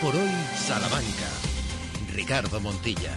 por 0.00 0.14
hoy 0.14 0.30
Salamanca. 0.56 1.28
Ricardo 2.14 2.60
Montilla. 2.60 3.16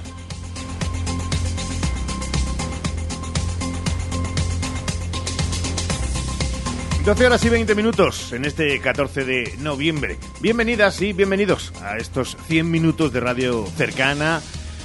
12 7.05 7.25
horas 7.25 7.45
y 7.45 7.49
20 7.49 7.75
minutos 7.75 8.33
en 8.33 8.43
este 8.43 8.81
14 8.81 9.23
de 9.23 9.55
noviembre. 9.59 10.17
Bienvenidas 10.41 11.01
y 11.01 11.13
bienvenidos 11.13 11.71
a 11.81 11.97
estos 11.97 12.35
100 12.47 12.69
minutos 12.69 13.13
de 13.13 13.21
radio 13.21 13.65
cercana, 13.77 14.41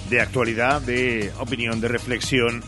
de 0.09 0.21
actualidad, 0.21 0.81
de 0.83 1.33
opinión, 1.41 1.81
de 1.81 1.89
reflexión, 1.89 2.63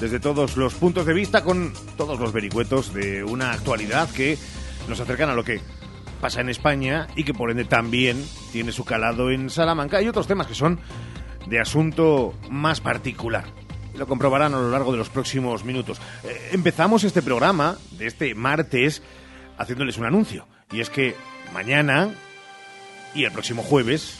desde 0.00 0.20
todos 0.20 0.56
los 0.56 0.74
puntos 0.74 1.06
de 1.06 1.12
vista, 1.12 1.42
con 1.42 1.72
todos 1.96 2.20
los 2.20 2.32
vericuetos 2.32 2.94
de 2.94 3.24
una 3.24 3.52
actualidad 3.52 4.08
que 4.10 4.38
nos 4.88 5.00
acercan 5.00 5.30
a 5.30 5.34
lo 5.34 5.42
que 5.42 5.60
pasa 6.24 6.40
en 6.40 6.48
España 6.48 7.06
y 7.16 7.24
que 7.24 7.34
por 7.34 7.50
ende 7.50 7.66
también 7.66 8.24
tiene 8.50 8.72
su 8.72 8.86
calado 8.86 9.30
en 9.30 9.50
Salamanca 9.50 10.00
y 10.00 10.08
otros 10.08 10.26
temas 10.26 10.46
que 10.46 10.54
son 10.54 10.80
de 11.46 11.60
asunto 11.60 12.32
más 12.48 12.80
particular 12.80 13.44
lo 13.94 14.06
comprobarán 14.06 14.54
a 14.54 14.56
lo 14.58 14.70
largo 14.70 14.90
de 14.90 14.96
los 14.96 15.10
próximos 15.10 15.66
minutos. 15.66 16.00
Eh, 16.24 16.48
empezamos 16.52 17.04
este 17.04 17.20
programa 17.20 17.76
de 17.98 18.06
este 18.06 18.34
martes 18.34 19.02
haciéndoles 19.58 19.98
un 19.98 20.06
anuncio. 20.06 20.48
Y 20.72 20.80
es 20.80 20.88
que 20.88 21.14
mañana 21.52 22.08
y 23.14 23.24
el 23.24 23.30
próximo 23.30 23.62
jueves, 23.62 24.18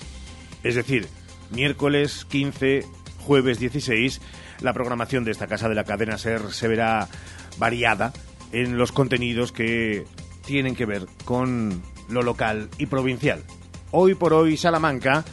es 0.63 0.75
decir, 0.75 1.09
miércoles 1.53 2.27
15, 2.29 2.85
jueves 3.21 3.59
16, 3.59 4.21
la 4.61 4.75
programación 4.75 5.25
de 5.25 5.31
esta 5.31 5.47
casa 5.47 5.71
de 5.71 5.75
la 5.75 5.85
cadena 5.85 6.19
SER 6.19 6.53
se 6.53 6.69
verá 6.69 7.09
variada 7.57 8.13
en 8.53 8.77
los 8.77 8.93
contenidos 8.93 9.53
que 9.53 10.05
tienen 10.45 10.77
que 10.77 10.85
ver 10.85 11.07
con 11.25 11.83
lo 12.09 12.23
local 12.23 12.69
y 12.79 12.87
provincial. 12.87 13.43
Hoy 13.91 14.15
por 14.15 14.33
hoy 14.33 14.57
Salamanca, 14.57 15.25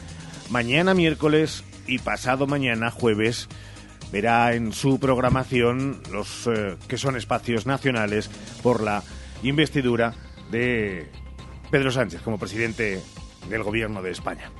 mañana 0.50 0.94
miércoles 0.94 1.64
y 1.86 1.98
pasado 1.98 2.46
mañana 2.46 2.90
jueves 2.90 3.48
verá 4.12 4.54
en 4.54 4.72
su 4.72 5.00
programación 5.00 6.02
los 6.12 6.46
eh, 6.46 6.76
que 6.86 6.98
son 6.98 7.16
espacios 7.16 7.66
nacionales 7.66 8.30
por 8.62 8.82
la 8.82 9.02
investidura 9.42 10.14
de 10.50 11.08
Pedro 11.70 11.90
Sánchez 11.90 12.20
como 12.20 12.38
presidente 12.38 13.02
del 13.48 13.62
gobierno 13.62 14.02
de 14.02 14.10
España. 14.10 14.50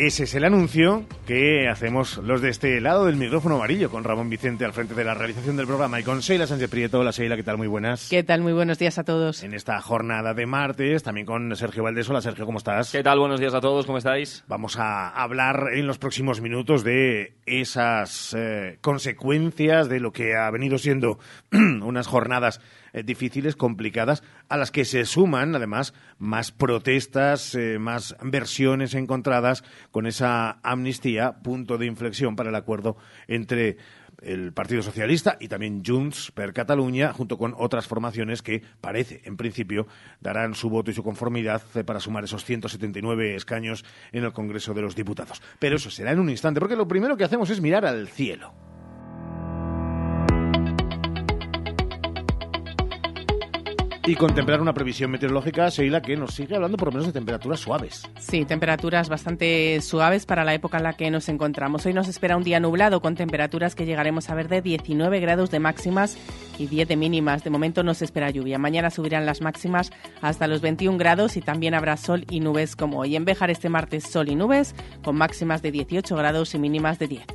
Ese 0.00 0.24
es 0.24 0.34
el 0.34 0.44
anuncio 0.44 1.04
que 1.26 1.68
hacemos 1.68 2.16
los 2.16 2.40
de 2.40 2.48
este 2.48 2.80
lado 2.80 3.04
del 3.04 3.16
micrófono 3.16 3.56
amarillo, 3.56 3.90
con 3.90 4.02
Ramón 4.02 4.30
Vicente 4.30 4.64
al 4.64 4.72
frente 4.72 4.94
de 4.94 5.04
la 5.04 5.12
realización 5.12 5.58
del 5.58 5.66
programa 5.66 6.00
y 6.00 6.04
con 6.04 6.20
Sheila 6.20 6.46
Sánchez 6.46 6.70
Prieto. 6.70 7.00
Hola 7.00 7.10
Sheila, 7.10 7.36
¿qué 7.36 7.42
tal? 7.42 7.58
Muy 7.58 7.66
buenas. 7.66 8.08
¿Qué 8.08 8.22
tal? 8.22 8.40
Muy 8.40 8.54
buenos 8.54 8.78
días 8.78 8.98
a 8.98 9.04
todos. 9.04 9.42
En 9.42 9.52
esta 9.52 9.78
jornada 9.82 10.32
de 10.32 10.46
martes, 10.46 11.02
también 11.02 11.26
con 11.26 11.54
Sergio 11.54 11.82
Valdés. 11.82 12.08
Hola 12.08 12.22
Sergio, 12.22 12.46
¿cómo 12.46 12.56
estás? 12.56 12.92
¿Qué 12.92 13.02
tal? 13.02 13.18
Buenos 13.18 13.40
días 13.40 13.52
a 13.52 13.60
todos, 13.60 13.84
¿cómo 13.84 13.98
estáis? 13.98 14.42
Vamos 14.48 14.78
a 14.78 15.10
hablar 15.10 15.66
en 15.74 15.86
los 15.86 15.98
próximos 15.98 16.40
minutos 16.40 16.82
de 16.82 17.34
esas 17.44 18.34
eh, 18.38 18.78
consecuencias 18.80 19.90
de 19.90 20.00
lo 20.00 20.12
que 20.12 20.34
ha 20.34 20.50
venido 20.50 20.78
siendo 20.78 21.18
unas 21.52 22.06
jornadas 22.06 22.62
eh, 22.92 23.02
difíciles, 23.02 23.56
complicadas, 23.56 24.22
a 24.48 24.56
las 24.56 24.70
que 24.70 24.84
se 24.84 25.04
suman, 25.04 25.54
además, 25.54 25.94
más 26.18 26.52
protestas, 26.52 27.54
eh, 27.54 27.78
más 27.78 28.16
versiones 28.22 28.94
encontradas 28.94 29.64
con 29.90 30.06
esa 30.06 30.58
amnistía, 30.62 31.40
punto 31.42 31.78
de 31.78 31.86
inflexión 31.86 32.36
para 32.36 32.50
el 32.50 32.56
acuerdo 32.56 32.96
entre 33.28 33.76
el 34.22 34.52
Partido 34.52 34.82
Socialista 34.82 35.36
y 35.40 35.48
también 35.48 35.82
Junts 35.84 36.30
per 36.32 36.52
Cataluña, 36.52 37.12
junto 37.12 37.38
con 37.38 37.54
otras 37.56 37.86
formaciones 37.86 38.42
que 38.42 38.62
parece, 38.80 39.22
en 39.24 39.36
principio, 39.36 39.86
darán 40.20 40.54
su 40.54 40.68
voto 40.68 40.90
y 40.90 40.94
su 40.94 41.02
conformidad 41.02 41.62
para 41.84 42.00
sumar 42.00 42.24
esos 42.24 42.44
179 42.44 43.34
escaños 43.34 43.84
en 44.12 44.24
el 44.24 44.32
Congreso 44.32 44.74
de 44.74 44.82
los 44.82 44.94
Diputados. 44.94 45.42
Pero 45.58 45.76
eso 45.76 45.90
será 45.90 46.12
en 46.12 46.20
un 46.20 46.30
instante, 46.30 46.60
porque 46.60 46.76
lo 46.76 46.88
primero 46.88 47.16
que 47.16 47.24
hacemos 47.24 47.50
es 47.50 47.60
mirar 47.60 47.86
al 47.86 48.08
cielo. 48.08 48.69
Y 54.06 54.14
contemplar 54.14 54.60
una 54.60 54.72
previsión 54.72 55.10
meteorológica, 55.10 55.68
Sheila, 55.68 56.00
que 56.00 56.16
nos 56.16 56.34
sigue 56.34 56.54
hablando 56.54 56.76
por 56.76 56.88
lo 56.88 56.92
menos 56.92 57.06
de 57.06 57.12
temperaturas 57.12 57.60
suaves. 57.60 58.08
Sí, 58.18 58.44
temperaturas 58.44 59.08
bastante 59.08 59.80
suaves 59.82 60.26
para 60.26 60.44
la 60.44 60.54
época 60.54 60.78
en 60.78 60.84
la 60.84 60.94
que 60.94 61.10
nos 61.10 61.28
encontramos. 61.28 61.84
Hoy 61.84 61.92
nos 61.92 62.08
espera 62.08 62.36
un 62.36 62.42
día 62.42 62.60
nublado 62.60 63.00
con 63.02 63.14
temperaturas 63.14 63.74
que 63.74 63.84
llegaremos 63.84 64.30
a 64.30 64.34
ver 64.34 64.48
de 64.48 64.62
19 64.62 65.20
grados 65.20 65.50
de 65.50 65.60
máximas 65.60 66.16
y 66.58 66.66
10 66.66 66.88
de 66.88 66.96
mínimas. 66.96 67.44
De 67.44 67.50
momento 67.50 67.82
no 67.82 67.94
se 67.94 68.04
espera 68.06 68.30
lluvia. 68.30 68.58
Mañana 68.58 68.90
subirán 68.90 69.26
las 69.26 69.40
máximas 69.42 69.90
hasta 70.22 70.46
los 70.46 70.60
21 70.60 70.98
grados 70.98 71.36
y 71.36 71.42
también 71.42 71.74
habrá 71.74 71.96
sol 71.96 72.24
y 72.30 72.40
nubes 72.40 72.76
como 72.76 73.00
hoy. 73.00 73.16
En 73.16 73.24
Béjar 73.24 73.50
este 73.50 73.68
martes 73.68 74.04
sol 74.04 74.28
y 74.28 74.34
nubes 74.34 74.74
con 75.02 75.16
máximas 75.16 75.62
de 75.62 75.72
18 75.72 76.16
grados 76.16 76.54
y 76.54 76.58
mínimas 76.58 76.98
de 76.98 77.08
10. 77.08 77.26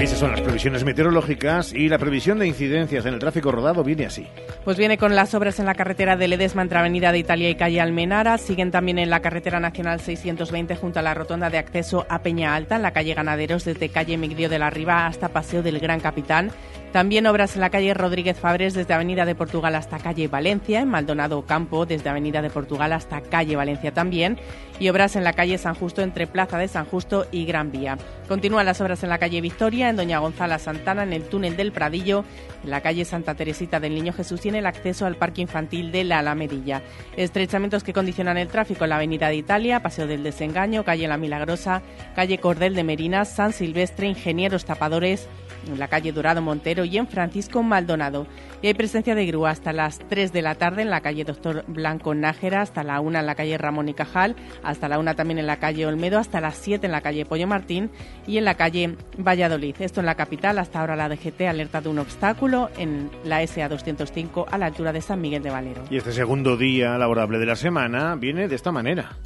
Esas 0.00 0.18
son 0.18 0.30
las 0.30 0.40
previsiones 0.40 0.82
meteorológicas 0.82 1.74
y 1.74 1.90
la 1.90 1.98
previsión 1.98 2.38
de 2.38 2.46
incidencias 2.46 3.04
en 3.04 3.12
el 3.12 3.20
tráfico 3.20 3.52
rodado 3.52 3.84
viene 3.84 4.06
así. 4.06 4.26
Pues 4.64 4.78
viene 4.78 4.96
con 4.96 5.14
las 5.14 5.34
obras 5.34 5.60
en 5.60 5.66
la 5.66 5.74
carretera 5.74 6.16
de 6.16 6.26
Ledesma 6.26 6.62
entre 6.62 6.78
Avenida 6.78 7.12
de 7.12 7.18
Italia 7.18 7.50
y 7.50 7.54
calle 7.54 7.82
Almenara. 7.82 8.38
Siguen 8.38 8.70
también 8.70 8.98
en 8.98 9.10
la 9.10 9.20
carretera 9.20 9.60
nacional 9.60 10.00
620 10.00 10.74
junto 10.76 11.00
a 11.00 11.02
la 11.02 11.12
rotonda 11.12 11.50
de 11.50 11.58
acceso 11.58 12.06
a 12.08 12.22
Peña 12.22 12.54
Alta, 12.54 12.76
en 12.76 12.82
la 12.82 12.92
calle 12.92 13.12
Ganaderos 13.12 13.66
desde 13.66 13.90
calle 13.90 14.16
Migdio 14.16 14.48
de 14.48 14.58
la 14.58 14.70
Riva 14.70 15.06
hasta 15.06 15.28
Paseo 15.28 15.62
del 15.62 15.78
Gran 15.80 16.00
Capitán. 16.00 16.50
También 16.92 17.28
obras 17.28 17.54
en 17.54 17.60
la 17.60 17.70
calle 17.70 17.94
Rodríguez 17.94 18.36
Fabres 18.36 18.74
desde 18.74 18.94
Avenida 18.94 19.24
de 19.24 19.36
Portugal 19.36 19.76
hasta 19.76 20.00
calle 20.00 20.26
Valencia, 20.26 20.80
en 20.80 20.88
Maldonado 20.88 21.46
Campo 21.46 21.86
desde 21.86 22.10
Avenida 22.10 22.42
de 22.42 22.50
Portugal 22.50 22.92
hasta 22.92 23.20
calle 23.20 23.54
Valencia 23.54 23.92
también, 23.92 24.38
y 24.80 24.88
obras 24.88 25.14
en 25.14 25.22
la 25.22 25.32
calle 25.32 25.56
San 25.56 25.76
Justo 25.76 26.02
entre 26.02 26.26
Plaza 26.26 26.58
de 26.58 26.66
San 26.66 26.86
Justo 26.86 27.26
y 27.30 27.44
Gran 27.44 27.70
Vía. 27.70 27.96
Continúan 28.26 28.66
las 28.66 28.80
obras 28.80 29.04
en 29.04 29.08
la 29.08 29.18
calle 29.18 29.40
Victoria, 29.40 29.88
en 29.88 29.94
Doña 29.94 30.18
Gonzala 30.18 30.58
Santana, 30.58 31.04
en 31.04 31.12
el 31.12 31.28
túnel 31.28 31.56
del 31.56 31.70
Pradillo, 31.70 32.24
en 32.64 32.70
la 32.70 32.80
calle 32.80 33.04
Santa 33.04 33.36
Teresita 33.36 33.78
del 33.78 33.94
Niño 33.94 34.12
Jesús 34.12 34.44
y 34.46 34.48
en 34.48 34.56
el 34.56 34.66
acceso 34.66 35.06
al 35.06 35.14
parque 35.14 35.42
infantil 35.42 35.92
de 35.92 36.02
la 36.02 36.18
Alamedilla. 36.18 36.82
Estrechamientos 37.16 37.84
que 37.84 37.92
condicionan 37.92 38.36
el 38.36 38.48
tráfico 38.48 38.82
en 38.82 38.90
la 38.90 38.96
Avenida 38.96 39.28
de 39.28 39.36
Italia, 39.36 39.80
Paseo 39.80 40.08
del 40.08 40.24
Desengaño, 40.24 40.84
calle 40.84 41.06
La 41.06 41.18
Milagrosa, 41.18 41.82
calle 42.16 42.38
Cordel 42.38 42.74
de 42.74 42.82
Merinas, 42.82 43.28
San 43.28 43.52
Silvestre, 43.52 44.08
Ingenieros 44.08 44.64
Tapadores, 44.64 45.28
en 45.66 45.78
la 45.78 45.88
calle 45.88 46.12
Dorado 46.12 46.42
Montero 46.42 46.84
y 46.84 46.96
en 46.98 47.06
Francisco 47.06 47.62
Maldonado. 47.62 48.26
Y 48.62 48.66
hay 48.66 48.74
presencia 48.74 49.14
de 49.14 49.26
grúa 49.26 49.50
hasta 49.50 49.72
las 49.72 49.98
3 49.98 50.32
de 50.32 50.42
la 50.42 50.54
tarde 50.54 50.82
en 50.82 50.90
la 50.90 51.00
calle 51.00 51.24
Doctor 51.24 51.64
Blanco 51.66 52.14
Nájera, 52.14 52.62
hasta 52.62 52.82
la 52.82 53.00
1 53.00 53.18
en 53.18 53.26
la 53.26 53.34
calle 53.34 53.56
Ramón 53.58 53.88
y 53.88 53.94
Cajal, 53.94 54.36
hasta 54.62 54.88
la 54.88 54.98
1 54.98 55.16
también 55.16 55.38
en 55.38 55.46
la 55.46 55.58
calle 55.58 55.86
Olmedo, 55.86 56.18
hasta 56.18 56.40
las 56.40 56.56
7 56.56 56.86
en 56.86 56.92
la 56.92 57.00
calle 57.00 57.24
Pollo 57.24 57.46
Martín 57.46 57.90
y 58.26 58.38
en 58.38 58.44
la 58.44 58.54
calle 58.54 58.96
Valladolid. 59.18 59.76
Esto 59.80 60.00
en 60.00 60.06
la 60.06 60.14
capital, 60.14 60.58
hasta 60.58 60.80
ahora 60.80 60.96
la 60.96 61.08
DGT 61.08 61.42
alerta 61.42 61.80
de 61.80 61.88
un 61.88 61.98
obstáculo 61.98 62.70
en 62.76 63.10
la 63.24 63.46
SA 63.46 63.68
205 63.68 64.46
a 64.50 64.58
la 64.58 64.66
altura 64.66 64.92
de 64.92 65.00
San 65.00 65.20
Miguel 65.20 65.42
de 65.42 65.50
Valero. 65.50 65.82
Y 65.90 65.96
este 65.96 66.12
segundo 66.12 66.56
día 66.56 66.98
laborable 66.98 67.38
de 67.38 67.46
la 67.46 67.56
semana 67.56 68.14
viene 68.16 68.48
de 68.48 68.54
esta 68.54 68.72
manera. 68.72 69.16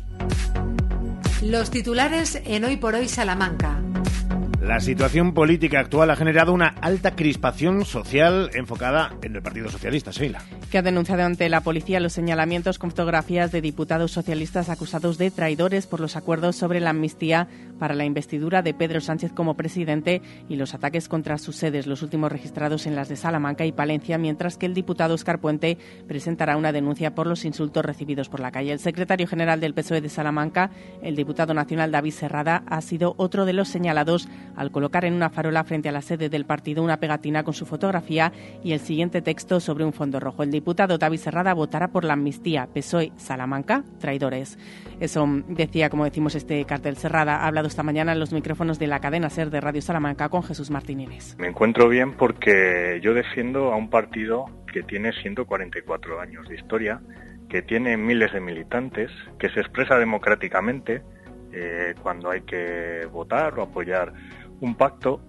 Los 1.43 1.71
titulares 1.71 2.41
en 2.47 2.65
Hoy 2.65 2.77
por 2.77 2.95
Hoy 2.95 3.09
Salamanca. 3.09 3.79
La 4.65 4.81
situación 4.81 5.35
política 5.35 5.79
actual 5.79 6.11
ha 6.11 6.17
generado 6.17 6.51
una 6.51 6.69
alta 6.81 7.15
crispación 7.15 7.85
social 7.85 8.49
enfocada 8.55 9.13
en 9.21 9.37
el 9.37 9.43
Partido 9.43 9.69
Socialista, 9.69 10.11
Sheila. 10.11 10.41
Que 10.71 10.79
ha 10.79 10.83
denunciado 10.83 11.23
ante 11.23 11.51
la 11.51 11.61
policía 11.61 12.01
los 12.01 12.15
señalamientos 12.15 12.79
con 12.79 12.89
fotografías 12.89 13.53
de 13.53 13.61
diputados 13.61 14.13
socialistas 14.13 14.71
acusados 14.71 15.19
de 15.19 15.31
traidores 15.31 15.87
por 15.87 16.01
los 16.01 16.17
acuerdos 16.17 16.57
sobre 16.57 16.81
la 16.81 16.91
amnistía 16.91 17.47
para 17.79 17.95
la 17.95 18.07
investidura 18.07 18.63
de 18.63 18.73
Pedro 18.73 19.03
Sánchez 19.03 19.33
como 19.35 19.55
presidente 19.55 20.23
y 20.49 20.57
los 20.57 20.73
ataques 20.73 21.11
contra 21.11 21.37
sus 21.37 21.57
sedes, 21.57 21.87
los 21.87 22.01
últimos 22.01 22.33
registrados 22.33 22.87
en 22.87 22.97
las 22.97 23.11
de 23.11 23.17
Salamanca 23.17 23.67
y 23.67 23.73
Palencia, 23.73 24.17
mientras 24.17 24.57
que 24.57 24.65
el 24.65 24.73
diputado 24.73 25.13
Oscar 25.13 25.41
Puente 25.41 25.77
presentará 26.09 26.57
una 26.57 26.73
denuncia 26.73 27.15
por 27.15 27.27
los 27.27 27.45
insultos 27.45 27.85
recibidos 27.85 28.31
por 28.31 28.41
la 28.41 28.51
calle. 28.51 28.73
El 28.73 28.79
secretario 28.79 29.27
general 29.27 29.61
del 29.61 29.75
PSOE 29.75 30.01
de 30.01 30.09
Salamanca, 30.09 30.71
el 31.03 31.17
diputado 31.17 31.53
nacional 31.53 31.93
David 31.93 32.13
Serrada, 32.13 32.63
ha 32.67 32.81
sido 32.81 33.15
otro 33.19 33.45
de 33.45 33.53
los 33.53 33.69
señalados 33.69 34.27
al 34.57 34.71
colocar 34.71 35.05
en 35.05 35.15
una 35.15 35.31
farola 35.31 35.65
frente 35.65 35.89
a 35.89 35.93
la 35.93 36.03
sede 36.03 36.29
del 36.29 36.45
partido 36.45 36.83
una 36.83 36.99
pegatina 36.99 37.43
con 37.43 37.55
su 37.55 37.67
fotografía 37.67 38.33
y 38.63 38.73
el 38.73 38.81
siguiente 38.81 39.23
texto 39.23 39.61
sobre 39.61 39.85
un 39.85 39.93
fondo 39.93 40.21
rojo. 40.21 40.43
El 40.43 40.51
diputado 40.51 40.99
David 40.99 41.19
Serrada 41.19 41.55
votará 41.55 41.89
por 41.89 42.05
la 42.05 42.15
amnistía 42.15 42.69
PSOE 42.73 43.13
Salamanca, 43.17 43.85
traidores. 43.99 44.59
Eso 45.01 45.27
decía, 45.49 45.91
como 45.91 46.05
decimos, 46.05 46.35
este 46.35 46.65
cartel 46.65 46.97
Serrada. 46.97 47.39
Ha 47.39 47.47
hablado 47.47 47.69
esta 47.69 47.83
mañana 47.83 48.13
en 48.13 48.21
los 48.21 48.33
micrófonos 48.33 48.79
de 48.79 48.87
la 48.87 49.01
cadena 49.01 49.31
SER 49.31 49.51
de 49.51 49.61
Radio 49.61 49.83
Salamanca 49.83 50.29
con 50.29 50.43
Jesús 50.43 50.71
Martínez. 50.71 51.37
Me 51.39 51.49
encuentro 51.49 51.89
bien 51.89 52.13
porque 52.13 53.01
yo 53.03 53.15
defiendo 53.15 53.73
a 53.73 53.77
un 53.77 53.91
partido 53.91 54.47
que 54.73 54.83
tiene 54.83 55.13
144 55.13 56.21
años 56.21 56.49
de 56.49 56.57
historia, 56.57 57.01
que 57.49 57.63
tiene 57.63 57.97
miles 57.97 58.33
de 58.33 58.41
militantes, 58.41 59.11
que 59.39 59.49
se 59.51 59.61
expresa 59.61 59.99
democráticamente 59.99 61.03
eh, 61.53 61.95
cuando 62.03 62.31
hay 62.31 62.43
que 62.43 63.07
votar 63.13 63.57
o 63.59 63.63
apoyar 63.63 64.13
un 64.65 64.77
pacto 64.77 65.21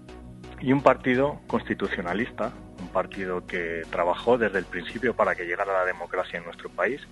y 0.62 0.72
un 0.72 0.80
partido 0.82 1.40
constitucionalista, 1.46 2.52
un 2.80 2.88
partido 2.88 3.46
que 3.46 3.82
trabajó 3.90 4.38
desde 4.38 4.58
el 4.58 4.64
principio 4.64 5.14
para 5.14 5.34
que 5.34 5.44
llegara 5.44 5.74
la 5.74 5.84
democracia 5.84 6.38
en 6.38 6.46
nuestro 6.46 6.70
país, 6.70 7.02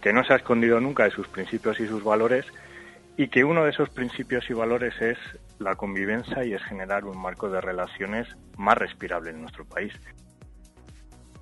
que 0.00 0.14
no 0.14 0.24
se 0.24 0.32
ha 0.32 0.36
escondido 0.36 0.80
nunca 0.80 1.04
de 1.04 1.10
sus 1.10 1.28
principios 1.28 1.78
y 1.78 1.86
sus 1.86 2.02
valores 2.02 2.46
y 3.18 3.28
que 3.28 3.44
uno 3.44 3.64
de 3.64 3.70
esos 3.70 3.90
principios 3.90 4.48
y 4.48 4.54
valores 4.54 4.94
es 5.02 5.18
la 5.58 5.74
convivencia 5.74 6.44
y 6.46 6.54
es 6.54 6.62
generar 6.62 7.04
un 7.04 7.20
marco 7.20 7.50
de 7.50 7.60
relaciones 7.60 8.26
más 8.56 8.78
respirable 8.78 9.30
en 9.30 9.42
nuestro 9.42 9.66
país. 9.66 9.92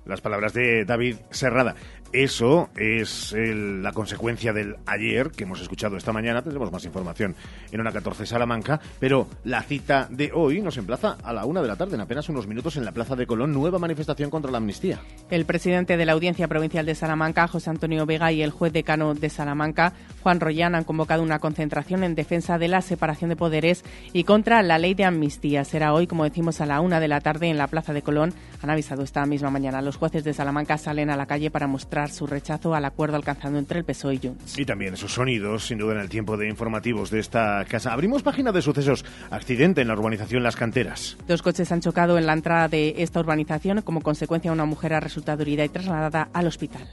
Las 0.05 0.19
palabras 0.19 0.53
de 0.53 0.83
David 0.83 1.15
Serrada. 1.31 1.75
Eso 2.15 2.69
es 2.77 3.33
la 3.35 3.91
consecuencia 3.91 4.53
del 4.53 4.77
ayer 4.85 5.31
que 5.31 5.43
hemos 5.43 5.59
escuchado 5.59 5.97
esta 5.97 6.13
mañana. 6.13 6.41
Tendremos 6.41 6.71
más 6.71 6.85
información 6.85 7.35
en 7.73 7.81
una 7.81 7.91
14 7.91 8.25
Salamanca, 8.25 8.79
pero 9.01 9.27
la 9.43 9.61
cita 9.63 10.07
de 10.09 10.31
hoy 10.33 10.61
nos 10.61 10.77
emplaza 10.77 11.17
a 11.21 11.33
la 11.33 11.45
una 11.45 11.61
de 11.61 11.67
la 11.67 11.75
tarde, 11.75 11.95
en 11.95 11.99
apenas 11.99 12.29
unos 12.29 12.47
minutos, 12.47 12.77
en 12.77 12.85
la 12.85 12.93
Plaza 12.93 13.17
de 13.17 13.27
Colón, 13.27 13.51
nueva 13.51 13.79
manifestación 13.79 14.29
contra 14.29 14.49
la 14.49 14.59
amnistía. 14.59 15.01
El 15.29 15.43
presidente 15.43 15.97
de 15.97 16.05
la 16.05 16.13
Audiencia 16.13 16.47
Provincial 16.47 16.85
de 16.85 16.95
Salamanca, 16.95 17.49
José 17.49 17.69
Antonio 17.69 18.05
Vega, 18.05 18.31
y 18.31 18.41
el 18.41 18.51
juez 18.51 18.71
decano 18.71 19.13
de 19.13 19.29
Salamanca, 19.29 19.91
Juan 20.23 20.39
Rollán, 20.39 20.73
han 20.73 20.85
convocado 20.85 21.21
una 21.21 21.39
concentración 21.39 22.05
en 22.05 22.15
defensa 22.15 22.57
de 22.57 22.69
la 22.69 22.81
separación 22.81 23.29
de 23.29 23.35
poderes 23.35 23.83
y 24.13 24.23
contra 24.23 24.63
la 24.63 24.77
ley 24.77 24.93
de 24.93 25.03
amnistía. 25.03 25.65
Será 25.65 25.93
hoy, 25.93 26.07
como 26.07 26.23
decimos, 26.23 26.61
a 26.61 26.65
la 26.65 26.79
una 26.79 27.01
de 27.01 27.09
la 27.09 27.19
tarde 27.19 27.49
en 27.49 27.57
la 27.57 27.67
Plaza 27.67 27.91
de 27.91 28.03
Colón. 28.03 28.33
Han 28.65 28.71
avisado 28.71 29.03
esta 29.03 29.23
misma 29.27 29.51
mañana. 29.51 29.79
Los 29.79 29.97
jueces 29.97 30.23
de 30.23 30.33
Salamanca 30.33 30.79
salen 30.79 31.11
a 31.11 31.15
la 31.15 31.27
calle 31.27 31.51
para 31.51 31.67
mostrar 31.67 32.09
su 32.09 32.25
rechazo 32.25 32.73
al 32.73 32.83
acuerdo 32.83 33.15
alcanzado 33.15 33.59
entre 33.59 33.77
el 33.77 33.85
PSOE 33.85 34.15
y 34.15 34.19
Junts. 34.23 34.57
Y 34.57 34.65
también 34.65 34.95
esos 34.95 35.13
sonidos, 35.13 35.67
sin 35.67 35.77
duda, 35.77 35.93
en 35.93 35.99
el 35.99 36.09
tiempo 36.09 36.35
de 36.35 36.49
informativos 36.49 37.11
de 37.11 37.19
esta 37.19 37.63
casa. 37.65 37.93
Abrimos 37.93 38.23
página 38.23 38.51
de 38.51 38.63
sucesos. 38.63 39.05
Accidente 39.29 39.81
en 39.81 39.87
la 39.87 39.93
urbanización 39.93 40.41
Las 40.41 40.55
Canteras. 40.55 41.15
Dos 41.27 41.43
coches 41.43 41.71
han 41.71 41.81
chocado 41.81 42.17
en 42.17 42.25
la 42.25 42.33
entrada 42.33 42.67
de 42.67 42.95
esta 42.97 43.19
urbanización. 43.19 43.83
Como 43.83 44.01
consecuencia, 44.01 44.51
una 44.51 44.65
mujer 44.65 44.95
ha 44.95 44.99
resultado 44.99 45.43
herida 45.43 45.63
y 45.63 45.69
trasladada 45.69 46.29
al 46.33 46.47
hospital 46.47 46.89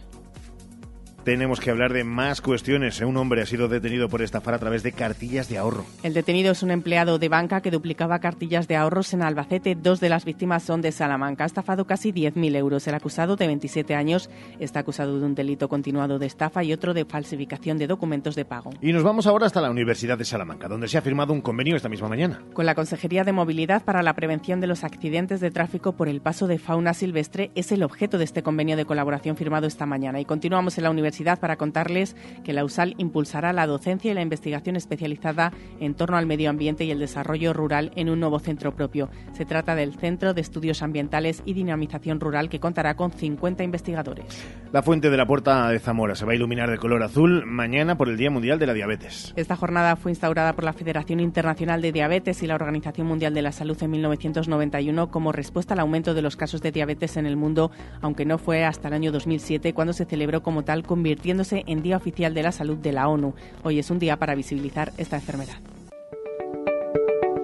tenemos 1.25 1.61
que 1.61 1.71
hablar 1.71 1.93
de 1.93 2.05
más 2.05 2.41
cuestiones. 2.41 3.01
Un 3.01 3.17
hombre 3.17 3.43
ha 3.43 3.47
sido 3.47 3.69
detenido 3.69 4.09
por 4.09 4.23
estafar 4.23 4.55
a 4.55 4.59
través 4.59 4.83
de 4.83 4.93
cartillas 4.93 5.49
de 5.49 5.59
ahorro. 5.59 5.85
El 6.03 6.15
detenido 6.15 6.53
es 6.53 6.63
un 6.63 6.71
empleado 6.71 7.19
de 7.19 7.29
banca 7.29 7.61
que 7.61 7.71
duplicaba 7.71 8.19
cartillas 8.19 8.69
de 8.69 8.77
ahorros 8.77 9.13
en 9.15 9.23
Albacete. 9.23 9.75
Dos 9.75 10.01
de 10.01 10.09
las 10.09 10.25
víctimas 10.25 10.63
son 10.63 10.83
de 10.83 10.91
Salamanca. 10.93 11.45
Ha 11.45 11.47
estafado 11.47 11.87
casi 11.87 12.13
10.000 12.13 12.57
euros. 12.57 12.87
El 12.89 12.95
acusado, 12.95 13.37
de 13.37 13.47
27 13.47 13.95
años, 13.95 14.31
está 14.59 14.81
acusado 14.81 15.19
de 15.19 15.25
un 15.25 15.35
delito 15.35 15.69
continuado 15.69 16.19
de 16.19 16.27
estafa 16.27 16.65
y 16.65 16.73
otro 16.73 16.95
de 16.95 17.05
falsificación 17.05 17.79
de 17.79 17.87
documentos 17.87 18.35
de 18.35 18.45
pago. 18.45 18.71
Y 18.81 18.93
nos 18.93 19.03
vamos 19.03 19.27
ahora 19.27 19.47
hasta 19.47 19.61
la 19.61 19.71
Universidad 19.71 20.19
de 20.19 20.25
Salamanca, 20.25 20.69
donde 20.69 20.89
se 20.89 20.99
ha 20.99 21.03
firmado 21.03 21.33
un 21.33 21.41
convenio 21.41 21.77
esta 21.77 21.89
misma 21.89 22.09
mañana. 22.09 22.43
Con 22.53 22.67
la 22.67 22.75
Consejería 22.75 23.25
de 23.25 23.33
Movilidad 23.33 23.85
para 23.85 24.03
la 24.03 24.15
Prevención 24.15 24.61
de 24.61 24.67
los 24.67 24.85
Accidentes 24.85 25.41
de 25.41 25.51
Tráfico 25.51 25.93
por 25.93 26.09
el 26.09 26.21
paso 26.21 26.47
de 26.47 26.59
fauna 26.59 26.95
silvestre 26.95 27.51
es 27.55 27.71
el 27.73 27.83
objeto 27.83 28.19
de 28.19 28.25
este 28.25 28.43
convenio 28.43 28.77
de 28.77 28.85
colaboración 28.85 29.37
firmado 29.37 29.67
esta 29.67 29.87
mañana. 29.87 30.21
Y 30.21 30.25
continuamos 30.25 30.77
en 30.79 30.85
la 30.85 30.91
universidad 30.91 31.12
para 31.41 31.57
contarles 31.57 32.17
que 32.45 32.53
la 32.53 32.65
USAL 32.65 32.95
impulsará 32.97 33.53
la 33.53 33.67
docencia 33.67 34.11
y 34.11 34.15
la 34.15 34.23
investigación 34.23 34.77
especializada 34.77 35.53
en 35.79 35.95
torno 35.95 36.17
al 36.17 36.27
medio 36.27 36.51
ambiente 36.51 36.85
y 36.85 36.91
el 36.91 36.99
desarrollo 36.99 37.53
rural 37.53 37.93
en 37.97 38.09
un 38.09 38.21
nuevo 38.21 38.39
centro 38.39 38.75
propio. 38.75 39.11
Se 39.33 39.45
trata 39.45 39.75
del 39.75 39.95
Centro 39.95 40.35
de 40.35 40.41
Estudios 40.41 40.83
Ambientales 40.83 41.43
y 41.45 41.53
Dinamización 41.53 42.19
Rural 42.19 42.49
que 42.49 42.61
contará 42.61 42.97
con 42.97 43.13
50 43.13 43.63
investigadores. 43.63 44.43
La 44.73 44.83
fuente 44.83 45.11
de 45.11 45.17
la 45.17 45.27
Puerta 45.27 45.69
de 45.69 45.79
Zamora 45.79 46.15
se 46.15 46.25
va 46.25 46.33
a 46.33 46.35
iluminar 46.35 46.71
de 46.71 46.79
color 46.79 47.03
azul 47.03 47.45
mañana 47.45 47.97
por 47.97 48.09
el 48.09 48.17
Día 48.17 48.31
Mundial 48.31 48.59
de 48.59 48.67
la 48.67 48.75
Diabetes. 48.75 49.35
Esta 49.37 49.57
jornada 49.57 49.97
fue 49.97 50.13
instaurada 50.13 50.55
por 50.55 50.65
la 50.65 50.73
Federación 50.73 51.21
Internacional 51.21 51.83
de 51.83 51.93
Diabetes 51.93 52.43
y 52.43 52.47
la 52.47 52.55
Organización 52.55 53.07
Mundial 53.07 53.35
de 53.35 53.43
la 53.43 53.53
Salud 53.53 53.77
en 53.83 53.91
1991 53.91 55.11
como 55.11 55.33
respuesta 55.33 55.75
al 55.75 55.81
aumento 55.81 56.15
de 56.15 56.23
los 56.23 56.37
casos 56.37 56.63
de 56.63 56.73
diabetes 56.73 57.17
en 57.17 57.27
el 57.27 57.37
mundo, 57.37 57.71
aunque 58.01 58.25
no 58.25 58.39
fue 58.39 58.65
hasta 58.65 58.89
el 58.89 58.95
año 58.95 59.13
2007 59.13 59.75
cuando 59.75 59.93
se 59.93 60.05
celebró 60.05 60.43
como 60.43 60.65
tal, 60.65 60.83
convirtiéndose 61.03 61.65
en 61.67 61.83
Día 61.83 61.97
Oficial 61.97 62.33
de 62.33 62.45
la 62.45 62.53
Salud 62.53 62.77
de 62.77 62.93
la 62.93 63.09
ONU. 63.09 63.35
Hoy 63.65 63.81
es 63.81 63.91
un 63.91 63.99
día 63.99 64.19
para 64.19 64.37
visibilizar 64.37 64.93
esta 64.99 65.17
enfermedad. 65.17 65.57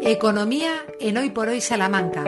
Economía 0.01 0.71
en 1.01 1.19
Hoy 1.19 1.31
por 1.31 1.49
Hoy 1.49 1.61
Salamanca. 1.61 2.25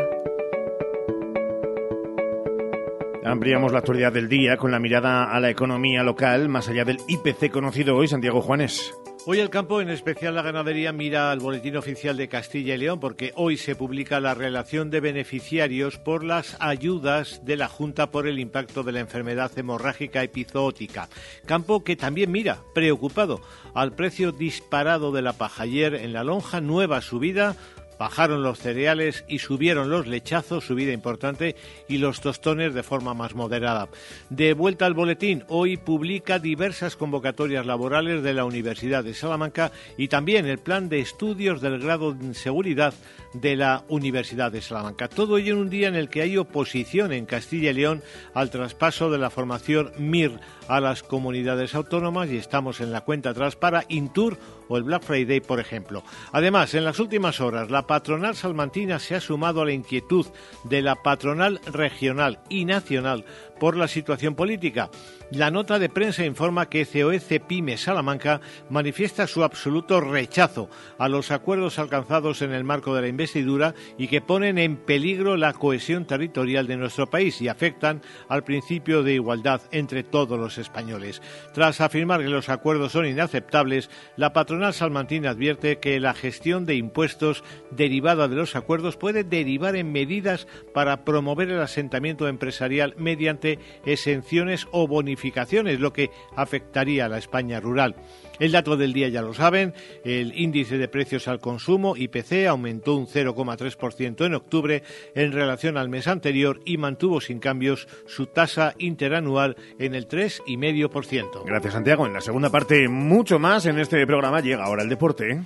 Ampliamos 3.25 3.71
la 3.71 3.79
actualidad 3.79 4.13
del 4.13 4.29
día 4.29 4.57
con 4.57 4.73
la 4.73 4.81
mirada 4.81 5.31
a 5.33 5.39
la 5.39 5.51
economía 5.51 6.03
local, 6.03 6.49
más 6.49 6.69
allá 6.69 6.85
del 6.85 6.99
IPC 7.07 7.53
conocido 7.53 7.95
hoy, 7.95 8.09
Santiago 8.09 8.41
Juanes. 8.41 8.93
Hoy 9.27 9.39
el 9.39 9.51
campo, 9.51 9.83
en 9.83 9.91
especial 9.91 10.35
la 10.35 10.41
ganadería, 10.41 10.93
mira 10.93 11.31
al 11.31 11.41
Boletín 11.41 11.77
Oficial 11.77 12.17
de 12.17 12.29
Castilla 12.29 12.75
y 12.75 12.79
León 12.79 13.01
porque 13.01 13.33
hoy 13.37 13.59
se 13.59 13.77
publica 13.77 14.19
la 14.19 14.33
relación 14.33 14.89
de 14.91 15.01
beneficiarios 15.01 15.99
por 15.99 16.25
las 16.25 16.57
ayudas 16.59 17.45
de 17.45 17.57
la 17.57 17.69
Junta 17.69 18.11
por 18.11 18.27
el 18.27 18.39
impacto 18.39 18.83
de 18.83 18.93
la 18.93 19.01
enfermedad 19.01 19.57
hemorrágica 19.59 20.23
epizootica. 20.23 21.11
Campo 21.45 21.85
que 21.85 21.97
también 21.97 22.33
mira, 22.33 22.63
preocupado, 22.75 23.43
al 23.75 23.93
precio 23.93 24.33
disparado 24.33 25.13
de 25.13 25.21
la 25.21 25.35
paja. 25.35 25.65
Ayer 25.65 25.97
en 25.97 26.15
la 26.15 26.25
lonja, 26.25 26.63
nueva 26.63 27.03
subida 27.03 27.57
Bajaron 28.01 28.43
los 28.43 28.59
cereales 28.59 29.27
y 29.29 29.41
subieron 29.41 29.91
los 29.91 30.07
lechazos, 30.07 30.65
subida 30.65 30.91
importante, 30.91 31.55
y 31.87 31.99
los 31.99 32.23
tostones 32.23 32.73
de 32.73 32.83
forma 32.83 33.13
más 33.13 33.35
moderada. 33.35 33.91
De 34.31 34.55
vuelta 34.55 34.87
al 34.87 34.95
boletín, 34.95 35.45
hoy 35.49 35.77
publica 35.77 36.39
diversas 36.39 36.97
convocatorias 36.97 37.67
laborales 37.67 38.23
de 38.23 38.33
la 38.33 38.47
Universidad 38.47 39.05
de 39.05 39.13
Salamanca 39.13 39.71
y 39.99 40.09
también 40.09 40.47
el 40.47 40.57
plan 40.57 40.89
de 40.89 41.01
estudios 41.01 41.61
del 41.61 41.79
grado 41.79 42.15
de 42.15 42.33
seguridad 42.33 42.95
de 43.35 43.57
la 43.57 43.85
Universidad 43.89 44.51
de 44.51 44.63
Salamanca. 44.63 45.07
Todo 45.07 45.37
ello 45.37 45.53
en 45.53 45.61
un 45.61 45.69
día 45.69 45.89
en 45.89 45.95
el 45.95 46.09
que 46.09 46.23
hay 46.23 46.39
oposición 46.39 47.13
en 47.13 47.27
Castilla 47.27 47.71
y 47.71 47.75
León 47.75 48.03
al 48.33 48.49
traspaso 48.49 49.11
de 49.11 49.19
la 49.19 49.29
formación 49.29 49.93
MIR 49.99 50.41
a 50.71 50.81
las 50.81 51.03
comunidades 51.03 51.75
autónomas 51.75 52.31
y 52.31 52.37
estamos 52.37 52.81
en 52.81 52.93
la 52.93 53.01
cuenta 53.01 53.31
atrás 53.31 53.57
para 53.57 53.85
Intur 53.89 54.39
o 54.69 54.77
el 54.77 54.85
Black 54.85 55.03
Friday, 55.03 55.41
por 55.41 55.59
ejemplo. 55.59 56.05
Además, 56.31 56.75
en 56.75 56.85
las 56.85 57.01
últimas 57.01 57.41
horas, 57.41 57.73
la 57.73 57.89
patronal 57.89 58.37
salmantina 58.37 59.01
se 59.01 59.17
ha 59.17 59.21
sumado 59.21 59.63
a 59.63 59.65
la 59.65 59.73
inquietud 59.73 60.27
de 60.63 60.81
la 60.81 60.95
patronal 60.95 61.61
regional 61.67 62.39
y 62.49 62.67
nacional 62.67 63.25
por 63.61 63.77
la 63.77 63.87
situación 63.87 64.35
política. 64.35 64.91
La 65.31 65.53
nota 65.53 65.79
de 65.79 65.89
prensa 65.89 66.25
informa 66.25 66.69
que 66.69 66.85
COE 66.85 67.21
Pyme 67.47 67.77
Salamanca 67.77 68.41
manifiesta 68.69 69.29
su 69.29 69.45
absoluto 69.45 70.01
rechazo 70.01 70.69
a 70.99 71.09
los 71.09 71.31
acuerdos 71.31 71.79
alcanzados 71.79 72.43
en 72.43 72.53
el 72.53 72.65
marco 72.65 72.97
de 72.97 73.03
la 73.03 73.09
investidura 73.09 73.75
y 73.97 74.09
que 74.09 74.21
ponen 74.21 74.59
en 74.59 74.77
peligro 74.77 75.37
la 75.37 75.53
cohesión 75.53 76.07
territorial 76.07 76.67
de 76.67 76.77
nuestro 76.77 77.09
país 77.09 77.41
y 77.41 77.47
afectan 77.47 78.03
al 78.29 78.43
principio 78.43 79.05
de 79.05 79.15
igualdad 79.15 79.61
entre 79.71 80.03
todos 80.03 80.39
los 80.39 80.59
españoles. 80.59 81.23
Tras 81.55 81.81
afirmar 81.81 82.23
que 82.23 82.29
los 82.29 82.49
acuerdos 82.49 82.93
son 82.93 83.07
inaceptables, 83.07 83.91
la 84.17 84.33
patronal 84.33 84.75
salmantina 84.75 85.31
advierte 85.31 85.79
que 85.79 86.01
la 86.01 86.15
gestión 86.15 86.67
de 86.67 86.75
impuestos 86.75 87.45
derivada 87.71 88.27
de 88.27 88.37
los 88.37 88.57
acuerdos 88.57 88.97
puede 88.97 89.23
derivar 89.23 89.77
en 89.77 89.93
medidas 89.93 90.49
para 90.73 91.05
promover 91.05 91.51
el 91.51 91.61
asentamiento 91.61 92.27
empresarial 92.27 92.95
mediante 92.97 93.50
exenciones 93.85 94.67
o 94.73 94.87
bonificaciones 94.87 95.81
lo 95.81 95.93
que 95.93 96.11
afectaría 96.37 97.07
a 97.07 97.09
la 97.09 97.19
España 97.19 97.61
rural. 97.61 97.97
El 98.39 98.53
dato 98.53 98.77
del 98.77 98.95
día 98.95 99.09
ya 99.09 99.21
lo 99.21 99.35
saben, 99.35 99.75
el 100.03 100.33
índice 100.39 100.79
de 100.79 100.89
precios 100.89 101.29
al 101.29 101.41
consumo, 101.41 101.95
IPC, 101.95 102.47
aumentó 102.49 102.97
un 102.97 103.07
0,3% 103.07 104.25
en 104.25 104.35
octubre 104.35 104.83
en 105.15 105.33
relación 105.33 105.77
al 105.77 105.91
mes 105.91 106.09
anterior 106.09 106.61
y 106.65 106.79
mantuvo 106.79 107.21
sin 107.21 107.39
cambios 107.39 107.87
su 108.07 108.27
tasa 108.27 108.75
interanual 108.79 109.57
en 109.79 109.95
el 109.95 110.09
3,5%. 110.09 111.45
Gracias, 111.45 111.75
Santiago. 111.75 112.07
En 112.07 112.15
la 112.15 112.21
segunda 112.23 112.51
parte, 112.51 112.89
mucho 112.89 113.39
más 113.39 113.67
en 113.67 113.79
este 113.79 114.07
programa. 114.07 114.41
Llega 114.41 114.65
ahora 114.65 114.83
el 114.83 114.89
deporte. 114.89 115.41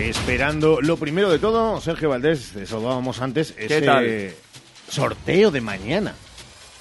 Esperando 0.00 0.80
lo 0.80 0.96
primero 0.96 1.30
de 1.30 1.38
todo, 1.38 1.78
Sergio 1.80 2.08
Valdés, 2.08 2.54
saludábamos 2.64 3.20
antes, 3.20 3.54
ese 3.58 4.34
sorteo 4.88 5.50
de 5.50 5.60
mañana 5.60 6.14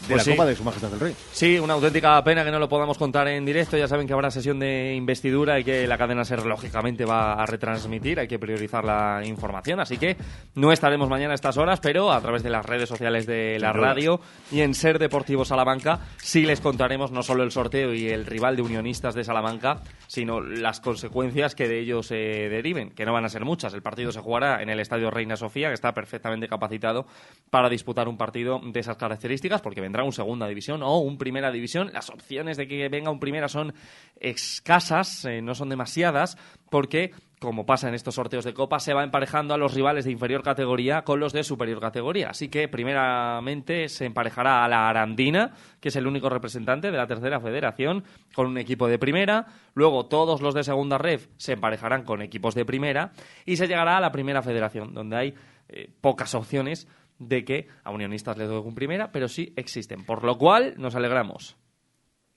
de 0.01 0.07
pues 0.15 0.27
la 0.27 0.33
Copa 0.33 0.45
de 0.45 0.55
Su 0.55 0.63
Majestad 0.63 0.89
del 0.89 0.99
Rey. 0.99 1.15
Sí, 1.31 1.59
una 1.59 1.73
auténtica 1.73 2.23
pena 2.23 2.43
que 2.43 2.51
no 2.51 2.59
lo 2.59 2.69
podamos 2.69 2.97
contar 2.97 3.27
en 3.27 3.45
directo. 3.45 3.77
Ya 3.77 3.87
saben 3.87 4.07
que 4.07 4.13
habrá 4.13 4.31
sesión 4.31 4.59
de 4.59 4.93
investidura 4.95 5.59
y 5.59 5.63
que 5.63 5.87
la 5.87 5.97
cadena 5.97 6.23
SER 6.23 6.45
lógicamente 6.45 7.05
va 7.05 7.33
a 7.33 7.45
retransmitir. 7.45 8.19
Hay 8.19 8.27
que 8.27 8.39
priorizar 8.39 8.85
la 8.85 9.21
información. 9.25 9.79
Así 9.79 9.97
que 9.97 10.17
no 10.55 10.71
estaremos 10.71 11.09
mañana 11.09 11.33
a 11.33 11.35
estas 11.35 11.57
horas, 11.57 11.79
pero 11.79 12.11
a 12.11 12.21
través 12.21 12.43
de 12.43 12.49
las 12.49 12.65
redes 12.65 12.87
sociales 12.87 13.25
de 13.25 13.59
la 13.59 13.73
radio 13.73 14.19
y 14.51 14.61
en 14.61 14.73
Ser 14.73 14.99
Deportivo 14.99 15.45
Salamanca 15.45 15.99
sí 16.17 16.45
les 16.45 16.61
contaremos 16.61 17.11
no 17.11 17.23
solo 17.23 17.43
el 17.43 17.51
sorteo 17.51 17.93
y 17.93 18.09
el 18.09 18.25
rival 18.25 18.55
de 18.55 18.61
unionistas 18.61 19.15
de 19.15 19.23
Salamanca, 19.23 19.81
sino 20.07 20.41
las 20.41 20.79
consecuencias 20.79 21.55
que 21.55 21.67
de 21.67 21.79
ellos 21.79 22.07
se 22.07 22.15
deriven, 22.15 22.91
que 22.91 23.05
no 23.05 23.13
van 23.13 23.25
a 23.25 23.29
ser 23.29 23.45
muchas. 23.45 23.73
El 23.73 23.81
partido 23.81 24.11
se 24.11 24.21
jugará 24.21 24.61
en 24.61 24.69
el 24.69 24.79
Estadio 24.79 25.11
Reina 25.11 25.35
Sofía, 25.35 25.67
que 25.67 25.73
está 25.73 25.93
perfectamente 25.93 26.47
capacitado 26.47 27.05
para 27.49 27.69
disputar 27.69 28.07
un 28.07 28.17
partido 28.17 28.59
de 28.63 28.79
esas 28.79 28.97
características, 28.97 29.61
porque 29.61 29.81
vendrá 29.89 30.03
un 30.03 30.13
segunda 30.13 30.47
división 30.47 30.83
o 30.83 30.99
un 30.99 31.17
primera 31.17 31.51
división. 31.51 31.89
Las 31.91 32.11
opciones 32.11 32.57
de 32.57 32.67
que 32.67 32.89
venga 32.89 33.09
un 33.09 33.19
primera 33.19 33.47
son 33.47 33.73
escasas, 34.19 35.25
eh, 35.25 35.41
no 35.41 35.55
son 35.55 35.69
demasiadas, 35.69 36.37
porque 36.69 37.11
como 37.39 37.65
pasa 37.65 37.87
en 37.87 37.95
estos 37.95 38.15
sorteos 38.15 38.45
de 38.45 38.53
Copa, 38.53 38.79
se 38.79 38.93
va 38.93 39.03
emparejando 39.03 39.53
a 39.53 39.57
los 39.57 39.73
rivales 39.73 40.05
de 40.05 40.11
inferior 40.11 40.43
categoría 40.43 41.03
con 41.03 41.19
los 41.19 41.33
de 41.33 41.43
superior 41.43 41.79
categoría. 41.79 42.29
Así 42.29 42.49
que, 42.49 42.67
primeramente, 42.67 43.87
se 43.87 44.05
emparejará 44.05 44.63
a 44.63 44.67
la 44.67 44.89
Arandina, 44.89 45.53
que 45.79 45.87
es 45.87 45.95
el 45.95 46.05
único 46.05 46.29
representante 46.29 46.91
de 46.91 46.97
la 46.97 47.07
tercera 47.07 47.39
federación, 47.39 48.03
con 48.35 48.47
un 48.47 48.57
equipo 48.57 48.87
de 48.87 48.99
primera. 48.99 49.47
Luego, 49.73 50.05
todos 50.07 50.41
los 50.41 50.53
de 50.53 50.65
segunda 50.65 50.97
ref 50.97 51.29
se 51.37 51.53
emparejarán 51.53 52.03
con 52.03 52.21
equipos 52.21 52.55
de 52.55 52.65
primera. 52.65 53.13
Y 53.45 53.55
se 53.55 53.67
llegará 53.67 53.97
a 53.97 54.01
la 54.01 54.11
primera 54.11 54.43
federación, 54.43 54.93
donde 54.93 55.15
hay 55.15 55.33
eh, 55.69 55.89
pocas 56.01 56.35
opciones 56.35 56.87
de 57.19 57.45
que 57.45 57.67
a 57.83 57.91
unionistas 57.91 58.37
les 58.37 58.47
doy 58.47 58.61
un 58.65 58.75
primera, 58.75 59.11
pero 59.11 59.27
sí 59.27 59.53
existen. 59.55 60.05
Por 60.05 60.23
lo 60.23 60.37
cual, 60.37 60.73
nos 60.77 60.95
alegramos 60.95 61.57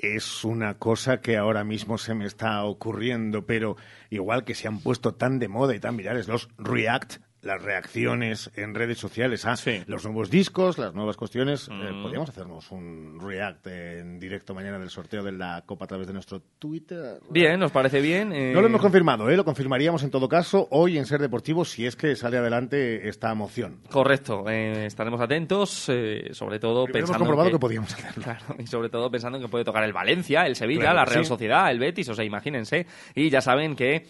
es 0.02 0.44
una 0.44 0.78
cosa 0.78 1.20
que 1.20 1.36
ahora 1.36 1.62
mismo 1.62 1.96
se 1.96 2.14
me 2.14 2.26
está 2.26 2.64
ocurriendo, 2.64 3.46
pero 3.46 3.76
igual 4.10 4.44
que 4.44 4.54
se 4.54 4.66
han 4.66 4.80
puesto 4.80 5.14
tan 5.14 5.38
de 5.38 5.46
moda 5.46 5.76
y 5.76 5.80
tan 5.80 5.96
virales 5.96 6.26
los 6.26 6.48
React, 6.58 7.18
las 7.42 7.60
reacciones 7.60 8.50
en 8.56 8.74
redes 8.74 8.98
sociales 8.98 9.44
a 9.44 9.56
los 9.86 10.04
nuevos 10.04 10.30
discos, 10.30 10.78
las 10.78 10.94
nuevas 10.94 11.16
cuestiones. 11.16 11.68
Eh, 11.68 11.72
mm. 11.72 12.02
podríamos 12.02 12.30
hacernos 12.30 12.70
un 12.70 13.18
react 13.20 13.66
en 13.66 14.18
directo 14.18 14.54
mañana 14.54 14.78
del 14.78 14.90
sorteo 14.90 15.22
de 15.22 15.32
la 15.32 15.62
Copa 15.66 15.84
a 15.84 15.88
través 15.88 16.06
de 16.06 16.12
nuestro 16.12 16.40
Twitter. 16.58 17.20
Bien, 17.30 17.58
nos 17.58 17.72
parece 17.72 18.00
bien. 18.00 18.30
No 18.52 18.60
lo 18.60 18.68
hemos 18.68 18.80
eh. 18.80 18.82
confirmado, 18.82 19.28
¿eh? 19.28 19.36
lo 19.36 19.44
confirmaríamos 19.44 20.04
en 20.04 20.10
todo 20.10 20.28
caso 20.28 20.68
hoy 20.70 20.98
en 20.98 21.04
Ser 21.04 21.20
Deportivo 21.20 21.64
si 21.64 21.84
es 21.84 21.96
que 21.96 22.14
sale 22.14 22.38
adelante 22.38 23.08
esta 23.08 23.34
moción. 23.34 23.80
Correcto, 23.90 24.48
eh, 24.48 24.86
estaremos 24.86 25.20
atentos, 25.20 25.70
sobre 25.70 26.60
todo 26.60 26.84
pensando. 26.86 27.16
Hemos 27.16 27.18
comprobado 27.18 27.50
que, 27.50 27.58
podíamos 27.58 27.92
hacerlo. 27.92 28.12
Claro, 28.22 28.56
y 28.58 28.66
sobre 28.66 28.88
todo 28.88 29.10
pensando 29.10 29.40
que 29.40 29.48
puede 29.48 29.64
tocar 29.64 29.82
el 29.82 29.92
Valencia, 29.92 30.46
el 30.46 30.54
Sevilla, 30.54 30.94
la 30.94 31.04
Real 31.04 31.24
Sociedad, 31.24 31.70
el 31.70 31.80
Betis, 31.80 32.08
o 32.08 32.14
sea, 32.14 32.24
imagínense. 32.24 32.86
Y 33.14 33.30
ya 33.30 33.40
saben 33.40 33.74
que 33.74 34.06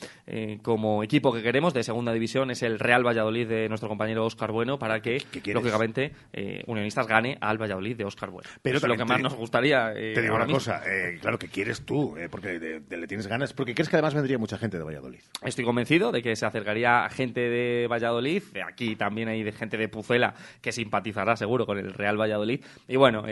como 0.62 1.02
equipo 1.02 1.32
que 1.32 1.42
queremos 1.42 1.72
de 1.72 1.82
segunda 1.82 2.12
división 2.12 2.50
es 2.50 2.62
el 2.62 2.78
Real 2.78 3.06
Valladolid 3.06 3.21
de 3.30 3.68
nuestro 3.68 3.88
compañero 3.88 4.26
Óscar 4.26 4.50
Bueno 4.50 4.78
para 4.78 5.00
que, 5.00 5.22
lógicamente, 5.46 6.12
eh, 6.32 6.62
Unionistas 6.66 7.06
gane 7.06 7.38
al 7.40 7.56
Valladolid 7.56 7.96
de 7.96 8.04
Óscar 8.04 8.30
Bueno. 8.30 8.48
Pero 8.60 8.78
es 8.78 8.82
lo 8.82 8.96
que 8.96 9.04
más 9.04 9.20
nos 9.20 9.34
gustaría. 9.34 9.92
Eh, 9.92 10.12
te 10.14 10.22
digo 10.22 10.34
una 10.34 10.46
cosa, 10.46 10.82
eh, 10.86 11.18
claro 11.20 11.38
que 11.38 11.48
quieres 11.48 11.86
tú, 11.86 12.16
porque 12.30 12.82
le 12.88 13.06
tienes 13.06 13.26
ganas, 13.26 13.52
porque 13.52 13.74
crees 13.74 13.88
que 13.88 13.96
además 13.96 14.14
vendría 14.14 14.38
mucha 14.38 14.58
gente 14.58 14.78
de 14.78 14.84
Valladolid. 14.84 15.20
Estoy 15.42 15.64
convencido 15.64 16.10
de 16.10 16.22
que 16.22 16.34
se 16.34 16.44
acercaría 16.44 17.08
gente 17.10 17.40
de 17.40 17.86
Valladolid, 17.88 18.42
aquí 18.66 18.96
también 18.96 19.28
hay 19.28 19.42
de 19.42 19.52
gente 19.52 19.76
de 19.76 19.88
Pucela 19.88 20.34
que 20.60 20.72
simpatizará 20.72 21.36
seguro 21.36 21.64
con 21.64 21.78
el 21.78 21.94
Real 21.94 22.20
Valladolid, 22.20 22.60
y 22.88 22.96
bueno, 22.96 23.24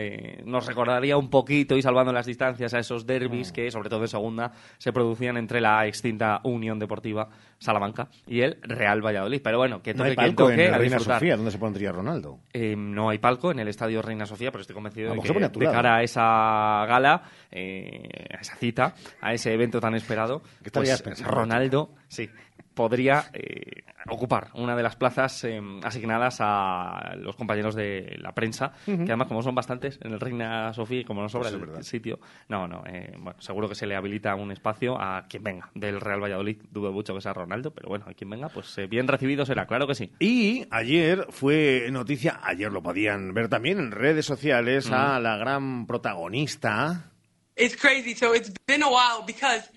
nos 0.45 0.65
recordaría 0.65 1.17
un 1.17 1.29
poquito 1.29 1.75
y 1.75 1.81
salvando 1.81 2.13
las 2.13 2.25
distancias 2.25 2.73
a 2.73 2.79
esos 2.79 3.05
derbis 3.05 3.51
mm. 3.51 3.53
que, 3.53 3.71
sobre 3.71 3.89
todo 3.89 4.01
en 4.01 4.07
segunda, 4.07 4.53
se 4.77 4.93
producían 4.93 5.37
entre 5.37 5.61
la 5.61 5.85
extinta 5.87 6.39
Unión 6.43 6.79
Deportiva 6.79 7.29
Salamanca 7.59 8.07
y 8.27 8.41
el 8.41 8.57
Real 8.61 9.05
Valladolid. 9.05 9.41
Pero 9.43 9.57
bueno, 9.57 9.80
que 9.81 9.93
no 9.93 10.03
hay 10.03 10.15
palco 10.15 10.49
en 10.49 10.73
Reina 10.73 10.99
Sofía, 10.99 11.35
¿dónde 11.35 11.51
se 11.51 11.57
pondría 11.57 11.91
Ronaldo? 11.91 12.39
Eh, 12.53 12.75
no 12.75 13.09
hay 13.09 13.17
palco 13.17 13.51
en 13.51 13.59
el 13.59 13.67
estadio 13.67 14.01
Reina 14.01 14.25
Sofía, 14.25 14.51
pero 14.51 14.61
estoy 14.61 14.73
convencido 14.73 15.13
de 15.13 15.19
que 15.19 15.59
de 15.59 15.65
cara 15.65 15.97
a 15.97 16.03
esa 16.03 16.85
gala, 16.87 17.23
eh, 17.51 18.07
a 18.37 18.41
esa 18.41 18.55
cita, 18.55 18.93
a 19.21 19.33
ese 19.33 19.53
evento 19.53 19.79
tan 19.79 19.95
esperado, 19.95 20.41
pues, 20.71 21.23
Ronaldo, 21.23 21.91
sí, 22.07 22.29
podría 22.73 23.25
eh, 23.33 23.83
ocupar 24.09 24.49
una 24.53 24.75
de 24.75 24.83
las 24.83 24.95
plazas 24.95 25.43
eh, 25.43 25.61
asignadas 25.83 26.37
a 26.39 27.15
los 27.17 27.35
compañeros 27.35 27.75
de 27.75 28.17
la 28.19 28.33
prensa, 28.33 28.73
que 28.85 28.93
además 28.93 29.27
como 29.27 29.43
son 29.43 29.55
bastantes 29.55 29.99
en 30.01 30.13
el 30.13 30.19
Reina 30.19 30.73
Sofía 30.73 31.01
y 31.01 31.03
como 31.03 31.21
no 31.21 31.29
sobra 31.29 31.49
el 31.49 31.83
sitio, 31.83 32.19
no, 32.49 32.67
no, 32.67 32.83
eh, 32.87 33.13
bueno, 33.17 33.39
seguro 33.41 33.69
que 33.69 33.75
se 33.75 33.85
le 33.85 33.95
habilita 33.95 34.35
un 34.35 34.51
espacio 34.51 34.99
a 34.99 35.25
quien 35.27 35.43
venga 35.43 35.69
del 35.75 35.99
Real 35.99 36.21
Valladolid, 36.21 36.61
dudo 36.71 36.91
mucho 36.91 37.13
que 37.13 37.21
sea 37.21 37.33
Ronaldo, 37.33 37.71
pero 37.71 37.89
bueno, 37.89 38.05
a 38.07 38.13
quien 38.13 38.29
venga, 38.29 38.49
pues 38.49 38.75
bien 38.89 39.07
recibido 39.07 39.45
será, 39.45 39.65
claro 39.67 39.87
que 39.87 39.95
sí. 39.95 40.11
Y 40.19 40.65
ayer 40.71 41.27
fue 41.29 41.89
noticia, 41.91 42.39
ayer 42.43 42.71
lo 42.71 42.81
podían 42.81 43.33
ver 43.33 43.49
también 43.49 43.79
en 43.79 43.91
redes 43.91 44.25
sociales, 44.25 44.91
a 44.91 45.19
la 45.19 45.37
gran 45.37 45.85
protagonista 45.85 47.10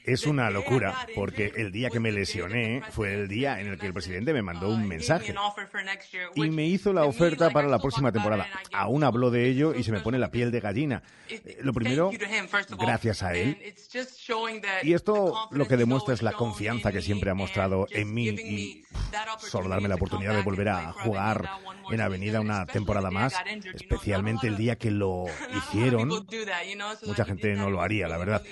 es 0.04 0.26
una 0.26 0.50
locura 0.50 1.06
porque 1.14 1.52
el 1.56 1.72
día 1.72 1.90
que 1.90 2.00
me 2.00 2.12
lesioné 2.12 2.82
fue 2.90 3.14
el 3.14 3.28
día 3.28 3.60
en 3.60 3.66
el 3.66 3.78
que 3.78 3.86
el 3.86 3.92
presidente 3.92 4.32
me 4.32 4.42
mandó 4.42 4.68
un 4.68 4.84
uh, 4.84 4.86
mensaje 4.86 5.34
y 6.34 6.50
me 6.50 6.66
hizo 6.66 6.92
la 6.92 7.04
oferta 7.04 7.50
para 7.50 7.68
la 7.68 7.78
próxima 7.78 8.12
temporada. 8.12 8.46
Aún 8.72 9.04
habló 9.04 9.30
de 9.30 9.48
ello 9.48 9.74
y 9.74 9.82
se 9.82 9.92
me 9.92 10.00
pone 10.00 10.18
la 10.18 10.30
piel 10.30 10.50
de 10.50 10.60
gallina. 10.60 11.02
Eh, 11.28 11.58
lo 11.62 11.72
primero, 11.72 12.10
gracias 12.78 13.22
a 13.22 13.34
él. 13.34 13.74
Y 14.82 14.92
esto 14.92 15.48
lo 15.50 15.66
que 15.66 15.76
demuestra 15.76 16.14
es 16.14 16.22
la 16.22 16.32
confianza 16.32 16.92
que 16.92 17.02
siempre 17.02 17.30
ha 17.30 17.34
mostrado 17.34 17.86
en 17.90 18.12
mí 18.12 18.28
y 18.28 18.84
solo 19.38 19.68
darme 19.68 19.88
la 19.88 19.96
oportunidad 19.96 20.34
de 20.34 20.42
volver 20.42 20.68
a 20.68 20.92
jugar 20.92 21.50
en 21.90 22.00
Avenida 22.00 22.40
una 22.40 22.66
temporada 22.66 23.10
más, 23.10 23.34
especialmente 23.74 24.46
el 24.46 24.56
día 24.56 24.76
que 24.76 24.90
lo 24.90 25.24
hicieron. 25.56 26.08
Mucha 27.06 27.24
gente 27.24 27.54
no 27.54 27.70
lo 27.70 27.73
haría, 27.80 28.08
la 28.08 28.18
verdad. 28.18 28.42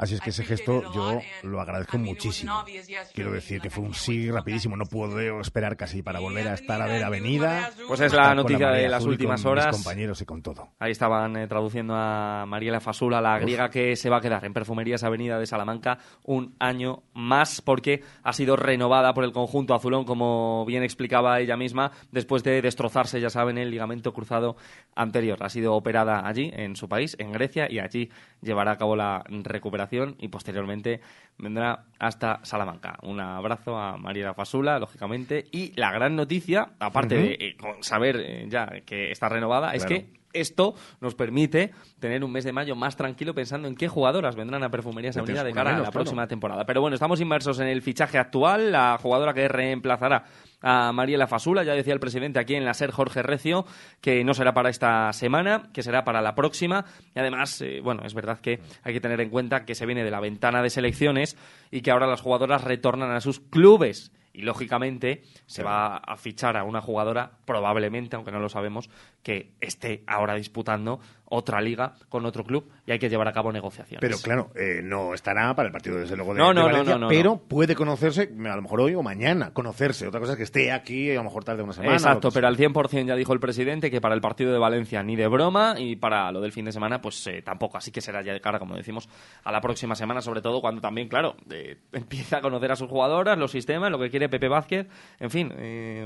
Así 0.00 0.14
es 0.14 0.22
que 0.22 0.30
ese 0.30 0.44
gesto 0.44 0.82
yo 0.94 1.20
lo 1.42 1.60
agradezco 1.60 1.98
muchísimo. 1.98 2.64
Quiero 3.12 3.32
decir 3.32 3.60
que 3.60 3.68
fue 3.68 3.84
un 3.84 3.92
sí 3.92 4.30
rapidísimo, 4.30 4.74
no 4.74 4.86
puedo 4.86 5.42
esperar 5.42 5.76
casi 5.76 6.02
para 6.02 6.20
volver 6.20 6.48
a 6.48 6.54
estar 6.54 6.80
a 6.80 6.86
ver 6.86 7.04
Avenida. 7.04 7.68
Pues 7.86 8.00
es 8.00 8.14
la 8.14 8.34
noticia 8.34 8.70
de 8.70 8.88
las 8.88 9.04
últimas 9.04 9.44
horas. 9.44 9.66
compañeros 9.76 10.22
y 10.22 10.24
con 10.24 10.40
todo. 10.40 10.68
Ahí 10.78 10.92
estaban 10.92 11.36
eh, 11.36 11.46
traduciendo 11.48 11.94
a 11.94 12.46
Mariela 12.46 12.80
Fasula, 12.80 13.20
la 13.20 13.38
griega 13.38 13.68
que 13.68 13.94
se 13.94 14.08
va 14.08 14.16
a 14.16 14.20
quedar 14.22 14.42
en 14.46 14.54
Perfumerías 14.54 15.04
Avenida 15.04 15.38
de 15.38 15.44
Salamanca 15.44 15.98
un 16.24 16.54
año 16.58 17.02
más 17.12 17.60
porque 17.60 18.02
ha 18.22 18.32
sido 18.32 18.56
renovada 18.56 19.12
por 19.12 19.24
el 19.24 19.32
conjunto 19.32 19.74
azulón, 19.74 20.06
como 20.06 20.64
bien 20.64 20.82
explicaba 20.82 21.40
ella 21.40 21.58
misma, 21.58 21.92
después 22.10 22.42
de 22.42 22.62
destrozarse, 22.62 23.20
ya 23.20 23.28
saben, 23.28 23.58
el 23.58 23.70
ligamento 23.70 24.14
cruzado 24.14 24.56
anterior. 24.94 25.36
Ha 25.42 25.50
sido 25.50 25.74
operada 25.74 26.26
allí, 26.26 26.50
en 26.54 26.74
su 26.74 26.88
país, 26.88 27.16
en 27.18 27.32
Grecia, 27.32 27.66
y 27.70 27.80
allí 27.80 28.08
llevará 28.42 28.72
a 28.72 28.76
cabo 28.76 28.96
la 28.96 29.24
recuperación 29.28 30.16
y 30.18 30.28
posteriormente 30.28 31.00
vendrá 31.38 31.84
hasta 31.98 32.40
Salamanca. 32.42 32.98
Un 33.02 33.20
abrazo 33.20 33.76
a 33.76 33.96
María 33.96 34.34
Fasula, 34.34 34.78
lógicamente. 34.78 35.46
Y 35.50 35.72
la 35.78 35.92
gran 35.92 36.16
noticia, 36.16 36.72
aparte 36.78 37.16
de 37.16 37.32
eh, 37.34 37.56
saber 37.80 38.16
eh, 38.16 38.46
ya 38.48 38.66
que 38.84 39.10
está 39.10 39.28
renovada, 39.28 39.72
es 39.74 39.84
que 39.84 40.20
esto 40.32 40.74
nos 41.00 41.14
permite 41.14 41.72
tener 41.98 42.22
un 42.22 42.32
mes 42.32 42.44
de 42.44 42.52
mayo 42.52 42.76
más 42.76 42.96
tranquilo 42.96 43.34
pensando 43.34 43.68
en 43.68 43.74
qué 43.74 43.88
jugadoras 43.88 44.36
vendrán 44.36 44.62
a 44.62 44.70
Perfumerías 44.70 45.16
Avenida 45.16 45.44
de 45.44 45.52
cara 45.52 45.76
a 45.76 45.80
la 45.80 45.90
próxima 45.90 46.26
temporada. 46.26 46.64
Pero 46.66 46.80
bueno, 46.80 46.94
estamos 46.94 47.20
inmersos 47.20 47.58
en 47.60 47.66
el 47.66 47.82
fichaje 47.82 48.18
actual, 48.18 48.72
la 48.72 48.98
jugadora 49.00 49.34
que 49.34 49.48
reemplazará 49.48 50.24
a 50.62 50.92
Mariela 50.92 51.26
Fasula. 51.26 51.62
Ya 51.64 51.74
decía 51.74 51.94
el 51.94 52.00
presidente 52.00 52.38
aquí 52.38 52.54
en 52.54 52.64
la 52.64 52.74
SER, 52.74 52.90
Jorge 52.90 53.22
Recio, 53.22 53.64
que 54.00 54.24
no 54.24 54.34
será 54.34 54.54
para 54.54 54.70
esta 54.70 55.12
semana, 55.12 55.70
que 55.72 55.82
será 55.82 56.04
para 56.04 56.22
la 56.22 56.34
próxima. 56.34 56.84
Y 57.14 57.18
además, 57.18 57.60
eh, 57.62 57.80
bueno, 57.82 58.02
es 58.04 58.14
verdad 58.14 58.40
que 58.40 58.60
hay 58.82 58.94
que 58.94 59.00
tener 59.00 59.20
en 59.20 59.30
cuenta 59.30 59.64
que 59.64 59.74
se 59.74 59.86
viene 59.86 60.04
de 60.04 60.10
la 60.10 60.20
ventana 60.20 60.62
de 60.62 60.70
selecciones 60.70 61.36
y 61.70 61.82
que 61.82 61.90
ahora 61.90 62.06
las 62.06 62.20
jugadoras 62.20 62.64
retornan 62.64 63.10
a 63.10 63.20
sus 63.20 63.40
clubes 63.40 64.12
y 64.32 64.42
lógicamente 64.42 65.22
se 65.46 65.62
va 65.62 65.96
a 65.96 66.16
fichar 66.16 66.56
a 66.56 66.64
una 66.64 66.80
jugadora, 66.80 67.32
probablemente, 67.44 68.16
aunque 68.16 68.30
no 68.30 68.38
lo 68.38 68.48
sabemos, 68.48 68.88
que 69.22 69.52
esté 69.60 70.02
ahora 70.06 70.34
disputando 70.34 71.00
otra 71.30 71.60
liga 71.60 71.94
con 72.08 72.26
otro 72.26 72.44
club 72.44 72.68
y 72.84 72.92
hay 72.92 72.98
que 72.98 73.08
llevar 73.08 73.28
a 73.28 73.32
cabo 73.32 73.52
negociaciones. 73.52 74.00
Pero 74.00 74.18
claro, 74.18 74.50
eh, 74.56 74.80
no 74.82 75.14
estará 75.14 75.54
para 75.54 75.68
el 75.68 75.72
partido 75.72 75.96
desde 75.96 76.16
luego 76.16 76.34
de, 76.34 76.40
no, 76.40 76.52
no, 76.52 76.64
Valencia, 76.64 76.98
no, 76.98 77.08
pero 77.08 77.38
puede 77.38 77.74
conocerse, 77.74 78.22
a 78.22 78.56
lo 78.56 78.62
mejor 78.62 78.80
hoy 78.80 78.94
o 78.94 79.02
mañana, 79.02 79.52
conocerse. 79.52 80.06
Otra 80.08 80.18
cosa 80.20 80.32
es 80.32 80.38
que 80.38 80.42
esté 80.42 80.72
aquí 80.72 81.10
a 81.12 81.14
lo 81.14 81.24
mejor 81.24 81.44
tarde 81.44 81.62
una 81.62 81.72
semana. 81.72 81.94
Exacto, 81.94 82.30
pero 82.32 82.48
al 82.48 82.56
100% 82.56 83.06
ya 83.06 83.14
dijo 83.14 83.32
el 83.32 83.38
presidente 83.38 83.90
que 83.90 84.00
para 84.00 84.14
el 84.14 84.20
partido 84.20 84.52
de 84.52 84.58
Valencia 84.58 85.02
ni 85.04 85.14
de 85.14 85.28
broma 85.28 85.76
y 85.78 85.96
para 85.96 86.30
lo 86.32 86.40
del 86.40 86.50
fin 86.50 86.64
de 86.64 86.72
semana 86.72 87.00
pues 87.00 87.24
eh, 87.28 87.42
tampoco. 87.42 87.78
Así 87.78 87.92
que 87.92 88.00
será 88.00 88.22
ya 88.22 88.32
de 88.32 88.40
cara, 88.40 88.58
como 88.58 88.74
decimos, 88.74 89.08
a 89.44 89.52
la 89.52 89.60
próxima 89.60 89.94
semana, 89.94 90.20
sobre 90.20 90.42
todo 90.42 90.60
cuando 90.60 90.80
también, 90.80 91.08
claro, 91.08 91.36
eh, 91.48 91.76
empieza 91.92 92.38
a 92.38 92.40
conocer 92.40 92.72
a 92.72 92.76
sus 92.76 92.88
jugadoras, 92.88 93.38
los 93.38 93.52
sistemas, 93.52 93.92
lo 93.92 94.00
que 94.00 94.10
quiere 94.10 94.28
Pepe 94.28 94.48
Vázquez, 94.48 94.88
en 95.20 95.30
fin, 95.30 95.52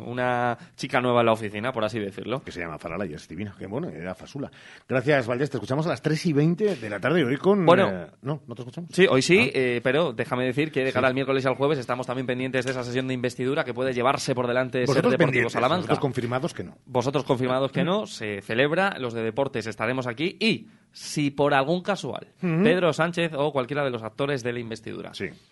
una 0.05 0.59
chica 0.77 1.01
nueva 1.01 1.21
en 1.21 1.27
la 1.27 1.33
oficina, 1.33 1.73
por 1.73 1.85
así 1.85 1.99
decirlo. 1.99 2.43
Que 2.43 2.53
se 2.53 2.61
llama 2.61 2.79
Farala 2.79 3.04
y 3.07 3.15
es 3.15 3.27
divina, 3.29 3.55
qué 3.59 3.67
bueno, 3.67 3.89
era 3.89 4.15
Fasula. 4.15 4.51
Gracias, 4.89 5.27
Valdés, 5.27 5.51
te 5.51 5.57
escuchamos 5.57 5.87
a 5.87 5.91
las 5.91 6.03
3 6.03 6.27
y 6.27 6.33
20 6.33 6.77
de 6.77 6.91
la 6.91 7.01
tarde 7.01 7.25
hoy 7.25 7.37
con... 7.37 7.65
Bueno, 7.65 7.89
eh, 7.89 8.07
no, 8.23 8.43
no 8.47 8.55
te 8.55 8.63
escuchamos. 8.63 8.91
Sí, 8.93 9.07
hoy 9.09 9.23
sí, 9.23 9.39
ah. 9.39 9.51
eh, 9.55 9.81
pero 9.83 10.13
déjame 10.13 10.45
decir 10.45 10.71
que 10.71 10.85
de 10.85 10.93
cara 10.93 11.09
al 11.09 11.15
miércoles 11.15 11.45
y 11.45 11.49
al 11.49 11.55
jueves 11.55 11.79
estamos 11.79 12.07
también 12.07 12.27
pendientes 12.27 12.65
de 12.65 12.71
esa 12.71 12.85
sesión 12.85 13.07
de 13.09 13.15
investidura 13.15 13.65
que 13.65 13.75
puede 13.75 13.93
llevarse 13.93 14.35
por 14.35 14.47
delante 14.47 14.79
de 14.79 14.87
Ser 14.87 15.09
Deportivo 15.09 15.49
Salamanca. 15.49 15.83
Vosotros 15.83 16.01
confirmados 16.01 16.55
que 16.55 16.65
no. 16.65 16.77
Vosotros 16.87 17.25
confirmados 17.25 17.73
que 17.73 17.85
no, 17.85 18.07
se 18.07 18.41
celebra, 18.43 18.97
los 18.99 19.15
de 19.15 19.23
deportes 19.23 19.67
estaremos 19.67 20.07
aquí 20.07 20.37
y 20.41 20.69
si 20.95 21.33
por 21.33 21.55
algún 21.55 21.83
casual 21.83 22.29
Pedro 22.41 22.93
Sánchez 22.93 23.33
o 23.35 23.53
cualquiera 23.53 23.83
de 23.83 23.91
los 23.91 24.05
actores 24.05 24.45
de 24.45 24.53
la 24.53 24.61
investidura 24.61 25.11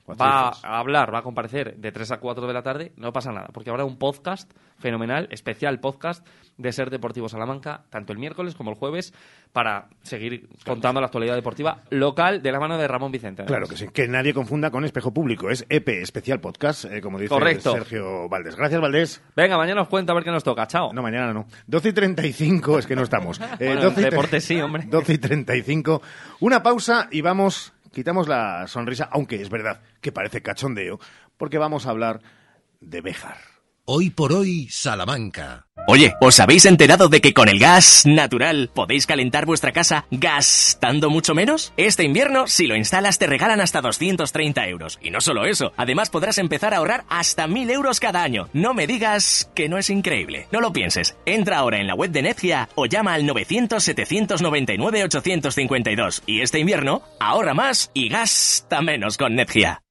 va 0.08 0.52
a 0.62 0.78
hablar, 0.78 1.12
va 1.12 1.18
a 1.18 1.22
comparecer 1.22 1.76
de 1.76 1.90
3 1.90 2.12
a 2.12 2.20
4 2.20 2.46
de 2.46 2.52
la 2.52 2.62
tarde, 2.62 2.92
no 2.96 3.12
pasa 3.12 3.32
nada, 3.32 3.48
porque 3.52 3.70
habrá 3.70 3.84
un 3.84 3.98
podcast 3.98 4.52
fenomenal, 4.78 5.26
especial 5.32 5.80
podcast 5.80 6.26
de 6.56 6.70
Ser 6.70 6.90
Deportivo 6.90 7.28
Salamanca, 7.28 7.41
tanto 7.90 8.12
el 8.12 8.18
miércoles 8.18 8.54
como 8.54 8.70
el 8.70 8.76
jueves, 8.76 9.12
para 9.52 9.88
seguir 10.02 10.48
contando 10.64 11.00
la 11.00 11.06
actualidad 11.06 11.34
deportiva 11.34 11.82
local 11.90 12.42
de 12.42 12.52
la 12.52 12.58
mano 12.58 12.78
de 12.78 12.88
Ramón 12.88 13.12
Vicente. 13.12 13.44
Claro 13.44 13.66
que 13.66 13.76
sí, 13.76 13.88
que 13.88 14.08
nadie 14.08 14.32
confunda 14.32 14.70
con 14.70 14.84
Espejo 14.84 15.12
Público, 15.12 15.50
es 15.50 15.66
EP, 15.68 15.88
especial 15.88 16.40
podcast, 16.40 16.86
eh, 16.86 17.00
como 17.02 17.18
dice 17.18 17.34
Sergio 17.60 18.28
Valdés. 18.28 18.56
Gracias, 18.56 18.80
Valdés. 18.80 19.22
Venga, 19.36 19.58
mañana 19.58 19.82
os 19.82 19.88
cuento 19.88 20.12
a 20.12 20.14
ver 20.14 20.24
qué 20.24 20.30
nos 20.30 20.42
toca, 20.42 20.66
chao. 20.66 20.92
No, 20.92 21.02
mañana 21.02 21.32
no. 21.32 21.46
12 21.66 21.90
y 21.90 21.92
35, 21.92 22.78
es 22.78 22.86
que 22.86 22.96
no 22.96 23.02
estamos. 23.02 23.40
Eh, 23.58 23.76
12 23.76 24.00
deporte 24.00 24.40
sí, 24.40 24.60
hombre. 24.60 24.84
12 24.88 25.12
y 25.12 25.18
35. 25.18 26.02
Una 26.40 26.62
pausa 26.62 27.08
y 27.12 27.20
vamos, 27.20 27.72
quitamos 27.92 28.26
la 28.26 28.66
sonrisa, 28.66 29.08
aunque 29.12 29.40
es 29.40 29.50
verdad 29.50 29.80
que 30.00 30.10
parece 30.10 30.42
cachondeo, 30.42 30.98
porque 31.36 31.58
vamos 31.58 31.86
a 31.86 31.90
hablar 31.90 32.20
de 32.80 33.02
Béjar. 33.02 33.51
Hoy 33.84 34.10
por 34.10 34.32
hoy, 34.32 34.68
Salamanca. 34.70 35.66
Oye, 35.88 36.14
¿os 36.20 36.38
habéis 36.38 36.66
enterado 36.66 37.08
de 37.08 37.20
que 37.20 37.34
con 37.34 37.48
el 37.48 37.58
gas 37.58 38.06
natural 38.06 38.70
podéis 38.72 39.08
calentar 39.08 39.44
vuestra 39.44 39.72
casa 39.72 40.06
gastando 40.12 41.10
mucho 41.10 41.34
menos? 41.34 41.72
Este 41.76 42.04
invierno, 42.04 42.46
si 42.46 42.68
lo 42.68 42.76
instalas, 42.76 43.18
te 43.18 43.26
regalan 43.26 43.60
hasta 43.60 43.80
230 43.80 44.68
euros. 44.68 45.00
Y 45.02 45.10
no 45.10 45.20
solo 45.20 45.46
eso, 45.46 45.72
además 45.76 46.10
podrás 46.10 46.38
empezar 46.38 46.74
a 46.74 46.76
ahorrar 46.76 47.02
hasta 47.08 47.48
1000 47.48 47.70
euros 47.70 47.98
cada 47.98 48.22
año. 48.22 48.48
No 48.52 48.72
me 48.72 48.86
digas 48.86 49.50
que 49.52 49.68
no 49.68 49.78
es 49.78 49.90
increíble. 49.90 50.46
No 50.52 50.60
lo 50.60 50.72
pienses. 50.72 51.16
Entra 51.26 51.58
ahora 51.58 51.80
en 51.80 51.88
la 51.88 51.96
web 51.96 52.12
de 52.12 52.22
Netgia 52.22 52.68
o 52.76 52.86
llama 52.86 53.14
al 53.14 53.24
900-799-852. 53.24 56.22
Y 56.26 56.42
este 56.42 56.60
invierno, 56.60 57.02
ahorra 57.18 57.54
más 57.54 57.90
y 57.94 58.08
gasta 58.08 58.80
menos 58.80 59.18
con 59.18 59.34
Netgia. 59.34 59.82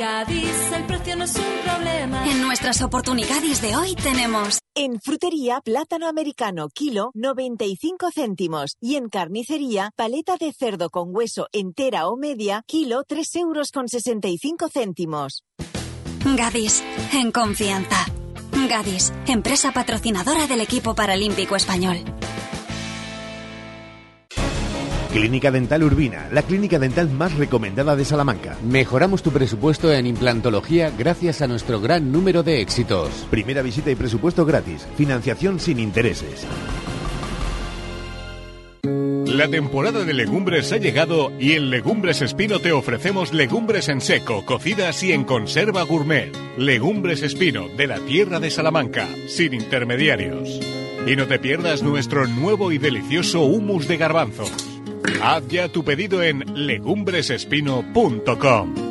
Gadis, 0.00 0.72
el 0.72 0.84
precio 0.84 1.14
no 1.14 1.24
es 1.24 1.36
un. 1.36 1.69
En 2.12 2.42
nuestras 2.42 2.82
oportunidades 2.82 3.62
de 3.62 3.76
hoy 3.76 3.94
tenemos. 3.94 4.58
En 4.74 5.00
frutería, 5.00 5.60
plátano 5.60 6.08
americano, 6.08 6.68
kilo, 6.68 7.10
95 7.14 8.10
céntimos. 8.14 8.76
Y 8.80 8.96
en 8.96 9.08
carnicería, 9.08 9.90
paleta 9.96 10.36
de 10.36 10.52
cerdo 10.52 10.90
con 10.90 11.14
hueso 11.14 11.48
entera 11.52 12.08
o 12.08 12.16
media, 12.16 12.62
kilo, 12.66 13.04
3 13.06 13.36
euros 13.36 13.70
con 13.70 13.88
65 13.88 14.68
céntimos. 14.68 15.44
Gadis, 16.36 16.82
en 17.12 17.32
confianza. 17.32 18.06
Gadis, 18.68 19.12
empresa 19.26 19.72
patrocinadora 19.72 20.46
del 20.46 20.60
equipo 20.60 20.94
paralímpico 20.94 21.56
español. 21.56 21.98
Clínica 25.12 25.50
Dental 25.50 25.82
Urbina, 25.82 26.28
la 26.30 26.42
clínica 26.42 26.78
dental 26.78 27.10
más 27.10 27.36
recomendada 27.36 27.96
de 27.96 28.04
Salamanca. 28.04 28.56
Mejoramos 28.62 29.24
tu 29.24 29.32
presupuesto 29.32 29.92
en 29.92 30.06
implantología 30.06 30.92
gracias 30.96 31.42
a 31.42 31.48
nuestro 31.48 31.80
gran 31.80 32.12
número 32.12 32.44
de 32.44 32.60
éxitos. 32.60 33.26
Primera 33.28 33.60
visita 33.60 33.90
y 33.90 33.96
presupuesto 33.96 34.46
gratis. 34.46 34.86
Financiación 34.96 35.58
sin 35.58 35.80
intereses. 35.80 36.46
La 39.26 39.48
temporada 39.48 40.04
de 40.04 40.14
legumbres 40.14 40.72
ha 40.72 40.76
llegado 40.76 41.32
y 41.40 41.52
en 41.52 41.70
Legumbres 41.70 42.22
Espino 42.22 42.60
te 42.60 42.70
ofrecemos 42.70 43.32
legumbres 43.32 43.88
en 43.88 44.00
seco, 44.00 44.44
cocidas 44.44 45.02
y 45.02 45.12
en 45.12 45.24
conserva 45.24 45.82
gourmet. 45.82 46.32
Legumbres 46.56 47.22
Espino, 47.22 47.68
de 47.68 47.88
la 47.88 47.98
tierra 47.98 48.38
de 48.38 48.50
Salamanca, 48.50 49.08
sin 49.26 49.54
intermediarios. 49.54 50.60
Y 51.06 51.16
no 51.16 51.26
te 51.26 51.38
pierdas 51.38 51.82
nuestro 51.82 52.26
nuevo 52.26 52.70
y 52.70 52.78
delicioso 52.78 53.42
humus 53.42 53.88
de 53.88 53.96
garbanzos. 53.96 54.79
Haz 55.22 55.46
ya 55.48 55.68
tu 55.68 55.84
pedido 55.84 56.22
en 56.22 56.42
legumbresespino.com. 56.54 58.90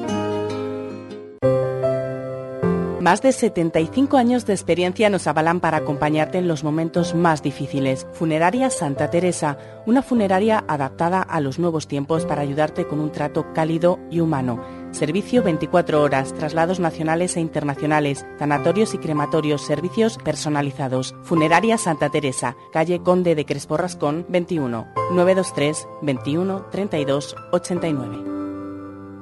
Más 2.99 3.21
de 3.21 3.31
75 3.31 4.17
años 4.17 4.45
de 4.45 4.53
experiencia 4.53 5.09
nos 5.09 5.25
avalan 5.25 5.61
para 5.61 5.77
acompañarte 5.77 6.37
en 6.37 6.49
los 6.49 6.65
momentos 6.65 7.15
más 7.15 7.41
difíciles. 7.41 8.05
Funeraria 8.11 8.69
Santa 8.69 9.09
Teresa, 9.09 9.57
una 9.85 10.01
funeraria 10.01 10.65
adaptada 10.67 11.21
a 11.21 11.39
los 11.39 11.59
nuevos 11.59 11.87
tiempos 11.87 12.25
para 12.25 12.41
ayudarte 12.41 12.85
con 12.85 12.99
un 12.99 13.13
trato 13.13 13.53
cálido 13.53 13.99
y 14.11 14.19
humano. 14.19 14.61
Servicio 14.91 15.43
24 15.43 16.01
horas, 16.01 16.33
traslados 16.33 16.79
nacionales 16.79 17.37
e 17.37 17.39
internacionales, 17.39 18.25
tanatorios 18.37 18.93
y 18.93 18.97
crematorios, 18.97 19.65
servicios 19.65 20.17
personalizados. 20.17 21.15
Funeraria 21.23 21.77
Santa 21.77 22.09
Teresa, 22.09 22.55
calle 22.71 23.01
Conde 23.01 23.35
de 23.35 23.45
Crespo 23.45 23.77
Rascón, 23.77 24.25
21, 24.29 24.87
923 25.11 25.87
21 26.01 26.65
32 26.71 27.35
89. 27.51 28.39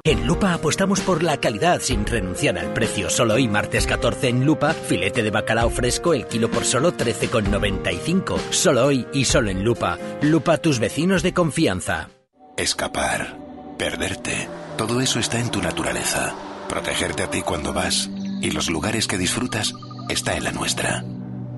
En 0.08 0.26
Lupa 0.26 0.54
apostamos 0.54 1.02
por 1.02 1.22
la 1.22 1.36
calidad 1.42 1.82
sin 1.82 2.06
renunciar 2.06 2.58
al 2.58 2.72
precio. 2.72 3.10
Solo 3.10 3.34
hoy, 3.34 3.50
martes 3.50 3.86
14 3.86 4.30
en 4.30 4.46
Lupa, 4.46 4.74
filete 4.74 5.22
de 5.22 5.32
bacalao 5.32 5.70
fresco, 5.70 6.14
el 6.14 6.28
kilo 6.28 6.50
por 6.50 6.64
solo 6.64 6.94
13,95. 6.94 8.40
Solo 8.52 8.86
hoy 8.86 9.06
y 9.12 9.26
solo 9.26 9.50
en 9.50 9.66
Lupa. 9.66 9.98
Lupa, 10.22 10.60
tus 10.60 10.80
vecinos 10.80 11.24
de 11.24 11.34
confianza. 11.34 12.08
Escapar, 12.56 13.38
perderte, 13.78 14.48
todo 14.78 15.02
eso 15.02 15.20
está 15.20 15.40
en 15.40 15.52
tu 15.52 15.62
naturaleza. 15.62 16.34
Protegerte 16.70 17.24
a 17.24 17.30
ti 17.30 17.42
cuando 17.42 17.74
vas 17.74 18.10
y 18.42 18.52
los 18.52 18.70
lugares 18.70 19.08
que 19.08 19.18
disfrutas 19.18 19.74
está 20.08 20.38
en 20.38 20.44
la 20.46 20.52
nuestra. 20.52 21.04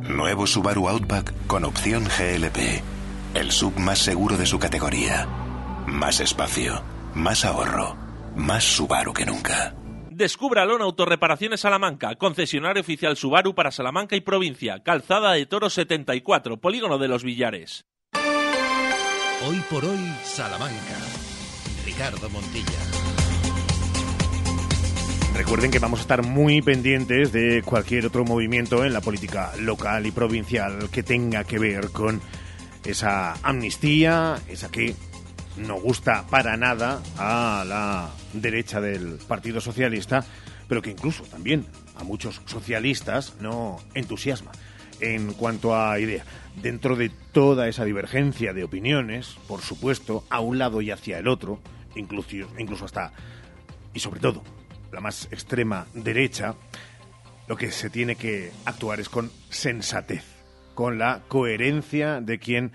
Nuevo 0.02 0.48
Subaru 0.48 0.90
Outback 0.90 1.34
con 1.46 1.66
opción 1.66 2.06
GLP. 2.06 2.82
El 3.36 3.52
sub 3.52 3.78
más 3.78 4.00
seguro 4.00 4.38
de 4.38 4.46
su 4.48 4.58
categoría. 4.58 5.28
Más 5.86 6.20
espacio, 6.20 6.82
más 7.14 7.46
ahorro 7.46 8.10
más 8.36 8.64
Subaru 8.64 9.14
que 9.14 9.26
nunca. 9.26 9.76
Descúbralo 10.10 10.76
en 10.76 10.82
Autorreparaciones 10.82 11.62
Salamanca, 11.62 12.16
concesionario 12.16 12.82
oficial 12.82 13.16
Subaru 13.16 13.56
para 13.56 13.72
Salamanca 13.72 14.16
y 14.16 14.22
provincia, 14.22 14.84
Calzada 14.84 15.34
de 15.34 15.46
Toro 15.46 15.70
74, 15.70 16.58
Polígono 16.58 16.98
de 16.98 17.08
los 17.08 17.24
Villares. 17.24 17.86
Hoy 19.48 19.64
por 19.70 19.86
hoy, 19.86 20.14
Salamanca. 20.24 20.98
Ricardo 21.86 22.30
Montilla. 22.30 23.09
Recuerden 25.40 25.72
que 25.72 25.80
vamos 25.80 26.00
a 26.00 26.02
estar 26.02 26.22
muy 26.22 26.62
pendientes 26.62 27.32
de 27.32 27.64
cualquier 27.64 28.06
otro 28.06 28.26
movimiento 28.26 28.84
en 28.84 28.92
la 28.92 29.00
política 29.00 29.54
local 29.58 30.06
y 30.06 30.12
provincial 30.12 30.90
que 30.92 31.02
tenga 31.02 31.46
que 31.46 31.58
ver 31.58 31.92
con 31.92 32.20
esa 32.84 33.36
amnistía, 33.42 34.38
esa 34.50 34.70
que 34.70 34.96
no 35.56 35.80
gusta 35.80 36.28
para 36.28 36.58
nada 36.58 37.02
a 37.18 37.64
la 37.66 38.10
derecha 38.34 38.82
del 38.82 39.18
Partido 39.30 39.62
Socialista, 39.62 40.26
pero 40.68 40.82
que 40.82 40.92
incluso 40.92 41.24
también 41.24 41.66
a 41.96 42.04
muchos 42.04 42.42
socialistas 42.46 43.36
no 43.40 43.78
entusiasma 43.94 44.52
en 45.00 45.32
cuanto 45.34 45.74
a 45.74 45.98
idea. 46.02 46.26
Dentro 46.62 46.98
de 46.98 47.12
toda 47.32 47.70
esa 47.70 47.86
divergencia 47.86 48.52
de 48.52 48.66
opiniones, 48.66 49.38
por 49.48 49.62
supuesto, 49.62 50.26
a 50.30 50.42
un 50.42 50.58
lado 50.58 50.82
y 50.82 50.92
hacia 50.92 51.18
el 51.18 51.30
otro, 51.30 51.62
incluso, 51.96 52.36
incluso 52.58 52.84
hasta, 52.84 53.14
y 53.94 54.02
sobre 54.02 54.20
todo, 54.20 54.44
la 54.92 55.02
más 55.02 55.28
extrema 55.32 55.88
derecha, 55.94 56.56
lo 57.48 57.56
que 57.56 57.72
se 57.72 57.90
tiene 57.90 58.16
que 58.16 58.52
actuar 58.66 59.00
es 59.00 59.10
con 59.10 59.32
sensatez, 59.50 60.24
con 60.76 60.98
la 60.98 61.22
coherencia 61.28 62.22
de 62.22 62.40
quien 62.40 62.72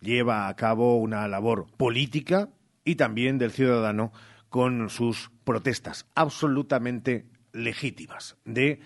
lleva 0.00 0.48
a 0.48 0.56
cabo 0.56 0.96
una 0.96 1.26
labor 1.28 1.66
política 1.76 2.48
y 2.84 2.96
también 2.96 3.38
del 3.38 3.52
ciudadano 3.52 4.12
con 4.48 4.90
sus 4.90 5.30
protestas 5.44 6.06
absolutamente 6.14 7.26
legítimas 7.52 8.36
de 8.44 8.80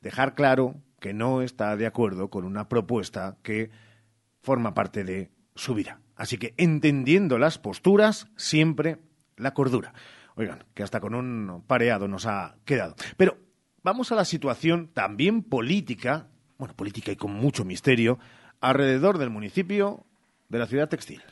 dejar 0.00 0.34
claro 0.34 0.76
que 1.00 1.12
no 1.12 1.42
está 1.42 1.76
de 1.76 1.86
acuerdo 1.86 2.30
con 2.30 2.44
una 2.44 2.68
propuesta 2.68 3.36
que 3.42 3.70
forma 4.42 4.74
parte 4.74 5.04
de 5.04 5.30
su 5.54 5.74
vida. 5.74 6.00
Así 6.16 6.38
que 6.38 6.54
entendiendo 6.56 7.38
las 7.38 7.58
posturas, 7.58 8.28
siempre 8.36 8.98
la 9.36 9.54
cordura. 9.54 9.92
Oigan, 10.36 10.64
que 10.74 10.82
hasta 10.82 11.00
con 11.00 11.14
un 11.14 11.64
pareado 11.66 12.08
nos 12.08 12.26
ha 12.26 12.56
quedado. 12.64 12.94
Pero 13.16 13.38
vamos 13.82 14.12
a 14.12 14.14
la 14.14 14.24
situación 14.24 14.88
también 14.92 15.42
política, 15.42 16.28
bueno, 16.58 16.74
política 16.74 17.12
y 17.12 17.16
con 17.16 17.32
mucho 17.32 17.64
misterio, 17.64 18.18
alrededor 18.60 19.18
del 19.18 19.30
municipio 19.30 20.06
de 20.48 20.58
la 20.58 20.66
ciudad 20.66 20.88
textil. 20.88 21.22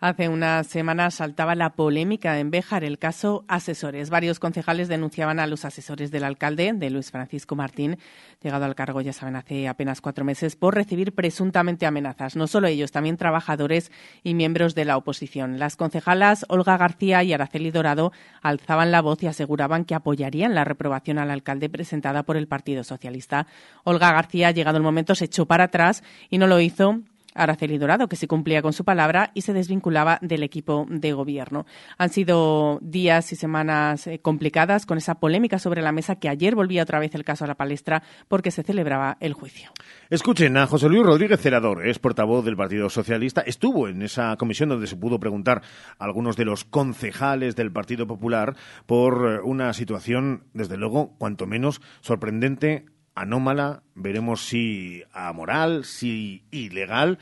Hace 0.00 0.28
unas 0.28 0.66
semanas 0.66 1.14
saltaba 1.14 1.54
la 1.54 1.70
polémica 1.70 2.38
en 2.40 2.50
Béjar 2.50 2.82
el 2.82 2.98
caso 2.98 3.44
asesores. 3.46 4.10
Varios 4.10 4.40
concejales 4.40 4.88
denunciaban 4.88 5.38
a 5.38 5.46
los 5.46 5.64
asesores 5.64 6.10
del 6.10 6.24
alcalde, 6.24 6.72
de 6.74 6.90
Luis 6.90 7.12
Francisco 7.12 7.54
Martín, 7.54 7.98
llegado 8.42 8.64
al 8.64 8.74
cargo, 8.74 9.00
ya 9.00 9.12
saben, 9.12 9.36
hace 9.36 9.68
apenas 9.68 10.00
cuatro 10.00 10.24
meses, 10.24 10.56
por 10.56 10.74
recibir 10.74 11.14
presuntamente 11.14 11.86
amenazas. 11.86 12.34
No 12.34 12.48
solo 12.48 12.66
ellos, 12.66 12.90
también 12.90 13.16
trabajadores 13.16 13.92
y 14.24 14.34
miembros 14.34 14.74
de 14.74 14.84
la 14.84 14.96
oposición. 14.96 15.60
Las 15.60 15.76
concejalas 15.76 16.44
Olga 16.48 16.76
García 16.76 17.22
y 17.22 17.32
Araceli 17.32 17.70
Dorado 17.70 18.12
alzaban 18.42 18.90
la 18.90 19.00
voz 19.00 19.22
y 19.22 19.28
aseguraban 19.28 19.84
que 19.84 19.94
apoyarían 19.94 20.56
la 20.56 20.64
reprobación 20.64 21.18
al 21.18 21.30
alcalde 21.30 21.70
presentada 21.70 22.24
por 22.24 22.36
el 22.36 22.48
Partido 22.48 22.82
Socialista. 22.82 23.46
Olga 23.84 24.12
García, 24.12 24.50
llegado 24.50 24.76
el 24.76 24.82
momento, 24.82 25.14
se 25.14 25.26
echó 25.26 25.46
para 25.46 25.64
atrás 25.64 26.02
y 26.30 26.38
no 26.38 26.48
lo 26.48 26.60
hizo 26.60 27.00
Araceli 27.34 27.78
Dorado, 27.78 28.08
que 28.08 28.16
se 28.16 28.28
cumplía 28.28 28.62
con 28.62 28.72
su 28.72 28.84
palabra 28.84 29.30
y 29.34 29.42
se 29.42 29.52
desvinculaba 29.52 30.18
del 30.22 30.42
equipo 30.42 30.86
de 30.88 31.12
gobierno. 31.12 31.66
Han 31.98 32.10
sido 32.10 32.78
días 32.82 33.32
y 33.32 33.36
semanas 33.36 34.06
eh, 34.06 34.20
complicadas 34.20 34.86
con 34.86 34.98
esa 34.98 35.16
polémica 35.16 35.58
sobre 35.58 35.82
la 35.82 35.92
mesa 35.92 36.16
que 36.16 36.28
ayer 36.28 36.54
volvía 36.54 36.82
otra 36.82 36.98
vez 36.98 37.14
el 37.14 37.24
caso 37.24 37.44
a 37.44 37.48
la 37.48 37.56
palestra 37.56 38.02
porque 38.28 38.50
se 38.50 38.62
celebraba 38.62 39.16
el 39.20 39.34
juicio. 39.34 39.70
Escuchen 40.10 40.56
a 40.56 40.66
José 40.66 40.88
Luis 40.88 41.04
Rodríguez 41.04 41.40
Cerador, 41.40 41.86
es 41.86 41.98
portavoz 41.98 42.44
del 42.44 42.56
Partido 42.56 42.88
Socialista. 42.88 43.40
Estuvo 43.40 43.88
en 43.88 44.02
esa 44.02 44.36
comisión 44.36 44.68
donde 44.68 44.86
se 44.86 44.96
pudo 44.96 45.18
preguntar 45.18 45.62
a 45.98 46.04
algunos 46.04 46.36
de 46.36 46.44
los 46.44 46.64
concejales 46.64 47.56
del 47.56 47.72
Partido 47.72 48.06
Popular 48.06 48.56
por 48.86 49.28
eh, 49.28 49.40
una 49.42 49.72
situación, 49.72 50.44
desde 50.52 50.76
luego, 50.76 51.14
cuanto 51.18 51.46
menos 51.46 51.80
sorprendente 52.00 52.86
anómala, 53.14 53.82
veremos 53.94 54.46
si 54.46 55.02
amoral, 55.12 55.84
si 55.84 56.44
ilegal. 56.50 57.18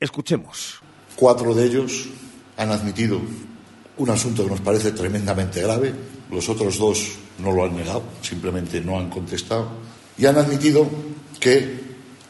Escuchemos. 0.00 0.80
Cuatro 1.16 1.54
de 1.54 1.66
ellos 1.66 2.08
han 2.56 2.70
admitido 2.70 3.20
un 3.96 4.10
asunto 4.10 4.44
que 4.44 4.50
nos 4.50 4.60
parece 4.60 4.92
tremendamente 4.92 5.62
grave, 5.62 5.94
los 6.30 6.48
otros 6.48 6.78
dos 6.78 7.16
no 7.38 7.52
lo 7.52 7.64
han 7.64 7.76
negado, 7.76 8.02
simplemente 8.22 8.80
no 8.80 8.98
han 8.98 9.08
contestado, 9.08 9.68
y 10.18 10.26
han 10.26 10.36
admitido 10.36 10.88
que 11.38 11.80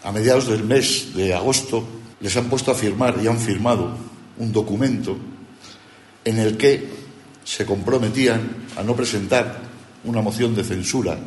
a 0.03 0.13
mediados 0.13 0.49
del 0.49 0.65
mes 0.65 1.15
de 1.15 1.35
agosto 1.35 1.85
les 2.21 2.37
han 2.37 2.49
puesto 2.51 2.71
a 2.71 2.75
firmar 2.75 3.19
y 3.23 3.27
han 3.27 3.39
firmado 3.39 3.97
un 4.39 4.53
documento 4.53 5.17
en 6.25 6.39
el 6.39 6.57
que 6.57 6.89
se 7.45 7.65
comprometían 7.65 8.67
a 8.77 8.83
no 8.83 8.95
presentar 8.97 9.61
una 10.05 10.21
moción 10.21 10.55
de 10.55 10.65
censura 10.65 11.19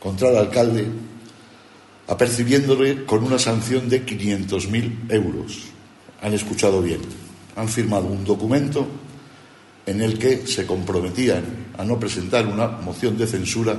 contra 0.00 0.30
el 0.30 0.36
alcalde, 0.36 0.86
apercibiéndole 2.06 3.04
con 3.04 3.24
una 3.24 3.38
sanción 3.38 3.88
de 3.88 4.04
500.000 4.04 5.12
euros. 5.12 5.64
Han 6.22 6.32
escuchado 6.34 6.82
bien. 6.82 7.00
Han 7.56 7.68
firmado 7.68 8.06
un 8.06 8.24
documento 8.24 8.86
en 9.86 10.00
el 10.00 10.18
que 10.18 10.46
se 10.46 10.66
comprometían 10.66 11.72
a 11.76 11.84
no 11.84 11.98
presentar 11.98 12.46
una 12.46 12.68
moción 12.68 13.16
de 13.16 13.26
censura 13.26 13.78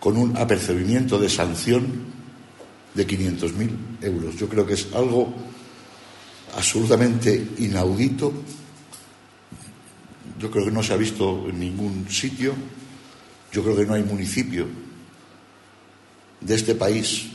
con 0.00 0.16
un 0.16 0.36
apercibimiento 0.36 1.18
de 1.18 1.28
sanción 1.28 1.86
de 2.94 3.06
500.000 3.06 3.70
euros. 4.02 4.36
Yo 4.36 4.48
creo 4.48 4.66
que 4.66 4.74
es 4.74 4.88
algo 4.94 5.34
absolutamente 6.56 7.48
inaudito. 7.58 8.32
Yo 10.38 10.50
creo 10.50 10.64
que 10.64 10.70
no 10.70 10.82
se 10.82 10.92
ha 10.92 10.96
visto 10.96 11.46
en 11.48 11.58
ningún 11.58 12.06
sitio. 12.08 12.54
Yo 13.52 13.62
creo 13.62 13.76
que 13.76 13.86
no 13.86 13.94
hay 13.94 14.02
municipio 14.02 14.83
de 16.44 16.54
este 16.54 16.74
país 16.74 17.30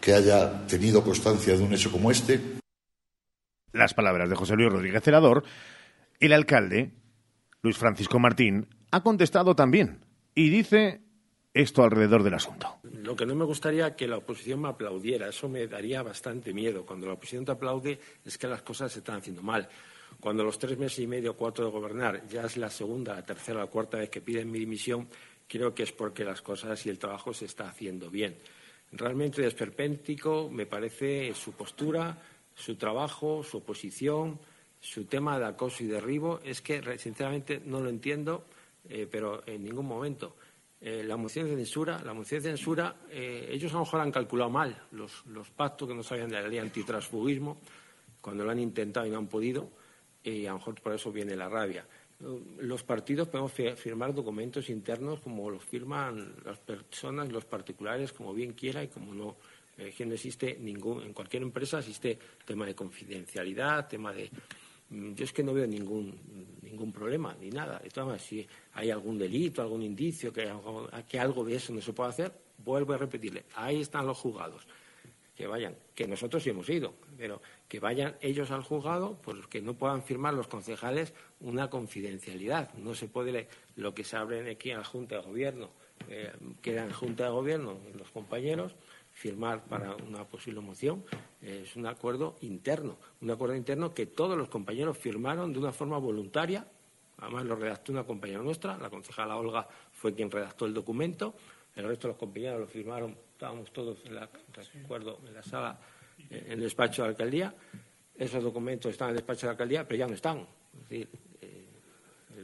que 0.00 0.12
haya 0.12 0.66
tenido 0.66 1.02
constancia 1.02 1.56
de 1.56 1.62
un 1.62 1.72
hecho 1.72 1.90
como 1.90 2.10
este. 2.10 2.40
Las 3.72 3.94
palabras 3.94 4.28
de 4.28 4.36
José 4.36 4.54
Luis 4.54 4.70
Rodríguez 4.70 5.02
Celador. 5.02 5.44
El 6.20 6.32
alcalde, 6.32 6.92
Luis 7.62 7.78
Francisco 7.78 8.18
Martín, 8.18 8.68
ha 8.90 9.02
contestado 9.02 9.56
también 9.56 10.04
y 10.34 10.50
dice 10.50 11.00
esto 11.54 11.82
alrededor 11.82 12.22
del 12.22 12.34
asunto. 12.34 12.78
Lo 12.82 13.16
que 13.16 13.26
no 13.26 13.34
me 13.34 13.44
gustaría 13.44 13.94
que 13.94 14.08
la 14.08 14.18
oposición 14.18 14.60
me 14.60 14.68
aplaudiera, 14.68 15.28
eso 15.28 15.48
me 15.48 15.66
daría 15.66 16.02
bastante 16.02 16.52
miedo. 16.52 16.84
Cuando 16.84 17.06
la 17.06 17.14
oposición 17.14 17.44
te 17.44 17.52
aplaude 17.52 17.98
es 18.24 18.36
que 18.36 18.46
las 18.46 18.62
cosas 18.62 18.92
se 18.92 18.98
están 18.98 19.16
haciendo 19.16 19.42
mal. 19.42 19.68
Cuando 20.20 20.44
los 20.44 20.58
tres 20.58 20.78
meses 20.78 21.00
y 21.00 21.06
medio, 21.06 21.36
cuatro 21.36 21.64
de 21.64 21.70
gobernar, 21.70 22.26
ya 22.28 22.42
es 22.42 22.56
la 22.56 22.70
segunda, 22.70 23.14
la 23.14 23.24
tercera, 23.24 23.60
la 23.60 23.66
cuarta 23.66 23.98
vez 23.98 24.10
que 24.10 24.20
piden 24.20 24.50
mi 24.50 24.58
dimisión, 24.58 25.08
creo 25.54 25.72
que 25.72 25.84
es 25.84 25.92
porque 25.92 26.24
las 26.24 26.42
cosas 26.42 26.84
y 26.84 26.90
el 26.90 26.98
trabajo 26.98 27.32
se 27.32 27.44
está 27.44 27.68
haciendo 27.68 28.10
bien. 28.10 28.36
Realmente 28.90 29.40
desperpéntico 29.40 30.50
me 30.50 30.66
parece 30.66 31.32
su 31.32 31.52
postura, 31.52 32.18
su 32.56 32.74
trabajo, 32.74 33.44
su 33.44 33.58
oposición, 33.58 34.40
su 34.80 35.04
tema 35.04 35.38
de 35.38 35.44
acoso 35.44 35.84
y 35.84 35.86
derribo. 35.86 36.40
Es 36.42 36.60
que, 36.60 36.98
sinceramente, 36.98 37.62
no 37.64 37.78
lo 37.78 37.88
entiendo, 37.88 38.46
eh, 38.88 39.06
pero 39.08 39.46
en 39.46 39.62
ningún 39.62 39.86
momento. 39.86 40.34
Eh, 40.80 41.04
la 41.04 41.16
moción 41.16 41.46
de 41.46 41.54
censura, 41.54 42.02
la 42.04 42.14
moción 42.14 42.42
de 42.42 42.48
censura, 42.48 42.96
eh, 43.08 43.48
ellos 43.52 43.70
a 43.70 43.74
lo 43.74 43.84
mejor 43.84 44.00
han 44.00 44.10
calculado 44.10 44.50
mal 44.50 44.88
los, 44.90 45.24
los 45.26 45.50
pactos 45.50 45.86
que 45.88 45.94
no 45.94 46.02
sabían 46.02 46.30
de 46.30 46.42
la 46.42 46.48
ley 46.48 46.58
antitransfugismo, 46.58 47.60
cuando 48.20 48.44
lo 48.44 48.50
han 48.50 48.58
intentado 48.58 49.06
y 49.06 49.10
no 49.10 49.18
han 49.18 49.28
podido, 49.28 49.70
y 50.24 50.46
a 50.46 50.50
lo 50.50 50.58
mejor 50.58 50.80
por 50.80 50.94
eso 50.94 51.12
viene 51.12 51.36
la 51.36 51.48
rabia 51.48 51.86
los 52.20 52.82
partidos 52.84 53.28
podemos 53.28 53.52
firmar 53.52 54.14
documentos 54.14 54.70
internos 54.70 55.20
como 55.20 55.50
los 55.50 55.64
firman 55.64 56.34
las 56.44 56.58
personas, 56.58 57.30
los 57.30 57.44
particulares, 57.44 58.12
como 58.12 58.32
bien 58.32 58.52
quiera 58.52 58.82
y 58.82 58.88
como 58.88 59.14
no. 59.14 59.36
Eh, 59.76 59.92
que 59.96 60.06
no 60.06 60.14
existe 60.14 60.56
ningún, 60.60 61.02
en 61.02 61.12
cualquier 61.12 61.42
empresa 61.42 61.80
existe 61.80 62.16
tema 62.44 62.64
de 62.64 62.76
confidencialidad, 62.76 63.88
tema 63.88 64.12
de. 64.12 64.30
Mm, 64.90 65.14
yo 65.14 65.24
es 65.24 65.32
que 65.32 65.42
no 65.42 65.52
veo 65.52 65.66
ningún, 65.66 66.16
ningún 66.62 66.92
problema 66.92 67.36
ni 67.40 67.50
nada. 67.50 67.80
Entonces, 67.82 68.22
si 68.22 68.46
hay 68.74 68.90
algún 68.90 69.18
delito, 69.18 69.62
algún 69.62 69.82
indicio 69.82 70.32
que, 70.32 70.48
que 71.08 71.18
algo 71.18 71.44
de 71.44 71.56
eso 71.56 71.72
no 71.72 71.80
se 71.80 71.92
puede 71.92 72.10
hacer, 72.10 72.32
vuelvo 72.58 72.92
a 72.92 72.98
repetirle, 72.98 73.46
ahí 73.56 73.80
están 73.80 74.06
los 74.06 74.18
juzgados 74.18 74.64
que 75.36 75.46
vayan, 75.46 75.76
que 75.94 76.06
nosotros 76.06 76.42
sí 76.42 76.50
hemos 76.50 76.68
ido, 76.68 76.94
pero 77.18 77.42
que 77.68 77.80
vayan 77.80 78.16
ellos 78.20 78.50
al 78.50 78.62
juzgado, 78.62 79.18
pues 79.22 79.46
que 79.48 79.60
no 79.60 79.74
puedan 79.74 80.02
firmar 80.02 80.34
los 80.34 80.46
concejales 80.46 81.12
una 81.40 81.70
confidencialidad. 81.70 82.72
No 82.74 82.94
se 82.94 83.08
puede 83.08 83.48
lo 83.76 83.94
que 83.94 84.04
se 84.04 84.16
abre 84.16 84.48
aquí 84.50 84.70
en 84.70 84.78
la 84.78 84.84
Junta 84.84 85.16
de 85.16 85.22
Gobierno, 85.22 85.70
eh, 86.08 86.32
queda 86.62 86.84
en 86.84 86.92
Junta 86.92 87.24
de 87.24 87.30
Gobierno 87.30 87.78
los 87.96 88.10
compañeros, 88.10 88.76
firmar 89.12 89.64
para 89.64 89.94
una 89.94 90.24
posible 90.24 90.60
moción. 90.60 91.04
es 91.40 91.76
un 91.76 91.86
acuerdo 91.86 92.36
interno, 92.40 92.96
un 93.20 93.30
acuerdo 93.30 93.54
interno 93.54 93.94
que 93.94 94.06
todos 94.06 94.36
los 94.36 94.48
compañeros 94.48 94.98
firmaron 94.98 95.52
de 95.52 95.58
una 95.58 95.72
forma 95.72 95.98
voluntaria. 95.98 96.66
Además 97.18 97.44
lo 97.44 97.56
redactó 97.56 97.92
una 97.92 98.04
compañera 98.04 98.42
nuestra, 98.42 98.76
la 98.76 98.90
concejala 98.90 99.36
Olga 99.36 99.68
fue 99.92 100.14
quien 100.14 100.30
redactó 100.30 100.66
el 100.66 100.74
documento. 100.74 101.34
El 101.76 101.86
resto 101.86 102.08
de 102.08 102.12
los 102.12 102.18
compañeros 102.18 102.60
lo 102.60 102.66
firmaron 102.66 103.16
estábamos 103.34 103.72
todos 103.72 103.98
en 104.06 104.14
la, 104.14 104.28
recuerdo, 104.72 105.20
en 105.26 105.34
la 105.34 105.42
sala, 105.42 105.78
en 106.30 106.52
el 106.52 106.60
despacho 106.60 107.02
de 107.02 107.08
la 107.08 107.12
alcaldía. 107.12 107.54
Esos 108.16 108.42
documentos 108.42 108.92
están 108.92 109.08
en 109.08 109.10
el 109.10 109.16
despacho 109.16 109.40
de 109.40 109.46
la 109.46 109.52
alcaldía, 109.52 109.86
pero 109.86 109.98
ya 109.98 110.06
no 110.06 110.14
están. 110.14 110.38
Es 110.38 110.88
decir, 110.88 111.08
eh, 111.40 111.64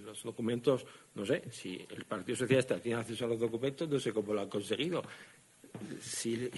los 0.04 0.22
documentos, 0.22 0.84
no 1.14 1.24
sé, 1.24 1.44
si 1.50 1.86
el 1.90 2.04
Partido 2.04 2.36
Socialista 2.36 2.78
tiene 2.80 3.00
acceso 3.00 3.24
a 3.24 3.28
los 3.28 3.38
documentos, 3.38 3.88
no 3.88 4.00
sé 4.00 4.12
cómo 4.12 4.34
lo 4.34 4.40
han 4.40 4.48
conseguido. 4.48 5.02
Si, 6.00 6.50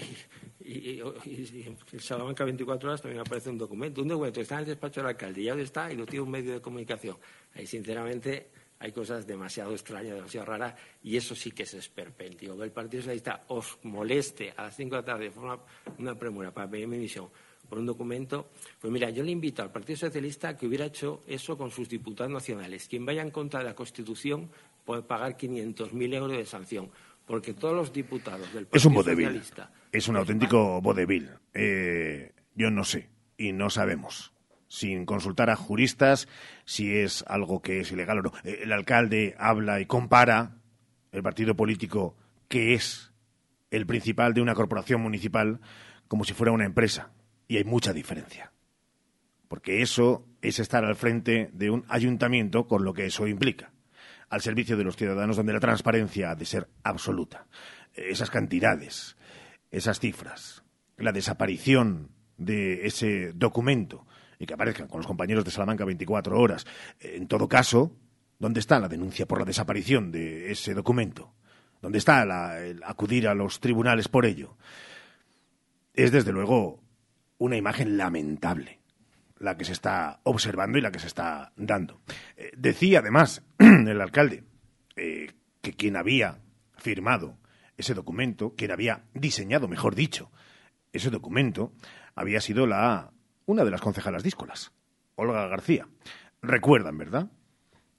y, 0.61 0.99
en 0.99 1.99
Salamanca 1.99 2.43
24 2.43 2.89
horas 2.89 3.01
también 3.01 3.21
aparece 3.21 3.51
un 3.51 3.59
documento. 3.59 4.01
Un 4.01 4.07
documento 4.07 4.41
está 4.41 4.55
en 4.55 4.61
el 4.61 4.65
despacho 4.65 5.01
de 5.01 5.03
la 5.03 5.09
alcaldía, 5.09 5.51
¿dónde 5.51 5.65
está? 5.65 5.91
Y 5.93 5.95
lo 5.95 6.07
tiene 6.07 6.21
un 6.21 6.31
medio 6.31 6.53
de 6.53 6.61
comunicación. 6.61 7.17
Ahí, 7.53 7.67
sinceramente, 7.67 8.49
hay 8.83 8.91
cosas 8.91 9.25
demasiado 9.25 9.71
extrañas, 9.71 10.15
demasiado 10.15 10.45
raras, 10.45 10.75
y 11.03 11.15
eso 11.15 11.33
sí 11.35 11.51
que 11.51 11.63
es 11.63 11.73
esperpéntico. 11.73 12.57
Que 12.57 12.65
el 12.65 12.71
Partido 12.71 13.01
Socialista 13.01 13.45
os 13.47 13.79
moleste 13.83 14.53
a 14.57 14.63
las 14.63 14.75
5 14.75 14.89
de 14.89 15.01
la 15.01 15.05
tarde 15.05 15.23
de 15.23 15.31
forma 15.31 15.57
una 15.99 16.15
premura 16.15 16.51
para 16.51 16.69
pedir 16.69 16.89
mi 16.89 16.97
misión 16.97 17.29
por 17.69 17.79
un 17.79 17.85
documento, 17.85 18.49
pues 18.81 18.91
mira, 18.91 19.09
yo 19.09 19.23
le 19.23 19.31
invito 19.31 19.63
al 19.63 19.71
Partido 19.71 19.95
Socialista 19.99 20.49
a 20.49 20.57
que 20.57 20.67
hubiera 20.67 20.85
hecho 20.85 21.23
eso 21.25 21.57
con 21.57 21.71
sus 21.71 21.87
diputados 21.87 22.33
nacionales. 22.33 22.89
Quien 22.89 23.05
vaya 23.05 23.21
en 23.21 23.31
contra 23.31 23.61
de 23.61 23.65
la 23.67 23.73
Constitución 23.73 24.49
puede 24.83 25.01
pagar 25.01 25.37
500.000 25.37 26.13
euros 26.13 26.37
de 26.37 26.45
sanción, 26.45 26.91
porque 27.25 27.53
todos 27.53 27.73
los 27.73 27.93
diputados 27.93 28.53
del 28.53 28.67
Partido 28.67 28.77
es 28.77 28.85
un 28.85 28.95
Socialista... 28.95 29.71
Es 29.93 30.09
un 30.09 30.17
auténtico 30.17 30.81
vodevil. 30.81 31.29
Eh, 31.53 32.33
yo 32.53 32.69
no 32.69 32.83
sé, 32.83 33.07
y 33.37 33.53
no 33.53 33.69
sabemos 33.69 34.32
sin 34.73 35.05
consultar 35.05 35.51
a 35.51 35.55
juristas 35.55 36.27
si 36.65 36.97
es 36.97 37.23
algo 37.27 37.61
que 37.61 37.81
es 37.81 37.91
ilegal 37.91 38.17
o 38.17 38.21
no. 38.23 38.31
Eh, 38.43 38.61
el 38.63 38.71
alcalde 38.71 39.35
habla 39.37 39.79
y 39.79 39.85
compara 39.85 40.57
el 41.11 41.21
partido 41.21 41.55
político 41.55 42.17
que 42.47 42.73
es 42.73 43.13
el 43.69 43.85
principal 43.85 44.33
de 44.33 44.41
una 44.41 44.55
corporación 44.55 44.99
municipal 44.99 45.61
como 46.07 46.23
si 46.23 46.33
fuera 46.33 46.53
una 46.53 46.65
empresa. 46.65 47.11
Y 47.47 47.57
hay 47.57 47.65
mucha 47.65 47.93
diferencia. 47.93 48.51
Porque 49.47 49.83
eso 49.83 50.25
es 50.41 50.57
estar 50.57 50.83
al 50.83 50.95
frente 50.95 51.51
de 51.53 51.69
un 51.69 51.85
ayuntamiento 51.87 52.67
con 52.67 52.83
lo 52.83 52.95
que 52.95 53.05
eso 53.05 53.27
implica. 53.27 53.71
Al 54.27 54.41
servicio 54.41 54.75
de 54.75 54.85
los 54.85 54.95
ciudadanos 54.95 55.37
donde 55.37 55.53
la 55.53 55.59
transparencia 55.59 56.31
ha 56.31 56.35
de 56.35 56.45
ser 56.45 56.67
absoluta. 56.81 57.45
Esas 57.93 58.31
cantidades, 58.31 59.17
esas 59.69 59.99
cifras, 59.99 60.63
la 60.97 61.11
desaparición 61.11 62.09
de 62.37 62.87
ese 62.87 63.33
documento 63.33 64.07
y 64.43 64.45
que 64.45 64.55
aparezcan 64.55 64.87
con 64.87 64.99
los 64.99 65.07
compañeros 65.07 65.45
de 65.45 65.51
Salamanca 65.51 65.85
24 65.85 66.37
horas. 66.37 66.65
En 66.99 67.27
todo 67.27 67.47
caso, 67.47 67.95
¿dónde 68.39 68.59
está 68.59 68.77
la 68.77 68.89
denuncia 68.89 69.25
por 69.25 69.39
la 69.39 69.45
desaparición 69.45 70.11
de 70.11 70.51
ese 70.51 70.73
documento? 70.73 71.33
¿Dónde 71.81 71.97
está 71.97 72.59
el 72.61 72.83
acudir 72.83 73.29
a 73.29 73.33
los 73.33 73.61
tribunales 73.61 74.09
por 74.09 74.25
ello? 74.25 74.57
Es 75.93 76.11
desde 76.11 76.33
luego 76.33 76.81
una 77.37 77.55
imagen 77.55 77.95
lamentable 77.95 78.81
la 79.39 79.55
que 79.55 79.63
se 79.63 79.71
está 79.71 80.19
observando 80.23 80.77
y 80.77 80.81
la 80.81 80.91
que 80.91 80.99
se 80.99 81.07
está 81.07 81.53
dando. 81.55 82.01
Eh, 82.35 82.51
decía 82.57 82.99
además 82.99 83.43
el 83.59 84.01
alcalde 84.01 84.43
eh, 84.97 85.31
que 85.61 85.73
quien 85.73 85.95
había 85.95 86.39
firmado 86.75 87.37
ese 87.77 87.93
documento, 87.93 88.55
quien 88.57 88.71
había 88.71 89.05
diseñado, 89.13 89.69
mejor 89.69 89.95
dicho, 89.95 90.31
ese 90.91 91.09
documento 91.09 91.71
había 92.13 92.41
sido 92.41 92.67
la 92.67 93.12
una 93.45 93.63
de 93.63 93.71
las 93.71 93.81
concejalas 93.81 94.23
díscolas, 94.23 94.71
Olga 95.15 95.47
García. 95.47 95.87
Recuerdan, 96.41 96.97
¿verdad? 96.97 97.31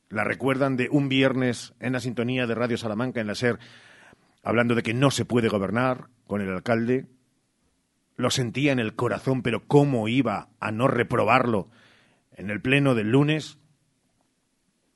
La 0.08 0.24
recuerdan 0.24 0.76
de 0.76 0.88
un 0.90 1.08
viernes 1.08 1.74
en 1.80 1.92
la 1.92 2.00
sintonía 2.00 2.46
de 2.46 2.54
Radio 2.54 2.76
Salamanca 2.76 3.20
en 3.20 3.26
la 3.26 3.34
SER, 3.34 3.58
hablando 4.42 4.74
de 4.74 4.82
que 4.82 4.94
no 4.94 5.10
se 5.10 5.24
puede 5.24 5.48
gobernar 5.48 6.08
con 6.26 6.40
el 6.40 6.50
alcalde. 6.50 7.06
Lo 8.16 8.30
sentía 8.30 8.72
en 8.72 8.78
el 8.78 8.94
corazón, 8.94 9.42
pero 9.42 9.66
¿cómo 9.66 10.08
iba 10.08 10.48
a 10.60 10.70
no 10.70 10.88
reprobarlo 10.88 11.68
en 12.32 12.50
el 12.50 12.60
pleno 12.60 12.94
del 12.94 13.10
lunes? 13.10 13.58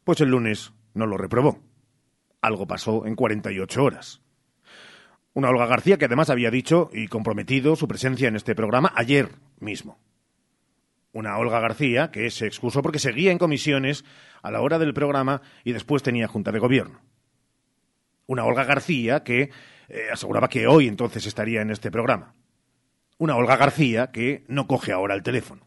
Pues 0.04 0.20
el 0.20 0.30
lunes 0.30 0.72
no 0.94 1.06
lo 1.06 1.16
reprobó. 1.16 1.58
Algo 2.40 2.66
pasó 2.66 3.06
en 3.06 3.16
48 3.16 3.82
horas. 3.82 4.22
Una 5.34 5.50
Olga 5.50 5.66
García 5.66 5.98
que 5.98 6.04
además 6.04 6.30
había 6.30 6.50
dicho 6.50 6.90
y 6.92 7.08
comprometido 7.08 7.76
su 7.76 7.88
presencia 7.88 8.28
en 8.28 8.36
este 8.36 8.54
programa 8.54 8.92
ayer 8.94 9.30
mismo. 9.58 9.98
Una 11.18 11.36
Olga 11.36 11.58
García 11.58 12.12
que 12.12 12.30
se 12.30 12.46
excusó 12.46 12.80
porque 12.80 13.00
seguía 13.00 13.32
en 13.32 13.38
comisiones 13.38 14.04
a 14.40 14.52
la 14.52 14.60
hora 14.60 14.78
del 14.78 14.94
programa 14.94 15.42
y 15.64 15.72
después 15.72 16.04
tenía 16.04 16.28
junta 16.28 16.52
de 16.52 16.60
gobierno. 16.60 17.00
Una 18.26 18.44
Olga 18.44 18.62
García 18.62 19.24
que 19.24 19.50
eh, 19.88 20.02
aseguraba 20.12 20.48
que 20.48 20.68
hoy 20.68 20.86
entonces 20.86 21.26
estaría 21.26 21.60
en 21.60 21.72
este 21.72 21.90
programa. 21.90 22.36
Una 23.16 23.34
Olga 23.34 23.56
García 23.56 24.12
que 24.12 24.44
no 24.46 24.68
coge 24.68 24.92
ahora 24.92 25.16
el 25.16 25.24
teléfono. 25.24 25.66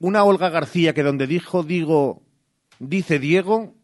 Una 0.00 0.22
Olga 0.24 0.50
García 0.50 0.92
que 0.92 1.02
donde 1.02 1.26
dijo 1.26 1.62
digo, 1.62 2.22
dice 2.78 3.18
Diego. 3.18 3.74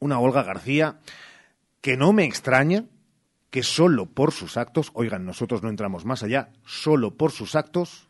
Una 0.00 0.20
Olga 0.20 0.42
García 0.42 1.00
que 1.80 1.96
no 1.96 2.12
me 2.12 2.26
extraña 2.26 2.84
que 3.48 3.62
solo 3.62 4.04
por 4.04 4.32
sus 4.32 4.58
actos, 4.58 4.90
oigan, 4.92 5.24
nosotros 5.24 5.62
no 5.62 5.70
entramos 5.70 6.04
más 6.04 6.22
allá, 6.22 6.50
solo 6.66 7.16
por 7.16 7.32
sus 7.32 7.54
actos, 7.54 8.09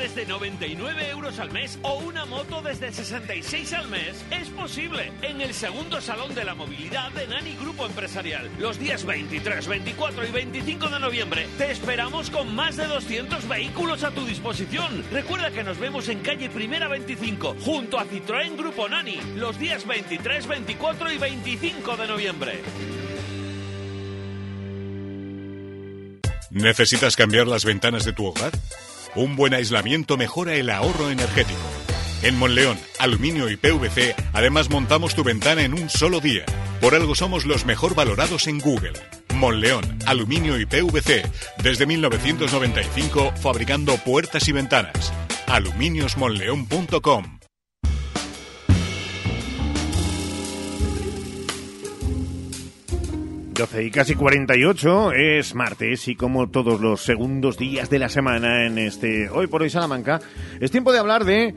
Desde 0.00 0.24
99 0.24 1.10
euros 1.10 1.38
al 1.40 1.50
mes 1.50 1.78
o 1.82 1.98
una 1.98 2.24
moto 2.24 2.62
desde 2.62 2.90
66 2.90 3.72
al 3.74 3.88
mes 3.88 4.24
es 4.30 4.48
posible 4.48 5.12
en 5.20 5.42
el 5.42 5.52
segundo 5.52 6.00
Salón 6.00 6.34
de 6.34 6.42
la 6.42 6.54
Movilidad 6.54 7.12
de 7.12 7.26
Nani 7.26 7.54
Grupo 7.60 7.84
Empresarial. 7.84 8.48
Los 8.58 8.78
días 8.78 9.04
23, 9.04 9.68
24 9.68 10.26
y 10.26 10.30
25 10.30 10.88
de 10.88 11.00
noviembre 11.00 11.46
te 11.58 11.70
esperamos 11.70 12.30
con 12.30 12.54
más 12.54 12.78
de 12.78 12.86
200 12.86 13.46
vehículos 13.46 14.02
a 14.02 14.10
tu 14.10 14.24
disposición. 14.24 15.04
Recuerda 15.12 15.50
que 15.50 15.64
nos 15.64 15.78
vemos 15.78 16.08
en 16.08 16.20
calle 16.20 16.48
Primera 16.48 16.88
25 16.88 17.56
junto 17.60 17.98
a 17.98 18.06
Citroën 18.06 18.56
Grupo 18.56 18.88
Nani 18.88 19.20
los 19.36 19.58
días 19.58 19.86
23, 19.86 20.46
24 20.46 21.12
y 21.12 21.18
25 21.18 21.96
de 21.98 22.06
noviembre. 22.06 22.62
¿Necesitas 26.48 27.16
cambiar 27.16 27.46
las 27.46 27.66
ventanas 27.66 28.06
de 28.06 28.14
tu 28.14 28.24
hogar? 28.24 28.52
Un 29.16 29.34
buen 29.34 29.54
aislamiento 29.54 30.16
mejora 30.16 30.54
el 30.54 30.70
ahorro 30.70 31.10
energético. 31.10 31.58
En 32.22 32.38
Monleón, 32.38 32.78
Aluminio 32.98 33.50
y 33.50 33.56
PVC, 33.56 34.14
además 34.32 34.70
montamos 34.70 35.14
tu 35.14 35.24
ventana 35.24 35.62
en 35.62 35.74
un 35.74 35.90
solo 35.90 36.20
día. 36.20 36.44
Por 36.80 36.94
algo 36.94 37.14
somos 37.14 37.44
los 37.44 37.64
mejor 37.64 37.94
valorados 37.94 38.46
en 38.46 38.58
Google. 38.60 38.92
Monleón, 39.34 39.98
Aluminio 40.06 40.60
y 40.60 40.66
PVC, 40.66 41.24
desde 41.62 41.86
1995 41.86 43.32
fabricando 43.36 43.96
puertas 43.96 44.46
y 44.48 44.52
ventanas. 44.52 45.12
aluminiosmonleón.com 45.46 47.39
12 53.60 53.84
y 53.84 53.90
casi 53.90 54.14
48 54.14 55.12
es 55.12 55.54
martes 55.54 56.08
y 56.08 56.16
como 56.16 56.48
todos 56.48 56.80
los 56.80 57.02
segundos 57.02 57.58
días 57.58 57.90
de 57.90 57.98
la 57.98 58.08
semana 58.08 58.64
en 58.64 58.78
este 58.78 59.28
Hoy 59.28 59.48
por 59.48 59.60
Hoy 59.60 59.68
Salamanca, 59.68 60.18
es 60.60 60.70
tiempo 60.70 60.94
de 60.94 60.98
hablar 60.98 61.26
de, 61.26 61.54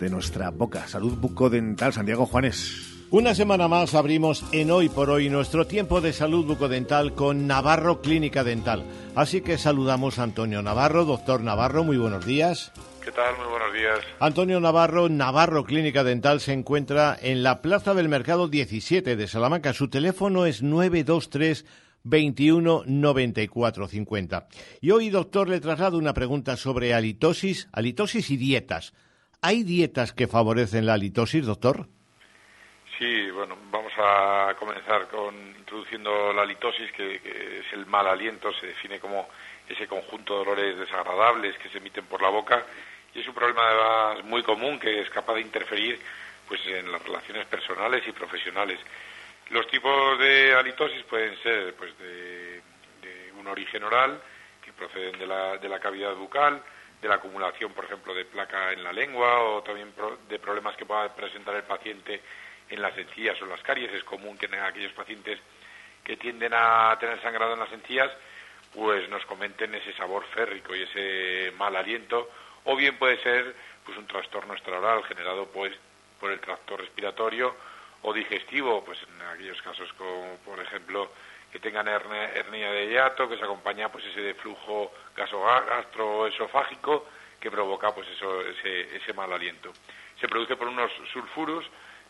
de 0.00 0.10
nuestra 0.10 0.50
boca, 0.50 0.88
salud 0.88 1.16
bucodental. 1.16 1.92
Santiago 1.92 2.26
Juanes. 2.26 3.04
Una 3.10 3.36
semana 3.36 3.68
más 3.68 3.94
abrimos 3.94 4.44
en 4.50 4.72
Hoy 4.72 4.88
por 4.88 5.10
Hoy 5.10 5.30
nuestro 5.30 5.64
tiempo 5.64 6.00
de 6.00 6.12
salud 6.12 6.44
bucodental 6.44 7.14
con 7.14 7.46
Navarro 7.46 8.00
Clínica 8.00 8.42
Dental. 8.42 8.84
Así 9.14 9.40
que 9.40 9.58
saludamos 9.58 10.18
a 10.18 10.24
Antonio 10.24 10.60
Navarro. 10.60 11.04
Doctor 11.04 11.40
Navarro, 11.40 11.84
muy 11.84 11.98
buenos 11.98 12.26
días. 12.26 12.72
¿Qué 13.08 13.12
tal? 13.12 13.38
Muy 13.38 13.46
buenos 13.46 13.72
días. 13.72 14.00
Antonio 14.20 14.60
Navarro, 14.60 15.08
Navarro 15.08 15.64
Clínica 15.64 16.04
Dental, 16.04 16.40
se 16.40 16.52
encuentra 16.52 17.16
en 17.18 17.42
la 17.42 17.62
Plaza 17.62 17.94
del 17.94 18.06
Mercado 18.06 18.48
17 18.48 19.16
de 19.16 19.26
Salamanca. 19.26 19.72
Su 19.72 19.88
teléfono 19.88 20.44
es 20.44 20.62
923 20.62 21.64
21 22.02 22.82
94 22.84 23.88
50. 23.88 24.48
Y 24.82 24.90
hoy, 24.90 25.08
doctor, 25.08 25.48
le 25.48 25.58
traslado 25.60 25.96
una 25.96 26.12
pregunta 26.12 26.58
sobre 26.58 26.92
halitosis, 26.92 27.70
halitosis 27.72 28.28
y 28.28 28.36
dietas. 28.36 28.92
¿Hay 29.40 29.62
dietas 29.62 30.12
que 30.12 30.26
favorecen 30.26 30.84
la 30.84 30.92
halitosis, 30.92 31.46
doctor? 31.46 31.88
Sí, 32.98 33.30
bueno, 33.30 33.56
vamos 33.70 33.92
a 33.96 34.54
comenzar 34.58 35.08
con 35.08 35.34
introduciendo 35.58 36.34
la 36.34 36.42
halitosis, 36.42 36.92
que, 36.92 37.20
que 37.20 37.60
es 37.60 37.72
el 37.72 37.86
mal 37.86 38.06
aliento, 38.06 38.52
se 38.52 38.66
define 38.66 39.00
como 39.00 39.28
ese 39.66 39.86
conjunto 39.86 40.34
de 40.34 40.40
olores 40.40 40.78
desagradables 40.78 41.56
que 41.58 41.68
se 41.70 41.78
emiten 41.78 42.04
por 42.04 42.20
la 42.20 42.28
boca 42.28 42.64
y 43.14 43.20
es 43.20 43.28
un 43.28 43.34
problema 43.34 44.16
muy 44.24 44.42
común 44.42 44.78
que 44.78 45.00
es 45.00 45.10
capaz 45.10 45.34
de 45.34 45.40
interferir 45.40 46.00
pues 46.46 46.66
en 46.66 46.90
las 46.90 47.02
relaciones 47.02 47.46
personales 47.46 48.06
y 48.06 48.12
profesionales. 48.12 48.78
Los 49.50 49.66
tipos 49.68 50.18
de 50.18 50.54
halitosis 50.54 51.04
pueden 51.04 51.36
ser 51.42 51.74
pues 51.74 51.96
de, 51.98 52.62
un 53.38 53.46
origen 53.46 53.84
oral, 53.84 54.20
que 54.62 54.72
proceden 54.72 55.18
de 55.18 55.26
la, 55.26 55.58
de 55.58 55.68
la 55.68 55.78
cavidad 55.78 56.14
bucal, 56.14 56.62
de 57.00 57.08
la 57.08 57.14
acumulación, 57.14 57.72
por 57.72 57.84
ejemplo, 57.84 58.12
de 58.12 58.24
placa 58.24 58.72
en 58.72 58.82
la 58.82 58.92
lengua 58.92 59.40
o 59.40 59.62
también 59.62 59.92
de 60.28 60.38
problemas 60.38 60.76
que 60.76 60.84
pueda 60.84 61.14
presentar 61.14 61.54
el 61.54 61.62
paciente 61.62 62.20
en 62.68 62.82
las 62.82 62.96
encías 62.98 63.40
o 63.40 63.46
las 63.46 63.62
caries. 63.62 63.92
Es 63.92 64.04
común 64.04 64.36
que 64.36 64.46
en 64.46 64.54
aquellos 64.56 64.92
pacientes 64.92 65.38
que 66.02 66.16
tienden 66.16 66.52
a 66.54 66.96
tener 66.98 67.20
sangrado 67.22 67.54
en 67.54 67.60
las 67.60 67.72
encías, 67.72 68.10
pues 68.74 69.08
nos 69.08 69.24
comenten 69.26 69.74
ese 69.74 69.92
sabor 69.94 70.24
férrico 70.26 70.74
y 70.74 70.82
ese 70.82 71.52
mal 71.56 71.76
aliento 71.76 72.28
o 72.64 72.76
bien 72.76 72.96
puede 72.98 73.22
ser 73.22 73.54
pues 73.84 73.96
un 73.98 74.06
trastorno 74.06 74.54
extraoral 74.54 75.02
generado 75.04 75.46
pues 75.46 75.74
por 76.20 76.30
el 76.30 76.40
tracto 76.40 76.76
respiratorio 76.76 77.54
o 78.02 78.12
digestivo, 78.12 78.84
pues 78.84 78.98
en 79.02 79.22
aquellos 79.22 79.60
casos 79.62 79.92
como 79.94 80.36
por 80.44 80.60
ejemplo 80.60 81.10
que 81.50 81.58
tengan 81.58 81.88
hernia, 81.88 82.70
de 82.70 82.88
hiato, 82.88 83.28
que 83.28 83.38
se 83.38 83.44
acompaña 83.44 83.90
pues 83.90 84.04
ese 84.04 84.20
de 84.20 84.34
flujo 84.34 84.92
gastroesofágico 85.16 87.06
que 87.40 87.50
provoca 87.50 87.94
pues 87.94 88.08
eso, 88.08 88.42
ese, 88.42 88.96
ese 88.96 89.12
mal 89.12 89.32
aliento. 89.32 89.72
Se 90.20 90.28
produce 90.28 90.56
por 90.56 90.68
unos 90.68 90.90
sulfuros 91.12 91.64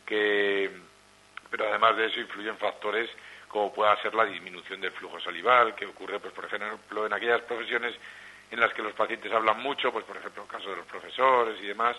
que, 0.05 0.71
pero 1.51 1.69
además 1.69 1.97
de 1.97 2.07
eso 2.07 2.21
influyen 2.21 2.57
factores 2.57 3.11
como 3.49 3.73
pueda 3.73 4.01
ser 4.03 4.15
la 4.15 4.25
disminución 4.25 4.81
del 4.81 4.93
flujo 4.93 5.21
salival, 5.21 5.75
que 5.75 5.87
ocurre 5.87 6.19
pues 6.19 6.33
por 6.33 6.45
ejemplo 6.47 7.07
en 7.07 7.13
aquellas 7.13 7.43
profesiones 7.43 7.95
en 8.51 8.61
las 8.61 8.73
que 8.73 8.83
los 8.83 8.95
pacientes 8.95 9.33
hablan 9.33 9.61
mucho, 9.61 9.93
pues 9.93 10.05
por 10.05 10.17
ejemplo 10.17 10.43
el 10.43 10.49
caso 10.49 10.71
de 10.71 10.77
los 10.77 10.87
profesores 10.87 11.61
y 11.63 11.67
demás, 11.67 11.97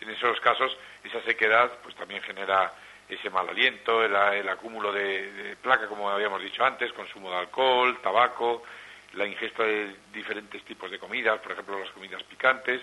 en 0.00 0.10
esos 0.10 0.40
casos 0.40 0.76
esa 1.04 1.22
sequedad 1.22 1.70
pues 1.82 1.94
también 1.94 2.22
genera 2.22 2.72
ese 3.08 3.30
mal 3.30 3.48
aliento, 3.48 4.04
el, 4.04 4.48
acúmulo 4.48 4.92
de, 4.92 5.56
placa, 5.62 5.86
como 5.86 6.10
habíamos 6.10 6.42
dicho 6.42 6.64
antes, 6.64 6.92
consumo 6.92 7.30
de 7.30 7.38
alcohol, 7.38 7.98
tabaco, 8.02 8.62
la 9.14 9.26
ingesta 9.26 9.62
de 9.62 9.96
diferentes 10.12 10.62
tipos 10.64 10.90
de 10.90 10.98
comidas, 10.98 11.40
por 11.40 11.52
ejemplo 11.52 11.78
las 11.78 11.90
comidas 11.90 12.22
picantes, 12.24 12.82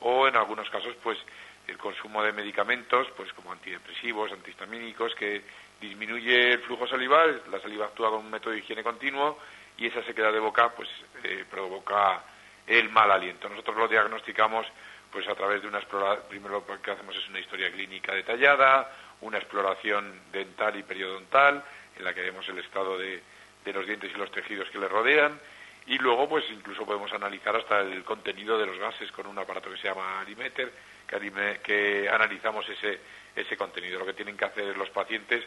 o 0.00 0.26
en 0.26 0.36
algunos 0.36 0.68
casos 0.70 0.94
pues 1.02 1.18
el 1.66 1.76
consumo 1.76 2.22
de 2.22 2.32
medicamentos, 2.32 3.08
pues 3.16 3.32
como 3.34 3.52
antidepresivos, 3.52 4.32
antihistamínicos, 4.32 5.14
que 5.14 5.42
disminuye 5.80 6.52
el 6.52 6.60
flujo 6.60 6.86
salival, 6.86 7.42
la 7.50 7.60
saliva 7.60 7.86
actúa 7.86 8.10
con 8.10 8.20
un 8.20 8.30
método 8.30 8.52
de 8.52 8.60
higiene 8.60 8.82
continuo 8.82 9.38
y 9.76 9.86
esa 9.86 10.02
sequedad 10.04 10.32
de 10.32 10.38
boca 10.38 10.70
pues 10.70 10.88
eh, 11.22 11.44
provoca 11.50 12.22
el 12.66 12.88
mal 12.90 13.10
aliento. 13.10 13.48
Nosotros 13.48 13.76
lo 13.76 13.88
diagnosticamos 13.88 14.66
pues 15.10 15.28
a 15.28 15.34
través 15.34 15.62
de 15.62 15.68
una 15.68 15.78
exploración, 15.78 16.26
primero 16.28 16.64
lo 16.66 16.82
que 16.82 16.90
hacemos 16.90 17.16
es 17.16 17.28
una 17.28 17.38
historia 17.38 17.70
clínica 17.70 18.12
detallada, 18.12 18.92
una 19.20 19.38
exploración 19.38 20.20
dental 20.32 20.76
y 20.76 20.82
periodontal, 20.82 21.64
en 21.96 22.04
la 22.04 22.12
que 22.12 22.22
vemos 22.22 22.46
el 22.48 22.58
estado 22.58 22.98
de, 22.98 23.22
de 23.64 23.72
los 23.72 23.86
dientes 23.86 24.10
y 24.14 24.18
los 24.18 24.30
tejidos 24.30 24.68
que 24.70 24.78
le 24.78 24.88
rodean, 24.88 25.40
y 25.86 25.98
luego 25.98 26.28
pues 26.28 26.44
incluso 26.50 26.84
podemos 26.84 27.12
analizar 27.12 27.54
hasta 27.56 27.80
el 27.80 28.02
contenido 28.04 28.58
de 28.58 28.66
los 28.66 28.78
gases 28.78 29.10
con 29.12 29.26
un 29.26 29.38
aparato 29.38 29.70
que 29.70 29.76
se 29.76 29.88
llama 29.88 30.20
Arimeter, 30.20 30.72
que, 31.06 32.08
analizamos 32.10 32.68
ese, 32.68 33.00
ese 33.34 33.56
contenido. 33.56 34.00
Lo 34.00 34.06
que 34.06 34.12
tienen 34.12 34.36
que 34.36 34.44
hacer 34.44 34.76
los 34.76 34.90
pacientes, 34.90 35.44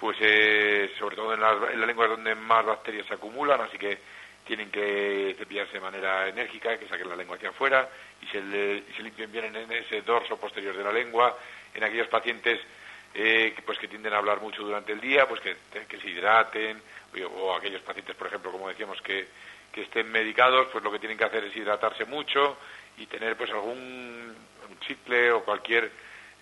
pues 0.00 0.16
eh, 0.20 0.92
sobre 0.98 1.16
todo 1.16 1.34
en, 1.34 1.40
en 1.72 1.80
la 1.80 1.86
lengua 1.86 2.06
donde 2.06 2.34
más 2.34 2.64
bacterias 2.64 3.06
se 3.06 3.14
acumulan, 3.14 3.60
así 3.60 3.76
que 3.76 3.98
tienen 4.48 4.70
que 4.70 5.36
cepillarse 5.38 5.74
de 5.74 5.80
manera 5.80 6.26
enérgica, 6.26 6.78
que 6.78 6.88
saquen 6.88 7.10
la 7.10 7.16
lengua 7.16 7.36
hacia 7.36 7.50
afuera 7.50 7.86
y 8.22 8.26
se, 8.28 8.40
se 8.96 9.02
limpien 9.02 9.30
bien 9.30 9.54
en 9.54 9.70
ese 9.70 10.00
dorso 10.00 10.38
posterior 10.38 10.74
de 10.74 10.82
la 10.82 10.90
lengua. 10.90 11.36
En 11.74 11.84
aquellos 11.84 12.08
pacientes 12.08 12.58
eh, 13.14 13.54
pues 13.64 13.78
que 13.78 13.88
tienden 13.88 14.14
a 14.14 14.18
hablar 14.18 14.40
mucho 14.40 14.62
durante 14.62 14.92
el 14.92 15.00
día, 15.00 15.28
pues 15.28 15.42
que, 15.42 15.56
se 15.98 16.08
hidraten, 16.08 16.80
o, 17.36 17.54
aquellos 17.54 17.82
pacientes, 17.82 18.16
por 18.16 18.26
ejemplo, 18.28 18.50
como 18.50 18.68
decíamos, 18.68 19.00
que, 19.02 19.28
que 19.70 19.82
estén 19.82 20.10
medicados, 20.10 20.68
pues 20.72 20.82
lo 20.82 20.90
que 20.90 20.98
tienen 20.98 21.18
que 21.18 21.24
hacer 21.24 21.44
es 21.44 21.54
hidratarse 21.54 22.06
mucho 22.06 22.56
y 22.96 23.06
tener 23.06 23.36
pues 23.36 23.50
algún 23.50 24.34
chicle 24.80 25.30
o 25.30 25.44
cualquier 25.44 25.92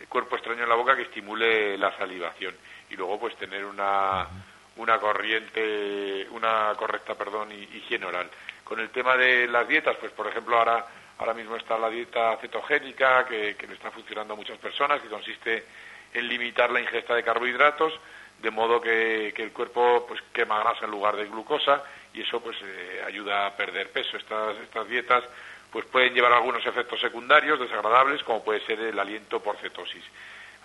cuerpo 0.08 0.36
extraño 0.36 0.62
en 0.62 0.68
la 0.68 0.76
boca 0.76 0.94
que 0.94 1.02
estimule 1.02 1.76
la 1.76 1.96
salivación. 1.96 2.54
Y 2.88 2.94
luego 2.94 3.18
pues 3.18 3.36
tener 3.36 3.64
una 3.64 4.28
una 4.76 4.98
corriente, 4.98 6.26
una 6.30 6.72
correcta, 6.76 7.14
perdón, 7.14 7.52
higiene 7.52 8.06
oral. 8.06 8.28
Con 8.64 8.80
el 8.80 8.90
tema 8.90 9.16
de 9.16 9.46
las 9.46 9.66
dietas, 9.66 9.96
pues 9.98 10.12
por 10.12 10.26
ejemplo 10.26 10.58
ahora, 10.58 10.84
ahora 11.18 11.34
mismo 11.34 11.56
está 11.56 11.78
la 11.78 11.88
dieta 11.88 12.36
cetogénica 12.38 13.24
que, 13.26 13.56
le 13.66 13.74
está 13.74 13.90
funcionando 13.90 14.34
a 14.34 14.36
muchas 14.36 14.58
personas, 14.58 15.00
que 15.00 15.08
consiste 15.08 15.64
en 16.12 16.28
limitar 16.28 16.70
la 16.70 16.80
ingesta 16.80 17.14
de 17.14 17.22
carbohidratos, 17.22 17.92
de 18.40 18.50
modo 18.50 18.80
que, 18.80 19.28
el 19.28 19.52
cuerpo 19.52 20.04
pues 20.06 20.20
quema 20.32 20.58
grasa 20.60 20.84
en 20.84 20.90
lugar 20.90 21.16
de 21.16 21.26
glucosa 21.26 21.82
y 22.12 22.22
eso 22.22 22.40
pues 22.40 22.56
eh, 22.62 23.02
ayuda 23.06 23.46
a 23.46 23.56
perder 23.56 23.90
peso. 23.90 24.16
Estas, 24.16 24.56
estas 24.58 24.88
dietas 24.88 25.24
pues 25.70 25.86
pueden 25.86 26.14
llevar 26.14 26.32
algunos 26.32 26.64
efectos 26.66 27.00
secundarios 27.00 27.58
desagradables, 27.58 28.22
como 28.24 28.44
puede 28.44 28.60
ser 28.66 28.80
el 28.80 28.98
aliento 28.98 29.42
por 29.42 29.56
cetosis. 29.56 30.04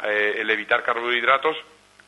Eh, 0.03 0.37
el 0.39 0.49
evitar 0.49 0.83
carbohidratos 0.83 1.57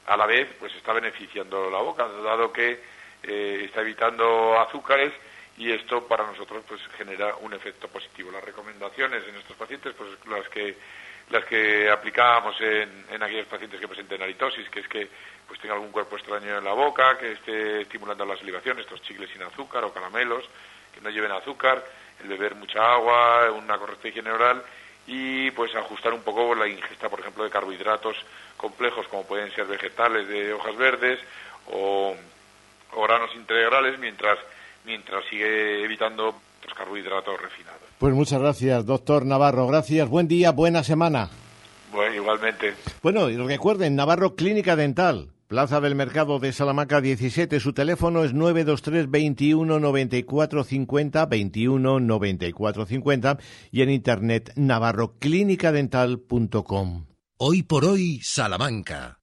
a 0.05 0.17
la 0.17 0.25
vez 0.25 0.47
pues 0.59 0.73
está 0.75 0.93
beneficiando 0.93 1.69
la 1.69 1.79
boca, 1.79 2.07
dado 2.07 2.51
que 2.51 2.81
eh, 3.23 3.61
está 3.65 3.81
evitando 3.81 4.59
azúcares 4.59 5.13
y 5.57 5.71
esto 5.71 6.07
para 6.07 6.25
nosotros 6.25 6.63
pues 6.67 6.81
genera 6.97 7.35
un 7.37 7.53
efecto 7.53 7.87
positivo. 7.87 8.31
Las 8.31 8.43
recomendaciones 8.43 9.27
en 9.27 9.35
estos 9.35 9.55
pacientes, 9.55 9.93
pues 9.97 10.09
las 10.27 10.47
que 10.49 10.77
las 11.29 11.45
que 11.45 11.89
aplicábamos 11.89 12.59
en, 12.59 13.05
en 13.09 13.23
aquellos 13.23 13.47
pacientes 13.47 13.79
que 13.79 13.87
presenten 13.87 14.21
halitosis, 14.21 14.69
que 14.69 14.81
es 14.81 14.87
que 14.89 15.07
pues 15.47 15.59
tenga 15.59 15.73
algún 15.73 15.91
cuerpo 15.91 16.17
extraño 16.17 16.57
en 16.57 16.63
la 16.63 16.73
boca, 16.73 17.17
que 17.17 17.31
esté 17.31 17.81
estimulando 17.81 18.25
la 18.25 18.35
salivación, 18.35 18.79
estos 18.79 19.01
chicles 19.01 19.29
sin 19.29 19.41
azúcar 19.41 19.85
o 19.85 19.93
caramelos, 19.93 20.43
que 20.93 20.99
no 20.99 21.09
lleven 21.09 21.31
azúcar, 21.31 21.83
el 22.21 22.27
beber 22.27 22.55
mucha 22.55 22.93
agua, 22.93 23.49
una 23.51 23.77
correcta 23.77 24.09
higiene 24.09 24.31
oral 24.31 24.63
y 25.07 25.51
pues 25.51 25.75
ajustar 25.75 26.13
un 26.13 26.21
poco 26.21 26.55
la 26.55 26.67
ingesta, 26.67 27.09
por 27.09 27.19
ejemplo, 27.19 27.43
de 27.43 27.49
carbohidratos 27.49 28.15
complejos 28.57 29.07
como 29.07 29.23
pueden 29.23 29.53
ser 29.53 29.65
vegetales 29.65 30.27
de 30.27 30.53
hojas 30.53 30.75
verdes 30.77 31.19
o, 31.71 32.15
granos 32.95 33.31
integrales 33.35 33.99
mientras, 33.99 34.37
mientras 34.85 35.25
sigue 35.25 35.83
evitando 35.83 36.35
los 36.63 36.73
carbohidratos 36.73 37.41
refinados. 37.41 37.81
Pues 37.97 38.13
muchas 38.13 38.39
gracias, 38.39 38.85
doctor 38.85 39.25
Navarro. 39.25 39.67
Gracias, 39.67 40.07
buen 40.07 40.27
día, 40.27 40.51
buena 40.51 40.83
semana. 40.83 41.29
Bueno, 41.91 42.15
igualmente. 42.15 42.73
Bueno, 43.01 43.29
y 43.29 43.37
recuerden, 43.37 43.95
Navarro 43.95 44.35
Clínica 44.35 44.75
Dental, 44.75 45.29
Plaza 45.53 45.79
del 45.79 45.93
Mercado 45.93 46.39
de 46.39 46.51
Salamanca 46.51 46.99
17. 46.99 47.59
Su 47.59 47.73
teléfono 47.73 48.23
es 48.23 48.33
923 48.33 49.11
21 49.11 49.79
94 49.79 50.63
50 50.63 51.27
21 51.27 51.99
94 51.99 52.85
50 52.87 53.37
y 53.69 53.83
en 53.83 53.91
internet 53.91 54.51
navarroclinicadental.com. 54.55 57.05
Hoy 57.37 57.61
por 57.61 57.85
hoy, 57.85 58.19
Salamanca. 58.23 59.22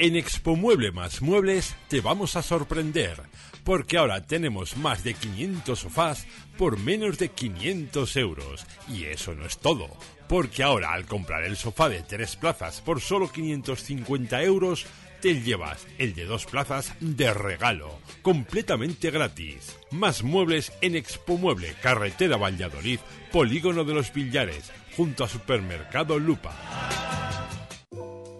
En 0.00 0.14
Expo 0.14 0.54
Mueble 0.54 0.92
más 0.92 1.22
Muebles 1.22 1.74
te 1.88 2.00
vamos 2.00 2.36
a 2.36 2.42
sorprender, 2.42 3.20
porque 3.64 3.98
ahora 3.98 4.24
tenemos 4.24 4.76
más 4.76 5.02
de 5.02 5.14
500 5.14 5.76
sofás 5.76 6.24
por 6.56 6.78
menos 6.78 7.18
de 7.18 7.30
500 7.30 8.16
euros. 8.16 8.64
Y 8.88 9.06
eso 9.06 9.34
no 9.34 9.44
es 9.44 9.58
todo, 9.58 9.88
porque 10.28 10.62
ahora 10.62 10.92
al 10.92 11.04
comprar 11.04 11.42
el 11.42 11.56
sofá 11.56 11.88
de 11.88 12.02
tres 12.02 12.36
plazas 12.36 12.80
por 12.80 13.00
solo 13.00 13.32
550 13.32 14.40
euros, 14.44 14.86
te 15.20 15.40
llevas 15.40 15.84
el 15.98 16.14
de 16.14 16.26
dos 16.26 16.46
plazas 16.46 16.94
de 17.00 17.34
regalo, 17.34 17.98
completamente 18.22 19.10
gratis. 19.10 19.76
Más 19.90 20.22
muebles 20.22 20.72
en 20.80 20.94
Expo 20.94 21.38
Mueble, 21.38 21.74
carretera 21.82 22.36
Valladolid, 22.36 23.00
Polígono 23.32 23.82
de 23.82 23.94
los 23.94 24.12
Villares, 24.12 24.70
junto 24.96 25.24
a 25.24 25.28
Supermercado 25.28 26.20
Lupa. 26.20 26.54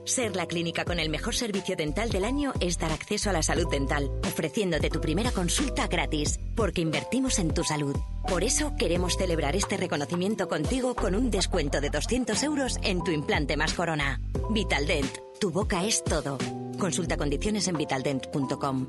Ser 0.08 0.36
la 0.36 0.46
clínica 0.46 0.86
con 0.86 1.00
el 1.00 1.10
mejor 1.10 1.34
servicio 1.34 1.76
dental 1.76 2.08
del 2.08 2.24
año 2.24 2.54
es 2.60 2.78
dar 2.78 2.90
acceso 2.92 3.28
a 3.28 3.34
la 3.34 3.42
salud 3.42 3.68
dental, 3.70 4.10
ofreciéndote 4.26 4.88
tu 4.88 5.02
primera 5.02 5.30
consulta 5.32 5.86
gratis, 5.86 6.40
porque 6.56 6.80
invertimos 6.80 7.38
en 7.38 7.52
tu 7.52 7.62
salud. 7.62 7.94
Por 8.26 8.42
eso 8.42 8.72
queremos 8.78 9.18
celebrar 9.18 9.54
este 9.54 9.76
reconocimiento 9.76 10.48
contigo 10.48 10.94
con 10.94 11.14
un 11.14 11.30
descuento 11.30 11.82
de 11.82 11.90
200 11.90 12.42
euros 12.42 12.78
en 12.82 13.04
tu 13.04 13.10
implante 13.10 13.58
más 13.58 13.74
corona. 13.74 14.18
Vitaldent, 14.48 15.14
tu 15.38 15.50
boca 15.50 15.84
es 15.84 16.02
todo. 16.02 16.38
Consulta 16.78 17.18
condiciones 17.18 17.68
en 17.68 17.76
vitaldent.com. 17.76 18.86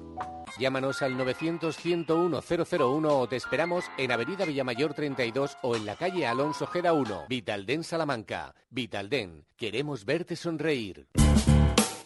Llámanos 0.59 1.01
al 1.01 1.17
900-101-001 1.17 3.07
o 3.09 3.27
te 3.29 3.37
esperamos 3.37 3.85
en 3.97 4.11
Avenida 4.11 4.43
Villamayor 4.43 4.93
32 4.93 5.57
o 5.61 5.77
en 5.77 5.85
la 5.85 5.95
calle 5.95 6.27
Alonso 6.27 6.67
Gera 6.67 6.91
1. 6.91 7.27
Vitalden 7.29 7.85
Salamanca. 7.85 8.53
Vitalden. 8.69 9.45
Queremos 9.55 10.03
verte 10.03 10.35
sonreír. 10.35 11.07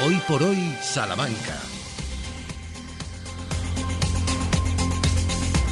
Hoy 0.00 0.14
por 0.28 0.40
hoy, 0.44 0.76
Salamanca. 0.80 1.58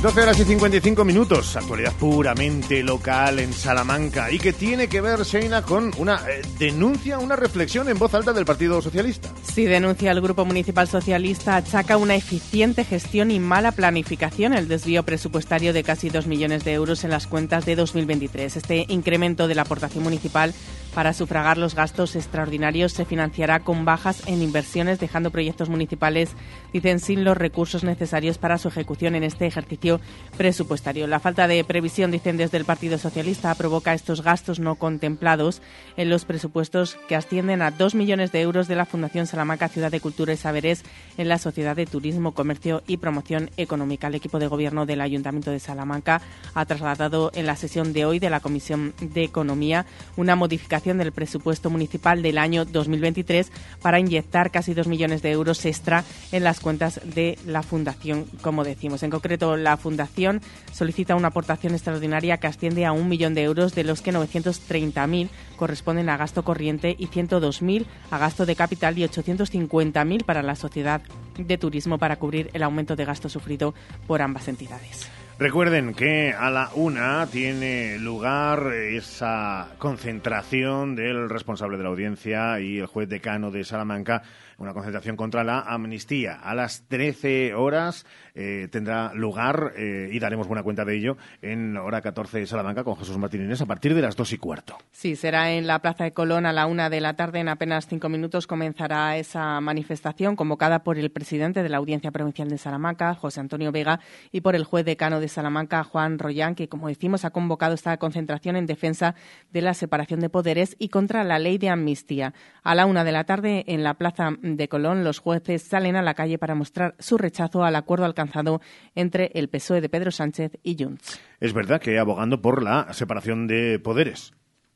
12 0.03 0.21
horas 0.21 0.41
y 0.41 0.45
55 0.45 1.05
minutos, 1.05 1.57
actualidad 1.57 1.93
puramente 1.93 2.83
local 2.83 3.39
en 3.39 3.53
Salamanca 3.53 4.31
y 4.31 4.39
que 4.39 4.53
tiene 4.53 4.89
que 4.89 5.01
ver, 5.01 5.23
Sheina, 5.23 5.63
con 5.63 5.93
una 5.97 6.21
eh, 6.29 6.43
denuncia, 6.59 7.19
una 7.19 7.35
reflexión 7.37 7.89
en 7.89 7.99
voz 7.99 8.15
alta 8.15 8.33
del 8.33 8.45
Partido 8.45 8.83
Socialista. 8.83 9.31
Sí, 9.43 9.65
denuncia 9.65 10.11
el 10.11 10.21
Grupo 10.21 10.45
Municipal 10.45 10.87
Socialista, 10.87 11.57
achaca 11.57 11.97
una 11.97 12.15
eficiente 12.15 12.85
gestión 12.85 13.31
y 13.31 13.39
mala 13.39 13.73
planificación 13.73 14.55
el 14.55 14.69
desvío 14.69 15.05
presupuestario 15.05 15.73
de 15.73 15.83
casi 15.83 16.11
2 16.11 16.27
millones 16.27 16.65
de 16.65 16.75
euros 16.75 17.05
en 17.05 17.11
las 17.11 17.27
cuentas 17.27 17.65
de 17.65 17.77
2023. 17.77 18.57
Este 18.57 18.87
incremento 18.89 19.49
de 19.49 19.55
la 19.55 19.63
aportación 19.63 20.05
municipal 20.05 20.53
para 20.97 21.13
sufragar 21.13 21.59
los 21.59 21.75
gastos 21.75 22.17
extraordinarios 22.17 22.93
se 22.93 23.05
financiará 23.05 23.61
con 23.61 23.85
bajas 23.85 24.27
en 24.27 24.41
inversiones, 24.41 24.99
dejando 24.99 25.31
proyectos 25.31 25.69
municipales, 25.69 26.31
dicen, 26.73 27.01
sin 27.01 27.23
los 27.23 27.37
recursos 27.37 27.85
necesarios 27.85 28.39
para 28.39 28.57
su 28.57 28.69
ejecución 28.69 29.15
en 29.15 29.23
este 29.23 29.47
ejercicio 29.47 30.01
presupuestario. 30.39 31.07
La 31.07 31.21
falta 31.21 31.49
de 31.49 31.63
previsión, 31.65 32.13
dicen 32.13 32.39
desde 32.39 32.57
el 32.57 32.65
Partido 32.65 32.97
Socialista, 32.97 33.55
provoca 33.57 33.93
estos 33.93 34.23
gastos 34.23 34.59
no 34.59 34.77
contemplados 34.77 35.61
en 35.99 36.09
los 36.09 36.25
presupuestos 36.25 36.97
que 37.09 37.15
ascienden 37.15 37.61
a 37.61 37.73
2 37.73 37.95
millones 37.95 38.33
de 38.33 38.41
euros 38.41 38.67
de 38.67 38.77
la 38.77 38.87
Fundación 38.87 39.27
Salamanca 39.27 39.69
Ciudad 39.69 39.91
de 39.91 40.01
Cultura 40.01 40.33
y 40.33 40.39
Saberes 40.39 40.83
en 41.19 41.29
la 41.29 41.37
Sociedad 41.37 41.77
de 41.77 41.85
Turismo, 41.85 42.33
Comercio 42.33 42.83
y 42.87 42.97
Promoción 42.97 43.51
Económica. 43.59 44.07
El 44.07 44.15
equipo 44.15 44.39
de 44.39 44.47
gobierno 44.47 44.87
del 44.87 45.03
Ayuntamiento 45.03 45.51
de 45.51 45.61
Salamanca 45.61 46.23
ha 46.55 46.65
trasladado 46.65 47.33
en 47.35 47.45
la 47.45 47.57
sesión 47.57 47.93
de 47.93 48.07
hoy 48.07 48.19
de 48.19 48.31
la 48.31 48.41
Comisión 48.41 48.95
de 48.99 49.25
Economía 49.25 49.85
una 50.17 50.37
modificación 50.37 50.86
del 50.95 51.11
presupuesto 51.11 51.69
municipal 51.69 52.23
del 52.23 52.39
año 52.39 52.65
2023 52.65 53.51
para 53.83 53.99
inyectar 53.99 54.53
casi 54.53 54.73
dos 54.73 54.87
millones 54.87 55.21
de 55.21 55.33
euros 55.33 55.65
extra 55.67 56.05
en 56.31 56.45
las 56.45 56.61
cuentas 56.61 57.01
de 57.05 57.39
la 57.45 57.65
Fundación, 57.65 58.27
como 58.41 58.63
decimos. 58.63 59.03
En 59.03 59.11
concreto, 59.11 59.57
la 59.57 59.77
Fundación 59.77 60.41
solicita 60.73 61.17
una 61.17 61.29
aportación 61.29 61.75
extraordinaria 61.75 62.37
que 62.39 62.47
asciende 62.47 62.87
a 62.87 62.93
un 62.93 63.09
millón 63.09 63.35
de 63.35 63.43
euros, 63.43 63.75
de 63.75 63.83
los 63.83 64.01
que 64.01 64.13
930.000 64.13 65.29
corresponden 65.57 66.09
a 66.09 66.17
gasto 66.17 66.45
corriente 66.45 66.95
y 66.97 67.09
102.000 67.09 67.87
a 68.11 68.19
gasto 68.19 68.47
de 68.47 68.55
capital 68.55 68.97
y 68.97 69.03
850.000 69.03 70.25
para 70.25 70.43
la 70.43 70.55
Sociedad 70.55 71.03
de 71.37 71.59
Turismo 71.59 71.99
para 71.99 72.17
cubrir 72.17 72.51
el 72.53 72.63
aumento 72.63 72.95
de 72.95 73.05
gasto 73.05 73.29
sufrido 73.29 73.75
por 74.07 74.23
ambas 74.23 74.49
entidades. 74.49 75.09
Recuerden 75.39 75.93
que 75.93 76.33
a 76.33 76.49
la 76.49 76.71
una 76.75 77.27
tiene 77.27 77.99
lugar 77.99 78.73
esa 78.73 79.69
concentración 79.77 80.97
del 80.97 81.29
responsable 81.29 81.77
de 81.77 81.83
la 81.83 81.91
audiencia 81.91 82.59
y 82.59 82.79
el 82.79 82.87
juez 82.87 83.07
decano 83.07 83.51
de 83.51 83.63
Salamanca 83.63 84.23
una 84.59 84.73
concentración 84.73 85.17
contra 85.17 85.45
la 85.45 85.61
amnistía. 85.61 86.35
A 86.35 86.55
las 86.55 86.83
13 86.89 87.55
horas 87.55 88.07
eh, 88.35 88.69
tendrá 88.71 89.13
lugar 89.15 89.73
eh, 89.77 90.09
y 90.13 90.19
daremos 90.19 90.47
buena 90.47 90.63
cuenta 90.63 90.85
de 90.85 90.97
ello 90.97 91.17
en 91.43 91.77
hora 91.77 92.01
14 92.01 92.41
de 92.41 92.47
Salamanca 92.47 92.85
con 92.85 92.97
Jesús 92.97 93.19
Martínez 93.19 93.61
a 93.61 93.67
partir 93.67 93.95
de 93.95 94.03
las 94.03 94.17
2 94.17 94.33
y 94.33 94.39
cuarto. 94.39 94.79
Sí, 94.93 95.17
será 95.17 95.53
en 95.53 95.67
la 95.67 95.81
Plaza 95.81 96.05
de 96.05 96.13
Colón 96.13 96.47
a 96.47 96.53
la 96.53 96.67
una 96.67 96.91
de 96.91 97.01
la 97.01 97.15
tarde. 97.15 97.41
En 97.41 97.49
apenas 97.49 97.87
cinco 97.87 98.09
minutos 98.09 98.47
comenzará 98.47 99.17
esa 99.17 99.61
manifestación 99.61 100.37
convocada 100.37 100.83
por 100.83 100.99
el 100.99 101.11
presidente 101.11 101.63
de 101.63 101.69
la 101.69 101.77
Audiencia 101.79 102.11
Provincial 102.11 102.49
de 102.49 102.59
Salamanca, 102.59 103.15
José 103.15 103.41
Antonio 103.41 103.73
Vega, 103.73 104.01
y 104.33 104.41
por 104.41 104.55
el 104.55 104.65
juez 104.65 104.85
decano 104.85 105.21
de 105.21 105.29
Salamanca, 105.29 105.85
Juan 105.85 106.19
Royán, 106.19 106.55
que, 106.55 106.69
como 106.69 106.89
decimos, 106.89 107.25
ha 107.25 107.31
convocado 107.31 107.75
esta 107.75 107.97
concentración 107.99 108.57
en 108.57 108.67
defensa 108.67 109.15
de 109.53 109.63
la 109.63 109.75
separación 109.75 110.21
de 110.21 110.31
poderes 110.31 110.77
y 110.79 110.89
contra 110.89 111.25
la 111.25 111.39
ley 111.39 111.59
de 111.59 111.69
amnistía. 111.69 112.35
A 112.63 112.75
la 112.75 112.87
una 112.87 113.05
de 113.05 113.13
la 113.13 113.25
tarde 113.25 113.65
en 113.67 113.83
la 113.83 113.95
Plaza 113.95 114.31
de 114.55 114.69
Colón, 114.69 115.03
los 115.03 115.19
jueces 115.19 115.63
salen 115.63 115.97
a 115.97 116.03
la 116.03 116.15
calle 116.15 116.39
para 116.39 116.55
mostrar 116.55 116.95
su 117.01 117.19
rechazo 117.19 117.65
al 117.65 117.75
acuerdo 117.75 118.05
alcanzado 118.05 118.61
entre 118.95 119.33
el 119.35 119.49
PSOE 119.49 119.81
de 119.81 119.89
Pedro 119.89 120.13
Sánchez 120.13 120.53
y 120.63 120.77
Junts. 120.79 121.21
Es 121.41 121.53
verdad 121.53 121.81
que 121.81 121.99
abogando 121.99 122.41
por 122.41 122.63
la 122.63 122.93
separación 122.93 123.49
de 123.49 123.81
poderes. 123.81 124.33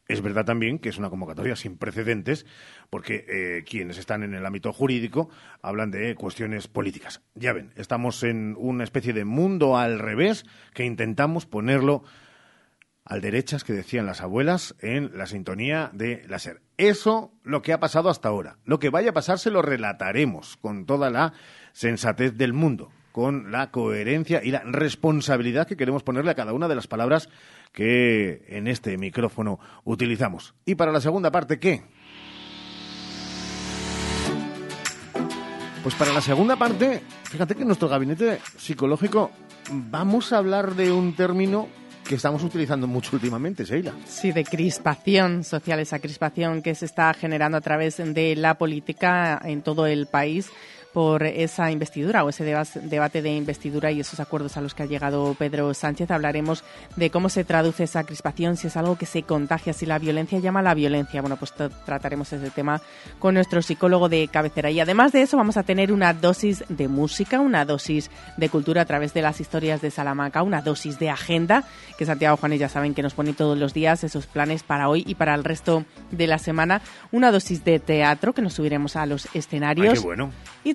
Es 0.08 0.22
verdad 0.22 0.44
también 0.44 0.80
que 0.80 0.88
es 0.88 0.98
una 0.98 1.08
convocatoria 1.08 1.54
sin 1.54 1.76
precedentes, 1.76 2.44
porque 2.90 3.24
eh, 3.28 3.64
quienes 3.64 3.96
están 3.96 4.24
en 4.24 4.34
el 4.34 4.44
ámbito 4.44 4.72
jurídico 4.72 5.30
hablan 5.62 5.92
de 5.92 6.16
cuestiones 6.16 6.66
políticas. 6.66 7.22
Ya 7.36 7.52
ven, 7.52 7.72
estamos 7.76 8.24
en 8.24 8.56
una 8.58 8.82
especie 8.82 9.12
de 9.12 9.24
mundo 9.24 9.78
al 9.78 10.00
revés 10.00 10.44
que 10.74 10.84
intentamos 10.84 11.46
ponerlo 11.46 12.02
al 13.04 13.20
derechas 13.20 13.62
que 13.62 13.72
decían 13.72 14.06
las 14.06 14.20
abuelas 14.20 14.74
en 14.80 15.16
la 15.16 15.26
sintonía 15.26 15.90
de 15.92 16.24
la 16.28 16.40
SER. 16.40 16.60
Eso 16.80 17.30
lo 17.44 17.60
que 17.60 17.74
ha 17.74 17.78
pasado 17.78 18.08
hasta 18.08 18.30
ahora. 18.30 18.56
Lo 18.64 18.78
que 18.78 18.88
vaya 18.88 19.10
a 19.10 19.12
pasar 19.12 19.38
se 19.38 19.50
lo 19.50 19.60
relataremos 19.60 20.56
con 20.56 20.86
toda 20.86 21.10
la 21.10 21.34
sensatez 21.74 22.38
del 22.38 22.54
mundo, 22.54 22.90
con 23.12 23.52
la 23.52 23.70
coherencia 23.70 24.40
y 24.42 24.50
la 24.50 24.60
responsabilidad 24.60 25.66
que 25.66 25.76
queremos 25.76 26.02
ponerle 26.02 26.30
a 26.30 26.34
cada 26.34 26.54
una 26.54 26.68
de 26.68 26.74
las 26.76 26.86
palabras 26.86 27.28
que 27.74 28.46
en 28.48 28.66
este 28.66 28.96
micrófono 28.96 29.60
utilizamos. 29.84 30.54
Y 30.64 30.76
para 30.76 30.90
la 30.90 31.02
segunda 31.02 31.30
parte, 31.30 31.58
¿qué? 31.58 31.82
Pues 35.82 35.94
para 35.96 36.14
la 36.14 36.22
segunda 36.22 36.56
parte, 36.56 37.02
fíjate 37.24 37.56
que 37.56 37.60
en 37.60 37.68
nuestro 37.68 37.90
gabinete 37.90 38.40
psicológico 38.56 39.30
vamos 39.70 40.32
a 40.32 40.38
hablar 40.38 40.74
de 40.76 40.92
un 40.92 41.14
término 41.14 41.68
que 42.11 42.16
estamos 42.16 42.42
utilizando 42.42 42.88
mucho 42.88 43.14
últimamente, 43.14 43.64
Sheila. 43.64 43.92
Sí, 44.04 44.32
de 44.32 44.42
crispación 44.42 45.44
social, 45.44 45.78
esa 45.78 46.00
crispación 46.00 46.61
que 46.61 46.74
se 46.74 46.84
está 46.84 47.14
generando 47.14 47.56
a 47.56 47.61
través 47.61 47.98
de 47.98 48.34
la 48.34 48.54
política 48.54 49.40
en 49.44 49.62
todo 49.62 49.86
el 49.86 50.08
país 50.08 50.50
por 50.93 51.22
esa 51.22 51.70
investidura 51.70 52.24
o 52.24 52.28
ese 52.28 52.45
debate 52.45 53.22
de 53.22 53.30
investidura 53.30 53.93
y 53.93 54.01
esos 54.01 54.20
acuerdos 54.20 54.57
a 54.57 54.61
los 54.61 54.74
que 54.74 54.82
ha 54.82 54.86
llegado 54.86 55.34
Pedro 55.38 55.72
Sánchez. 55.72 56.11
Hablaremos 56.11 56.64
de 56.97 57.11
cómo 57.11 57.28
se 57.28 57.45
traduce 57.45 57.84
esa 57.84 58.05
crispación, 58.05 58.57
si 58.57 58.66
es 58.66 58.76
algo 58.76 58.99
que 58.99 59.07
se 59.07 59.22
contagia, 59.22 59.72
si 59.72 59.86
la 59.86 59.99
violencia 59.99 60.38
llama 60.38 60.61
a 60.61 60.64
la 60.64 60.74
violencia. 60.74 61.20
Bueno, 61.20 61.36
pues 61.36 61.53
trataremos 61.53 62.32
ese 62.32 62.51
tema 62.51 62.80
con 63.18 63.34
nuestro 63.34 63.62
psicólogo 63.62 64.09
de 64.09 64.28
cabecera. 64.28 64.70
Y 64.70 64.80
además 64.80 65.12
de 65.12 65.22
eso 65.22 65.36
vamos 65.36 65.57
a 65.57 65.62
tener 65.62 65.93
una 65.93 66.12
dosis 66.12 66.64
de 66.68 66.88
música, 66.88 67.41
una 67.41 67.64
dosis 67.64 68.11
de 68.36 68.49
cultura 68.49 68.82
a 68.82 68.86
través 68.86 69.14
de 69.14 69.22
las 69.22 69.41
historias 69.41 69.80
de 69.80 69.91
Salamanca, 69.91 70.43
una 70.43 70.61
dosis 70.61 70.99
de 70.99 71.11
agenda, 71.11 71.64
que 71.99 72.07
Santiago 72.07 72.36
Juanes 72.36 72.61
ya 72.61 72.68
saben 72.68 72.95
que 72.95 73.03
nos 73.03 73.14
pone 73.14 73.32
todos 73.32 73.57
los 73.57 73.74
días 73.74 74.03
esos 74.03 74.26
planes 74.26 74.62
para 74.62 74.88
hoy 74.88 75.05
y 75.07 75.14
para 75.14 75.34
el 75.34 75.45
resto 75.45 75.84
de 76.11 76.26
la 76.26 76.38
semana, 76.38 76.82
una 77.12 77.30
dosis 77.30 77.64
de 77.64 77.78
teatro 77.78 78.32
que 78.32 78.43
nos 78.43 78.55
subiremos 78.55 78.97
a 78.97 79.07
los 79.07 79.28
escenarios. 79.34 79.95
Ay, 79.95 79.95
qué 79.95 80.01
bueno 80.01 80.30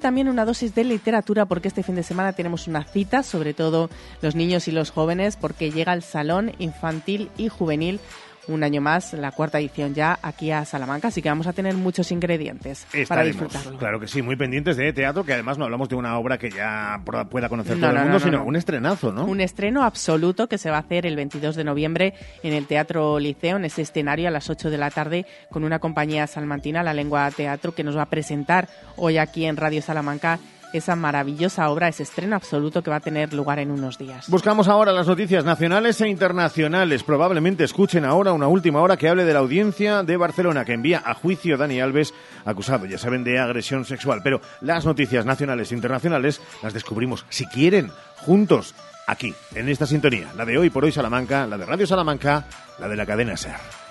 también 0.05 0.27
una 0.27 0.45
dosis 0.45 0.75
de 0.75 0.83
literatura 0.83 1.47
porque 1.47 1.67
este 1.67 1.81
fin 1.81 1.95
de 1.95 2.03
semana 2.03 2.33
tenemos 2.33 2.67
una 2.67 2.83
cita, 2.83 3.23
sobre 3.23 3.55
todo 3.55 3.89
los 4.21 4.35
niños 4.35 4.67
y 4.67 4.71
los 4.71 4.91
jóvenes, 4.91 5.35
porque 5.35 5.71
llega 5.71 5.93
el 5.93 6.03
Salón 6.03 6.51
Infantil 6.59 7.31
y 7.37 7.49
Juvenil 7.49 7.99
un 8.47 8.63
año 8.63 8.81
más, 8.81 9.13
la 9.13 9.31
cuarta 9.31 9.59
edición 9.59 9.93
ya 9.93 10.19
aquí 10.21 10.51
a 10.51 10.65
Salamanca, 10.65 11.07
así 11.09 11.21
que 11.21 11.29
vamos 11.29 11.47
a 11.47 11.53
tener 11.53 11.75
muchos 11.75 12.11
ingredientes 12.11 12.85
para 13.07 13.23
disfrutarlo. 13.23 13.77
Claro 13.77 13.99
que 13.99 14.07
sí, 14.07 14.21
muy 14.21 14.35
pendientes 14.35 14.77
de 14.77 14.93
teatro, 14.93 15.23
que 15.25 15.33
además 15.33 15.57
no 15.57 15.65
hablamos 15.65 15.89
de 15.89 15.95
una 15.95 16.17
obra 16.17 16.37
que 16.37 16.49
ya 16.49 17.01
pueda 17.29 17.49
conocer 17.49 17.79
todo 17.79 17.91
el 17.91 17.99
mundo, 17.99 18.19
sino 18.19 18.43
un 18.43 18.55
estrenazo, 18.55 19.11
¿no? 19.11 19.25
Un 19.25 19.41
estreno 19.41 19.83
absoluto 19.83 20.47
que 20.47 20.57
se 20.57 20.69
va 20.69 20.77
a 20.77 20.81
hacer 20.81 21.05
el 21.05 21.15
22 21.15 21.55
de 21.55 21.63
noviembre 21.63 22.13
en 22.43 22.53
el 22.53 22.67
Teatro 22.67 23.19
Liceo, 23.19 23.57
en 23.57 23.65
ese 23.65 23.81
escenario 23.81 24.27
a 24.27 24.31
las 24.31 24.49
8 24.49 24.69
de 24.69 24.77
la 24.77 24.91
tarde, 24.91 25.25
con 25.49 25.63
una 25.63 25.79
compañía 25.79 26.27
salmantina, 26.27 26.83
La 26.83 26.93
Lengua 26.93 27.29
Teatro, 27.31 27.73
que 27.73 27.83
nos 27.83 27.97
va 27.97 28.03
a 28.03 28.09
presentar 28.09 28.69
hoy 28.97 29.17
aquí 29.17 29.45
en 29.45 29.57
Radio 29.57 29.81
Salamanca 29.81 30.39
esa 30.77 30.95
maravillosa 30.95 31.69
obra, 31.69 31.87
ese 31.87 32.03
estreno 32.03 32.35
absoluto 32.35 32.81
que 32.81 32.89
va 32.89 32.97
a 32.97 33.01
tener 33.01 33.33
lugar 33.33 33.59
en 33.59 33.71
unos 33.71 33.97
días. 33.97 34.29
Buscamos 34.29 34.67
ahora 34.67 34.91
las 34.91 35.07
noticias 35.07 35.45
nacionales 35.45 35.99
e 36.01 36.07
internacionales. 36.07 37.03
Probablemente 37.03 37.63
escuchen 37.63 38.05
ahora 38.05 38.33
una 38.33 38.47
última 38.47 38.81
hora 38.81 38.97
que 38.97 39.09
hable 39.09 39.25
de 39.25 39.33
la 39.33 39.39
audiencia 39.39 40.03
de 40.03 40.17
Barcelona 40.17 40.65
que 40.65 40.73
envía 40.73 41.01
a 41.05 41.13
juicio 41.13 41.55
a 41.55 41.57
Dani 41.57 41.79
Alves, 41.79 42.13
acusado, 42.45 42.85
ya 42.85 42.97
saben, 42.97 43.23
de 43.23 43.39
agresión 43.39 43.85
sexual. 43.85 44.21
Pero 44.23 44.41
las 44.61 44.85
noticias 44.85 45.25
nacionales 45.25 45.71
e 45.71 45.75
internacionales 45.75 46.41
las 46.61 46.73
descubrimos, 46.73 47.25
si 47.29 47.45
quieren, 47.45 47.91
juntos, 48.17 48.75
aquí, 49.07 49.33
en 49.53 49.69
esta 49.69 49.85
sintonía. 49.85 50.27
La 50.35 50.45
de 50.45 50.57
hoy 50.57 50.69
por 50.69 50.83
hoy 50.83 50.91
Salamanca, 50.91 51.47
la 51.47 51.57
de 51.57 51.65
Radio 51.65 51.87
Salamanca, 51.87 52.45
la 52.79 52.87
de 52.87 52.95
la 52.95 53.05
cadena 53.05 53.37
SER. 53.37 53.84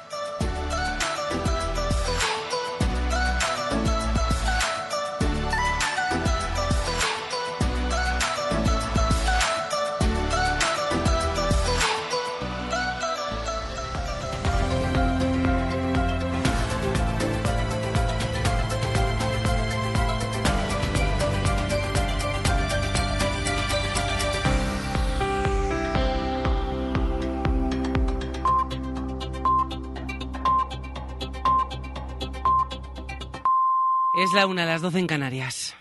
La 34.35 34.47
una, 34.47 34.66
las 34.66 34.82
doce 34.82 34.99
en 34.99 35.07
Canarias. 35.07 35.74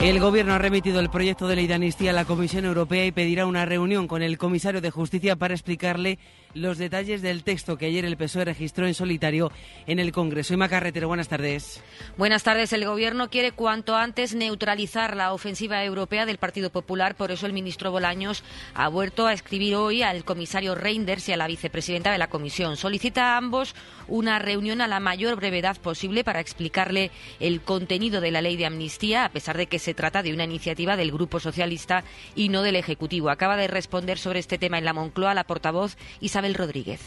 El 0.00 0.20
Gobierno 0.20 0.54
ha 0.54 0.58
remitido 0.58 1.00
el 1.00 1.10
proyecto 1.10 1.48
de 1.48 1.56
ley 1.56 1.66
de 1.66 1.74
amnistía 1.74 2.10
a 2.10 2.14
la 2.14 2.24
Comisión 2.24 2.64
Europea 2.64 3.04
y 3.04 3.10
pedirá 3.10 3.46
una 3.46 3.64
reunión 3.64 4.06
con 4.06 4.22
el 4.22 4.38
comisario 4.38 4.80
de 4.80 4.90
Justicia 4.90 5.34
para 5.34 5.54
explicarle 5.54 6.18
los 6.54 6.78
detalles 6.78 7.22
del 7.22 7.42
texto 7.42 7.76
que 7.76 7.86
ayer 7.86 8.04
el 8.04 8.16
PSOE 8.16 8.46
registró 8.46 8.86
en 8.86 8.94
solitario 8.94 9.52
en 9.86 9.98
el 9.98 10.12
Congreso. 10.12 10.54
Ima 10.54 10.68
Carretero, 10.68 11.08
buenas 11.08 11.28
tardes. 11.28 11.82
Buenas 12.16 12.42
tardes. 12.42 12.72
El 12.72 12.86
Gobierno 12.86 13.28
quiere 13.28 13.52
cuanto 13.52 13.96
antes 13.96 14.34
neutralizar 14.34 15.16
la 15.16 15.32
ofensiva 15.32 15.84
europea 15.84 16.26
del 16.26 16.38
Partido 16.38 16.70
Popular. 16.70 17.14
Por 17.14 17.30
eso 17.30 17.46
el 17.46 17.52
ministro 17.52 17.90
Bolaños 17.90 18.42
ha 18.74 18.88
vuelto 18.88 19.26
a 19.26 19.32
escribir 19.32 19.76
hoy 19.76 20.02
al 20.02 20.24
comisario 20.24 20.74
Reinders 20.74 21.28
y 21.28 21.32
a 21.32 21.36
la 21.36 21.46
vicepresidenta 21.46 22.10
de 22.10 22.18
la 22.18 22.28
Comisión. 22.28 22.76
Solicita 22.76 23.34
a 23.34 23.36
ambos 23.36 23.74
una 24.08 24.38
reunión 24.38 24.80
a 24.80 24.88
la 24.88 25.00
mayor 25.00 25.36
brevedad 25.36 25.76
posible 25.76 26.24
para 26.24 26.40
explicarle 26.40 27.10
el 27.40 27.60
contenido 27.60 28.20
de 28.20 28.30
la 28.30 28.42
ley 28.42 28.56
de 28.56 28.66
amnistía, 28.66 29.24
a 29.24 29.30
pesar 29.30 29.56
de 29.56 29.66
que 29.66 29.78
se 29.78 29.94
trata 29.94 30.22
de 30.22 30.32
una 30.32 30.44
iniciativa 30.44 30.96
del 30.96 31.12
Grupo 31.12 31.40
Socialista 31.40 32.04
y 32.34 32.48
no 32.48 32.62
del 32.62 32.76
Ejecutivo. 32.76 33.30
Acaba 33.30 33.56
de 33.56 33.68
responder 33.68 34.18
sobre 34.18 34.38
este 34.38 34.58
tema 34.58 34.78
en 34.78 34.84
la 34.84 34.92
Moncloa 34.92 35.34
la 35.34 35.44
portavoz 35.44 35.96
Isabel 36.20 36.45
Rodríguez 36.54 37.00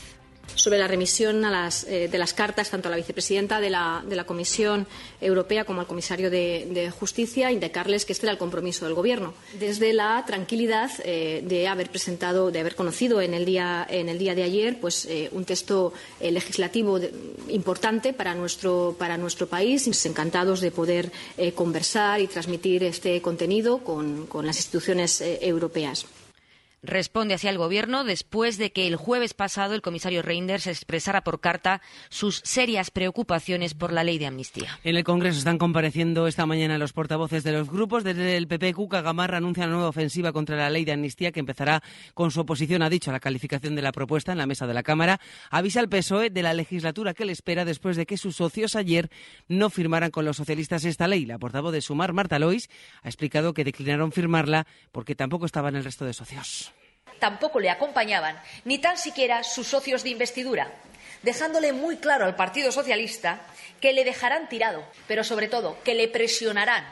sobre 0.56 0.80
la 0.80 0.88
remisión 0.88 1.44
eh, 1.46 2.08
de 2.10 2.18
las 2.18 2.34
cartas 2.34 2.70
tanto 2.70 2.88
a 2.88 2.92
la 2.92 2.98
vicepresidenta 2.98 3.60
de 3.60 3.70
la, 3.70 4.24
Comisión 4.26 4.86
Europea 5.22 5.64
como 5.64 5.82
al 5.82 5.88
comisario 5.88 6.30
de, 6.30 6.92
Justicia, 7.00 7.52
indicarles 7.52 8.06
que 8.06 8.14
este 8.14 8.26
era 8.26 8.34
el 8.34 8.38
compromiso 8.38 8.86
del 8.86 8.94
Gobierno. 8.94 9.34
Desde 9.60 9.94
la 9.94 10.24
tranquilidad 10.26 10.92
eh, 11.04 11.42
de 11.46 11.68
haber 11.68 11.90
presentado, 11.90 12.52
de 12.52 12.60
haber 12.60 12.76
conocido 12.76 13.22
en 13.22 13.34
el 13.34 13.46
día, 13.46 13.86
en 13.90 14.10
el 14.10 14.20
día 14.20 14.36
de 14.36 14.44
ayer 14.44 14.80
pues, 14.80 15.06
eh, 15.06 15.30
un 15.32 15.46
texto 15.46 15.94
legislativo 16.20 17.00
importante 17.48 18.14
para 18.14 18.36
nuestro, 18.36 18.96
para 18.98 19.18
nuestro 19.18 19.48
país, 19.48 19.88
encantados 20.06 20.62
de 20.62 20.72
poder 20.72 21.12
conversar 21.56 22.20
y 22.20 22.28
transmitir 22.28 22.84
este 22.84 23.22
contenido 23.22 23.80
con 23.80 24.46
las 24.46 24.58
instituciones 24.58 25.22
europeas. 25.22 26.06
Responde 26.82 27.34
así 27.34 27.48
al 27.48 27.58
Gobierno 27.58 28.06
después 28.06 28.58
de 28.58 28.72
que 28.72 28.88
el 28.88 28.96
jueves 28.96 29.34
pasado 29.34 29.76
el 29.76 29.82
comisario 29.82 30.22
Reinders 30.22 30.66
expresara 30.66 31.26
por 31.26 31.42
carta 31.42 31.82
sus 32.08 32.42
serias 32.46 32.90
preocupaciones 32.90 33.74
por 33.74 33.92
la 33.92 34.06
ley 34.06 34.18
de 34.18 34.28
amnistía. 34.28 34.80
En 34.86 34.96
el 34.96 35.04
Congreso 35.04 35.40
están 35.40 35.58
compareciendo 35.58 36.26
esta 36.28 36.46
mañana 36.46 36.78
los 36.78 36.94
portavoces 36.94 37.44
de 37.44 37.52
los 37.52 37.70
grupos. 37.70 38.06
Desde 38.06 38.38
el 38.38 38.48
PP, 38.48 38.74
Cuca 38.74 39.02
Gamarra 39.02 39.38
anuncia 39.38 39.66
una 39.66 39.74
nueva 39.74 39.90
ofensiva 39.90 40.32
contra 40.32 40.56
la 40.56 40.70
ley 40.70 40.86
de 40.86 40.94
amnistía 40.94 41.34
que 41.34 41.42
empezará 41.42 41.84
con 42.14 42.32
su 42.32 42.40
oposición, 42.40 42.82
ha 42.82 42.90
dicho, 42.90 43.10
a 43.10 43.14
la 43.14 43.20
calificación 43.20 43.76
de 43.76 43.82
la 43.82 43.92
propuesta 43.92 44.32
en 44.32 44.38
la 44.38 44.48
mesa 44.48 44.66
de 44.66 44.74
la 44.74 44.84
Cámara. 44.84 45.20
Avisa 45.50 45.82
al 45.82 45.90
PSOE 45.90 46.30
de 46.30 46.44
la 46.44 46.54
legislatura 46.54 47.14
que 47.14 47.26
le 47.26 47.34
espera 47.34 47.66
después 47.66 47.98
de 47.98 48.06
que 48.06 48.16
sus 48.16 48.38
socios 48.38 48.78
ayer 48.78 49.10
no 49.50 49.70
firmaran 49.70 50.12
con 50.12 50.24
los 50.24 50.38
socialistas 50.38 50.86
esta 50.86 51.10
ley. 51.10 51.26
La 51.26 51.40
portavoz 51.40 51.74
de 51.74 51.82
Sumar, 51.82 52.14
Marta 52.14 52.40
Lois, 52.40 52.70
ha 53.04 53.10
explicado 53.10 53.54
que 53.54 53.66
declinaron 53.66 54.14
firmarla 54.14 54.66
porque 54.94 55.14
tampoco 55.14 55.46
estaban 55.46 55.76
el 55.76 55.84
resto 55.84 56.06
de 56.06 56.14
socios 56.14 56.69
tampoco 57.20 57.60
le 57.60 57.70
acompañaban 57.70 58.42
ni 58.66 58.80
tan 58.80 58.98
siquiera 58.98 59.44
sus 59.44 59.68
socios 59.68 60.04
de 60.04 60.10
investidura, 60.10 60.72
dejándole 61.22 61.74
muy 61.74 61.98
claro 61.98 62.26
al 62.26 62.36
Partido 62.36 62.72
Socialista 62.72 63.42
que 63.82 63.94
le 63.94 64.04
dejarán 64.04 64.50
tirado, 64.50 64.84
pero 65.08 65.24
sobre 65.24 65.48
todo 65.48 65.78
que 65.84 65.96
le 65.96 66.08
presionarán 66.08 66.86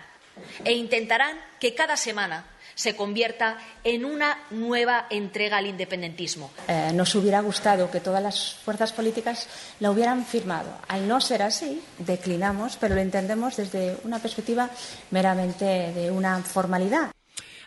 e 0.63 0.73
intentarán 0.73 1.39
que 1.59 1.73
cada 1.73 1.97
semana 1.97 2.45
se 2.77 2.95
convierta 2.95 3.57
en 3.83 4.05
una 4.05 4.37
nueva 4.51 5.07
entrega 5.09 5.57
al 5.57 5.65
independentismo. 5.65 6.51
Eh, 6.67 6.91
nos 6.93 7.15
hubiera 7.15 7.41
gustado 7.41 7.89
que 7.89 7.99
todas 7.99 8.21
las 8.21 8.53
fuerzas 8.63 8.93
políticas 8.93 9.47
la 9.79 9.89
hubieran 9.89 10.23
firmado. 10.23 10.69
Al 10.87 11.07
no 11.07 11.19
ser 11.19 11.41
así, 11.41 11.81
declinamos, 11.97 12.77
pero 12.77 12.93
lo 12.93 13.01
entendemos 13.01 13.57
desde 13.57 13.97
una 14.03 14.19
perspectiva 14.19 14.69
meramente 15.09 15.65
de 15.65 16.11
una 16.11 16.37
formalidad. 16.43 17.16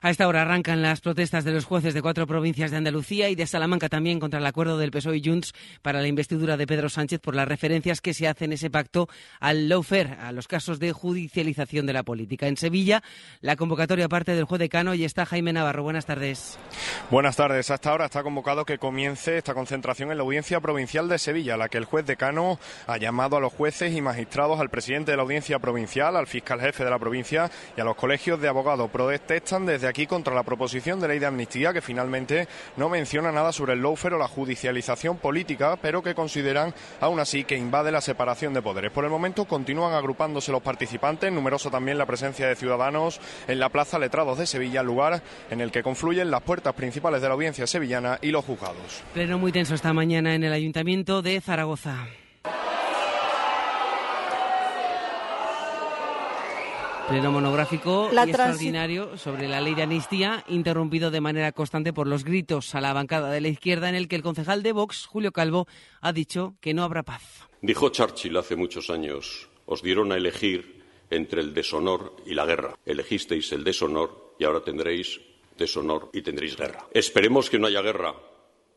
A 0.02 0.10
esta 0.10 0.26
hora 0.28 0.42
arrancan 0.42 0.80
las 0.80 1.02
protestas 1.02 1.44
de 1.44 1.52
los 1.52 1.66
jueces 1.66 1.92
de 1.92 2.00
cuatro 2.00 2.26
provincias 2.26 2.70
de 2.70 2.78
Andalucía 2.78 3.28
y 3.28 3.34
de 3.34 3.46
Salamanca 3.46 3.90
también 3.90 4.18
contra 4.18 4.40
el 4.40 4.46
acuerdo 4.46 4.78
del 4.78 4.90
PSOE 4.90 5.18
y 5.18 5.22
Junts 5.22 5.52
para 5.82 6.00
la 6.00 6.08
investidura 6.08 6.56
de 6.56 6.66
Pedro 6.66 6.88
Sánchez 6.88 7.20
por 7.20 7.34
las 7.34 7.46
referencias 7.46 8.00
que 8.00 8.14
se 8.14 8.26
hacen 8.26 8.50
en 8.50 8.54
ese 8.54 8.70
pacto 8.70 9.10
al 9.40 9.68
lawfare, 9.68 10.16
a 10.18 10.32
los 10.32 10.48
casos 10.48 10.78
de 10.78 10.92
judicialización 10.92 11.84
de 11.84 11.92
la 11.92 12.02
política. 12.02 12.46
En 12.46 12.56
Sevilla, 12.56 13.02
la 13.42 13.56
convocatoria 13.56 14.08
parte 14.08 14.34
del 14.34 14.44
juez 14.44 14.58
decano 14.58 14.94
y 14.94 15.04
está 15.04 15.26
Jaime 15.26 15.52
Navarro. 15.52 15.82
Buenas 15.82 16.06
tardes. 16.06 16.58
Buenas 17.10 17.36
tardes. 17.36 17.70
Hasta 17.70 17.90
ahora 17.90 18.06
está 18.06 18.22
convocado 18.22 18.64
que 18.64 18.78
comience 18.78 19.36
esta 19.36 19.52
concentración 19.52 20.10
en 20.10 20.16
la 20.16 20.24
Audiencia 20.24 20.60
Provincial 20.60 21.10
de 21.10 21.18
Sevilla, 21.18 21.58
la 21.58 21.68
que 21.68 21.76
el 21.76 21.84
juez 21.84 22.06
decano 22.06 22.58
ha 22.86 22.96
llamado 22.96 23.36
a 23.36 23.40
los 23.40 23.52
jueces 23.52 23.94
y 23.94 24.00
magistrados, 24.00 24.60
al 24.60 24.70
presidente 24.70 25.10
de 25.10 25.18
la 25.18 25.24
Audiencia 25.24 25.58
Provincial, 25.58 26.16
al 26.16 26.26
fiscal 26.26 26.58
jefe 26.58 26.84
de 26.84 26.90
la 26.90 26.98
provincia 26.98 27.50
y 27.76 27.82
a 27.82 27.84
los 27.84 27.96
colegios 27.96 28.40
de 28.40 28.48
abogados. 28.48 28.90
Protestan 28.90 29.66
desde 29.66 29.89
aquí 29.90 30.06
contra 30.06 30.34
la 30.34 30.42
proposición 30.42 31.00
de 31.00 31.08
ley 31.08 31.18
de 31.18 31.26
amnistía 31.26 31.72
que 31.72 31.80
finalmente 31.80 32.48
no 32.76 32.88
menciona 32.88 33.30
nada 33.30 33.52
sobre 33.52 33.74
el 33.74 33.82
lawfare 33.82 34.14
o 34.14 34.18
la 34.18 34.28
judicialización 34.28 35.18
política, 35.18 35.76
pero 35.80 36.02
que 36.02 36.14
consideran 36.14 36.74
aún 37.00 37.20
así 37.20 37.44
que 37.44 37.56
invade 37.56 37.92
la 37.92 38.00
separación 38.00 38.54
de 38.54 38.62
poderes. 38.62 38.92
Por 38.92 39.04
el 39.04 39.10
momento 39.10 39.44
continúan 39.44 39.92
agrupándose 39.92 40.52
los 40.52 40.62
participantes, 40.62 41.32
numeroso 41.32 41.70
también 41.70 41.98
la 41.98 42.06
presencia 42.06 42.46
de 42.46 42.56
ciudadanos 42.56 43.20
en 43.46 43.60
la 43.60 43.68
Plaza 43.68 43.98
Letrados 43.98 44.38
de 44.38 44.46
Sevilla, 44.46 44.82
lugar 44.82 45.22
en 45.50 45.60
el 45.60 45.70
que 45.70 45.82
confluyen 45.82 46.30
las 46.30 46.42
puertas 46.42 46.74
principales 46.74 47.20
de 47.20 47.28
la 47.28 47.34
audiencia 47.34 47.66
sevillana 47.66 48.18
y 48.22 48.30
los 48.30 48.44
juzgados. 48.44 49.02
Pleno 49.12 49.38
muy 49.38 49.52
tenso 49.52 49.74
esta 49.74 49.92
mañana 49.92 50.34
en 50.34 50.44
el 50.44 50.52
Ayuntamiento 50.52 51.22
de 51.22 51.40
Zaragoza. 51.40 52.06
Pleno 57.10 57.32
monográfico 57.32 58.08
y 58.12 58.16
extraordinario 58.16 59.18
sobre 59.18 59.48
la 59.48 59.60
ley 59.60 59.74
de 59.74 59.82
amnistía, 59.82 60.44
interrumpido 60.46 61.10
de 61.10 61.20
manera 61.20 61.50
constante 61.50 61.92
por 61.92 62.06
los 62.06 62.22
gritos 62.22 62.72
a 62.76 62.80
la 62.80 62.92
bancada 62.92 63.32
de 63.32 63.40
la 63.40 63.48
izquierda, 63.48 63.88
en 63.88 63.96
el 63.96 64.06
que 64.06 64.14
el 64.14 64.22
concejal 64.22 64.62
de 64.62 64.70
Vox, 64.70 65.06
Julio 65.06 65.32
Calvo, 65.32 65.66
ha 66.00 66.12
dicho 66.12 66.54
que 66.60 66.72
no 66.72 66.84
habrá 66.84 67.02
paz. 67.02 67.48
Dijo 67.62 67.88
Churchill 67.88 68.36
hace 68.36 68.54
muchos 68.54 68.90
años: 68.90 69.48
os 69.66 69.82
dieron 69.82 70.12
a 70.12 70.16
elegir 70.18 70.84
entre 71.10 71.40
el 71.40 71.52
deshonor 71.52 72.14
y 72.26 72.34
la 72.34 72.46
guerra. 72.46 72.76
Elegisteis 72.86 73.50
el 73.50 73.64
deshonor 73.64 74.36
y 74.38 74.44
ahora 74.44 74.60
tendréis 74.60 75.20
deshonor 75.58 76.10
y 76.12 76.22
tendréis 76.22 76.56
guerra. 76.56 76.86
Esperemos 76.92 77.50
que 77.50 77.58
no 77.58 77.66
haya 77.66 77.82
guerra, 77.82 78.14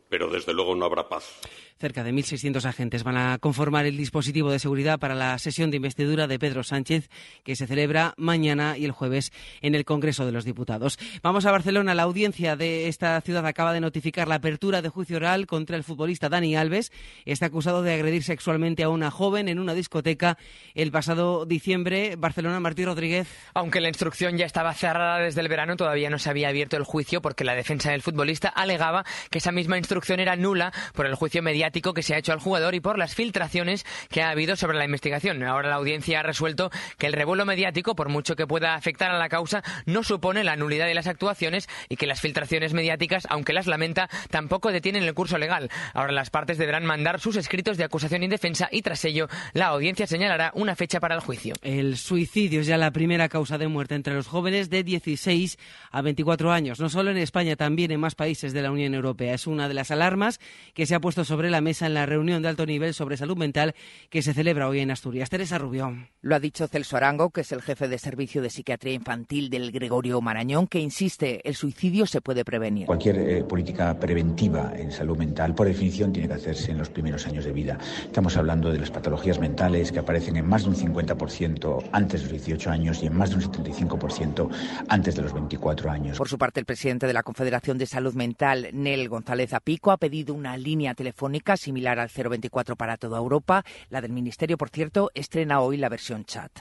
pero 0.10 0.32
desde 0.32 0.56
luego 0.56 0.74
no 0.74 0.86
habrá 0.86 1.08
paz. 1.08 1.40
Cerca 1.80 2.04
de 2.04 2.14
1.600 2.14 2.64
agentes 2.66 3.04
van 3.04 3.18
a 3.18 3.38
conformar 3.40 3.86
el 3.86 3.98
dispositivo 3.98 4.52
de 4.52 4.60
seguridad 4.60 5.00
para 5.00 5.16
la 5.16 5.38
sesión 5.40 5.72
de 5.72 5.78
investidura 5.78 6.28
de 6.28 6.40
Pedro 6.40 6.64
Sánchez, 6.64 7.10
que 7.44 7.56
se 7.56 7.68
celebra 7.68 8.14
mañana 8.16 8.78
y 8.78 8.86
el 8.86 8.92
jueves 8.92 9.32
en 9.62 9.76
el 9.76 9.84
Congreso 9.84 10.26
de 10.26 10.32
los 10.32 10.46
Diputados. 10.46 11.00
Vamos 11.24 11.46
a 11.46 11.52
Barcelona. 11.52 11.96
La 11.96 12.04
audiencia 12.04 12.56
de 12.56 12.88
esta 12.88 13.20
ciudad 13.22 13.46
acaba 13.46 13.74
de 13.74 13.82
notificar 13.82 14.28
la 14.28 14.36
apertura 14.36 14.82
de 14.82 14.90
juicio 14.90 15.18
oral 15.18 15.48
contra 15.48 15.76
el 15.76 15.84
futbolista 15.84 16.30
Dani 16.30 16.56
Alves. 16.56 16.92
Está 17.26 17.48
acusado 17.48 17.82
de 17.82 17.94
agredir 17.94 18.24
sexualmente 18.24 18.84
a 18.84 18.90
una 18.90 19.10
joven 19.12 19.50
en 19.50 19.60
una 19.60 19.74
discoteca 19.74 20.38
el 20.76 20.92
pasado 20.92 21.46
diciembre. 21.46 22.16
Barcelona, 22.18 22.60
Martí 22.60 22.86
Rodríguez. 22.86 23.28
Aunque 23.56 23.82
la 23.82 23.90
instrucción 23.90 24.38
ya 24.38 24.46
estaba 24.46 24.74
cerrada 24.74 25.20
desde 25.20 25.42
el 25.42 25.50
verano, 25.50 25.76
todavía 25.76 26.10
no 26.10 26.20
se 26.20 26.30
había 26.30 26.50
abierto 26.50 26.78
el 26.78 26.84
juicio 26.84 27.22
porque 27.22 27.44
la 27.44 27.56
defensa 27.56 27.92
del 27.92 28.04
futbolista 28.04 28.48
alegaba 28.50 29.04
que 29.32 29.40
esa 29.40 29.52
misma 29.52 29.78
instrucción 29.78 30.20
era 30.20 30.36
nula 30.36 30.72
por 30.94 31.08
el 31.08 31.16
juicio 31.16 31.42
mediático 31.42 31.63
que 31.72 32.04
se 32.04 32.14
ha 32.14 32.18
hecho 32.18 32.34
al 32.34 32.40
jugador 32.40 32.76
y 32.76 32.80
por 32.80 32.98
las 32.98 33.16
filtraciones 33.16 33.86
que 34.10 34.22
ha 34.22 34.30
habido 34.30 34.56
sobre 34.56 34.78
la 34.78 34.86
investigación. 34.86 35.42
Ahora 35.44 35.70
la 35.70 35.76
audiencia 35.76 36.20
ha 36.20 36.24
resuelto 36.24 36.72
que 36.98 37.08
el 37.08 37.14
revuelo 37.14 37.46
mediático, 37.46 37.96
por 37.96 38.10
mucho 38.10 38.36
que 38.36 38.46
pueda 38.46 38.76
afectar 38.76 39.12
a 39.12 39.18
la 39.18 39.30
causa, 39.30 39.64
no 39.86 40.04
supone 40.04 40.44
la 40.44 40.56
nulidad 40.56 40.88
de 40.88 40.94
las 40.94 41.08
actuaciones 41.08 41.68
y 41.90 41.96
que 41.96 42.06
las 42.06 42.22
filtraciones 42.22 42.74
mediáticas, 42.74 43.28
aunque 43.30 43.54
las 43.54 43.68
lamenta, 43.68 44.10
tampoco 44.30 44.72
detienen 44.72 45.04
el 45.04 45.14
curso 45.14 45.38
legal. 45.38 45.70
Ahora 45.94 46.12
las 46.12 46.30
partes 46.30 46.58
deberán 46.58 46.86
mandar 46.86 47.20
sus 47.20 47.38
escritos 47.38 47.78
de 47.78 47.86
acusación 47.86 48.24
y 48.24 48.28
defensa 48.28 48.68
y 48.72 48.82
tras 48.82 49.04
ello 49.06 49.28
la 49.54 49.68
audiencia 49.68 50.06
señalará 50.06 50.52
una 50.56 50.76
fecha 50.76 51.00
para 51.00 51.16
el 51.16 51.22
juicio. 51.22 51.56
El 51.62 51.98
suicidio 51.98 52.62
es 52.62 52.68
ya 52.68 52.78
la 52.78 52.92
primera 52.92 53.30
causa 53.30 53.58
de 53.58 53.68
muerte 53.68 53.96
entre 53.96 54.14
los 54.14 54.28
jóvenes 54.28 54.70
de 54.70 54.84
16 54.84 55.58
a 55.92 56.02
24 56.02 56.52
años, 56.52 56.80
no 56.80 56.90
solo 56.90 57.12
en 57.12 57.18
España, 57.18 57.56
también 57.56 57.92
en 57.92 58.00
más 58.00 58.16
países 58.16 58.54
de 58.54 58.62
la 58.62 58.72
Unión 58.72 58.94
Europea. 58.94 59.34
Es 59.34 59.48
una 59.48 59.68
de 59.68 59.74
las 59.74 59.92
alarmas 59.92 60.40
que 60.74 60.86
se 60.86 60.96
ha 60.96 61.00
puesto 61.00 61.24
sobre 61.24 61.53
la 61.54 61.62
mesa 61.62 61.86
en 61.86 61.94
la 61.94 62.06
reunión 62.06 62.42
de 62.42 62.50
alto 62.50 62.66
nivel 62.66 62.94
sobre 62.94 63.16
salud 63.16 63.38
mental 63.38 63.76
que 64.10 64.22
se 64.22 64.34
celebra 64.34 64.68
hoy 64.68 64.80
en 64.80 64.92
Asturias. 64.92 65.30
Teresa 65.30 65.58
Rubio. 65.58 65.96
Lo 66.22 66.36
ha 66.36 66.40
dicho 66.40 66.68
Celso 66.68 66.98
Arango, 66.98 67.30
que 67.30 67.42
es 67.42 67.52
el 67.52 67.62
jefe 67.62 67.88
de 67.88 68.00
servicio 68.00 68.42
de 68.42 68.50
psiquiatría 68.50 68.94
infantil 68.94 69.50
del 69.50 69.72
Gregorio 69.72 70.20
Marañón, 70.20 70.68
que 70.68 70.80
insiste, 70.80 71.48
el 71.48 71.56
suicidio 71.56 72.06
se 72.08 72.22
puede 72.22 72.44
prevenir. 72.44 72.88
Cualquier 72.88 73.18
eh, 73.18 73.44
política 73.44 73.98
preventiva 74.00 74.74
en 74.76 74.92
salud 74.92 75.18
mental, 75.18 75.54
por 75.54 75.68
definición, 75.68 76.12
tiene 76.12 76.28
que 76.28 76.34
hacerse 76.34 76.72
en 76.72 76.80
los 76.80 76.90
primeros 76.90 77.28
años 77.28 77.46
de 77.46 77.52
vida. 77.52 77.78
Estamos 78.04 78.36
hablando 78.36 78.72
de 78.72 78.80
las 78.80 78.90
patologías 78.90 79.40
mentales 79.40 79.92
que 79.92 80.00
aparecen 80.00 80.38
en 80.38 80.48
más 80.48 80.64
de 80.64 80.70
un 80.70 80.76
50% 80.76 81.90
antes 81.92 82.22
de 82.22 82.32
los 82.32 82.46
18 82.46 82.72
años 82.72 83.04
y 83.04 83.08
en 83.08 83.16
más 83.16 83.30
de 83.30 83.36
un 83.36 83.42
75% 83.44 84.50
antes 84.88 85.16
de 85.16 85.22
los 85.22 85.34
24 85.34 85.92
años. 85.92 86.18
Por 86.18 86.30
su 86.30 86.40
parte, 86.40 86.60
el 86.60 86.66
presidente 86.66 87.06
de 87.06 87.14
la 87.14 87.22
Confederación 87.22 87.78
de 87.78 87.86
Salud 87.86 88.16
Mental, 88.16 88.70
Nel 88.74 89.08
González 89.08 89.54
Apico, 89.54 89.92
ha 89.92 89.98
pedido 89.98 90.34
una 90.34 90.58
línea 90.58 90.96
telefónica 90.96 91.43
Similar 91.58 92.00
al 92.00 92.10
024 92.10 92.76
para 92.76 92.98
toda 92.98 93.20
Europa. 93.20 93.64
La 93.90 94.02
del 94.02 94.14
Ministerio, 94.14 94.58
por 94.58 94.70
cierto, 94.70 95.12
estrena 95.14 95.60
hoy 95.62 95.78
la 95.78 95.90
versión 95.90 96.26
chat. 96.26 96.52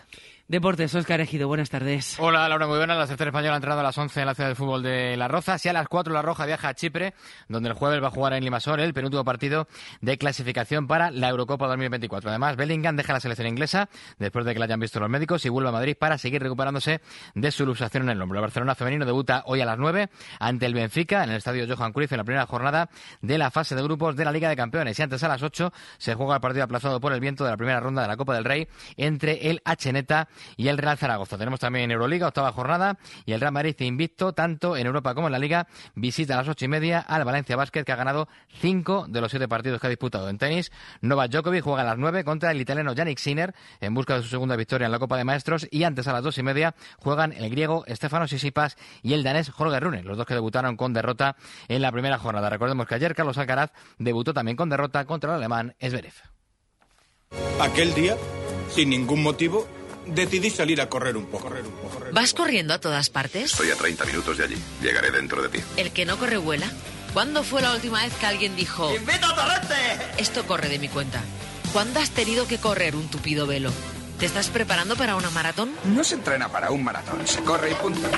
Deportes, 0.53 0.94
Oscar 0.94 1.18
Ejido, 1.22 1.48
buenas 1.48 1.70
tardes. 1.70 2.16
Hola, 2.18 2.46
Laura, 2.46 2.66
muy 2.66 2.76
buenas. 2.76 2.98
La 2.98 3.07
tercera 3.07 3.30
española 3.30 3.55
ha 3.55 3.57
entrado 3.57 3.80
a 3.80 3.82
las 3.82 3.96
11 3.96 4.20
en 4.20 4.26
la 4.26 4.34
ciudad 4.34 4.50
de 4.50 4.55
fútbol 4.55 4.82
de 4.82 5.16
La 5.16 5.26
Roza. 5.26 5.57
Si 5.57 5.70
a 5.70 5.72
las 5.72 5.88
4 5.88 6.12
La 6.12 6.20
Roja 6.20 6.44
viaja 6.44 6.68
a 6.68 6.74
Chipre, 6.74 7.14
donde 7.48 7.70
el 7.70 7.74
jueves 7.74 8.03
va 8.03 8.09
a 8.09 8.11
jugar 8.11 8.34
en 8.34 8.44
Limasol 8.44 8.80
el 8.80 8.92
penúltimo 8.92 9.24
partido 9.24 9.66
de 10.03 10.18
clasificación 10.18 10.86
para 10.86 11.11
la 11.11 11.30
Eurocopa 11.30 11.66
2024. 11.68 12.28
Además, 12.28 12.57
Bellingham 12.57 12.96
deja 12.96 13.14
la 13.14 13.20
selección 13.20 13.48
inglesa 13.48 13.88
después 14.18 14.44
de 14.44 14.53
que 14.53 14.59
la 14.59 14.66
hayan 14.66 14.78
visto 14.78 15.00
los 15.00 15.09
médicos 15.09 15.42
y 15.46 15.48
vuelve 15.48 15.70
a 15.70 15.72
Madrid 15.72 15.96
para 15.98 16.18
seguir 16.18 16.42
recuperándose 16.42 17.00
de 17.34 17.50
su 17.50 17.64
luxación 17.64 18.03
en 18.03 18.11
el 18.11 18.20
hombro. 18.20 18.38
El 18.38 18.42
Barcelona 18.42 18.74
femenino 18.74 19.07
debuta 19.07 19.44
hoy 19.46 19.62
a 19.62 19.64
las 19.64 19.78
9 19.78 20.11
ante 20.38 20.66
el 20.66 20.74
Benfica 20.74 21.24
en 21.24 21.30
el 21.30 21.36
estadio 21.36 21.66
Johan 21.66 21.94
Cruyff 21.94 22.12
en 22.12 22.18
la 22.18 22.24
primera 22.24 22.44
jornada 22.44 22.90
de 23.22 23.38
la 23.38 23.50
fase 23.50 23.74
de 23.74 23.82
grupos 23.82 24.16
de 24.16 24.26
la 24.26 24.32
Liga 24.32 24.50
de 24.50 24.57
Campeones. 24.57 24.98
Y 24.98 25.03
antes 25.03 25.22
a 25.22 25.28
las 25.28 25.42
8 25.42 25.72
se 25.96 26.14
juega 26.14 26.34
el 26.34 26.42
partido 26.42 26.64
aplazado 26.64 27.00
por 27.00 27.14
el 27.14 27.20
viento 27.20 27.42
de 27.42 27.53
la 27.53 27.57
primera 27.57 27.80
ronda 27.80 28.03
de 28.03 28.09
la 28.09 28.18
Copa 28.18 28.34
del 28.34 28.44
Rey 28.44 28.68
entre 28.98 29.48
el 29.48 29.62
Hneta 29.64 30.28
y 30.57 30.68
el 30.68 30.78
Real 30.78 30.99
Zaragoza. 30.99 31.38
Tenemos 31.38 31.61
también 31.61 31.90
Euroliga, 31.90 32.28
octava 32.28 32.53
jornada, 32.53 32.99
y 33.24 33.32
el 33.32 33.40
Real 33.40 33.53
Madrid 33.53 33.74
invicto, 33.80 34.32
tanto 34.32 34.76
en 34.76 34.86
Europa 34.86 35.14
como 35.14 35.28
en 35.28 35.32
la 35.32 35.38
Liga, 35.38 35.66
visita 35.95 36.34
a 36.34 36.38
las 36.38 36.49
ocho 36.49 36.64
y 36.64 36.68
media 36.68 37.01
al 37.01 37.24
Valencia 37.24 37.57
Basket, 37.57 37.84
que 37.84 37.93
ha 37.93 37.97
ganado 37.97 38.28
cinco 38.61 39.07
de 39.09 39.20
los 39.20 39.30
siete 39.30 39.49
partidos 39.49 39.80
que 39.80 39.86
ha 39.86 39.90
disputado. 39.90 40.28
En 40.28 40.38
tenis, 40.38 40.72
Novak 41.01 41.30
Djokovic 41.30 41.62
juega 41.62 41.82
a 41.82 41.84
las 41.84 41.99
nueve 41.99 42.24
contra 42.24 42.51
el 42.51 42.61
italiano 42.61 42.93
Yannick 42.93 43.18
Sinner, 43.18 43.55
en 43.80 43.95
busca 43.95 44.16
de 44.16 44.22
su 44.22 44.28
segunda 44.28 44.57
victoria 44.57 44.86
en 44.86 44.93
la 44.93 44.99
Copa 44.99 45.16
de 45.16 45.24
Maestros, 45.24 45.66
y 45.70 45.84
antes 45.84 46.07
a 46.09 46.12
las 46.12 46.22
dos 46.22 46.38
y 46.38 46.43
media 46.43 46.74
juegan 46.99 47.32
el 47.32 47.51
griego 47.51 47.84
Stefano 47.88 48.28
Sisipas 48.28 48.76
y 49.03 49.14
el 49.14 49.22
danés 49.22 49.51
Holger 49.57 49.82
Rune, 49.82 50.03
los 50.03 50.16
dos 50.16 50.26
que 50.26 50.34
debutaron 50.34 50.76
con 50.76 50.93
derrota 50.93 51.36
en 51.68 51.82
la 51.82 51.93
primera 51.93 52.18
jornada. 52.18 52.51
Recordemos 52.51 52.86
que 52.86 52.95
ayer 52.95 53.14
Carlos 53.14 53.38
Alcaraz 53.38 53.72
debutó 53.99 54.32
también 54.34 54.57
con 54.57 54.68
derrota 54.68 55.05
contra 55.05 55.30
el 55.30 55.36
alemán 55.36 55.74
Zverev. 55.80 56.14
Aquel 57.61 57.95
día, 57.95 58.16
sin 58.68 58.90
ningún 58.90 59.22
motivo, 59.22 59.66
decidí 60.07 60.50
salir 60.50 60.80
a 60.80 60.88
correr 60.88 61.16
un 61.16 61.26
poco. 61.26 61.50
¿Vas 62.12 62.34
corriendo 62.34 62.74
a 62.74 62.80
todas 62.80 63.11
partes? 63.11 63.53
Estoy 63.53 63.70
a 63.70 63.76
30 63.76 64.05
minutos 64.07 64.38
de 64.38 64.44
allí. 64.44 64.57
Llegaré 64.80 65.11
dentro 65.11 65.42
de 65.42 65.48
ti. 65.48 65.61
¿El 65.76 65.92
que 65.92 66.05
no 66.05 66.18
corre 66.18 66.36
vuela? 66.36 66.66
¿Cuándo 67.12 67.42
fue 67.44 67.61
la 67.61 67.74
última 67.74 68.03
vez 68.03 68.14
que 68.14 68.26
alguien 68.26 68.57
dijo... 68.57 68.94
¡Invita 68.94 69.28
a 69.28 69.34
Torrente! 69.34 69.74
Esto 70.18 70.46
corre 70.46 70.68
de 70.68 70.78
mi 70.78 70.88
cuenta. 70.88 71.20
¿Cuándo 71.72 72.00
has 72.00 72.11
tenido 72.11 72.46
que 72.46 72.59
correr 72.59 72.96
un 72.96 73.09
tupido 73.09 73.46
velo? 73.46 73.70
¿Te 74.18 74.26
estás 74.26 74.48
preparando 74.48 74.96
para 74.96 75.16
una 75.16 75.30
maratón? 75.30 75.74
No 75.84 76.05
se 76.05 76.14
entrena 76.14 76.48
para 76.48 76.70
un 76.70 76.84
maratón, 76.84 77.26
se 77.26 77.42
corre 77.42 77.72
y 77.72 77.74
punto. 77.74 78.09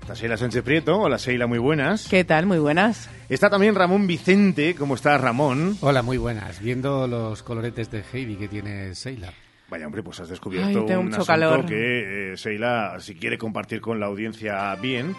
Está 0.00 0.14
Sheila 0.14 0.38
Sánchez 0.38 0.62
Prieto. 0.62 0.98
Hola 0.98 1.18
Sheila, 1.18 1.46
muy 1.46 1.58
buenas. 1.58 2.08
¿Qué 2.08 2.24
tal? 2.24 2.46
Muy 2.46 2.58
buenas. 2.58 3.10
Está 3.28 3.50
también 3.50 3.74
Ramón 3.74 4.06
Vicente. 4.06 4.74
¿Cómo 4.74 4.94
está 4.94 5.18
Ramón? 5.18 5.76
Hola, 5.82 6.00
muy 6.00 6.16
buenas. 6.16 6.60
Viendo 6.62 7.06
los 7.06 7.42
coloretes 7.42 7.90
de 7.90 8.02
Heidi 8.10 8.36
que 8.36 8.48
tiene 8.48 8.94
Sheila. 8.94 9.30
Vaya, 9.68 9.84
hombre, 9.84 10.02
pues 10.02 10.20
has 10.20 10.30
descubierto 10.30 10.86
Ay, 10.88 10.94
un 10.94 11.04
mucho 11.04 11.16
asunto 11.20 11.26
calor. 11.26 11.66
que 11.66 12.32
eh, 12.32 12.36
Sheila, 12.36 12.96
si 13.00 13.14
quiere 13.14 13.36
compartir 13.36 13.82
con 13.82 14.00
la 14.00 14.06
audiencia 14.06 14.74
bien... 14.76 15.14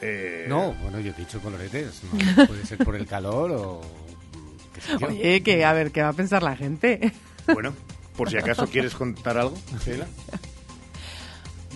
eh, 0.00 0.46
No, 0.48 0.72
bueno, 0.82 1.00
yo 1.00 1.10
he 1.10 1.14
dicho 1.14 1.40
coloretes. 1.40 2.00
¿no? 2.36 2.46
Puede 2.46 2.64
ser 2.66 2.78
por 2.78 2.96
el 2.96 3.06
calor 3.06 3.50
o... 3.52 3.80
Oye, 5.06 5.42
que 5.42 5.64
a 5.64 5.72
ver, 5.72 5.90
¿qué 5.90 6.02
va 6.02 6.08
a 6.10 6.12
pensar 6.12 6.42
la 6.42 6.54
gente? 6.56 7.12
Bueno, 7.52 7.74
por 8.16 8.30
si 8.30 8.36
acaso 8.36 8.66
quieres 8.68 8.94
contar 8.94 9.38
algo, 9.38 9.56
Sheila. 9.84 10.06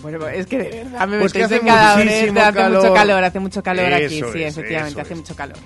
Bueno, 0.01 0.19
pues 0.19 0.37
es 0.39 0.47
que 0.47 0.57
de 0.57 0.83
verdad 0.83 1.07
me 1.07 1.19
Pues 1.19 1.33
que 1.33 1.39
metéis 1.39 1.61
en 1.61 1.67
cada 1.67 1.97
muchísimo 1.97 2.39
hace 2.41 2.69
mucho 2.69 2.93
calor. 2.93 3.23
hace 3.23 3.39
mucho 3.39 3.63
calor 3.63 3.93
aquí, 3.93 4.09
sí, 4.09 4.43
efectivamente, 4.43 5.01
hace 5.01 5.13
es. 5.13 5.19
mucho 5.19 5.35
calor. 5.35 5.57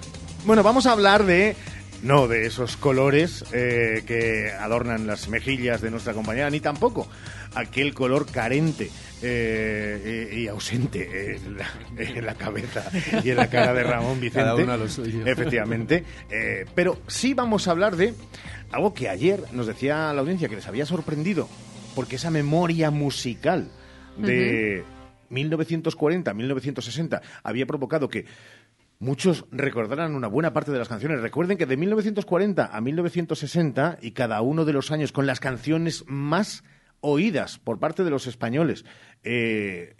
Bueno, 0.46 0.64
vamos 0.64 0.86
a 0.86 0.92
hablar 0.92 1.26
de... 1.26 1.56
No 2.04 2.28
de 2.28 2.46
esos 2.46 2.78
colores 2.78 3.44
eh, 3.54 4.04
que 4.06 4.52
adornan 4.52 5.08
las 5.08 5.30
mejillas 5.30 5.82
de 5.82 5.92
nuestra 5.92 6.14
compañera, 6.14 6.50
ni 6.50 6.60
tampoco 6.60 7.08
aquel 7.56 7.94
color 7.94 8.26
carente 8.32 8.92
eh, 9.22 10.30
y, 10.32 10.42
y 10.42 10.48
ausente 10.48 11.36
en 11.36 11.58
la, 11.58 11.68
en 11.98 12.26
la 12.26 12.36
cabeza 12.36 12.84
y 13.24 13.32
en 13.32 13.36
la 13.36 13.50
cara 13.50 13.74
de 13.74 13.84
Ramón 13.84 14.20
Vicente. 14.20 14.46
Cada 14.46 14.56
uno 14.56 14.74
a 14.74 14.78
lo 14.78 14.88
suyo. 14.88 15.26
Efectivamente. 15.26 16.04
Eh, 16.30 16.66
pero 16.76 17.00
sí 17.08 17.34
vamos 17.34 17.68
a 17.68 17.72
hablar 17.72 17.96
de 17.96 18.14
algo 18.72 18.94
que 18.94 19.10
ayer 19.10 19.44
nos 19.52 19.66
decía 19.68 20.14
la 20.14 20.22
audiencia 20.22 20.50
que 20.50 20.56
les 20.56 20.68
había 20.68 20.86
sorprendido, 20.86 21.50
porque 21.96 22.18
esa 22.18 22.30
memoria 22.30 22.92
musical 22.92 23.72
de 24.18 24.84
1940-1960 25.30 27.22
había 27.44 27.66
provocado 27.66 28.10
que 28.10 28.26
muchos 29.00 29.46
recordaran 29.52 30.16
una 30.16 30.28
buena 30.28 30.54
parte 30.54 30.72
de 30.72 30.80
las 30.80 30.90
canciones. 30.90 31.22
Recuerden 31.22 31.58
que 31.58 31.66
de 31.66 31.78
1940 31.78 32.66
a 32.66 32.82
1960 32.82 34.00
y 34.02 34.12
cada 34.12 34.42
uno 34.42 34.66
de 34.66 34.74
los 34.74 34.92
años 34.92 35.12
con 35.12 35.26
las 35.26 35.40
canciones 35.40 36.04
más 36.08 36.64
oídas 37.00 37.60
por 37.60 37.80
parte 37.80 38.04
de 38.04 38.10
los 38.10 38.28
españoles, 38.28 38.84
eh, 39.24 39.96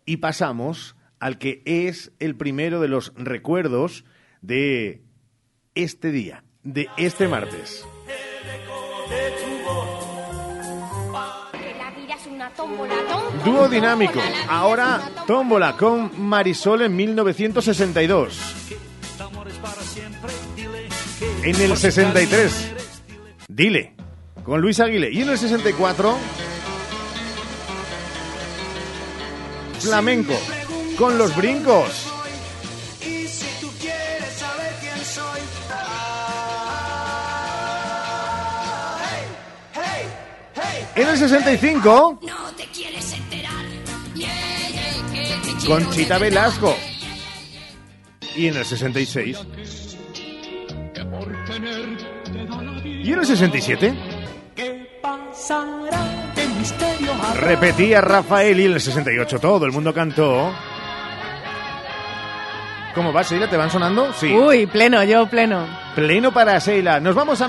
y 0.04 0.18
pasamos 0.18 0.94
al 1.18 1.38
que 1.38 1.62
es 1.64 2.12
el 2.18 2.36
primero 2.36 2.80
de 2.80 2.88
los 2.88 3.14
recuerdos 3.16 4.04
de 4.40 5.02
este 5.74 6.10
día, 6.10 6.44
de 6.62 6.88
este 6.96 7.28
martes. 7.28 7.86
Dúo 13.44 13.68
dinámico, 13.68 14.20
ahora 14.48 15.00
tómbola 15.26 15.76
con 15.76 16.20
Marisol 16.20 16.82
en 16.82 16.96
1962. 16.96 18.38
En 21.44 21.60
el 21.60 21.76
63, 21.76 22.72
Dile, 23.48 23.94
con 24.44 24.60
Luis 24.60 24.80
Aguilé. 24.80 25.10
Y 25.12 25.22
en 25.22 25.30
el 25.30 25.38
64, 25.38 26.16
Flamenco, 29.80 30.34
con 30.96 31.18
los 31.18 31.34
brincos. 31.36 32.11
En 40.95 41.09
el 41.09 41.16
65, 41.16 42.18
No 42.22 42.51
te 42.57 42.64
quieres 42.66 43.12
enterar. 43.14 43.64
Yeah, 44.14 44.28
yeah, 44.70 45.12
que 45.12 45.51
te 45.51 45.57
quiero 45.59 45.74
Conchita 45.74 46.18
Velasco. 46.18 46.76
Y 48.36 48.49
en 48.49 48.57
el 48.57 48.64
66. 48.64 49.38
Y 52.84 53.12
en 53.12 53.18
el 53.18 53.26
67, 53.26 53.95
¿Qué 54.55 55.01
pasará 55.03 56.32
de 56.34 57.40
Repetía 57.40 58.01
Rafael 58.01 58.61
y 58.61 58.66
en 58.66 58.72
el 58.74 58.80
68 58.80 59.38
todo 59.38 59.64
el 59.66 59.72
mundo 59.72 59.93
cantó. 59.95 60.53
¿Cómo 62.95 63.12
va, 63.12 63.22
Sheila? 63.22 63.49
¿Te 63.49 63.57
van 63.57 63.70
sonando? 63.70 64.12
Sí. 64.12 64.30
Uy, 64.32 64.66
pleno, 64.66 65.03
yo 65.05 65.26
pleno. 65.26 65.66
Pleno 65.95 66.32
para 66.32 66.59
Sheila. 66.59 67.01
Nos 67.01 67.14
vamos 67.14 67.40
a 67.40 67.49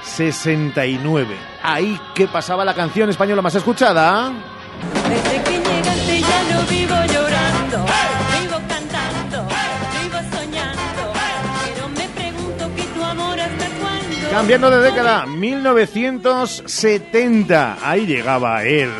1969. 0.00 1.36
Ahí 1.62 2.00
que 2.14 2.26
pasaba 2.28 2.64
la 2.64 2.74
canción 2.74 3.10
española 3.10 3.42
más 3.42 3.54
escuchada. 3.54 4.32
Desde 5.08 5.42
que 5.42 5.58
llegaste 5.58 6.20
ya 6.20 6.42
no 6.54 6.62
vivo 6.68 6.94
llorando, 7.12 7.84
vivo 8.40 8.58
cantando, 8.68 9.46
vivo 10.02 10.18
soñando. 10.32 11.12
Pero 11.64 11.88
me 11.88 12.08
pregunto 12.08 12.70
que 12.76 12.82
tu 12.82 13.02
amor 13.04 13.40
hasta 13.40 13.66
cuándo. 13.80 14.30
Cambiando 14.30 14.70
de 14.70 14.80
década, 14.80 15.26
1970. 15.26 17.78
Ahí 17.82 18.06
llegaba 18.06 18.62
él. 18.64 18.90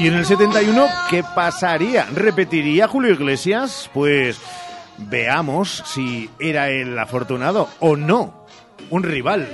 Y 0.00 0.06
en 0.06 0.14
el 0.14 0.24
71, 0.24 0.86
¿qué 1.10 1.22
pasaría? 1.34 2.06
¿Repetiría 2.14 2.88
Julio 2.88 3.12
Iglesias? 3.12 3.90
Pues 3.92 4.40
veamos 4.96 5.82
si 5.84 6.30
era 6.40 6.70
el 6.70 6.98
afortunado 6.98 7.68
o 7.80 7.98
no. 7.98 8.46
Un 8.88 9.02
rival. 9.02 9.46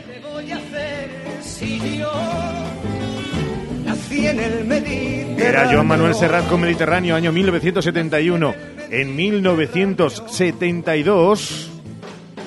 Era 5.36 5.68
Joan 5.68 5.88
Manuel 5.88 6.14
Serrat 6.14 6.46
con 6.46 6.60
Mediterráneo, 6.60 7.16
año 7.16 7.32
1971. 7.32 8.54
En 8.90 9.16
1972... 9.16 11.70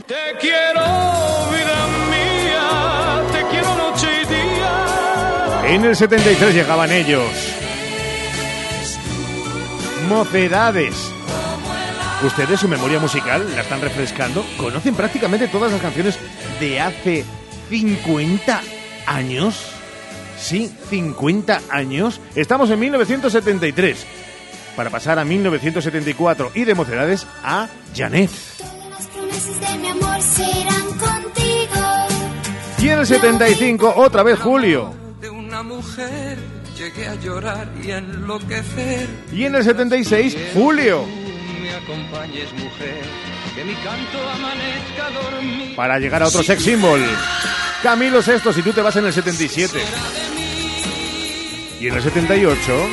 Te 0.07 0.15
quiero, 0.39 0.85
vida 1.51 1.87
mía, 2.09 3.23
te 3.33 3.41
quiero 3.51 3.75
noche 3.75 4.07
y 4.23 4.27
día. 4.27 5.67
En 5.75 5.83
el 5.83 5.97
73 5.97 6.55
llegaban 6.55 6.93
ellos. 6.93 7.58
Mocedades. 10.09 11.13
Ustedes 12.25 12.59
su 12.59 12.67
memoria 12.67 12.99
musical 12.99 13.45
la 13.55 13.61
están 13.61 13.79
refrescando. 13.79 14.43
Conocen 14.57 14.95
prácticamente 14.95 15.47
todas 15.47 15.71
las 15.71 15.79
canciones 15.79 16.17
de 16.59 16.81
hace 16.81 17.23
50 17.69 18.59
años. 19.05 19.67
Sí, 20.39 20.75
50 20.89 21.61
años. 21.69 22.19
Estamos 22.33 22.71
en 22.71 22.79
1973. 22.79 24.05
Para 24.75 24.89
pasar 24.89 25.19
a 25.19 25.25
1974 25.25 26.53
y 26.55 26.63
de 26.65 26.73
Mocedades 26.73 27.27
a 27.43 27.67
Janet. 27.95 28.31
Y 32.79 32.89
en 32.89 32.99
el 32.99 33.05
75 33.05 33.93
otra 33.95 34.23
vez 34.23 34.39
Julio. 34.39 34.91
De 35.21 35.29
una 35.29 35.61
mujer 35.61 36.48
llegué 36.79 37.07
a 37.07 37.15
llorar 37.15 37.67
y 37.83 37.91
enloquecer. 37.91 39.09
Y 39.33 39.43
en 39.43 39.55
el 39.55 39.63
76 39.63 40.37
Julio. 40.53 41.05
Me 41.61 41.71
acompañes, 41.75 42.53
mujer, 42.53 43.01
que 43.53 43.65
mi 43.65 43.73
canto 43.75 44.29
amanezca 44.29 45.09
dormido. 45.11 45.75
Para 45.75 45.99
llegar 45.99 46.23
a 46.23 46.27
otro 46.27 46.41
sex 46.41 46.63
symbol. 46.63 47.01
Camilo 47.83 48.21
Sesto, 48.21 48.53
si 48.53 48.61
tú 48.61 48.71
te 48.71 48.81
vas 48.81 48.95
en 48.95 49.05
el 49.05 49.13
77. 49.13 49.77
Y 51.81 51.87
en 51.87 51.95
el 51.95 52.01
78. 52.01 52.89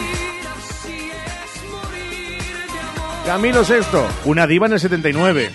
Camilo 3.25 3.65
Sexto, 3.65 4.07
una 4.25 4.47
diva 4.49 4.67
en 4.67 4.73
el 4.73 4.81
79. 4.81 5.53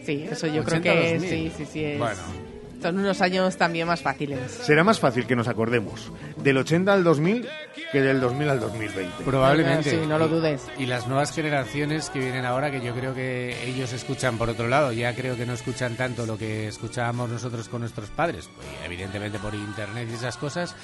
Sí, 0.07 0.27
eso 0.31 0.47
yo 0.47 0.65
creo 0.65 0.79
80 0.79 0.83
que 0.83 1.13
2000. 1.19 1.29
sí, 1.31 1.53
sí, 1.59 1.67
sí. 1.71 1.85
es- 1.85 1.99
Bueno. 1.99 2.46
Son 2.87 2.99
unos 2.99 3.21
años 3.21 3.57
también 3.57 3.87
más 3.89 4.01
fáciles. 4.01 4.39
Será 4.63 4.85
más 4.85 5.01
fácil 5.01 5.27
que 5.27 5.35
nos 5.35 5.49
acordemos 5.49 6.13
del 6.37 6.57
80 6.59 6.93
al 6.93 7.03
2000 7.03 7.49
que 7.91 8.01
del 8.01 8.21
2000 8.21 8.49
al 8.51 8.61
2020. 8.61 9.25
Probablemente. 9.25 9.91
Sí, 9.91 10.07
no 10.07 10.19
lo 10.19 10.29
dudes. 10.29 10.63
Y, 10.79 10.85
y 10.85 10.87
las 10.87 11.09
nuevas 11.09 11.33
generaciones 11.33 12.11
que 12.11 12.21
vienen 12.21 12.45
ahora, 12.45 12.71
que 12.71 12.81
yo 12.81 12.95
creo 12.95 13.13
que 13.15 13.57
ellos 13.69 13.93
escuchan 13.93 14.39
por 14.39 14.49
otro 14.51 14.69
lado, 14.69 14.93
ya 14.93 15.15
creo 15.17 15.37
que 15.37 15.47
no 15.47 15.53
escuchan 15.55 15.97
tanto 15.97 16.27
lo 16.27 16.39
que 16.39 16.69
escuchábamos 16.69 17.29
nosotros 17.29 17.69
con 17.69 17.81
nuestros 17.81 18.09
padres, 18.11 18.49
pues, 18.55 18.67
evidentemente 18.85 19.39
por 19.41 19.55
internet 19.55 20.09
y 20.11 20.15
esas 20.15 20.37
cosas. 20.37 20.77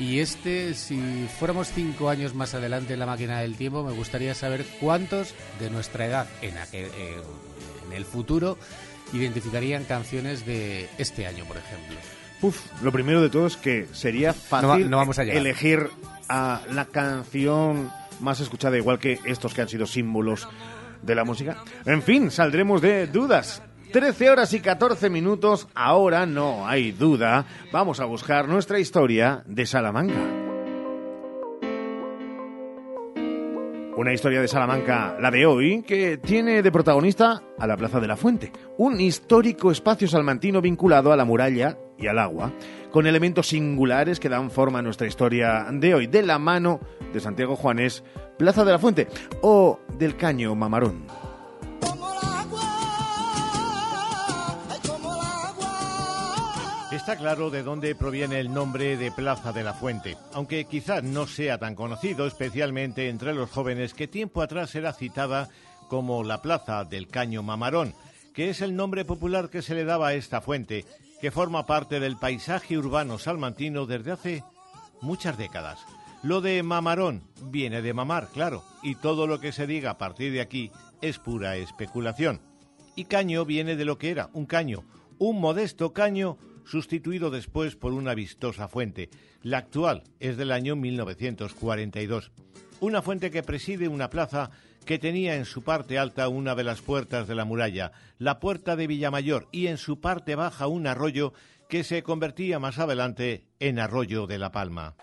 Y 0.00 0.18
este, 0.18 0.74
si 0.74 1.28
fuéramos 1.38 1.68
cinco 1.72 2.10
años 2.10 2.34
más 2.34 2.52
adelante 2.54 2.94
en 2.94 2.98
la 2.98 3.06
máquina 3.06 3.40
del 3.40 3.56
tiempo, 3.56 3.84
me 3.84 3.92
gustaría 3.92 4.34
saber 4.34 4.64
cuántos 4.80 5.34
de 5.60 5.70
nuestra 5.70 6.06
edad 6.06 6.26
en, 6.42 6.56
aquel- 6.56 6.90
eh, 6.98 7.22
en 7.86 7.92
el 7.92 8.04
futuro 8.04 8.58
identificarían 9.12 9.84
canciones 9.84 10.44
de 10.46 10.88
este 10.98 11.26
año, 11.26 11.44
por 11.44 11.56
ejemplo. 11.56 11.96
Uf, 12.42 12.60
lo 12.82 12.92
primero 12.92 13.22
de 13.22 13.30
todo 13.30 13.46
es 13.46 13.56
que 13.56 13.86
sería 13.92 14.32
fácil 14.32 14.68
No 14.68 14.74
va- 14.74 14.78
no 14.90 14.96
vamos 14.98 15.18
a 15.18 15.22
elegir 15.22 15.88
a 16.28 16.60
la 16.72 16.84
canción 16.86 17.90
más 18.20 18.40
escuchada, 18.40 18.76
igual 18.76 18.98
que 18.98 19.18
estos 19.24 19.54
que 19.54 19.62
han 19.62 19.68
sido 19.68 19.86
símbolos 19.86 20.48
de 21.02 21.14
la 21.14 21.24
música. 21.24 21.62
En 21.86 22.02
fin, 22.02 22.30
saldremos 22.30 22.80
de 22.82 23.06
dudas. 23.06 23.62
13 23.92 24.30
horas 24.30 24.52
y 24.52 24.60
14 24.60 25.08
minutos, 25.08 25.68
ahora 25.74 26.26
no 26.26 26.66
hay 26.66 26.90
duda. 26.92 27.44
Vamos 27.72 28.00
a 28.00 28.04
buscar 28.06 28.48
nuestra 28.48 28.80
historia 28.80 29.42
de 29.46 29.66
Salamanca. 29.66 30.43
Una 33.96 34.12
historia 34.12 34.40
de 34.40 34.48
Salamanca, 34.48 35.16
la 35.20 35.30
de 35.30 35.46
hoy, 35.46 35.82
que 35.82 36.18
tiene 36.18 36.62
de 36.62 36.72
protagonista 36.72 37.44
a 37.56 37.66
la 37.68 37.76
Plaza 37.76 38.00
de 38.00 38.08
la 38.08 38.16
Fuente, 38.16 38.50
un 38.76 39.00
histórico 39.00 39.70
espacio 39.70 40.08
salmantino 40.08 40.60
vinculado 40.60 41.12
a 41.12 41.16
la 41.16 41.24
muralla 41.24 41.78
y 41.96 42.08
al 42.08 42.18
agua, 42.18 42.52
con 42.90 43.06
elementos 43.06 43.46
singulares 43.46 44.18
que 44.18 44.28
dan 44.28 44.50
forma 44.50 44.80
a 44.80 44.82
nuestra 44.82 45.06
historia 45.06 45.66
de 45.70 45.94
hoy, 45.94 46.08
de 46.08 46.22
la 46.22 46.40
mano 46.40 46.80
de 47.12 47.20
Santiago 47.20 47.54
Juanes, 47.54 48.02
Plaza 48.36 48.64
de 48.64 48.72
la 48.72 48.80
Fuente 48.80 49.06
o 49.42 49.78
del 49.96 50.16
Caño 50.16 50.56
Mamarón. 50.56 51.04
Está 57.04 57.18
claro 57.18 57.50
de 57.50 57.62
dónde 57.62 57.94
proviene 57.94 58.40
el 58.40 58.50
nombre 58.50 58.96
de 58.96 59.12
Plaza 59.12 59.52
de 59.52 59.62
la 59.62 59.74
Fuente, 59.74 60.16
aunque 60.32 60.64
quizás 60.64 61.02
no 61.04 61.26
sea 61.26 61.58
tan 61.58 61.74
conocido, 61.74 62.26
especialmente 62.26 63.10
entre 63.10 63.34
los 63.34 63.50
jóvenes, 63.50 63.92
que 63.92 64.08
tiempo 64.08 64.40
atrás 64.40 64.74
era 64.74 64.94
citada 64.94 65.50
como 65.88 66.24
la 66.24 66.40
Plaza 66.40 66.82
del 66.84 67.08
Caño 67.08 67.42
Mamarón, 67.42 67.94
que 68.32 68.48
es 68.48 68.62
el 68.62 68.74
nombre 68.74 69.04
popular 69.04 69.50
que 69.50 69.60
se 69.60 69.74
le 69.74 69.84
daba 69.84 70.08
a 70.08 70.14
esta 70.14 70.40
fuente, 70.40 70.86
que 71.20 71.30
forma 71.30 71.66
parte 71.66 72.00
del 72.00 72.16
paisaje 72.16 72.78
urbano 72.78 73.18
salmantino 73.18 73.84
desde 73.84 74.12
hace 74.12 74.44
muchas 75.02 75.36
décadas. 75.36 75.80
Lo 76.22 76.40
de 76.40 76.62
mamarón 76.62 77.24
viene 77.42 77.82
de 77.82 77.92
mamar, 77.92 78.28
claro, 78.32 78.64
y 78.82 78.94
todo 78.94 79.26
lo 79.26 79.40
que 79.40 79.52
se 79.52 79.66
diga 79.66 79.90
a 79.90 79.98
partir 79.98 80.32
de 80.32 80.40
aquí 80.40 80.70
es 81.02 81.18
pura 81.18 81.56
especulación. 81.56 82.40
Y 82.96 83.04
caño 83.04 83.44
viene 83.44 83.76
de 83.76 83.84
lo 83.84 83.98
que 83.98 84.08
era, 84.08 84.30
un 84.32 84.46
caño, 84.46 84.84
un 85.18 85.38
modesto 85.38 85.92
caño 85.92 86.38
sustituido 86.64 87.30
después 87.30 87.76
por 87.76 87.92
una 87.92 88.14
vistosa 88.14 88.68
fuente. 88.68 89.10
La 89.42 89.58
actual 89.58 90.04
es 90.20 90.36
del 90.36 90.52
año 90.52 90.76
1942. 90.76 92.32
Una 92.80 93.02
fuente 93.02 93.30
que 93.30 93.42
preside 93.42 93.88
una 93.88 94.10
plaza 94.10 94.50
que 94.84 94.98
tenía 94.98 95.36
en 95.36 95.44
su 95.44 95.62
parte 95.62 95.98
alta 95.98 96.28
una 96.28 96.54
de 96.54 96.64
las 96.64 96.82
puertas 96.82 97.26
de 97.26 97.34
la 97.34 97.44
muralla, 97.44 97.92
la 98.18 98.38
puerta 98.38 98.76
de 98.76 98.86
Villamayor, 98.86 99.48
y 99.50 99.68
en 99.68 99.78
su 99.78 100.00
parte 100.00 100.34
baja 100.34 100.66
un 100.66 100.86
arroyo 100.86 101.32
que 101.68 101.84
se 101.84 102.02
convertía 102.02 102.58
más 102.58 102.78
adelante 102.78 103.46
en 103.58 103.78
Arroyo 103.78 104.26
de 104.26 104.38
la 104.38 104.52
Palma. 104.52 104.94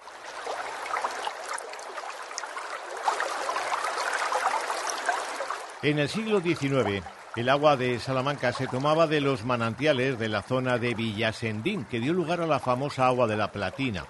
En 5.84 5.98
el 5.98 6.10
siglo 6.10 6.42
XIX, 6.42 7.04
el 7.36 7.48
agua 7.48 7.78
de 7.78 7.98
Salamanca 8.00 8.52
se 8.52 8.68
tomaba 8.68 9.08
de 9.08 9.22
los 9.22 9.46
manantiales 9.46 10.20
de 10.20 10.28
la 10.28 10.42
zona 10.42 10.78
de 10.78 10.94
Villasendín, 10.94 11.86
que 11.86 12.02
dio 12.02 12.12
lugar 12.12 12.42
a 12.42 12.48
la 12.48 12.60
famosa 12.60 13.08
agua 13.08 13.26
de 13.26 13.38
la 13.38 13.54
Platina, 13.54 14.06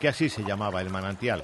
que 0.00 0.08
así 0.08 0.28
se 0.28 0.42
llamaba 0.42 0.80
el 0.80 0.90
manantial. 0.90 1.42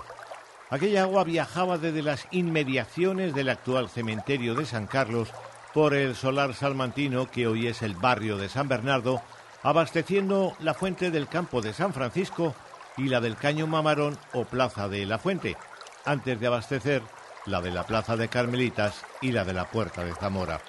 Aquella 0.69 1.03
agua 1.03 1.23
viajaba 1.23 1.79
desde 1.79 2.03
las 2.03 2.27
inmediaciones 2.33 3.35
del 3.35 3.51
actual 3.51 3.89
cementerio 3.89 4.55
de 4.57 4.67
San 4.67 4.87
Carlos 4.87 5.29
por 5.73 5.95
el 5.95 6.17
solar 6.17 6.55
salmantino, 6.55 7.31
que 7.31 7.47
hoy 7.47 7.69
es 7.69 7.83
el 7.83 7.95
barrio 7.95 8.37
de 8.37 8.49
San 8.49 8.69
Bernardo, 8.69 9.23
abasteciendo 9.63 10.57
la 10.59 10.75
fuente 10.75 11.13
del 11.13 11.29
campo 11.29 11.61
de 11.61 11.73
San 11.73 11.93
Francisco 11.93 12.55
y 12.97 13.05
la 13.05 13.21
del 13.21 13.37
Caño 13.37 13.69
Mamarón 13.69 14.19
o 14.33 14.45
Plaza 14.45 14.89
de 14.89 15.07
la 15.07 15.19
Fuente, 15.19 15.57
antes 16.05 16.41
de 16.41 16.47
abastecer 16.49 17.03
la 17.47 17.61
de 17.61 17.71
la 17.71 17.85
Plaza 17.85 18.17
de 18.17 18.29
Carmelitas 18.29 19.05
y 19.21 19.31
la 19.31 19.45
de 19.45 19.53
la 19.53 19.71
Puerta 19.71 20.05
de 20.05 20.15
Zamora. 20.15 20.61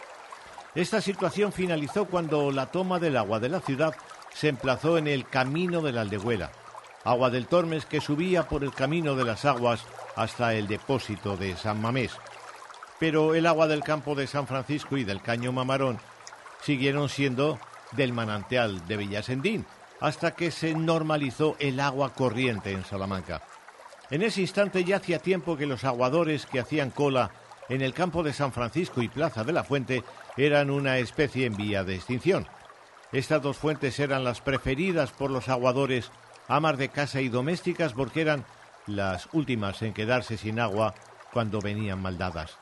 Esta 0.76 1.02
situación 1.02 1.52
finalizó 1.52 2.06
cuando 2.06 2.52
la 2.52 2.72
toma 2.72 3.00
del 3.00 3.18
agua 3.18 3.40
de 3.40 3.50
la 3.50 3.60
ciudad 3.60 3.94
se 4.34 4.48
emplazó 4.48 4.98
en 4.98 5.08
el 5.08 5.28
camino 5.28 5.82
de 5.82 5.92
la 5.92 6.02
Aldehuela, 6.02 6.52
agua 7.04 7.30
del 7.30 7.46
Tormes 7.46 7.86
que 7.86 8.02
subía 8.02 8.48
por 8.48 8.64
el 8.64 8.74
camino 8.74 9.16
de 9.16 9.24
las 9.24 9.46
aguas 9.46 9.86
hasta 10.16 10.56
el 10.56 10.68
depósito 10.68 11.38
de 11.38 11.56
San 11.58 11.80
Mamés. 11.80 12.14
Pero 13.00 13.36
el 13.36 13.46
agua 13.46 13.68
del 13.68 13.84
campo 13.84 14.16
de 14.16 14.26
San 14.26 14.48
Francisco 14.48 14.98
y 14.98 15.04
del 15.04 15.22
Caño 15.22 15.52
Mamarón 15.52 16.00
siguieron 16.64 17.08
siendo 17.08 17.60
del 17.92 18.12
manantial 18.12 18.88
de 18.88 18.98
Villasendín, 18.98 19.68
hasta 20.00 20.32
que 20.32 20.50
se 20.50 20.74
normalizó 20.74 21.56
el 21.60 21.80
agua 21.80 22.14
corriente 22.14 22.72
en 22.72 22.84
Salamanca. 22.84 23.44
En 24.10 24.24
ese 24.24 24.42
instante 24.42 24.84
ya 24.84 24.98
hacía 24.98 25.20
tiempo 25.20 25.56
que 25.56 25.68
los 25.68 25.84
aguadores 25.84 26.48
que 26.48 26.60
hacían 26.60 26.90
cola 26.90 27.32
en 27.70 27.82
el 27.82 27.94
campo 27.94 28.24
de 28.24 28.34
San 28.34 28.52
Francisco 28.52 29.02
y 29.02 29.08
Plaza 29.08 29.44
de 29.44 29.54
la 29.54 29.64
Fuente 29.64 30.04
eran 30.38 30.70
una 30.70 30.98
especie 30.98 31.46
en 31.46 31.56
vía 31.56 31.84
de 31.84 31.96
extinción. 31.96 32.48
Estas 33.12 33.42
dos 33.42 33.58
fuentes 33.58 34.00
eran 34.00 34.24
las 34.24 34.42
preferidas 34.42 35.12
por 35.12 35.30
los 35.30 35.50
aguadores, 35.50 36.12
amas 36.48 36.78
de 36.78 36.90
casa 36.90 37.22
y 37.22 37.30
domésticas, 37.30 37.94
porque 37.94 38.22
eran 38.22 38.46
las 38.88 39.30
últimas 39.34 39.82
en 39.82 39.94
quedarse 39.94 40.38
sin 40.38 40.60
agua 40.60 40.96
cuando 41.32 41.62
venían 41.62 42.02
maldadas. 42.02 42.58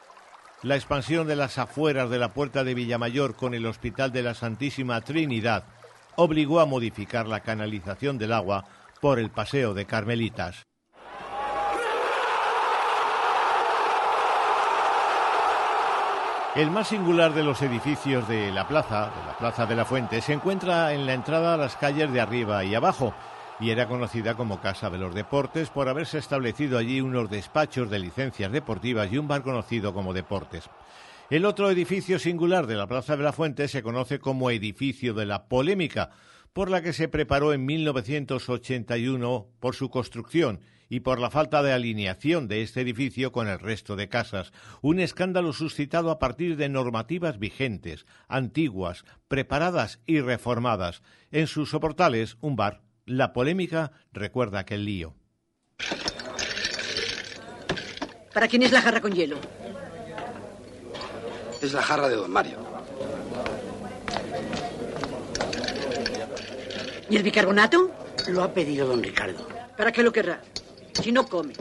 La 0.62 0.76
expansión 0.76 1.26
de 1.26 1.36
las 1.36 1.58
afueras 1.58 2.10
de 2.10 2.20
la 2.20 2.34
puerta 2.34 2.64
de 2.64 2.76
Villamayor 2.76 3.36
con 3.36 3.54
el 3.54 3.66
Hospital 3.66 4.12
de 4.12 4.22
la 4.22 4.36
Santísima 4.36 5.02
Trinidad 5.02 5.64
obligó 6.16 6.60
a 6.60 6.66
modificar 6.66 7.28
la 7.28 7.40
canalización 7.40 8.18
del 8.18 8.34
agua 8.34 8.66
por 9.00 9.18
el 9.18 9.32
Paseo 9.32 9.74
de 9.74 9.86
Carmelitas. 9.86 10.64
El 16.54 16.70
más 16.70 16.90
singular 16.90 17.34
de 17.34 17.44
los 17.44 17.62
edificios 17.62 18.28
de 18.28 18.52
la 18.52 18.68
plaza, 18.68 19.06
de 19.06 19.26
la 19.26 19.38
Plaza 19.38 19.66
de 19.66 19.74
la 19.74 19.86
Fuente, 19.86 20.20
se 20.20 20.34
encuentra 20.34 20.94
en 20.94 21.06
la 21.06 21.14
entrada 21.14 21.54
a 21.54 21.58
las 21.58 21.78
calles 21.78 22.12
de 22.12 22.20
arriba 22.20 22.66
y 22.66 22.76
abajo, 22.76 23.14
y 23.62 23.70
era 23.70 23.88
conocida 23.88 24.36
como 24.36 24.60
Casa 24.60 24.90
de 24.90 24.98
los 24.98 25.16
Deportes 25.16 25.70
por 25.70 25.88
haberse 25.88 26.18
establecido 26.18 26.78
allí 26.78 27.00
unos 27.00 27.30
despachos 27.30 27.90
de 27.90 28.00
licencias 28.00 28.52
deportivas 28.52 29.10
y 29.14 29.18
un 29.18 29.30
bar 29.30 29.44
conocido 29.44 29.94
como 29.94 30.14
Deportes. 30.14 30.70
El 31.30 31.46
otro 31.46 31.72
edificio 31.72 32.20
singular 32.20 32.68
de 32.68 32.76
la 32.76 32.86
Plaza 32.86 33.16
de 33.16 33.24
la 33.24 33.32
Fuente 33.32 33.70
se 33.70 33.82
conoce 33.82 34.20
como 34.20 34.52
Edificio 34.52 35.14
de 35.14 35.26
la 35.26 35.46
Polémica, 35.46 36.10
por 36.52 36.70
la 36.70 36.82
que 36.82 36.92
se 36.92 37.08
preparó 37.08 37.54
en 37.54 37.66
1981 37.66 39.48
por 39.62 39.74
su 39.74 39.90
construcción 39.90 40.60
y 40.92 41.00
por 41.00 41.20
la 41.20 41.30
falta 41.30 41.64
de 41.64 41.72
alineación 41.72 42.50
de 42.50 42.62
este 42.62 42.82
edificio 42.82 43.32
con 43.32 43.48
el 43.48 43.60
resto 43.60 43.96
de 43.96 44.10
casas, 44.10 44.52
un 44.82 45.00
escándalo 45.00 45.54
suscitado 45.54 46.12
a 46.12 46.20
partir 46.20 46.58
de 46.58 46.68
normativas 46.68 47.40
vigentes, 47.40 48.06
antiguas, 48.28 49.06
preparadas 49.30 50.02
y 50.06 50.20
reformadas. 50.20 51.02
En 51.32 51.48
sus 51.48 51.70
soportales, 51.70 52.36
un 52.42 52.58
bar. 52.58 52.82
La 53.06 53.32
polémica 53.32 53.94
recuerda 54.12 54.60
aquel 54.60 54.84
lío. 54.84 55.16
¿Para 58.34 58.50
quién 58.50 58.64
es 58.64 58.74
la 58.74 58.82
jarra 58.82 59.00
con 59.00 59.14
hielo? 59.14 59.38
Es 61.62 61.72
la 61.72 61.84
jarra 61.84 62.10
de 62.10 62.18
don 62.18 62.32
Mario. 62.32 62.58
¿Y 67.10 67.16
el 67.16 67.24
bicarbonato? 67.24 67.92
Lo 68.28 68.44
ha 68.44 68.54
pedido 68.54 68.88
don 68.88 69.02
Ricardo. 69.02 69.48
¿Para 69.78 69.94
qué 69.94 70.04
lo 70.04 70.12
querrá? 70.12 70.42
Si 70.94 71.12
no 71.12 71.26
come. 71.26 71.54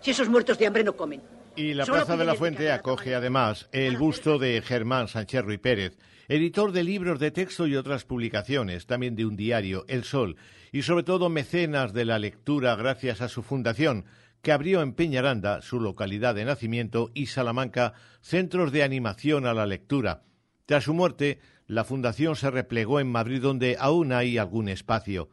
Si 0.00 0.10
esos 0.10 0.28
muertos 0.28 0.58
de 0.58 0.66
hambre 0.66 0.84
no 0.84 0.96
comen. 0.96 1.20
Y 1.56 1.74
la 1.74 1.84
Solo 1.84 1.98
Plaza 1.98 2.16
de 2.16 2.24
la 2.24 2.34
Fuente 2.34 2.70
acoge 2.70 3.14
además 3.14 3.68
el 3.72 3.96
busto 3.96 4.38
de 4.38 4.62
Germán 4.62 5.08
Sánchez 5.08 5.42
Ruy 5.42 5.58
Pérez, 5.58 5.98
editor 6.28 6.70
de 6.70 6.84
libros 6.84 7.18
de 7.18 7.32
texto 7.32 7.66
y 7.66 7.74
otras 7.74 8.04
publicaciones, 8.04 8.86
también 8.86 9.16
de 9.16 9.26
un 9.26 9.36
diario, 9.36 9.84
El 9.88 10.04
Sol, 10.04 10.36
y 10.70 10.82
sobre 10.82 11.02
todo 11.02 11.28
mecenas 11.28 11.92
de 11.92 12.04
la 12.04 12.18
lectura 12.18 12.76
gracias 12.76 13.22
a 13.22 13.28
su 13.28 13.42
fundación, 13.42 14.04
que 14.40 14.52
abrió 14.52 14.82
en 14.82 14.92
Peñaranda, 14.92 15.60
su 15.62 15.80
localidad 15.80 16.36
de 16.36 16.44
nacimiento, 16.44 17.10
y 17.12 17.26
Salamanca, 17.26 17.94
centros 18.20 18.70
de 18.70 18.84
animación 18.84 19.46
a 19.46 19.54
la 19.54 19.66
lectura. 19.66 20.22
Tras 20.66 20.84
su 20.84 20.94
muerte, 20.94 21.40
la 21.66 21.82
fundación 21.82 22.36
se 22.36 22.50
replegó 22.50 23.00
en 23.00 23.10
Madrid, 23.10 23.42
donde 23.42 23.76
aún 23.80 24.12
hay 24.12 24.38
algún 24.38 24.68
espacio. 24.68 25.30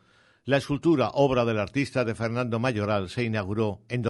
La 0.47 0.57
escultura, 0.57 1.09
obra 1.15 1.43
del 1.43 1.57
artista 1.57 2.05
de 2.05 2.13
Fernando 2.13 2.59
Mayoral, 2.59 3.09
se 3.09 3.23
inauguró 3.23 3.79
en 3.89 4.05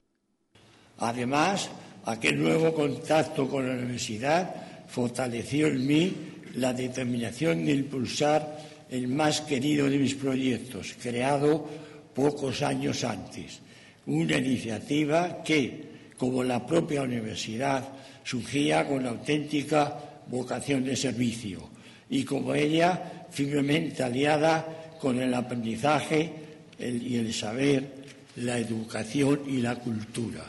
Además, 0.97 1.69
aquel 2.03 2.43
nuevo 2.43 2.73
contacto 2.73 3.47
con 3.47 3.65
la 3.65 3.73
universidad 3.75 4.53
fortaleció 4.85 5.67
en 5.67 5.87
mí 5.87 6.13
la 6.55 6.73
determinación 6.73 7.65
de 7.65 7.75
impulsar 7.75 8.85
el 8.89 9.07
más 9.07 9.39
querido 9.41 9.89
de 9.89 9.97
mis 9.97 10.15
proyectos, 10.15 10.95
creado 11.01 11.69
pocos 12.13 12.61
años 12.63 13.05
antes, 13.05 13.61
una 14.05 14.37
iniciativa 14.37 15.41
que, 15.41 16.11
como 16.17 16.43
la 16.43 16.65
propia 16.67 17.03
universidad, 17.03 17.87
surgía 18.25 18.85
con 18.85 19.07
auténtica 19.07 19.97
vocación 20.27 20.83
de 20.83 20.97
servicio 20.97 21.69
y 22.09 22.25
como 22.25 22.53
ella 22.53 23.25
firmemente 23.31 24.03
aliada 24.03 24.84
con 25.05 25.21
el 25.21 25.35
aprendizaje 25.35 26.33
y 26.79 27.17
el 27.17 27.31
saber, 27.31 27.93
la 28.37 28.57
educación 28.57 29.41
y 29.45 29.57
la 29.57 29.75
cultura. 29.75 30.45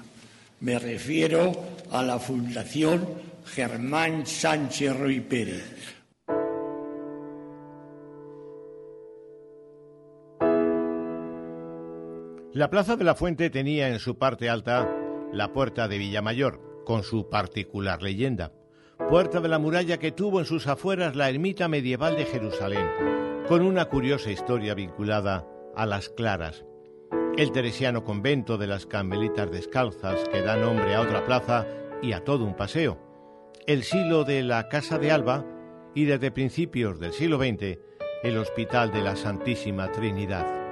Me 0.60 0.78
refiero 0.78 1.52
a 1.90 2.02
la 2.02 2.18
Fundación 2.18 3.06
Germán 3.44 4.24
Sánchez 4.24 4.98
Ruy 4.98 5.20
Pérez, 5.20 5.94
La 12.54 12.70
Plaza 12.70 12.96
de 12.96 13.04
la 13.04 13.14
Fuente 13.14 13.50
tenía 13.50 13.90
en 13.90 13.98
su 13.98 14.16
parte 14.16 14.48
alta 14.48 14.90
la 15.34 15.52
puerta 15.52 15.86
de 15.86 15.98
Villamayor, 15.98 16.82
con 16.86 17.02
su 17.02 17.28
particular 17.28 18.02
leyenda. 18.02 18.55
Puerta 18.96 19.40
de 19.40 19.48
la 19.48 19.58
muralla 19.58 19.98
que 19.98 20.12
tuvo 20.12 20.40
en 20.40 20.46
sus 20.46 20.66
afueras 20.66 21.16
la 21.16 21.28
ermita 21.28 21.68
medieval 21.68 22.16
de 22.16 22.24
Jerusalén, 22.24 22.86
con 23.48 23.62
una 23.62 23.86
curiosa 23.86 24.30
historia 24.30 24.74
vinculada 24.74 25.46
a 25.74 25.86
las 25.86 26.08
claras. 26.08 26.64
El 27.36 27.52
teresiano 27.52 28.04
convento 28.04 28.58
de 28.58 28.66
las 28.66 28.86
Carmelitas 28.86 29.50
Descalzas, 29.50 30.28
que 30.30 30.42
da 30.42 30.56
nombre 30.56 30.94
a 30.94 31.02
otra 31.02 31.24
plaza 31.24 31.66
y 32.02 32.12
a 32.12 32.24
todo 32.24 32.44
un 32.44 32.54
paseo. 32.54 32.98
El 33.66 33.82
silo 33.82 34.24
de 34.24 34.42
la 34.42 34.68
Casa 34.68 34.98
de 34.98 35.10
Alba 35.10 35.44
y 35.94 36.04
desde 36.04 36.30
principios 36.30 36.98
del 36.98 37.12
siglo 37.12 37.38
XX 37.38 37.78
el 38.22 38.38
Hospital 38.38 38.92
de 38.92 39.02
la 39.02 39.14
Santísima 39.14 39.92
Trinidad. 39.92 40.65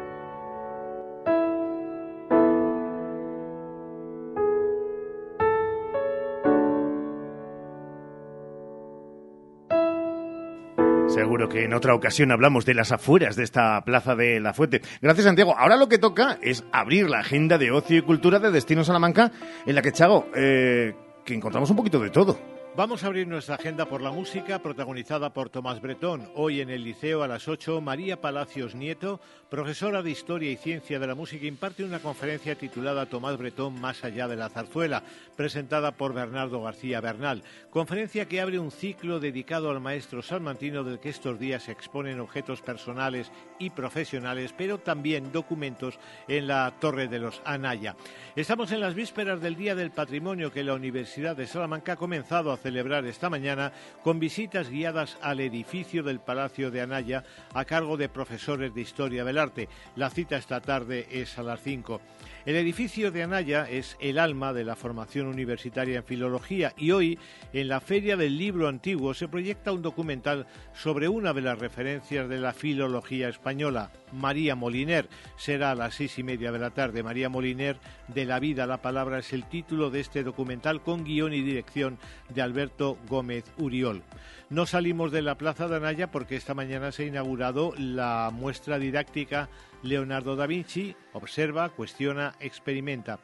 Seguro 11.34 11.48
que 11.48 11.64
en 11.64 11.74
otra 11.74 11.96
ocasión 11.96 12.30
hablamos 12.30 12.64
de 12.64 12.74
las 12.74 12.92
afueras 12.92 13.34
de 13.34 13.42
esta 13.42 13.80
plaza 13.84 14.14
de 14.14 14.38
la 14.38 14.54
Fuente. 14.54 14.82
Gracias, 15.02 15.24
Santiago. 15.24 15.56
Ahora 15.58 15.76
lo 15.76 15.88
que 15.88 15.98
toca 15.98 16.38
es 16.40 16.62
abrir 16.70 17.10
la 17.10 17.18
agenda 17.18 17.58
de 17.58 17.72
ocio 17.72 17.98
y 17.98 18.02
cultura 18.02 18.38
de 18.38 18.52
Destino 18.52 18.84
Salamanca, 18.84 19.32
en 19.66 19.74
la 19.74 19.82
que, 19.82 19.90
Chago, 19.90 20.28
eh, 20.36 20.94
que 21.24 21.34
encontramos 21.34 21.68
un 21.70 21.76
poquito 21.76 21.98
de 21.98 22.10
todo. 22.10 22.53
Vamos 22.76 23.04
a 23.04 23.06
abrir 23.06 23.28
nuestra 23.28 23.54
agenda 23.54 23.86
por 23.86 24.02
la 24.02 24.10
música, 24.10 24.58
protagonizada 24.58 25.32
por 25.32 25.48
Tomás 25.48 25.80
Bretón. 25.80 26.28
Hoy 26.34 26.60
en 26.60 26.70
el 26.70 26.82
Liceo 26.82 27.22
a 27.22 27.28
las 27.28 27.46
8, 27.46 27.80
María 27.80 28.20
Palacios 28.20 28.74
Nieto, 28.74 29.20
profesora 29.48 30.02
de 30.02 30.10
Historia 30.10 30.50
y 30.50 30.56
Ciencia 30.56 30.98
de 30.98 31.06
la 31.06 31.14
Música, 31.14 31.46
imparte 31.46 31.84
una 31.84 32.00
conferencia 32.00 32.56
titulada 32.56 33.06
Tomás 33.06 33.38
Bretón 33.38 33.80
Más 33.80 34.02
allá 34.02 34.26
de 34.26 34.34
la 34.34 34.48
zarzuela, 34.48 35.04
presentada 35.36 35.92
por 35.92 36.14
Bernardo 36.14 36.60
García 36.62 37.00
Bernal. 37.00 37.44
Conferencia 37.70 38.26
que 38.26 38.40
abre 38.40 38.58
un 38.58 38.72
ciclo 38.72 39.20
dedicado 39.20 39.70
al 39.70 39.78
maestro 39.78 40.20
salmantino 40.20 40.82
del 40.82 40.98
que 40.98 41.10
estos 41.10 41.38
días 41.38 41.62
se 41.62 41.70
exponen 41.70 42.18
objetos 42.18 42.60
personales 42.60 43.30
y 43.60 43.70
profesionales, 43.70 44.52
pero 44.58 44.78
también 44.78 45.30
documentos 45.30 46.00
en 46.26 46.48
la 46.48 46.74
Torre 46.80 47.06
de 47.06 47.20
los 47.20 47.40
Anaya. 47.44 47.94
Estamos 48.34 48.72
en 48.72 48.80
las 48.80 48.94
vísperas 48.94 49.40
del 49.40 49.54
Día 49.54 49.76
del 49.76 49.92
Patrimonio 49.92 50.50
que 50.50 50.64
la 50.64 50.74
Universidad 50.74 51.36
de 51.36 51.46
Salamanca 51.46 51.92
ha 51.92 51.96
comenzado 51.96 52.50
a 52.50 52.63
celebrar 52.64 53.04
esta 53.04 53.28
mañana 53.28 53.72
con 54.02 54.18
visitas 54.18 54.70
guiadas 54.70 55.18
al 55.20 55.40
edificio 55.40 56.02
del 56.02 56.18
Palacio 56.18 56.70
de 56.70 56.80
Anaya 56.80 57.22
a 57.52 57.66
cargo 57.66 57.98
de 57.98 58.08
profesores 58.08 58.74
de 58.74 58.80
Historia 58.80 59.22
del 59.22 59.36
Arte. 59.36 59.68
La 59.96 60.08
cita 60.08 60.38
esta 60.38 60.62
tarde 60.62 61.06
es 61.10 61.38
a 61.38 61.42
las 61.42 61.60
5. 61.60 62.00
El 62.46 62.56
edificio 62.56 63.10
de 63.10 63.22
Anaya 63.22 63.66
es 63.70 63.96
el 64.00 64.18
alma 64.18 64.52
de 64.52 64.64
la 64.64 64.76
formación 64.76 65.28
universitaria 65.28 65.96
en 65.96 66.04
filología 66.04 66.74
y 66.76 66.90
hoy, 66.90 67.18
en 67.54 67.68
la 67.68 67.80
Feria 67.80 68.18
del 68.18 68.36
Libro 68.36 68.68
Antiguo, 68.68 69.14
se 69.14 69.28
proyecta 69.28 69.72
un 69.72 69.80
documental 69.80 70.46
sobre 70.74 71.08
una 71.08 71.32
de 71.32 71.40
las 71.40 71.58
referencias 71.58 72.28
de 72.28 72.38
la 72.38 72.52
filología 72.52 73.30
española, 73.30 73.92
María 74.12 74.56
Moliner. 74.56 75.08
Será 75.38 75.70
a 75.70 75.74
las 75.74 75.94
seis 75.94 76.18
y 76.18 76.22
media 76.22 76.52
de 76.52 76.58
la 76.58 76.68
tarde. 76.68 77.02
María 77.02 77.30
Moliner, 77.30 77.78
de 78.08 78.26
la 78.26 78.38
vida 78.40 78.66
la 78.66 78.82
palabra, 78.82 79.20
es 79.20 79.32
el 79.32 79.48
título 79.48 79.88
de 79.88 80.00
este 80.00 80.22
documental 80.22 80.82
con 80.82 81.02
guion 81.02 81.32
y 81.32 81.40
dirección 81.40 81.98
de 82.28 82.42
Alberto 82.42 82.98
Gómez 83.08 83.44
Uriol. 83.56 84.02
No 84.50 84.66
salimos 84.66 85.10
de 85.10 85.22
la 85.22 85.38
Plaza 85.38 85.68
de 85.68 85.76
Anaya 85.76 86.10
porque 86.10 86.36
esta 86.36 86.52
mañana 86.52 86.92
se 86.92 87.04
ha 87.04 87.06
inaugurado 87.06 87.72
la 87.78 88.30
muestra 88.32 88.78
didáctica 88.78 89.48
Leonardo 89.82 90.36
da 90.36 90.46
Vinci, 90.46 90.94
observa, 91.12 91.70
cuestiona, 91.70 92.34
experimenta. 92.40 93.20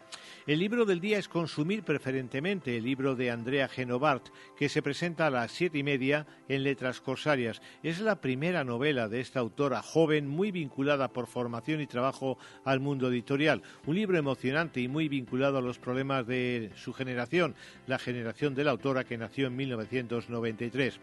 El 0.50 0.58
libro 0.58 0.84
del 0.84 0.98
día 0.98 1.16
es 1.16 1.28
Consumir 1.28 1.84
preferentemente, 1.84 2.76
el 2.76 2.82
libro 2.82 3.14
de 3.14 3.30
Andrea 3.30 3.68
Genovart, 3.68 4.30
que 4.56 4.68
se 4.68 4.82
presenta 4.82 5.28
a 5.28 5.30
las 5.30 5.52
siete 5.52 5.78
y 5.78 5.84
media 5.84 6.26
en 6.48 6.64
Letras 6.64 7.00
Corsarias. 7.00 7.62
Es 7.84 8.00
la 8.00 8.20
primera 8.20 8.64
novela 8.64 9.08
de 9.08 9.20
esta 9.20 9.38
autora 9.38 9.80
joven, 9.80 10.26
muy 10.26 10.50
vinculada 10.50 11.12
por 11.12 11.28
formación 11.28 11.80
y 11.80 11.86
trabajo 11.86 12.36
al 12.64 12.80
mundo 12.80 13.10
editorial. 13.10 13.62
Un 13.86 13.94
libro 13.94 14.18
emocionante 14.18 14.80
y 14.80 14.88
muy 14.88 15.08
vinculado 15.08 15.58
a 15.58 15.62
los 15.62 15.78
problemas 15.78 16.26
de 16.26 16.72
su 16.74 16.92
generación, 16.92 17.54
la 17.86 18.00
generación 18.00 18.56
de 18.56 18.64
la 18.64 18.72
autora 18.72 19.04
que 19.04 19.18
nació 19.18 19.46
en 19.46 19.54
1993. 19.54 20.98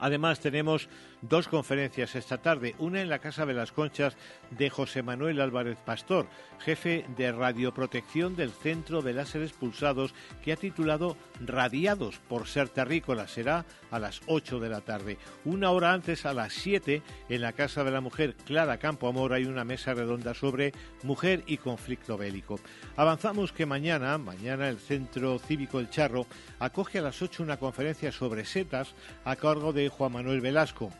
Además 0.00 0.40
tenemos 0.40 0.88
dos 1.22 1.48
conferencias 1.48 2.14
esta 2.14 2.38
tarde, 2.38 2.74
una 2.78 3.00
en 3.00 3.08
la 3.08 3.18
Casa 3.18 3.46
de 3.46 3.54
las 3.54 3.72
Conchas 3.72 4.16
de 4.50 4.70
José 4.70 5.02
Manuel 5.02 5.40
Álvarez 5.40 5.78
Pastor, 5.84 6.26
jefe 6.58 7.04
de 7.16 7.32
radioprotección 7.32 8.36
del 8.36 8.50
Centro 8.50 9.02
de 9.02 9.12
Láseres 9.12 9.52
Pulsados, 9.52 10.14
que 10.42 10.52
ha 10.52 10.56
titulado 10.56 11.16
Radiados 11.44 12.18
por 12.28 12.46
ser 12.46 12.68
terrícola. 12.68 13.28
Será 13.28 13.64
a 13.90 13.98
las 13.98 14.20
8 14.26 14.60
de 14.60 14.68
la 14.68 14.80
tarde. 14.80 15.18
Una 15.44 15.70
hora 15.70 15.92
antes, 15.92 16.26
a 16.26 16.34
las 16.34 16.52
7, 16.52 17.02
en 17.28 17.40
la 17.40 17.52
Casa 17.52 17.84
de 17.84 17.90
la 17.90 18.00
Mujer 18.00 18.34
Clara 18.46 18.78
Campo 18.78 19.08
Amor, 19.08 19.32
hay 19.32 19.44
una 19.44 19.64
mesa 19.64 19.94
redonda 19.94 20.34
sobre 20.34 20.72
mujer 21.02 21.42
y 21.46 21.58
conflicto 21.58 22.16
bélico. 22.16 22.60
Avanzamos 22.96 23.52
que 23.52 23.66
mañana, 23.66 24.18
mañana 24.18 24.68
el 24.68 24.78
Centro 24.78 25.38
Cívico 25.38 25.80
El 25.80 25.90
Charro 25.90 26.26
acoge 26.58 26.98
a 26.98 27.02
las 27.02 27.20
8 27.20 27.42
una 27.42 27.56
conferencia 27.56 28.12
sobre 28.12 28.44
setas 28.44 28.94
a 29.24 29.36
cargo 29.36 29.72
de 29.72 29.88
Juan 29.88 30.12
Manuel 30.12 30.40
Velasco 30.40 30.90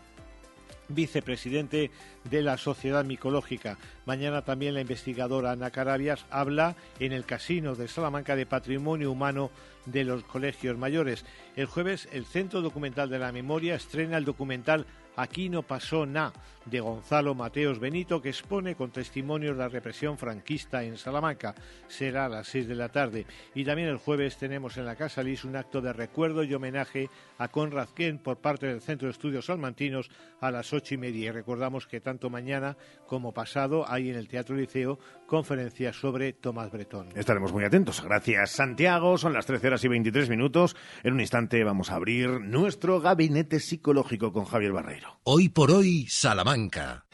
vicepresidente 0.88 1.90
de 2.24 2.42
la 2.42 2.56
Sociedad 2.56 3.04
Micológica. 3.04 3.78
Mañana 4.06 4.42
también 4.42 4.74
la 4.74 4.80
investigadora 4.80 5.52
Ana 5.52 5.70
Carabias 5.70 6.26
habla 6.30 6.76
en 6.98 7.12
el 7.12 7.24
Casino 7.24 7.74
de 7.74 7.88
Salamanca 7.88 8.36
de 8.36 8.46
Patrimonio 8.46 9.12
Humano 9.12 9.50
de 9.86 10.04
los 10.04 10.24
Colegios 10.24 10.76
Mayores. 10.76 11.24
El 11.56 11.66
jueves 11.66 12.08
el 12.12 12.24
Centro 12.26 12.60
Documental 12.60 13.10
de 13.10 13.18
la 13.18 13.32
Memoria 13.32 13.74
estrena 13.74 14.18
el 14.18 14.24
documental 14.24 14.86
Aquí 15.18 15.48
no 15.48 15.64
pasó 15.64 16.06
nada 16.06 16.32
de 16.64 16.78
Gonzalo 16.78 17.34
Mateos 17.34 17.80
Benito 17.80 18.22
que 18.22 18.28
expone 18.28 18.76
con 18.76 18.92
testimonios 18.92 19.56
la 19.56 19.66
represión 19.66 20.16
franquista 20.16 20.84
en 20.84 20.96
Salamanca. 20.96 21.56
Será 21.88 22.26
a 22.26 22.28
las 22.28 22.46
6 22.46 22.68
de 22.68 22.74
la 22.76 22.88
tarde. 22.88 23.26
Y 23.52 23.64
también 23.64 23.88
el 23.88 23.96
jueves 23.96 24.36
tenemos 24.36 24.76
en 24.76 24.84
la 24.84 24.94
Casa 24.94 25.24
Lis 25.24 25.42
un 25.42 25.56
acto 25.56 25.80
de 25.80 25.92
recuerdo 25.92 26.44
y 26.44 26.54
homenaje 26.54 27.10
a 27.38 27.48
Conrad 27.48 27.88
Ken 27.96 28.18
por 28.18 28.36
parte 28.36 28.68
del 28.68 28.80
Centro 28.80 29.08
de 29.08 29.12
Estudios 29.12 29.46
Salmantinos 29.46 30.08
a 30.40 30.52
las 30.52 30.72
ocho 30.72 30.94
y 30.94 30.98
media. 30.98 31.26
Y 31.26 31.30
recordamos 31.32 31.88
que 31.88 32.00
tanto 32.00 32.30
mañana 32.30 32.76
como 33.08 33.32
pasado 33.32 33.90
hay 33.90 34.10
en 34.10 34.16
el 34.16 34.28
Teatro 34.28 34.54
Liceo 34.54 35.00
conferencias 35.26 35.96
sobre 35.96 36.32
Tomás 36.32 36.70
Bretón. 36.70 37.08
Estaremos 37.16 37.52
muy 37.52 37.64
atentos. 37.64 38.04
Gracias, 38.04 38.52
Santiago. 38.52 39.18
Son 39.18 39.32
las 39.32 39.46
13 39.46 39.66
horas 39.66 39.77
y 39.84 39.88
23 39.88 40.28
minutos. 40.28 40.76
En 41.02 41.14
un 41.14 41.20
instante 41.20 41.62
vamos 41.64 41.90
a 41.90 41.96
abrir 41.96 42.28
nuestro 42.40 43.00
gabinete 43.00 43.60
psicológico 43.60 44.32
con 44.32 44.44
Javier 44.44 44.72
Barreiro. 44.72 45.20
Hoy 45.24 45.48
por 45.48 45.70
hoy, 45.70 46.06
Salamanca. 46.08 47.04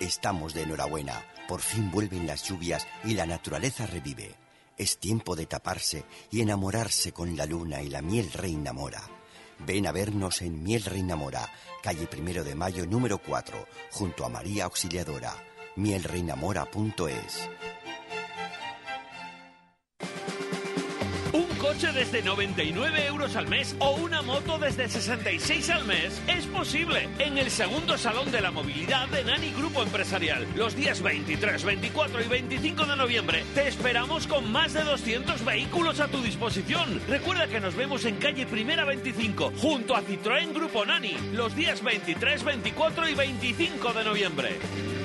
Estamos 0.00 0.54
de 0.54 0.62
enhorabuena. 0.62 1.14
Por 1.48 1.60
fin 1.60 1.90
vuelven 1.90 2.26
las 2.26 2.48
lluvias 2.48 2.86
y 3.04 3.14
la 3.14 3.26
naturaleza 3.26 3.86
revive. 3.86 4.34
Es 4.76 4.98
tiempo 4.98 5.34
de 5.34 5.46
taparse 5.46 6.04
y 6.30 6.40
enamorarse 6.40 7.12
con 7.12 7.36
la 7.36 7.46
luna 7.46 7.82
y 7.82 7.88
la 7.88 8.02
miel 8.02 8.30
reina 8.32 8.72
mora. 8.72 9.02
Ven 9.66 9.86
a 9.86 9.92
vernos 9.92 10.42
en 10.42 10.62
Miel 10.62 10.84
Reina 10.84 11.16
Mora, 11.16 11.50
calle 11.82 12.06
Primero 12.06 12.44
de 12.44 12.54
Mayo 12.54 12.86
número 12.86 13.18
4, 13.18 13.66
junto 13.90 14.24
a 14.24 14.28
María 14.28 14.64
Auxiliadora. 14.64 15.34
mielreinamora.es. 15.74 17.48
coche 21.78 21.92
desde 21.92 22.22
99 22.22 23.06
euros 23.06 23.36
al 23.36 23.46
mes 23.46 23.76
o 23.78 23.92
una 23.92 24.20
moto 24.20 24.58
desde 24.58 24.88
66 24.88 25.70
al 25.70 25.84
mes 25.84 26.20
es 26.26 26.44
posible 26.46 27.08
en 27.20 27.38
el 27.38 27.52
segundo 27.52 27.96
Salón 27.96 28.32
de 28.32 28.40
la 28.40 28.50
Movilidad 28.50 29.06
de 29.10 29.22
Nani 29.22 29.52
Grupo 29.52 29.84
Empresarial. 29.84 30.44
Los 30.56 30.74
días 30.74 31.00
23, 31.02 31.62
24 31.62 32.20
y 32.20 32.26
25 32.26 32.84
de 32.84 32.96
noviembre 32.96 33.44
te 33.54 33.68
esperamos 33.68 34.26
con 34.26 34.50
más 34.50 34.72
de 34.72 34.82
200 34.82 35.44
vehículos 35.44 36.00
a 36.00 36.08
tu 36.08 36.20
disposición. 36.20 37.00
Recuerda 37.06 37.46
que 37.46 37.60
nos 37.60 37.76
vemos 37.76 38.04
en 38.06 38.16
calle 38.16 38.44
Primera 38.46 38.84
25 38.84 39.52
junto 39.58 39.94
a 39.94 40.02
Citroën 40.02 40.52
Grupo 40.52 40.84
Nani 40.84 41.14
los 41.32 41.54
días 41.54 41.84
23, 41.84 42.42
24 42.42 43.08
y 43.08 43.14
25 43.14 43.92
de 43.92 44.04
noviembre. 44.04 44.97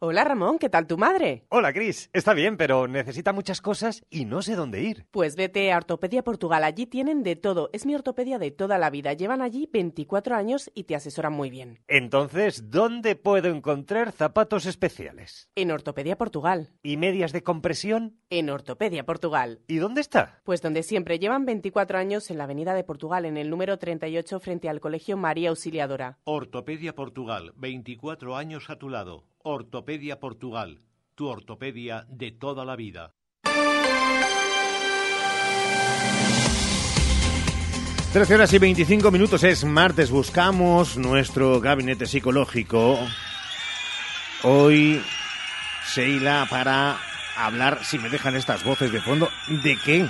Hola 0.00 0.22
Ramón, 0.22 0.60
¿qué 0.60 0.68
tal 0.68 0.86
tu 0.86 0.96
madre? 0.96 1.44
Hola 1.48 1.72
Cris, 1.72 2.08
está 2.12 2.32
bien, 2.32 2.56
pero 2.56 2.86
necesita 2.86 3.32
muchas 3.32 3.60
cosas 3.60 4.04
y 4.08 4.26
no 4.26 4.42
sé 4.42 4.54
dónde 4.54 4.80
ir. 4.80 5.06
Pues 5.10 5.34
vete 5.34 5.72
a 5.72 5.76
Ortopedia 5.76 6.22
Portugal, 6.22 6.62
allí 6.62 6.86
tienen 6.86 7.24
de 7.24 7.34
todo. 7.34 7.68
Es 7.72 7.84
mi 7.84 7.96
ortopedia 7.96 8.38
de 8.38 8.52
toda 8.52 8.78
la 8.78 8.90
vida. 8.90 9.12
Llevan 9.14 9.42
allí 9.42 9.68
24 9.72 10.36
años 10.36 10.70
y 10.72 10.84
te 10.84 10.94
asesoran 10.94 11.32
muy 11.32 11.50
bien. 11.50 11.80
Entonces, 11.88 12.70
¿dónde 12.70 13.16
puedo 13.16 13.48
encontrar 13.48 14.12
zapatos 14.12 14.66
especiales? 14.66 15.50
En 15.56 15.72
Ortopedia 15.72 16.16
Portugal. 16.16 16.70
¿Y 16.80 16.96
medias 16.96 17.32
de 17.32 17.42
compresión? 17.42 18.20
En 18.30 18.50
Ortopedia 18.50 19.04
Portugal. 19.04 19.62
¿Y 19.66 19.78
dónde 19.78 20.00
está? 20.00 20.42
Pues 20.44 20.62
donde 20.62 20.84
siempre 20.84 21.18
llevan 21.18 21.44
24 21.44 21.98
años 21.98 22.30
en 22.30 22.38
la 22.38 22.44
Avenida 22.44 22.74
de 22.74 22.84
Portugal, 22.84 23.24
en 23.24 23.36
el 23.36 23.50
número 23.50 23.80
38 23.80 24.38
frente 24.38 24.68
al 24.68 24.78
Colegio 24.78 25.16
María 25.16 25.48
Auxiliadora. 25.48 26.18
Ortopedia 26.22 26.94
Portugal, 26.94 27.52
24 27.56 28.36
años 28.36 28.70
a 28.70 28.76
tu 28.76 28.88
lado. 28.88 29.24
Ortopedia 29.50 30.20
Portugal, 30.20 30.78
tu 31.14 31.26
ortopedia 31.26 32.04
de 32.06 32.32
toda 32.32 32.66
la 32.66 32.76
vida. 32.76 33.14
Trece 38.12 38.34
horas 38.34 38.52
y 38.52 38.58
25 38.58 39.10
minutos 39.10 39.44
es 39.44 39.64
martes. 39.64 40.10
Buscamos 40.10 40.98
nuestro 40.98 41.62
gabinete 41.62 42.04
psicológico. 42.04 42.98
Hoy, 44.42 45.00
Sheila, 45.94 46.46
para 46.50 46.98
hablar, 47.34 47.82
si 47.86 47.98
me 47.98 48.10
dejan 48.10 48.36
estas 48.36 48.62
voces 48.64 48.92
de 48.92 49.00
fondo, 49.00 49.30
¿de 49.64 49.78
qué? 49.82 50.06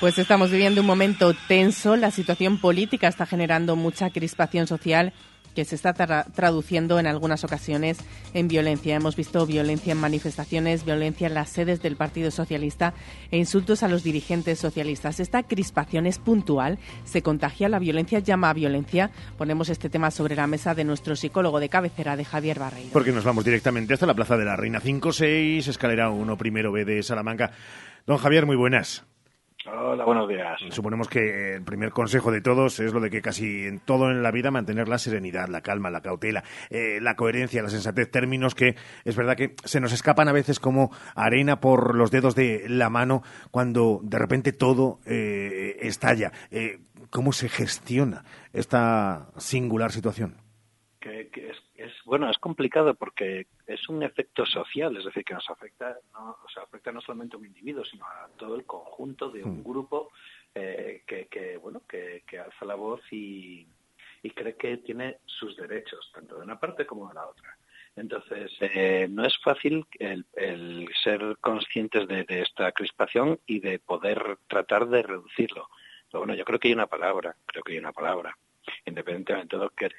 Pues 0.00 0.18
estamos 0.18 0.50
viviendo 0.50 0.80
un 0.80 0.86
momento 0.86 1.34
tenso. 1.48 1.96
La 1.96 2.10
situación 2.10 2.56
política 2.56 3.08
está 3.08 3.26
generando 3.26 3.76
mucha 3.76 4.08
crispación 4.08 4.66
social 4.66 5.12
que 5.54 5.64
se 5.64 5.74
está 5.74 5.94
tra- 5.94 6.24
traduciendo 6.32 6.98
en 6.98 7.06
algunas 7.06 7.44
ocasiones 7.44 7.98
en 8.34 8.48
violencia. 8.48 8.96
Hemos 8.96 9.16
visto 9.16 9.46
violencia 9.46 9.92
en 9.92 9.98
manifestaciones, 9.98 10.84
violencia 10.84 11.26
en 11.26 11.34
las 11.34 11.48
sedes 11.50 11.80
del 11.82 11.96
Partido 11.96 12.30
Socialista 12.30 12.94
e 13.30 13.38
insultos 13.38 13.82
a 13.82 13.88
los 13.88 14.02
dirigentes 14.02 14.58
socialistas. 14.58 15.20
Esta 15.20 15.42
crispación 15.44 16.06
es 16.06 16.18
puntual, 16.18 16.78
se 17.04 17.22
contagia, 17.22 17.68
la 17.68 17.78
violencia 17.78 18.18
llama 18.18 18.50
a 18.50 18.54
violencia. 18.54 19.10
Ponemos 19.38 19.68
este 19.68 19.88
tema 19.88 20.10
sobre 20.10 20.36
la 20.36 20.46
mesa 20.46 20.74
de 20.74 20.84
nuestro 20.84 21.16
psicólogo 21.16 21.60
de 21.60 21.68
cabecera, 21.68 22.16
de 22.16 22.24
Javier 22.24 22.58
Barreiro. 22.58 22.90
Porque 22.92 23.12
nos 23.12 23.24
vamos 23.24 23.44
directamente 23.44 23.94
hasta 23.94 24.06
la 24.06 24.14
Plaza 24.14 24.36
de 24.36 24.44
la 24.44 24.56
Reina 24.56 24.80
5-6, 24.80 25.68
escalera 25.68 26.10
1, 26.10 26.36
primero 26.36 26.72
B 26.72 26.84
de 26.84 27.02
Salamanca. 27.02 27.52
Don 28.06 28.18
Javier, 28.18 28.44
muy 28.46 28.56
buenas. 28.56 29.04
Hola, 29.66 30.04
buenos 30.04 30.28
días. 30.28 30.60
Suponemos 30.70 31.08
que 31.08 31.54
el 31.54 31.62
primer 31.62 31.90
consejo 31.90 32.30
de 32.30 32.42
todos 32.42 32.80
es 32.80 32.92
lo 32.92 33.00
de 33.00 33.08
que 33.08 33.22
casi 33.22 33.64
en 33.64 33.80
todo 33.80 34.10
en 34.10 34.22
la 34.22 34.30
vida 34.30 34.50
mantener 34.50 34.88
la 34.88 34.98
serenidad, 34.98 35.48
la 35.48 35.62
calma, 35.62 35.90
la 35.90 36.02
cautela, 36.02 36.44
eh, 36.68 36.98
la 37.00 37.16
coherencia, 37.16 37.62
la 37.62 37.70
sensatez, 37.70 38.10
términos 38.10 38.54
que 38.54 38.76
es 39.04 39.16
verdad 39.16 39.36
que 39.36 39.54
se 39.64 39.80
nos 39.80 39.92
escapan 39.92 40.28
a 40.28 40.32
veces 40.32 40.60
como 40.60 40.90
arena 41.14 41.60
por 41.60 41.94
los 41.94 42.10
dedos 42.10 42.34
de 42.34 42.66
la 42.68 42.90
mano 42.90 43.22
cuando 43.50 44.00
de 44.02 44.18
repente 44.18 44.52
todo 44.52 45.00
eh, 45.06 45.78
estalla. 45.80 46.30
Eh, 46.50 46.80
¿Cómo 47.08 47.32
se 47.32 47.48
gestiona 47.48 48.24
esta 48.52 49.28
singular 49.38 49.92
situación? 49.92 50.43
Que, 51.04 51.28
que 51.28 51.50
es, 51.50 51.58
es 51.74 51.92
bueno, 52.06 52.30
es 52.30 52.38
complicado 52.38 52.94
porque 52.94 53.46
es 53.66 53.88
un 53.90 54.02
efecto 54.02 54.46
social, 54.46 54.96
es 54.96 55.04
decir, 55.04 55.22
que 55.22 55.34
nos 55.34 55.50
afecta, 55.50 55.98
no, 56.14 56.38
o 56.42 56.48
sea, 56.48 56.62
afecta 56.62 56.92
no 56.92 57.02
solamente 57.02 57.36
a 57.36 57.38
un 57.38 57.44
individuo, 57.44 57.84
sino 57.84 58.06
a 58.06 58.26
todo 58.38 58.56
el 58.56 58.64
conjunto 58.64 59.28
de 59.28 59.44
un 59.44 59.62
grupo 59.62 60.12
eh, 60.54 61.02
que, 61.06 61.26
que, 61.26 61.58
bueno, 61.58 61.82
que, 61.86 62.22
que 62.26 62.38
alza 62.38 62.64
la 62.64 62.74
voz 62.74 63.02
y, 63.12 63.66
y 64.22 64.30
cree 64.30 64.56
que 64.56 64.78
tiene 64.78 65.18
sus 65.26 65.54
derechos, 65.58 66.10
tanto 66.14 66.36
de 66.36 66.44
una 66.44 66.58
parte 66.58 66.86
como 66.86 67.06
de 67.08 67.14
la 67.14 67.26
otra. 67.26 67.54
Entonces, 67.96 68.50
eh, 68.60 69.06
no 69.10 69.26
es 69.26 69.36
fácil 69.42 69.84
el, 69.98 70.24
el 70.32 70.88
ser 71.02 71.36
conscientes 71.38 72.08
de, 72.08 72.24
de 72.24 72.40
esta 72.40 72.72
crispación 72.72 73.38
y 73.46 73.60
de 73.60 73.78
poder 73.78 74.38
tratar 74.48 74.88
de 74.88 75.02
reducirlo. 75.02 75.68
Pero 76.08 76.20
bueno, 76.20 76.34
yo 76.34 76.46
creo 76.46 76.58
que 76.58 76.68
hay 76.68 76.74
una 76.74 76.86
palabra, 76.86 77.36
creo 77.44 77.62
que 77.62 77.72
hay 77.72 77.78
una 77.78 77.92
palabra, 77.92 78.34
independientemente 78.86 79.56
de 79.58 79.64
lo 79.64 79.68
que, 79.70 79.88
que 79.88 79.94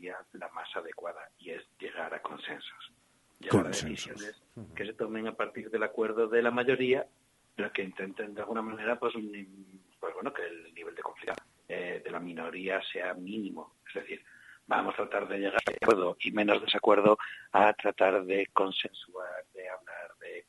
sería 0.00 0.16
la 0.32 0.48
más 0.48 0.74
adecuada, 0.74 1.28
y 1.38 1.50
es 1.50 1.62
llegar 1.78 2.12
a 2.14 2.22
consensos. 2.22 2.92
Llegar 3.38 3.62
Consensos. 3.64 3.84
a 3.84 3.88
decisiones 3.88 4.42
que 4.74 4.86
se 4.86 4.92
tomen 4.94 5.26
a 5.28 5.34
partir 5.34 5.70
del 5.70 5.82
acuerdo 5.82 6.26
de 6.28 6.42
la 6.42 6.50
mayoría, 6.50 7.06
pero 7.54 7.72
que 7.72 7.82
intenten 7.82 8.34
de 8.34 8.40
alguna 8.40 8.62
manera, 8.62 8.98
pues, 8.98 9.14
un- 9.14 9.82
pues 9.98 10.14
bueno, 10.14 10.32
que 10.32 10.42
el 10.46 10.72
nivel 10.74 10.94
de 10.94 11.02
conflicto 11.02 11.42
eh, 11.68 12.00
de 12.04 12.10
la 12.10 12.18
minoría 12.20 12.82
sea 12.92 13.14
mínimo. 13.14 13.76
Es 13.88 13.94
decir, 13.94 14.24
vamos 14.66 14.94
a 14.94 14.96
tratar 15.08 15.28
de 15.28 15.38
llegar 15.38 15.60
a 15.66 15.72
acuerdo 15.84 16.16
y 16.20 16.32
menos 16.32 16.60
desacuerdo 16.62 17.16
a 17.52 17.72
tratar 17.74 18.24
de 18.24 18.46
consensuar, 18.52 19.44
de 19.54 19.68
hablar, 19.68 20.14
de 20.20 20.46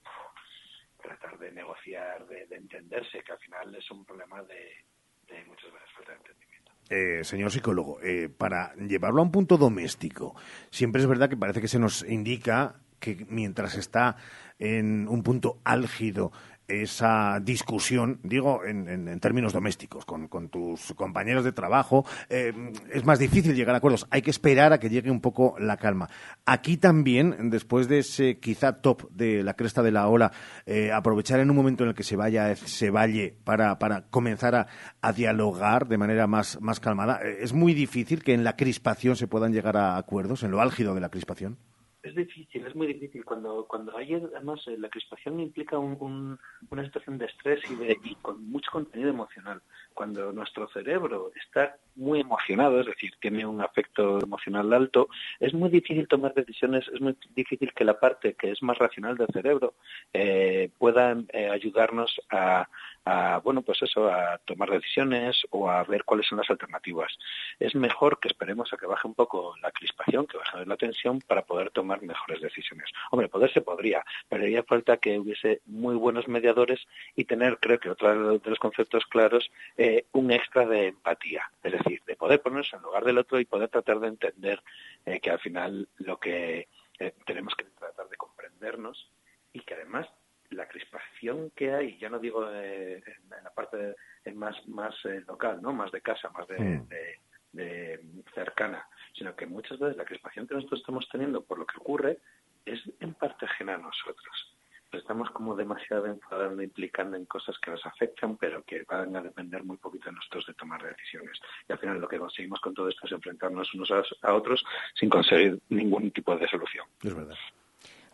tratar 1.02 1.38
de 1.38 1.52
negociar, 1.52 2.26
de, 2.28 2.45
de 2.47 2.56
entenderse, 2.56 3.22
que 3.24 3.32
al 3.34 3.39
final 3.39 3.76
es 3.76 3.89
un 3.91 4.04
problema 4.06 4.41
de, 4.43 4.84
de 5.28 5.43
muchas 5.45 5.72
veces 5.72 5.89
falta 5.95 6.12
de 6.14 6.18
entendimiento. 6.18 6.51
Eh, 6.94 7.24
señor 7.24 7.52
psicólogo, 7.52 8.02
eh, 8.04 8.28
para 8.28 8.76
llevarlo 8.76 9.22
a 9.22 9.24
un 9.24 9.32
punto 9.32 9.58
doméstico, 9.58 10.36
siempre 10.72 11.02
es 11.02 11.08
verdad 11.08 11.30
que 11.30 11.38
parece 11.38 11.62
que 11.62 11.70
se 11.70 11.80
nos 11.80 12.04
indica 12.04 12.82
que 13.00 13.26
mientras 13.30 13.76
está 13.78 14.18
en 14.60 15.08
un 15.08 15.24
punto 15.24 15.62
álgido 15.64 16.34
esa 16.72 17.39
discusión, 17.41 18.19
digo 18.24 18.63
en, 18.65 18.88
en- 18.88 19.19
términos 19.19 19.53
domésticos, 19.53 20.05
con, 20.05 20.28
con 20.28 20.49
tus 20.49 20.93
compañeros 20.95 21.43
de 21.43 21.51
trabajo, 21.51 22.05
eh, 22.30 22.53
es 22.91 23.05
más 23.05 23.19
difícil 23.19 23.53
llegar 23.55 23.76
a 23.76 23.78
acuerdos. 23.80 24.07
Hay 24.09 24.22
que 24.22 24.32
esperar 24.32 24.74
a 24.74 24.80
que 24.80 24.89
llegue 24.89 25.11
un 25.11 25.22
poco 25.22 25.55
la 25.59 25.78
calma. 25.78 26.09
Aquí 26.45 26.78
también, 26.78 27.49
después 27.49 27.88
de 27.88 27.99
ese 27.99 28.39
quizá 28.39 28.82
top 28.82 29.09
de 29.11 29.43
la 29.43 29.53
cresta 29.55 29.84
de 29.84 29.91
la 29.91 30.07
ola, 30.07 30.32
eh, 30.65 30.91
aprovechar 30.91 31.39
en 31.39 31.49
un 31.49 31.55
momento 31.55 31.84
en 31.84 31.89
el 31.89 31.95
que 31.95 32.03
se 32.03 32.15
vaya, 32.15 32.55
se 32.55 32.89
valle 32.89 33.36
para, 33.43 33.78
para 33.80 34.07
comenzar 34.09 34.55
a, 34.55 34.67
a 35.01 35.13
dialogar 35.13 35.88
de 35.88 35.97
manera 35.97 36.28
más, 36.28 36.59
más 36.61 36.80
calmada. 36.80 37.19
Eh, 37.24 37.39
Es 37.41 37.53
muy 37.53 37.74
difícil 37.74 38.24
que 38.24 38.34
en 38.34 38.43
la 38.43 38.55
crispación 38.55 39.15
se 39.15 39.28
puedan 39.28 39.51
llegar 39.53 39.78
a 39.78 39.97
acuerdos, 39.97 40.43
en 40.43 40.51
lo 40.51 40.61
álgido 40.61 40.95
de 40.95 41.01
la 41.01 41.09
crispación. 41.09 41.57
Es 42.04 42.16
difícil, 42.16 42.66
es 42.66 42.76
muy 42.76 42.88
difícil. 42.88 43.24
Cuando, 43.24 43.66
cuando 43.68 43.95
hay, 43.95 44.16
además, 44.16 44.60
eh, 44.68 44.76
la 44.78 44.89
crispación 44.89 45.39
implica 45.39 45.78
un- 45.78 45.97
un- 45.99 46.39
una 46.72 46.84
situación 46.84 47.20
de 47.20 47.26
estrés 47.28 47.62
y, 47.70 47.76
de, 47.76 47.99
y 48.04 48.16
con 48.16 48.43
mucho 48.49 48.72
contenido 48.72 49.12
emocional. 49.12 49.62
Cuando 49.93 50.32
nuestro 50.32 50.68
cerebro 50.70 51.32
está 51.39 51.78
muy 51.95 52.22
emocionado, 52.22 52.80
es 52.80 52.88
decir, 52.88 53.12
tiene 53.20 53.45
un 53.45 53.62
afecto 53.62 54.18
emocional 54.20 54.74
alto, 54.74 55.10
es 55.39 55.54
muy 55.54 55.70
difícil 55.70 56.08
tomar 56.08 56.34
decisiones, 56.34 56.88
es 56.91 57.02
muy 57.02 57.16
difícil 57.36 57.72
que 57.74 57.84
la 57.86 57.99
parte 57.99 58.34
que 58.34 58.49
es 58.49 58.64
más 58.64 58.80
racional 58.80 59.16
del 59.16 59.28
cerebro 59.28 59.76
eh, 60.14 60.72
pueda 60.80 61.16
eh, 61.34 61.49
ayudarnos 61.49 62.20
a, 62.32 62.68
a, 63.06 63.39
bueno, 63.43 63.62
pues 63.62 63.82
eso, 63.82 64.08
a 64.08 64.38
tomar 64.45 64.70
decisiones 64.70 65.41
o 65.49 65.70
a 65.70 65.84
ver 65.84 66.04
cuáles 66.04 66.28
son 66.28 66.38
las 66.38 66.49
alternativas. 66.49 67.18
Es 67.60 67.76
mejor 67.76 68.20
que 68.20 68.28
esperemos 68.28 68.72
a 68.74 68.78
que 68.78 68.86
baje 68.86 69.08
un 69.08 69.16
poco 69.16 69.56
la 69.62 69.72
crispación, 69.72 70.28
que 70.28 70.38
baje 70.38 70.66
la 70.66 70.78
tensión 70.78 71.20
para 71.20 71.43
poder 71.43 71.72
tomar 71.72 72.02
mejores 72.02 72.41
decisiones. 72.41 72.89
Hombre, 73.12 73.28
poder 73.28 73.52
se 73.52 73.62
podría, 73.62 74.04
pero 74.30 74.43
haría 74.43 74.64
falta 74.64 74.97
que 74.97 75.20
hubiese 75.20 75.62
muy 75.66 75.95
buenos 75.95 76.28
mediadores 76.28 76.80
y 77.16 77.26
tener, 77.26 77.58
creo 77.60 77.80
que 77.80 77.89
otro 77.89 78.39
de 78.39 78.49
los 78.49 78.60
conceptos 78.60 79.06
claros, 79.06 79.49
eh, 79.78 80.06
un 80.12 80.32
extra 80.32 80.66
de 80.66 80.88
empatía, 80.88 81.49
es 81.64 81.72
decir, 81.72 82.02
de 82.06 82.16
poder 82.16 82.41
ponerse 82.41 82.76
en 82.76 82.84
lugar 82.84 83.04
del 83.04 83.18
otro 83.18 83.39
y 83.39 83.45
poder 83.45 83.70
tratar 83.70 83.99
de 83.99 84.08
entender 84.08 84.62
eh, 85.06 85.20
que 85.20 85.32
al 85.32 85.39
final 85.39 85.88
lo 85.97 86.20
que 86.20 86.68
eh, 86.99 87.14
tenemos 87.26 87.56
que 87.56 87.64
tratar 87.64 88.08
de 88.10 88.18
comprendernos 88.18 89.10
y 89.54 89.62
que 89.62 89.74
además 89.74 90.08
la 90.52 90.68
crispación 90.68 91.52
que 91.56 91.74
hay, 91.74 91.97
ya 91.97 92.10
no 92.10 92.20
digo 92.20 92.47
eh, 92.52 92.97
en, 93.06 93.43
la 93.43 93.49
parte 93.54 93.95
más 94.36 94.56
más 94.68 94.93
eh, 95.06 95.24
local, 95.28 95.62
no, 95.62 95.74
más 95.74 95.91
de 95.91 96.02
casa, 96.02 96.30
más 96.30 96.47
de, 96.47 96.60
Mm. 96.60 96.88
de- 96.88 97.20
de 97.54 97.99
cercana, 98.34 98.88
sino 99.14 99.36
que 99.36 99.45
muchas 99.45 99.78
veces 99.78 99.97
la 99.97 100.06
crispación 100.06 100.47
que 100.47 100.54
nosotros 100.56 100.80
estamos 100.80 101.06
teniendo 101.12 101.43
por 101.43 101.60
lo 101.60 101.66
que 101.66 101.78
ocurre 101.80 102.20
es 102.66 102.80
en 103.02 103.14
parte 103.14 103.45
ajena 103.45 103.76
a 103.76 103.78
nosotros. 103.78 104.56
Estamos 104.93 105.30
como 105.32 105.56
demasiado 105.56 106.06
enfadando, 106.06 106.62
implicando 106.62 107.16
en 107.18 107.26
cosas 107.26 107.58
que 107.60 107.72
nos 107.72 107.86
afectan, 107.86 108.38
pero 108.38 108.61
que 108.64 108.84
van 108.84 109.14
a 109.18 109.22
depender 109.22 109.64
muy 109.64 109.76
poquito 109.78 110.06
de 110.10 110.15
nosotros 110.15 110.45
de 110.48 110.53
tomar 110.53 110.82
decisiones. 110.84 111.40
Y 111.68 111.72
al 111.73 111.80
final 111.80 111.99
lo 111.99 112.07
que 112.07 112.19
conseguimos 112.19 112.60
con 112.61 112.73
todo 112.73 112.88
esto 112.90 113.06
es 113.06 113.11
enfrentarnos 113.14 113.73
unos 113.73 113.91
a, 113.91 114.03
a 114.22 114.34
otros 114.34 114.64
sin 114.95 115.10
conseguir 115.10 115.60
ningún 115.69 116.11
tipo 116.11 116.36
de 116.38 116.48
solución. 116.48 116.86
Es 117.03 117.14
verdad. 117.14 117.36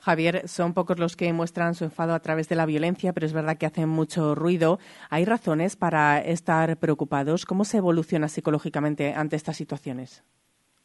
Javier, 0.07 0.47
son 0.47 0.73
pocos 0.73 0.99
los 0.99 1.17
que 1.17 1.33
muestran 1.33 1.75
su 1.75 1.83
enfado 1.83 2.13
a 2.13 2.21
través 2.21 2.47
de 2.47 2.55
la 2.55 2.65
violencia, 2.65 3.11
pero 3.11 3.25
es 3.25 3.33
verdad 3.33 3.57
que 3.57 3.65
hacen 3.65 3.89
mucho 3.89 4.35
ruido. 4.35 4.79
¿Hay 5.09 5.25
razones 5.25 5.75
para 5.75 6.19
estar 6.19 6.77
preocupados? 6.77 7.45
¿Cómo 7.45 7.65
se 7.65 7.79
evoluciona 7.79 8.29
psicológicamente 8.29 9.13
ante 9.13 9.35
estas 9.35 9.57
situaciones? 9.57 10.23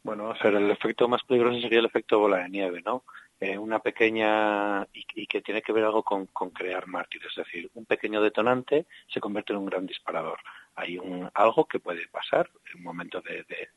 Bueno, 0.02 0.34
el 0.42 0.70
efecto 0.72 1.06
más 1.06 1.22
peligroso 1.22 1.60
sería 1.60 1.78
el 1.78 1.84
efecto 1.84 2.18
bola 2.18 2.38
de 2.38 2.48
nieve, 2.48 2.82
¿no? 2.84 3.04
Eh, 3.38 3.56
una 3.56 3.78
pequeña 3.78 4.84
y, 4.92 5.26
que 5.26 5.40
tiene 5.40 5.62
que 5.62 5.72
ver 5.72 5.84
algo 5.84 6.02
con, 6.02 6.26
crear 6.50 6.88
mártires, 6.88 7.30
es 7.30 7.44
decir, 7.44 7.70
un 7.74 7.86
pequeño 7.86 8.20
detonante 8.20 8.86
se 9.06 9.20
convierte 9.20 9.52
en 9.52 9.60
un 9.60 9.66
gran 9.66 9.86
disparador. 9.86 10.40
Hay 10.74 10.98
un 10.98 11.30
algo 11.32 11.66
que 11.66 11.78
puede 11.78 12.08
pasar 12.08 12.50
en 12.72 12.78
un 12.78 12.84
momento 12.84 13.20
de, 13.20 13.44
de- 13.44 13.68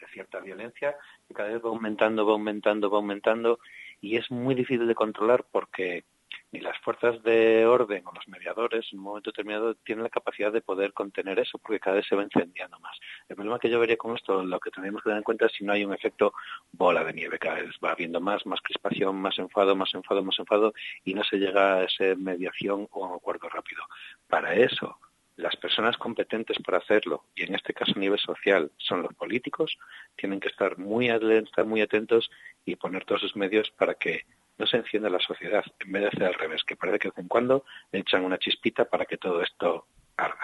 de 0.00 0.06
cierta 0.14 0.40
violencia 0.40 0.96
que 1.28 1.34
cada 1.34 1.50
vez 1.50 1.62
va 1.62 1.68
aumentando, 1.68 2.24
va 2.24 2.32
aumentando, 2.32 2.88
va 2.90 2.96
aumentando 2.96 3.58
y 4.04 4.16
es 4.16 4.30
muy 4.30 4.54
difícil 4.54 4.86
de 4.86 4.94
controlar 4.94 5.44
porque 5.50 6.04
ni 6.52 6.60
las 6.60 6.78
fuerzas 6.78 7.20
de 7.22 7.66
orden 7.66 8.06
o 8.06 8.12
los 8.12 8.28
mediadores 8.28 8.86
en 8.92 8.98
un 8.98 9.06
momento 9.06 9.30
determinado 9.30 9.74
tienen 9.76 10.04
la 10.04 10.10
capacidad 10.10 10.52
de 10.52 10.60
poder 10.60 10.92
contener 10.92 11.38
eso 11.38 11.58
porque 11.58 11.80
cada 11.80 11.96
vez 11.96 12.06
se 12.06 12.14
va 12.14 12.22
incendiando 12.22 12.78
más. 12.78 12.96
El 13.28 13.34
problema 13.34 13.58
que 13.58 13.70
yo 13.70 13.80
vería 13.80 13.96
con 13.96 14.14
esto, 14.14 14.44
lo 14.44 14.60
que 14.60 14.70
tenemos 14.70 15.02
que 15.02 15.08
tener 15.08 15.18
en 15.18 15.24
cuenta 15.24 15.46
es 15.46 15.52
si 15.52 15.64
no 15.64 15.72
hay 15.72 15.84
un 15.84 15.94
efecto 15.94 16.32
bola 16.70 17.02
de 17.02 17.12
nieve, 17.12 17.38
cada 17.38 17.56
vez 17.56 17.74
va 17.84 17.92
habiendo 17.92 18.20
más, 18.20 18.44
más 18.46 18.60
crispación, 18.60 19.16
más 19.16 19.38
enfado, 19.38 19.74
más 19.74 19.92
enfado, 19.94 20.22
más 20.22 20.38
enfado 20.38 20.74
y 21.04 21.14
no 21.14 21.24
se 21.24 21.38
llega 21.38 21.78
a 21.78 21.84
esa 21.84 22.14
mediación 22.16 22.86
o 22.92 23.04
a 23.04 23.08
un 23.08 23.16
acuerdo 23.16 23.48
rápido. 23.48 23.82
Para 24.28 24.54
eso, 24.54 24.98
las 25.36 25.56
personas 25.56 25.96
competentes 25.96 26.58
para 26.64 26.78
hacerlo, 26.78 27.24
y 27.34 27.42
en 27.42 27.54
este 27.54 27.74
caso 27.74 27.92
a 27.96 27.98
nivel 27.98 28.18
social, 28.18 28.70
son 28.78 29.02
los 29.02 29.14
políticos, 29.14 29.76
tienen 30.16 30.40
que 30.40 30.48
estar 30.48 30.78
muy 30.78 31.08
alerta, 31.08 31.64
muy 31.64 31.80
atentos 31.80 32.30
y 32.64 32.76
poner 32.76 33.04
todos 33.04 33.20
sus 33.20 33.36
medios 33.36 33.70
para 33.72 33.94
que 33.94 34.24
no 34.58 34.66
se 34.66 34.76
encienda 34.76 35.10
la 35.10 35.18
sociedad, 35.18 35.64
en 35.80 35.92
vez 35.92 36.02
de 36.02 36.08
hacer 36.08 36.24
al 36.24 36.34
revés, 36.34 36.62
que 36.64 36.76
parece 36.76 36.98
que 36.98 37.08
de 37.08 37.12
vez 37.12 37.18
en 37.18 37.28
cuando 37.28 37.64
le 37.90 38.00
echan 38.00 38.24
una 38.24 38.38
chispita 38.38 38.84
para 38.84 39.04
que 39.04 39.16
todo 39.16 39.42
esto 39.42 39.86
arda. 40.16 40.38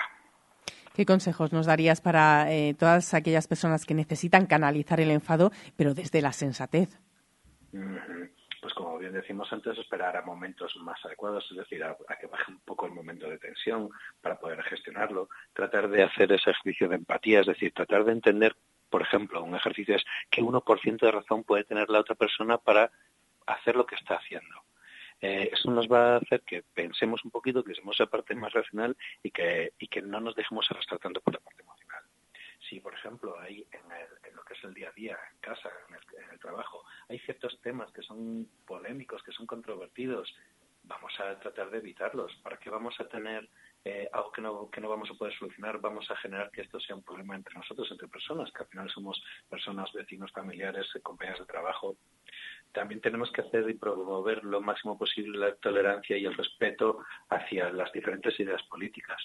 ¿Qué 0.66 0.72
¿Qué 0.92 1.06
consejos 1.06 1.52
nos 1.52 1.66
darías 1.66 2.00
para 2.00 2.52
eh, 2.52 2.74
todas 2.74 3.14
aquellas 3.14 3.46
personas 3.46 3.86
que 3.86 3.94
necesitan 3.94 4.46
canalizar 4.46 5.00
el 5.00 5.12
enfado, 5.12 5.52
pero 5.76 5.94
desde 5.94 6.20
la 6.20 6.32
sensatez? 6.32 6.98
Pues 8.60 8.74
como 8.74 8.98
bien 8.98 9.12
decimos 9.12 9.50
antes, 9.52 9.78
esperar 9.78 10.16
a 10.16 10.22
momentos 10.22 10.76
más 10.76 11.02
adecuados, 11.04 11.46
es 11.50 11.56
decir, 11.56 11.82
a, 11.82 11.96
que 12.20 12.26
baje 12.26 12.52
un 12.52 12.60
poco 12.60 12.86
el 12.86 12.92
momento 12.92 13.28
de 13.28 13.38
tensión 13.38 13.88
para 14.20 14.38
poder 14.38 14.62
gestionarlo, 14.64 15.28
tratar 15.54 15.88
de 15.88 16.02
hacer 16.02 16.30
ese 16.32 16.50
ejercicio 16.50 16.88
de 16.88 16.96
empatía, 16.96 17.40
es 17.40 17.46
decir, 17.46 17.72
tratar 17.72 18.04
de 18.04 18.12
entender, 18.12 18.54
por 18.90 19.00
ejemplo, 19.00 19.42
un 19.42 19.56
ejercicio 19.56 19.96
es 19.96 20.04
qué 20.30 20.42
1% 20.42 20.98
de 20.98 21.10
razón 21.10 21.44
puede 21.44 21.64
tener 21.64 21.88
la 21.88 22.00
otra 22.00 22.14
persona 22.14 22.58
para 22.58 22.90
hacer 23.46 23.76
lo 23.76 23.86
que 23.86 23.94
está 23.94 24.16
haciendo. 24.16 24.64
Eh, 25.22 25.50
eso 25.52 25.70
nos 25.70 25.86
va 25.86 26.14
a 26.14 26.16
hacer 26.16 26.42
que 26.42 26.62
pensemos 26.62 27.24
un 27.24 27.30
poquito, 27.30 27.64
que 27.64 27.74
seamos 27.74 27.98
la 27.98 28.06
parte 28.06 28.34
más 28.34 28.52
racional 28.52 28.96
y 29.22 29.30
que, 29.30 29.72
y 29.78 29.88
que 29.88 30.02
no 30.02 30.20
nos 30.20 30.34
dejemos 30.34 30.70
arrastrar 30.70 31.00
tanto 31.00 31.20
por 31.20 31.34
la 31.34 31.40
parte 31.40 31.62
emocional. 31.62 32.02
Si, 32.70 32.78
por 32.78 32.94
ejemplo, 32.94 33.36
hay 33.40 33.66
en, 33.72 33.90
el, 33.90 34.34
lo 34.36 34.44
que 34.44 34.54
es 34.54 34.62
el 34.62 34.72
día 34.72 34.90
a 34.90 34.92
día, 34.92 35.18
en 35.32 35.40
casa, 35.40 35.68
en 35.88 36.30
el, 36.30 36.38
trabajo, 36.38 36.84
hay 37.08 37.18
ciertos 37.18 37.60
temas 37.60 37.90
que 37.92 38.00
son 38.02 38.48
polémicos, 38.64 39.22
que 39.24 39.32
son 39.32 39.44
controvertidos, 39.44 40.32
vamos 40.84 41.12
a 41.18 41.38
tratar 41.40 41.68
de 41.70 41.78
evitarlos. 41.78 42.32
¿Para 42.44 42.58
qué 42.58 42.70
vamos 42.70 42.94
a 43.00 43.08
tener 43.08 43.48
eh, 43.84 44.08
algo 44.12 44.30
que 44.30 44.40
no, 44.40 44.70
que 44.70 44.80
no 44.80 44.88
vamos 44.88 45.10
a 45.10 45.14
poder 45.14 45.34
solucionar? 45.34 45.80
Vamos 45.80 46.08
a 46.12 46.16
generar 46.16 46.52
que 46.52 46.62
esto 46.62 46.78
sea 46.78 46.94
un 46.94 47.02
problema 47.02 47.34
entre 47.34 47.54
nosotros, 47.54 47.90
entre 47.90 48.06
personas, 48.06 48.52
que 48.52 48.62
al 48.62 48.68
final 48.68 48.88
somos 48.88 49.20
personas, 49.48 49.92
vecinos, 49.92 50.30
familiares, 50.30 50.86
compañeros 51.02 51.40
de 51.40 51.46
trabajo. 51.46 51.96
También 52.72 53.00
tenemos 53.00 53.32
que 53.32 53.40
hacer 53.40 53.68
y 53.68 53.74
promover 53.74 54.44
lo 54.44 54.60
máximo 54.60 54.96
posible 54.96 55.38
la 55.38 55.56
tolerancia 55.56 56.16
y 56.16 56.24
el 56.24 56.34
respeto 56.34 57.04
hacia 57.30 57.70
las 57.72 57.90
diferentes 57.92 58.38
ideas 58.38 58.62
políticas. 58.68 59.20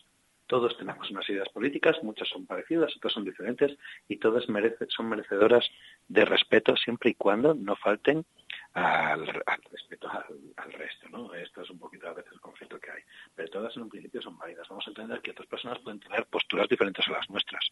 Todos 0.48 0.78
tenemos 0.78 1.10
unas 1.10 1.28
ideas 1.30 1.50
políticas, 1.50 1.98
muchas 2.04 2.30
son 2.30 2.46
parecidas, 2.46 2.96
otras 2.96 3.14
son 3.14 3.26
diferentes 3.26 3.78
y 4.08 4.18
todas 4.18 4.48
merece, 4.48 4.86
son 4.90 5.10
merecedoras 5.10 5.68
de 6.08 6.24
respeto 6.24 6.76
siempre 6.78 7.12
y 7.12 7.16
cuando 7.16 7.56
no 7.56 7.76
falten 7.76 8.26
al, 8.74 9.26
respeto 9.72 10.10
al, 10.10 10.74
resto, 10.74 11.10
¿no? 11.10 11.34
Esto 11.34 11.62
es 11.62 11.70
un 11.70 11.80
poquito 11.80 12.10
a 12.10 12.14
veces 12.14 12.34
el 12.34 12.42
conflicto 12.42 12.80
que 12.80 12.92
hay. 12.92 13.02
Pero 13.34 13.50
todas 13.50 13.76
en 13.78 13.84
un 13.84 13.90
principio 13.90 14.22
son 14.22 14.38
válidas. 14.38 14.68
Vamos 14.68 14.86
a 14.86 14.90
entender 14.90 15.22
que 15.22 15.32
otras 15.32 15.48
personas 15.48 15.80
pueden 15.80 16.00
tener 16.00 16.26
posturas 16.26 16.68
diferentes 16.68 17.08
a 17.08 17.12
las 17.12 17.30
nuestras. 17.30 17.72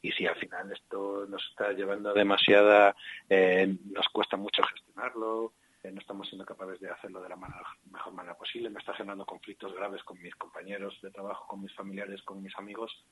Y 0.00 0.10
si 0.12 0.26
al 0.26 0.36
final 0.36 0.72
esto 0.72 1.26
nos 1.28 1.46
está 1.50 1.72
llevando 1.72 2.10
a 2.10 2.14
demasiada, 2.14 2.96
eh, 3.28 3.76
nos 3.90 4.08
cuesta 4.08 4.36
mucho 4.36 4.62
gestionarlo, 4.62 5.52
no 5.90 6.00
estamos 6.00 6.28
siendo 6.28 6.44
capaces 6.44 6.80
de 6.80 6.90
hacerlo 6.90 7.20
de 7.22 7.28
la 7.28 7.36
manera, 7.36 7.62
mejor 7.90 8.12
manera 8.12 8.36
posible, 8.36 8.70
me 8.70 8.78
está 8.78 8.94
generando 8.94 9.26
conflictos 9.26 9.74
graves 9.74 10.02
con 10.04 10.20
mis 10.20 10.34
compañeros 10.36 10.96
de 11.02 11.10
trabajo, 11.10 11.46
con 11.48 11.62
mis 11.62 11.74
familiares, 11.74 12.22
con 12.22 12.42
mis 12.42 12.56
amigos, 12.56 13.04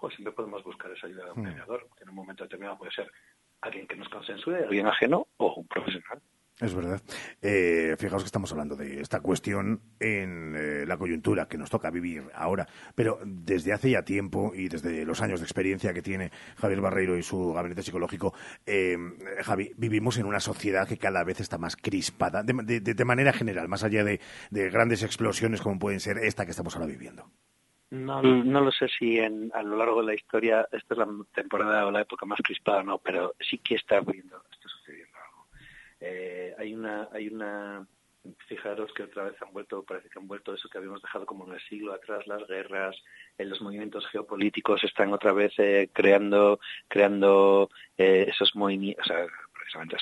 pues 0.00 0.14
siempre 0.14 0.32
podemos 0.32 0.62
buscar 0.62 0.90
esa 0.92 1.06
ayuda 1.06 1.26
de 1.26 1.32
un 1.32 1.42
mediador, 1.42 1.88
que 1.96 2.04
en 2.04 2.10
un 2.10 2.16
momento 2.16 2.44
determinado 2.44 2.78
puede 2.78 2.92
ser 2.92 3.10
alguien 3.60 3.86
que 3.86 3.96
nos 3.96 4.08
consensúe, 4.08 4.54
alguien 4.54 4.86
ajeno 4.86 5.26
o 5.38 5.54
un 5.54 5.66
profesional. 5.66 6.20
Es 6.62 6.76
verdad. 6.76 7.02
Eh, 7.42 7.96
fijaos 7.98 8.22
que 8.22 8.26
estamos 8.26 8.52
hablando 8.52 8.76
de 8.76 9.00
esta 9.00 9.20
cuestión 9.20 9.80
en 9.98 10.54
eh, 10.56 10.86
la 10.86 10.96
coyuntura 10.96 11.48
que 11.48 11.58
nos 11.58 11.70
toca 11.70 11.90
vivir 11.90 12.22
ahora, 12.34 12.68
pero 12.94 13.18
desde 13.24 13.72
hace 13.72 13.90
ya 13.90 14.04
tiempo 14.04 14.52
y 14.54 14.68
desde 14.68 15.04
los 15.04 15.20
años 15.22 15.40
de 15.40 15.46
experiencia 15.46 15.92
que 15.92 16.02
tiene 16.02 16.30
Javier 16.56 16.80
Barreiro 16.80 17.18
y 17.18 17.24
su 17.24 17.52
gabinete 17.52 17.82
psicológico, 17.82 18.32
eh, 18.64 18.96
Javi, 19.42 19.72
vivimos 19.76 20.18
en 20.18 20.26
una 20.26 20.38
sociedad 20.38 20.86
que 20.86 20.98
cada 20.98 21.24
vez 21.24 21.40
está 21.40 21.58
más 21.58 21.74
crispada, 21.74 22.44
de, 22.44 23.04
manera 23.04 23.32
general, 23.32 23.66
más 23.66 23.82
allá 23.82 24.04
de, 24.04 24.20
de, 24.50 24.70
grandes 24.70 25.02
explosiones 25.02 25.62
como 25.62 25.80
pueden 25.80 25.98
ser 25.98 26.18
esta 26.18 26.44
que 26.44 26.52
estamos 26.52 26.76
ahora 26.76 26.86
viviendo. 26.86 27.24
No, 27.90 28.22
no 28.22 28.60
lo 28.60 28.70
sé 28.70 28.86
si 28.98 29.18
en, 29.18 29.50
a 29.52 29.62
lo 29.62 29.76
largo 29.76 30.00
de 30.00 30.06
la 30.06 30.14
historia 30.14 30.66
esta 30.70 30.94
es 30.94 30.98
la 30.98 31.08
temporada 31.34 31.86
o 31.86 31.90
la 31.90 32.00
época 32.02 32.24
más 32.24 32.38
crispada 32.42 32.80
o 32.80 32.84
no, 32.84 32.98
pero 32.98 33.34
sí 33.38 33.58
que 33.58 33.74
está 33.74 34.00
viendo, 34.00 34.42
eh, 36.02 36.54
hay 36.58 36.74
una 36.74 37.08
hay 37.12 37.28
una 37.28 37.86
fijaros 38.48 38.92
que 38.92 39.04
otra 39.04 39.24
vez 39.24 39.40
han 39.40 39.52
vuelto 39.52 39.84
parece 39.84 40.08
que 40.08 40.18
han 40.18 40.26
vuelto 40.26 40.52
eso 40.52 40.68
que 40.68 40.78
habíamos 40.78 41.00
dejado 41.00 41.26
como 41.26 41.46
en 41.46 41.54
el 41.54 41.60
siglo 41.68 41.92
atrás 41.92 42.26
las 42.26 42.46
guerras 42.46 42.96
los 43.38 43.60
movimientos 43.60 44.06
geopolíticos 44.08 44.82
están 44.84 45.12
otra 45.12 45.32
vez 45.32 45.52
eh, 45.58 45.90
creando 45.92 46.60
creando 46.88 47.70
eh, 47.96 48.26
esos 48.28 48.54
movimientos 48.54 49.06
sea, 49.06 49.26
precisamente 49.52 49.96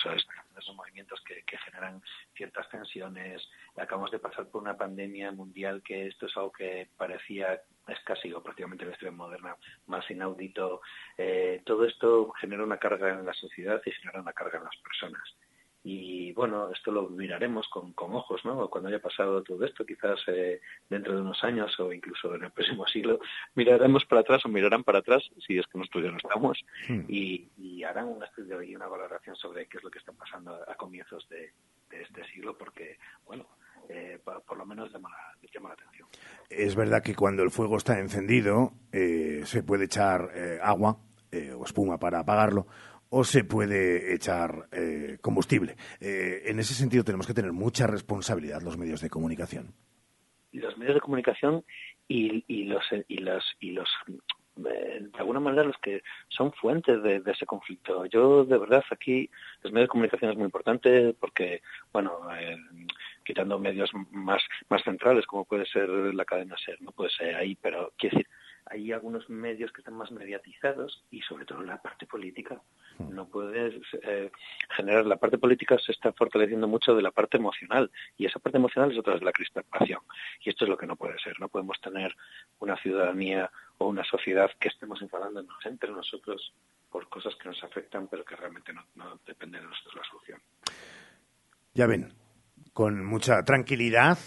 esos 0.60 0.76
movimientos 0.76 1.20
que, 1.22 1.42
que 1.44 1.58
generan 1.58 2.02
ciertas 2.34 2.68
tensiones. 2.68 3.42
Acabamos 3.76 4.10
de 4.10 4.18
pasar 4.18 4.46
por 4.48 4.62
una 4.62 4.76
pandemia 4.76 5.32
mundial 5.32 5.82
que 5.82 6.06
esto 6.06 6.26
es 6.26 6.36
algo 6.36 6.52
que 6.52 6.88
parecía 6.96 7.60
es 7.88 7.98
casi 8.04 8.32
o 8.32 8.42
prácticamente 8.42 8.84
la 8.84 8.92
historia 8.92 9.12
moderna 9.12 9.56
más 9.86 10.08
inaudito. 10.10 10.82
Eh, 11.16 11.62
todo 11.64 11.84
esto 11.84 12.30
genera 12.40 12.62
una 12.62 12.78
carga 12.78 13.10
en 13.10 13.24
la 13.24 13.34
sociedad 13.34 13.80
y 13.84 13.90
genera 13.90 14.20
una 14.20 14.32
carga 14.32 14.58
en 14.58 14.64
las 14.64 14.76
personas 14.76 15.22
y 15.82 16.32
bueno, 16.32 16.70
esto 16.70 16.92
lo 16.92 17.08
miraremos 17.08 17.66
con, 17.68 17.92
con 17.94 18.14
ojos, 18.14 18.44
¿no? 18.44 18.68
Cuando 18.68 18.88
haya 18.88 19.00
pasado 19.00 19.42
todo 19.42 19.64
esto, 19.64 19.86
quizás 19.86 20.20
eh, 20.26 20.60
dentro 20.88 21.14
de 21.14 21.22
unos 21.22 21.42
años 21.42 21.78
o 21.80 21.92
incluso 21.92 22.34
en 22.34 22.44
el 22.44 22.50
próximo 22.50 22.86
siglo, 22.86 23.18
miraremos 23.54 24.04
para 24.04 24.20
atrás 24.20 24.44
o 24.44 24.48
mirarán 24.48 24.84
para 24.84 24.98
atrás, 24.98 25.22
si 25.46 25.58
es 25.58 25.66
que 25.66 25.78
nosotros 25.78 26.04
ya 26.04 26.10
no 26.10 26.18
estamos, 26.18 26.58
hmm. 26.88 27.00
y, 27.08 27.48
y, 27.56 27.82
harán 27.82 28.08
un 28.08 28.22
estudio 28.22 28.62
y 28.62 28.76
una 28.76 28.88
valoración 28.88 29.34
sobre 29.36 29.66
qué 29.66 29.78
es 29.78 29.84
lo 29.84 29.90
que 29.90 30.00
está 30.00 30.12
pasando 30.12 30.54
a, 30.54 30.70
a 30.70 30.74
comienzos 30.74 31.26
de, 31.30 31.52
de, 31.88 32.02
este 32.02 32.24
siglo, 32.24 32.58
porque, 32.58 32.98
bueno, 33.24 33.46
eh, 33.88 34.18
por, 34.22 34.42
por, 34.42 34.58
lo 34.58 34.66
menos 34.66 34.92
llama 34.92 35.08
la, 35.08 35.48
llama 35.50 35.70
la, 35.70 35.74
atención. 35.74 36.08
Es 36.50 36.76
verdad 36.76 37.02
que 37.02 37.14
cuando 37.14 37.42
el 37.42 37.50
fuego 37.50 37.78
está 37.78 37.98
encendido, 37.98 38.72
eh, 38.92 39.42
se 39.46 39.62
puede 39.62 39.86
echar 39.86 40.30
eh, 40.34 40.58
agua 40.62 40.98
o 41.56 41.64
espuma 41.64 41.96
para 41.96 42.18
apagarlo, 42.18 42.66
o 43.10 43.24
se 43.24 43.44
puede 43.44 44.14
echar 44.14 44.68
eh, 44.72 45.18
combustible. 45.20 45.76
Eh, 46.00 46.42
en 46.46 46.58
ese 46.58 46.74
sentido 46.74 47.04
tenemos 47.04 47.26
que 47.26 47.34
tener 47.34 47.52
mucha 47.52 47.86
responsabilidad 47.86 48.62
los 48.62 48.78
medios 48.78 49.00
de 49.00 49.10
comunicación. 49.10 49.74
Los 50.52 50.76
medios 50.78 50.94
de 50.94 51.00
comunicación 51.00 51.64
y, 52.08 52.44
y 52.48 52.64
los 52.64 52.84
y 53.08 53.18
los 53.18 53.44
y 53.60 53.70
los 53.72 53.88
eh, 54.58 55.00
de 55.00 55.18
alguna 55.18 55.40
manera 55.40 55.64
los 55.64 55.78
que 55.78 56.02
son 56.28 56.52
fuentes 56.52 57.02
de, 57.02 57.20
de, 57.20 57.32
ese 57.32 57.46
conflicto. 57.46 58.04
Yo 58.06 58.44
de 58.44 58.58
verdad 58.58 58.82
aquí 58.90 59.30
los 59.62 59.72
medios 59.72 59.88
de 59.88 59.92
comunicación 59.92 60.30
es 60.30 60.36
muy 60.36 60.46
importante 60.46 61.14
porque 61.18 61.62
bueno 61.92 62.18
eh, 62.36 62.56
quitando 63.24 63.58
medios 63.58 63.90
más 64.10 64.42
más 64.68 64.82
centrales 64.82 65.26
como 65.26 65.44
puede 65.44 65.66
ser 65.66 65.88
la 65.88 66.24
cadena 66.24 66.56
ser 66.64 66.80
no 66.82 66.90
puede 66.90 67.10
ser 67.10 67.36
ahí 67.36 67.56
pero 67.60 67.92
quiero 67.96 68.16
decir 68.16 68.30
hay 68.70 68.92
algunos 68.92 69.28
medios 69.28 69.72
que 69.72 69.80
están 69.80 69.94
más 69.94 70.12
mediatizados 70.12 71.04
y 71.10 71.20
sobre 71.22 71.44
todo 71.44 71.62
la 71.62 71.82
parte 71.82 72.06
política. 72.06 72.62
No 72.98 73.28
puedes 73.28 73.74
eh, 74.02 74.30
generar, 74.76 75.06
la 75.06 75.16
parte 75.16 75.38
política 75.38 75.76
se 75.78 75.92
está 75.92 76.12
fortaleciendo 76.12 76.68
mucho 76.68 76.94
de 76.94 77.02
la 77.02 77.10
parte 77.10 77.36
emocional 77.36 77.90
y 78.16 78.26
esa 78.26 78.38
parte 78.38 78.58
emocional 78.58 78.92
es 78.92 78.98
otra 78.98 79.14
de 79.18 79.24
la 79.24 79.32
crispación. 79.32 80.00
Y 80.44 80.50
esto 80.50 80.64
es 80.64 80.68
lo 80.68 80.76
que 80.76 80.86
no 80.86 80.96
puede 80.96 81.18
ser. 81.18 81.38
No 81.40 81.48
podemos 81.48 81.80
tener 81.80 82.14
una 82.60 82.76
ciudadanía 82.76 83.50
o 83.78 83.88
una 83.88 84.04
sociedad 84.04 84.50
que 84.60 84.68
estemos 84.68 85.02
enfadándonos 85.02 85.58
entre 85.64 85.90
nosotros 85.90 86.52
por 86.90 87.08
cosas 87.08 87.34
que 87.36 87.48
nos 87.48 87.62
afectan 87.64 88.08
pero 88.08 88.24
que 88.24 88.36
realmente 88.36 88.72
no, 88.72 88.84
no 88.94 89.20
depende 89.26 89.58
de 89.58 89.64
nosotros 89.64 89.94
la 89.96 90.04
solución. 90.04 90.40
Ya 91.74 91.86
ven, 91.86 92.12
con 92.72 93.04
mucha 93.04 93.42
tranquilidad 93.44 94.18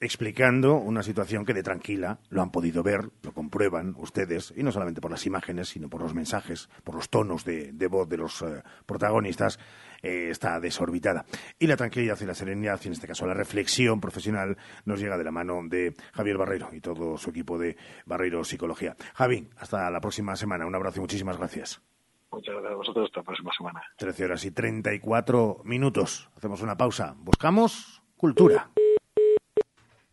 explicando 0.00 0.74
una 0.76 1.02
situación 1.02 1.44
que 1.44 1.54
de 1.54 1.62
tranquila 1.62 2.18
lo 2.28 2.42
han 2.42 2.50
podido 2.50 2.82
ver, 2.82 3.10
lo 3.22 3.32
comprueban 3.32 3.94
ustedes, 3.98 4.52
y 4.56 4.62
no 4.62 4.72
solamente 4.72 5.00
por 5.00 5.10
las 5.10 5.26
imágenes, 5.26 5.68
sino 5.68 5.88
por 5.88 6.02
los 6.02 6.14
mensajes, 6.14 6.68
por 6.84 6.94
los 6.94 7.08
tonos 7.08 7.44
de, 7.44 7.72
de 7.72 7.86
voz 7.86 8.08
de 8.08 8.18
los 8.18 8.42
eh, 8.42 8.62
protagonistas, 8.84 9.58
eh, 10.02 10.28
está 10.30 10.60
desorbitada. 10.60 11.24
Y 11.58 11.66
la 11.66 11.76
tranquilidad 11.76 12.18
y 12.20 12.26
la 12.26 12.34
serenidad, 12.34 12.80
y 12.84 12.88
en 12.88 12.92
este 12.92 13.06
caso 13.06 13.26
la 13.26 13.34
reflexión 13.34 14.00
profesional, 14.00 14.56
nos 14.84 15.00
llega 15.00 15.16
de 15.16 15.24
la 15.24 15.32
mano 15.32 15.60
de 15.64 15.94
Javier 16.12 16.36
Barreiro 16.36 16.68
y 16.72 16.80
todo 16.80 17.16
su 17.16 17.30
equipo 17.30 17.58
de 17.58 17.76
Barreiro 18.04 18.44
Psicología. 18.44 18.96
Javi, 19.14 19.48
hasta 19.58 19.90
la 19.90 20.00
próxima 20.00 20.36
semana. 20.36 20.66
Un 20.66 20.74
abrazo 20.74 20.98
y 20.98 21.00
muchísimas 21.00 21.38
gracias. 21.38 21.82
Muchas 22.30 22.54
gracias 22.54 22.72
a 22.72 22.76
vosotros. 22.76 23.06
Hasta 23.06 23.20
la 23.20 23.24
próxima 23.24 23.50
semana. 23.56 23.82
13 23.96 24.24
horas 24.24 24.44
y 24.44 24.50
34 24.50 25.62
minutos. 25.64 26.30
Hacemos 26.36 26.60
una 26.62 26.76
pausa. 26.76 27.14
Buscamos 27.18 28.02
cultura. 28.16 28.70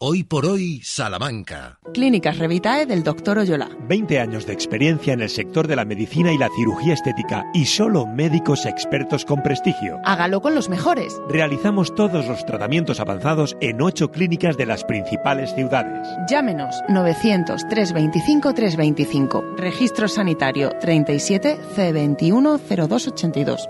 Hoy 0.05 0.25
por 0.25 0.45
hoy, 0.45 0.81
Salamanca. 0.83 1.79
Clínicas 1.93 2.37
Revitae 2.37 2.85
del 2.85 3.03
Dr. 3.03 3.37
Oyola. 3.37 3.69
20 3.87 4.19
años 4.19 4.45
de 4.45 4.51
experiencia 4.51 5.13
en 5.13 5.21
el 5.21 5.29
sector 5.29 5.65
de 5.65 5.77
la 5.77 5.85
medicina 5.85 6.33
y 6.33 6.37
la 6.37 6.49
cirugía 6.57 6.93
estética 6.93 7.45
y 7.53 7.63
solo 7.63 8.05
médicos 8.05 8.65
expertos 8.65 9.23
con 9.23 9.41
prestigio. 9.41 10.01
Hágalo 10.03 10.41
con 10.41 10.55
los 10.55 10.67
mejores. 10.67 11.21
Realizamos 11.29 11.95
todos 11.95 12.27
los 12.27 12.45
tratamientos 12.45 12.99
avanzados 12.99 13.55
en 13.61 13.81
8 13.81 14.11
clínicas 14.11 14.57
de 14.57 14.65
las 14.65 14.83
principales 14.83 15.55
ciudades. 15.55 16.05
Llámenos 16.29 16.75
900 16.89 17.65
325 17.69 18.53
325. 18.53 19.55
Registro 19.55 20.09
sanitario 20.09 20.71
37 20.81 21.59
C21 21.77 22.59
0282. 22.59 23.69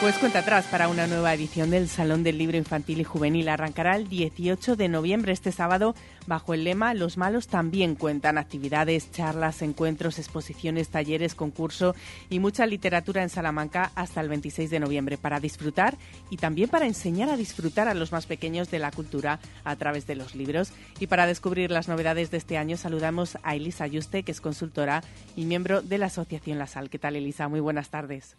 Pues 0.00 0.16
cuenta 0.18 0.38
atrás 0.38 0.64
para 0.70 0.86
una 0.86 1.08
nueva 1.08 1.34
edición 1.34 1.70
del 1.70 1.88
Salón 1.88 2.22
del 2.22 2.38
Libro 2.38 2.56
Infantil 2.56 3.00
y 3.00 3.04
Juvenil. 3.04 3.48
Arrancará 3.48 3.96
el 3.96 4.08
18 4.08 4.76
de 4.76 4.86
noviembre, 4.86 5.32
este 5.32 5.50
sábado, 5.50 5.96
bajo 6.28 6.54
el 6.54 6.62
lema 6.62 6.94
Los 6.94 7.16
malos 7.16 7.48
también 7.48 7.96
cuentan. 7.96 8.38
Actividades, 8.38 9.10
charlas, 9.10 9.60
encuentros, 9.60 10.20
exposiciones, 10.20 10.90
talleres, 10.90 11.34
concurso 11.34 11.96
y 12.30 12.38
mucha 12.38 12.64
literatura 12.64 13.24
en 13.24 13.28
Salamanca 13.28 13.90
hasta 13.96 14.20
el 14.20 14.28
26 14.28 14.70
de 14.70 14.78
noviembre 14.78 15.18
para 15.18 15.40
disfrutar 15.40 15.96
y 16.30 16.36
también 16.36 16.68
para 16.68 16.86
enseñar 16.86 17.28
a 17.28 17.36
disfrutar 17.36 17.88
a 17.88 17.94
los 17.94 18.12
más 18.12 18.26
pequeños 18.26 18.70
de 18.70 18.78
la 18.78 18.92
cultura 18.92 19.40
a 19.64 19.74
través 19.74 20.06
de 20.06 20.14
los 20.14 20.36
libros. 20.36 20.72
Y 21.00 21.08
para 21.08 21.26
descubrir 21.26 21.72
las 21.72 21.88
novedades 21.88 22.30
de 22.30 22.36
este 22.36 22.56
año 22.56 22.76
saludamos 22.76 23.36
a 23.42 23.56
Elisa 23.56 23.82
Ayuste, 23.82 24.22
que 24.22 24.30
es 24.30 24.40
consultora 24.40 25.02
y 25.34 25.44
miembro 25.44 25.82
de 25.82 25.98
la 25.98 26.06
Asociación 26.06 26.56
La 26.56 26.68
Sal. 26.68 26.88
¿Qué 26.88 27.00
tal, 27.00 27.16
Elisa? 27.16 27.48
Muy 27.48 27.58
buenas 27.58 27.90
tardes. 27.90 28.36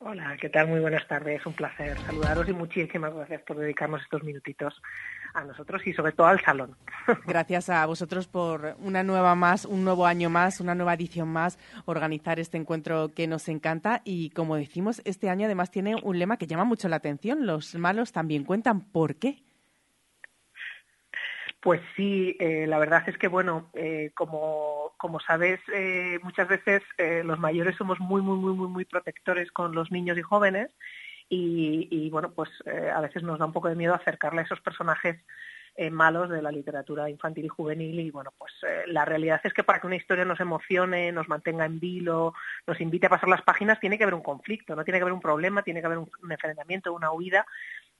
Hola, 0.00 0.36
¿qué 0.40 0.48
tal? 0.48 0.68
Muy 0.68 0.78
buenas 0.78 1.08
tardes. 1.08 1.44
Un 1.44 1.54
placer 1.54 1.98
saludaros 1.98 2.48
y 2.48 2.52
muchísimas 2.52 3.12
gracias 3.12 3.42
por 3.42 3.56
dedicarnos 3.56 4.00
estos 4.00 4.22
minutitos 4.22 4.80
a 5.34 5.44
nosotros 5.44 5.84
y 5.88 5.92
sobre 5.92 6.12
todo 6.12 6.28
al 6.28 6.40
salón. 6.40 6.76
Gracias 7.26 7.68
a 7.68 7.84
vosotros 7.84 8.28
por 8.28 8.76
una 8.78 9.02
nueva 9.02 9.34
más, 9.34 9.64
un 9.64 9.84
nuevo 9.84 10.06
año 10.06 10.30
más, 10.30 10.60
una 10.60 10.76
nueva 10.76 10.94
edición 10.94 11.28
más, 11.28 11.58
organizar 11.84 12.38
este 12.38 12.56
encuentro 12.56 13.12
que 13.12 13.26
nos 13.26 13.48
encanta 13.48 14.00
y 14.04 14.30
como 14.30 14.54
decimos, 14.54 15.02
este 15.04 15.30
año 15.30 15.46
además 15.46 15.72
tiene 15.72 15.96
un 16.00 16.18
lema 16.18 16.36
que 16.36 16.46
llama 16.46 16.64
mucho 16.64 16.88
la 16.88 16.96
atención. 16.96 17.44
Los 17.44 17.74
malos 17.74 18.12
también 18.12 18.44
cuentan. 18.44 18.80
¿Por 18.80 19.16
qué? 19.16 19.42
Pues 21.68 21.82
sí, 21.96 22.34
eh, 22.40 22.66
la 22.66 22.78
verdad 22.78 23.06
es 23.08 23.18
que, 23.18 23.28
bueno, 23.28 23.68
eh, 23.74 24.10
como, 24.14 24.94
como 24.96 25.20
sabes, 25.20 25.60
eh, 25.70 26.18
muchas 26.22 26.48
veces 26.48 26.80
los 27.24 27.38
mayores 27.38 27.76
somos 27.76 28.00
muy, 28.00 28.22
muy, 28.22 28.38
muy, 28.38 28.54
muy, 28.54 28.68
muy 28.68 28.84
protectores 28.86 29.52
con 29.52 29.74
los 29.74 29.90
niños 29.90 30.16
y 30.16 30.22
jóvenes 30.22 30.70
y, 31.28 32.08
bueno, 32.08 32.32
pues 32.32 32.48
a 32.66 33.02
veces 33.02 33.22
nos 33.22 33.38
da 33.38 33.44
un 33.44 33.52
poco 33.52 33.68
de 33.68 33.74
miedo 33.74 33.92
acercarle 33.92 34.40
a 34.40 34.44
esos 34.44 34.62
personajes 34.62 35.18
malos 35.90 36.30
de 36.30 36.40
la 36.40 36.50
literatura 36.50 37.10
infantil 37.10 37.44
y 37.44 37.48
juvenil 37.48 38.00
y 38.00 38.10
bueno, 38.10 38.32
pues 38.38 38.52
la 38.86 39.04
realidad 39.04 39.42
es 39.44 39.52
que 39.52 39.62
para 39.62 39.78
que 39.78 39.86
una 39.86 39.96
historia 39.96 40.24
nos 40.24 40.40
emocione, 40.40 41.12
nos 41.12 41.28
mantenga 41.28 41.66
en 41.66 41.78
vilo, 41.78 42.32
nos 42.66 42.80
invite 42.80 43.08
a 43.08 43.10
pasar 43.10 43.28
las 43.28 43.42
páginas, 43.42 43.78
tiene 43.78 43.98
que 43.98 44.04
haber 44.04 44.14
un 44.14 44.22
conflicto, 44.22 44.74
no 44.74 44.84
tiene 44.84 44.98
que 44.98 45.02
haber 45.02 45.12
un 45.12 45.20
problema, 45.20 45.62
tiene 45.62 45.80
que 45.80 45.86
haber 45.86 45.98
un 45.98 46.10
enfrentamiento, 46.30 46.94
una 46.94 47.12
huida 47.12 47.44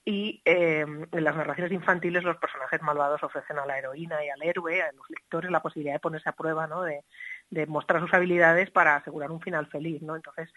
y 0.05 0.41
eh, 0.45 0.85
en 1.11 1.23
las 1.23 1.35
narraciones 1.35 1.71
infantiles 1.71 2.23
los 2.23 2.37
personajes 2.37 2.81
malvados 2.81 3.21
ofrecen 3.23 3.59
a 3.59 3.65
la 3.65 3.77
heroína 3.77 4.23
y 4.23 4.29
al 4.29 4.41
héroe, 4.41 4.81
a 4.81 4.91
los 4.91 5.09
lectores, 5.09 5.51
la 5.51 5.61
posibilidad 5.61 5.93
de 5.93 5.99
ponerse 5.99 6.29
a 6.29 6.33
prueba, 6.33 6.67
¿no? 6.67 6.83
de, 6.83 7.03
de 7.49 7.67
mostrar 7.67 8.01
sus 8.01 8.13
habilidades 8.13 8.71
para 8.71 8.95
asegurar 8.95 9.31
un 9.31 9.41
final 9.41 9.67
feliz. 9.67 10.01
¿no? 10.01 10.15
Entonces, 10.15 10.49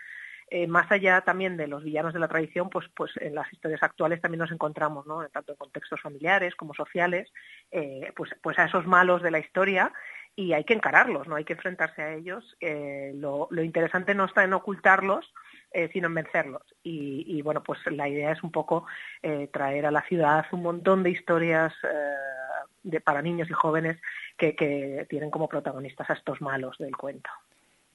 eh, 0.49 0.67
más 0.67 0.91
allá 0.93 1.23
también 1.23 1.57
de 1.57 1.67
los 1.67 1.83
villanos 1.83 2.13
de 2.13 2.21
la 2.21 2.29
tradición, 2.29 2.69
pues, 2.71 2.87
pues 2.95 3.11
en 3.17 3.35
las 3.35 3.51
historias 3.53 3.83
actuales 3.83 4.21
también 4.21 4.41
nos 4.41 4.53
encontramos, 4.53 5.07
¿no? 5.07 5.27
tanto 5.29 5.53
en 5.53 5.59
contextos 5.59 6.01
familiares 6.01 6.55
como 6.55 6.75
sociales, 6.75 7.33
eh, 7.71 8.13
pues, 8.15 8.31
pues 8.43 8.59
a 8.59 8.67
esos 8.67 8.87
malos 8.87 9.23
de 9.23 9.31
la 9.31 9.39
historia 9.39 9.93
y 10.35 10.53
hay 10.53 10.65
que 10.65 10.75
encararlos, 10.75 11.29
no 11.29 11.37
hay 11.37 11.45
que 11.45 11.55
enfrentarse 11.55 12.03
a 12.03 12.15
ellos. 12.15 12.57
Eh, 12.61 13.13
lo, 13.15 13.49
lo, 13.51 13.63
interesante 13.63 14.15
no 14.15 14.25
está 14.25 14.45
en 14.45 14.55
ocultarlos, 14.55 15.33
eh, 15.73 15.89
sino 15.93 16.09
en 16.09 16.15
vencerlos. 16.15 16.63
Y, 16.83 17.25
y, 17.27 17.43
bueno, 17.43 17.63
pues 17.63 17.81
la 17.91 18.09
idea 18.09 18.33
es 18.33 18.43
un 18.43 18.51
poco 18.51 18.87
eh, 19.23 19.49
traer 19.53 19.87
a 19.87 19.91
la 19.91 20.03
ciudad 20.03 20.47
un 20.53 20.63
montón 20.63 21.03
de 21.03 21.11
historias 21.11 21.73
eh, 21.85 22.69
de, 22.83 23.01
para 23.01 23.23
niños 23.23 23.49
y 23.51 23.53
jóvenes 23.53 24.01
que, 24.37 24.55
que 24.57 25.07
tienen 25.09 25.31
como 25.31 25.49
protagonistas 25.49 26.11
a 26.11 26.15
estos 26.15 26.41
malos 26.41 26.77
del 26.79 26.97
cuento 26.97 27.31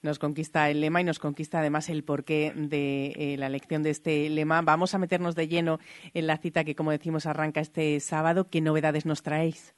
nos 0.01 0.19
conquista 0.19 0.69
el 0.69 0.81
lema 0.81 1.01
y 1.01 1.03
nos 1.03 1.19
conquista 1.19 1.59
además 1.59 1.89
el 1.89 2.03
porqué 2.03 2.53
de 2.55 3.13
eh, 3.15 3.35
la 3.37 3.47
elección 3.47 3.83
de 3.83 3.89
este 3.91 4.29
lema. 4.29 4.61
Vamos 4.61 4.93
a 4.93 4.99
meternos 4.99 5.35
de 5.35 5.47
lleno 5.47 5.79
en 6.13 6.27
la 6.27 6.37
cita 6.37 6.63
que, 6.63 6.75
como 6.75 6.91
decimos, 6.91 7.25
arranca 7.25 7.59
este 7.59 7.99
sábado. 7.99 8.49
¿Qué 8.49 8.61
novedades 8.61 9.05
nos 9.05 9.23
traéis? 9.23 9.75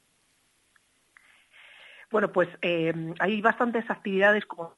Bueno, 2.10 2.32
pues 2.32 2.48
eh, 2.62 2.92
hay 3.20 3.40
bastantes 3.40 3.88
actividades 3.88 4.44
como 4.46 4.76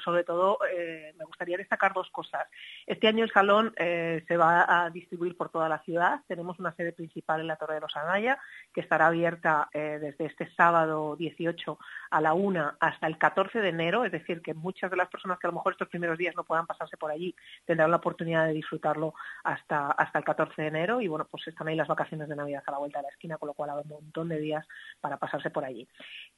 sobre 0.00 0.24
todo 0.24 0.58
eh, 0.70 1.14
me 1.18 1.24
gustaría 1.24 1.56
destacar 1.56 1.92
dos 1.92 2.10
cosas. 2.10 2.46
Este 2.86 3.08
año 3.08 3.24
el 3.24 3.30
salón 3.30 3.72
eh, 3.76 4.24
se 4.28 4.36
va 4.36 4.84
a 4.84 4.90
distribuir 4.90 5.36
por 5.36 5.50
toda 5.50 5.68
la 5.68 5.78
ciudad. 5.80 6.20
Tenemos 6.26 6.58
una 6.58 6.74
sede 6.74 6.92
principal 6.92 7.40
en 7.40 7.46
la 7.46 7.56
Torre 7.56 7.74
de 7.74 7.80
los 7.80 7.96
Anaya, 7.96 8.38
que 8.72 8.80
estará 8.80 9.06
abierta 9.06 9.68
eh, 9.72 9.98
desde 10.00 10.26
este 10.26 10.50
sábado 10.54 11.16
18 11.16 11.78
a 12.10 12.20
la 12.20 12.34
1 12.34 12.74
hasta 12.80 13.06
el 13.06 13.18
14 13.18 13.60
de 13.60 13.68
enero, 13.68 14.04
es 14.04 14.12
decir, 14.12 14.42
que 14.42 14.54
muchas 14.54 14.90
de 14.90 14.96
las 14.96 15.08
personas 15.08 15.38
que 15.38 15.46
a 15.46 15.50
lo 15.50 15.54
mejor 15.54 15.72
estos 15.72 15.88
primeros 15.88 16.18
días 16.18 16.34
no 16.36 16.44
puedan 16.44 16.66
pasarse 16.66 16.96
por 16.96 17.10
allí 17.10 17.34
tendrán 17.64 17.90
la 17.90 17.96
oportunidad 17.96 18.46
de 18.46 18.52
disfrutarlo 18.52 19.14
hasta, 19.44 19.90
hasta 19.92 20.18
el 20.18 20.24
14 20.24 20.62
de 20.62 20.68
enero 20.68 21.00
y 21.00 21.08
bueno, 21.08 21.26
pues 21.30 21.46
están 21.48 21.68
ahí 21.68 21.76
las 21.76 21.88
vacaciones 21.88 22.28
de 22.28 22.36
Navidad 22.36 22.62
a 22.66 22.70
la 22.70 22.78
vuelta 22.78 22.98
de 22.98 23.04
la 23.04 23.10
esquina, 23.10 23.38
con 23.38 23.48
lo 23.48 23.54
cual 23.54 23.70
habrá 23.70 23.82
un 23.82 23.88
montón 23.88 24.28
de 24.28 24.38
días 24.38 24.66
para 25.00 25.16
pasarse 25.16 25.50
por 25.50 25.64
allí. 25.64 25.88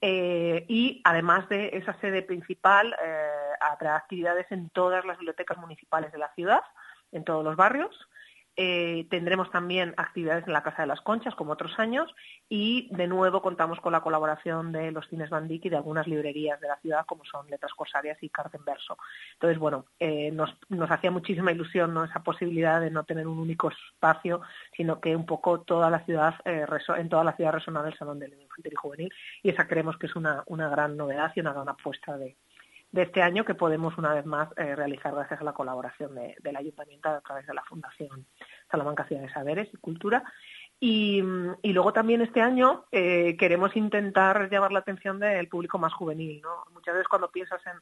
Y 0.00 1.00
además 1.04 1.48
de 1.48 1.70
esa 1.72 1.98
sede 2.00 2.22
principal, 2.22 2.94
habrá 3.60 3.96
actividades 3.96 4.46
en 4.50 4.70
todas 4.70 5.04
las 5.04 5.18
bibliotecas 5.18 5.58
municipales 5.58 6.12
de 6.12 6.18
la 6.18 6.32
ciudad, 6.34 6.62
en 7.12 7.24
todos 7.24 7.44
los 7.44 7.56
barrios. 7.56 8.08
Eh, 8.60 9.06
tendremos 9.08 9.52
también 9.52 9.94
actividades 9.96 10.44
en 10.48 10.52
la 10.52 10.64
Casa 10.64 10.82
de 10.82 10.88
las 10.88 11.00
Conchas, 11.00 11.36
como 11.36 11.52
otros 11.52 11.78
años, 11.78 12.12
y 12.48 12.88
de 12.90 13.06
nuevo 13.06 13.40
contamos 13.40 13.80
con 13.80 13.92
la 13.92 14.00
colaboración 14.00 14.72
de 14.72 14.90
los 14.90 15.06
cines 15.06 15.30
Bandic 15.30 15.66
y 15.66 15.68
de 15.68 15.76
algunas 15.76 16.08
librerías 16.08 16.60
de 16.60 16.66
la 16.66 16.76
ciudad, 16.80 17.06
como 17.06 17.24
son 17.24 17.48
Letras 17.48 17.72
Corsarias 17.74 18.18
y 18.20 18.30
Carta 18.30 18.58
en 18.58 18.64
Verso. 18.64 18.98
Entonces, 19.34 19.60
bueno, 19.60 19.84
eh, 20.00 20.32
nos, 20.32 20.50
hacía 20.90 21.12
muchísima 21.12 21.52
ilusión 21.52 21.94
¿no? 21.94 22.02
esa 22.02 22.24
posibilidad 22.24 22.80
de 22.80 22.90
no 22.90 23.04
tener 23.04 23.28
un 23.28 23.38
único 23.38 23.70
espacio, 23.70 24.40
sino 24.76 25.00
que 25.00 25.14
un 25.14 25.24
poco 25.24 25.60
toda 25.60 25.88
la 25.88 26.00
ciudad, 26.00 26.34
eh, 26.44 26.66
en 26.96 27.08
toda 27.08 27.22
la 27.22 27.36
ciudad 27.36 27.52
resonara 27.52 27.86
el 27.86 27.96
Salón 27.96 28.18
del 28.18 28.32
Infantil 28.32 28.72
y 28.72 28.76
Juvenil, 28.76 29.14
y 29.44 29.50
esa 29.50 29.68
creemos 29.68 29.96
que 29.98 30.06
es 30.06 30.16
una 30.16 30.68
gran 30.68 30.96
novedad 30.96 31.30
y 31.36 31.40
una 31.40 31.52
gran 31.52 31.68
apuesta 31.68 32.18
de, 32.18 32.36
de 32.90 33.02
este 33.02 33.22
año 33.22 33.44
que 33.44 33.54
podemos 33.54 33.98
una 33.98 34.14
vez 34.14 34.24
más 34.24 34.48
eh, 34.56 34.74
realizar 34.74 35.14
gracias 35.14 35.40
a 35.40 35.44
la 35.44 35.52
colaboración 35.52 36.14
de, 36.14 36.36
del 36.42 36.56
Ayuntamiento 36.56 37.08
a 37.08 37.20
través 37.20 37.46
de 37.46 37.54
la 37.54 37.62
Fundación 37.64 38.26
Salamanca 38.70 39.06
Ciudad 39.06 39.22
de 39.22 39.32
Saberes 39.32 39.68
y 39.72 39.76
Cultura. 39.76 40.24
Y, 40.80 41.22
y 41.62 41.72
luego 41.72 41.92
también 41.92 42.22
este 42.22 42.40
año 42.40 42.84
eh, 42.92 43.36
queremos 43.36 43.76
intentar 43.76 44.48
llamar 44.48 44.72
la 44.72 44.78
atención 44.78 45.18
del 45.18 45.48
público 45.48 45.78
más 45.78 45.92
juvenil. 45.92 46.40
¿no? 46.40 46.64
Muchas 46.72 46.94
veces 46.94 47.08
cuando 47.08 47.30
piensas 47.30 47.60
en, 47.66 47.72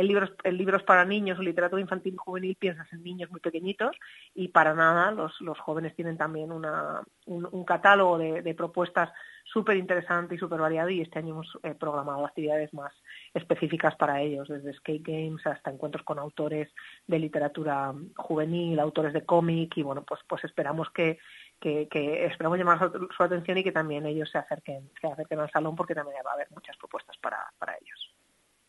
en, 0.00 0.06
libros, 0.06 0.32
en 0.44 0.84
para 0.86 1.04
niños 1.04 1.38
o 1.38 1.42
literatura 1.42 1.80
infantil 1.80 2.14
y 2.14 2.16
juvenil 2.16 2.56
piensas 2.56 2.90
en 2.92 3.02
niños 3.02 3.30
muy 3.30 3.40
pequeñitos 3.40 3.96
y 4.34 4.48
para 4.48 4.74
nada 4.74 5.10
los, 5.10 5.32
jóvenes 5.58 5.94
tienen 5.94 6.16
también 6.16 6.52
una, 6.52 7.02
un, 7.26 7.64
catálogo 7.64 8.18
de, 8.18 8.54
propuestas 8.54 9.10
súper 9.44 9.76
interesante 9.76 10.34
y 10.34 10.38
súper 10.38 10.60
variado 10.60 10.88
y 10.90 11.00
este 11.00 11.18
año 11.18 11.34
hemos 11.34 11.58
eh, 11.62 11.74
programado 11.74 12.24
actividades 12.24 12.72
más 12.72 12.92
específicas 13.34 13.94
para 13.96 14.22
ellos, 14.22 14.48
desde 14.48 14.72
skate 14.74 15.06
games 15.06 15.46
hasta 15.46 15.70
encuentros 15.70 16.04
con 16.04 16.18
autores 16.18 16.72
de 17.06 17.18
literatura 17.18 17.92
juvenil, 18.16 18.78
autores 18.80 19.12
de 19.12 19.24
cómic 19.24 19.76
y 19.76 19.82
bueno, 19.82 20.02
pues, 20.02 20.20
pues 20.26 20.44
esperamos 20.44 20.88
que, 20.90 21.18
esperamos 21.60 22.58
llamar 22.58 22.78
su, 22.78 23.08
su, 23.14 23.22
atención 23.22 23.58
y 23.58 23.64
que 23.64 23.72
también 23.72 24.06
ellos 24.06 24.30
se 24.30 24.38
acerquen, 24.38 24.90
se 24.98 25.06
acerquen 25.06 25.40
al 25.40 25.50
salón 25.50 25.76
porque 25.76 25.94
también 25.94 26.16
va 26.26 26.30
a 26.30 26.34
haber 26.34 26.50
muchas 26.52 26.76
propuestas 26.78 27.18
para, 27.18 27.52
para 27.58 27.74
ellos. 27.74 27.99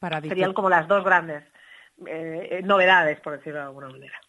Para 0.01 0.19
Serían 0.19 0.53
como 0.53 0.67
las 0.67 0.87
dos 0.87 1.05
grandes 1.05 1.43
eh, 2.07 2.61
novedades, 2.63 3.19
por 3.19 3.37
decirlo 3.37 3.59
de 3.59 3.65
alguna 3.65 3.89
manera. 3.89 4.19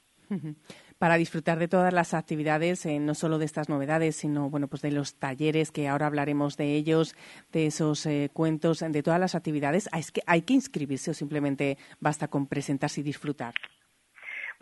para 0.98 1.14
disfrutar 1.16 1.58
de 1.58 1.66
todas 1.66 1.94
las 1.94 2.12
actividades, 2.12 2.84
eh, 2.84 2.98
no 2.98 3.14
solo 3.14 3.38
de 3.38 3.46
estas 3.46 3.70
novedades, 3.70 4.16
sino 4.16 4.50
bueno, 4.50 4.68
pues 4.68 4.82
de 4.82 4.92
los 4.92 5.14
talleres 5.14 5.72
que 5.72 5.88
ahora 5.88 6.06
hablaremos 6.06 6.58
de 6.58 6.74
ellos, 6.74 7.16
de 7.52 7.66
esos 7.68 8.04
eh, 8.04 8.28
cuentos, 8.34 8.80
de 8.86 9.02
todas 9.02 9.18
las 9.18 9.34
actividades. 9.34 9.88
¿Es 9.96 10.12
que 10.12 10.20
hay 10.26 10.42
que 10.42 10.52
inscribirse 10.52 11.10
o 11.10 11.14
simplemente 11.14 11.78
basta 12.00 12.28
con 12.28 12.46
presentarse 12.46 13.00
y 13.00 13.04
disfrutar? 13.04 13.54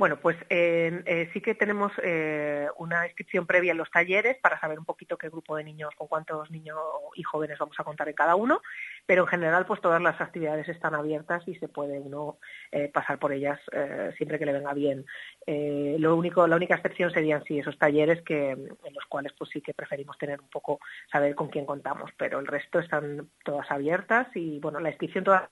Bueno, 0.00 0.18
pues 0.18 0.38
eh, 0.48 1.02
eh, 1.04 1.28
sí 1.34 1.42
que 1.42 1.54
tenemos 1.54 1.92
eh, 2.02 2.68
una 2.78 3.04
inscripción 3.04 3.46
previa 3.46 3.72
en 3.72 3.76
los 3.76 3.90
talleres 3.90 4.38
para 4.38 4.58
saber 4.58 4.78
un 4.78 4.86
poquito 4.86 5.18
qué 5.18 5.28
grupo 5.28 5.56
de 5.56 5.62
niños, 5.62 5.90
con 5.94 6.08
cuántos 6.08 6.50
niños 6.50 6.78
y 7.16 7.22
jóvenes 7.22 7.58
vamos 7.58 7.78
a 7.78 7.84
contar 7.84 8.08
en 8.08 8.14
cada 8.14 8.34
uno, 8.34 8.62
pero 9.04 9.24
en 9.24 9.28
general 9.28 9.66
pues 9.66 9.82
todas 9.82 10.00
las 10.00 10.18
actividades 10.18 10.66
están 10.70 10.94
abiertas 10.94 11.46
y 11.46 11.54
se 11.56 11.68
puede 11.68 12.00
uno 12.00 12.38
eh, 12.72 12.88
pasar 12.88 13.18
por 13.18 13.34
ellas 13.34 13.60
eh, 13.72 14.14
siempre 14.16 14.38
que 14.38 14.46
le 14.46 14.54
venga 14.54 14.72
bien. 14.72 15.04
Lo 15.46 16.16
único, 16.16 16.46
la 16.46 16.56
única 16.56 16.76
excepción 16.76 17.10
serían 17.10 17.44
sí 17.44 17.58
esos 17.58 17.76
talleres 17.76 18.22
que 18.22 18.52
en 18.52 18.94
los 18.94 19.04
cuales 19.06 19.34
pues 19.36 19.50
sí 19.50 19.60
que 19.60 19.74
preferimos 19.74 20.16
tener 20.16 20.40
un 20.40 20.48
poco 20.48 20.80
saber 21.12 21.34
con 21.34 21.48
quién 21.48 21.66
contamos, 21.66 22.10
pero 22.16 22.38
el 22.38 22.46
resto 22.46 22.78
están 22.78 23.28
todas 23.44 23.70
abiertas 23.70 24.28
y 24.34 24.60
bueno 24.60 24.80
la 24.80 24.88
inscripción 24.88 25.24
toda 25.24 25.50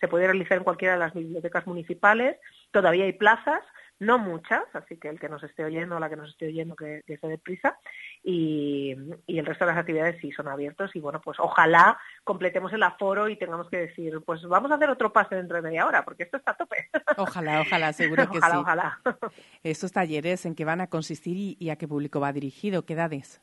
se 0.00 0.08
puede 0.08 0.26
realizar 0.26 0.58
en 0.58 0.64
cualquiera 0.64 0.94
de 0.94 1.00
las 1.00 1.14
bibliotecas 1.14 1.66
municipales. 1.66 2.36
Todavía 2.70 3.04
hay 3.04 3.12
plazas, 3.12 3.62
no 3.98 4.18
muchas, 4.18 4.62
así 4.74 4.98
que 4.98 5.08
el 5.08 5.18
que 5.18 5.28
nos 5.28 5.42
esté 5.42 5.64
oyendo 5.64 5.96
o 5.96 6.00
la 6.00 6.10
que 6.10 6.16
nos 6.16 6.30
esté 6.30 6.48
oyendo 6.48 6.76
que, 6.76 7.02
que 7.06 7.16
se 7.16 7.26
dé 7.26 7.38
prisa. 7.38 7.78
Y, 8.22 8.94
y, 9.26 9.38
el 9.38 9.46
resto 9.46 9.64
de 9.64 9.72
las 9.72 9.80
actividades 9.80 10.20
sí 10.20 10.32
son 10.32 10.48
abiertos 10.48 10.94
y 10.94 11.00
bueno, 11.00 11.20
pues 11.22 11.38
ojalá 11.40 11.98
completemos 12.24 12.72
el 12.72 12.82
aforo 12.82 13.28
y 13.28 13.38
tengamos 13.38 13.70
que 13.70 13.78
decir, 13.78 14.20
pues 14.24 14.42
vamos 14.44 14.70
a 14.70 14.74
hacer 14.74 14.90
otro 14.90 15.12
pase 15.12 15.36
dentro 15.36 15.56
de 15.56 15.62
media 15.62 15.86
hora, 15.86 16.04
porque 16.04 16.24
esto 16.24 16.36
está 16.36 16.52
a 16.52 16.56
tope. 16.56 16.88
Ojalá, 17.16 17.62
ojalá, 17.62 17.92
seguro 17.92 18.30
que 18.30 18.38
ojalá, 18.38 18.54
sí. 18.54 18.60
Ojalá, 18.60 19.00
Estos 19.62 19.92
talleres, 19.92 20.44
¿en 20.44 20.54
qué 20.54 20.64
van 20.64 20.80
a 20.80 20.88
consistir 20.88 21.36
y, 21.36 21.56
y 21.58 21.70
a 21.70 21.76
qué 21.76 21.88
público 21.88 22.20
va 22.20 22.32
dirigido? 22.32 22.84
¿Qué 22.84 22.92
edades? 22.92 23.40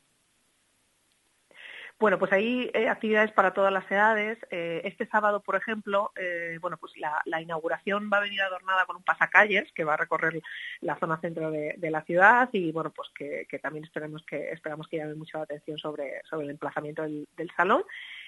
Bueno, 2.04 2.20
pues 2.20 2.34
hay 2.34 2.70
eh, 2.74 2.90
actividades 2.90 3.32
para 3.32 3.54
todas 3.54 3.72
las 3.72 3.90
edades. 3.90 4.38
Eh, 4.52 4.82
este 4.84 5.06
sábado, 5.06 5.40
por 5.40 5.56
ejemplo, 5.56 6.12
eh, 6.18 6.58
bueno, 6.60 6.76
pues 6.76 6.92
la, 6.98 7.42
inauguración 7.42 8.10
va 8.12 8.18
a 8.18 8.20
venir 8.24 8.42
adornada 8.42 8.86
con 8.86 8.98
un 8.98 9.04
pasacalles 9.04 9.72
que 9.72 9.86
va 9.86 9.94
a 9.94 9.98
recorrer 10.04 10.42
la 10.82 10.98
zona 10.98 11.22
centro 11.22 11.50
de, 11.50 11.78
la 11.80 12.02
ciudad 12.02 12.50
y 12.52 12.74
bueno, 12.74 12.90
pues 12.90 13.08
que, 13.16 13.48
también 13.62 13.86
esperemos 13.86 14.22
que 14.26 14.52
esperamos 14.52 14.90
que 14.90 14.98
llame 14.98 15.16
mucho 15.16 15.38
la 15.38 15.46
atención 15.46 15.78
sobre, 15.78 16.22
sobre 16.30 16.44
el 16.44 16.50
emplazamiento 16.52 17.04
del, 17.04 17.52
salón. 17.56 17.86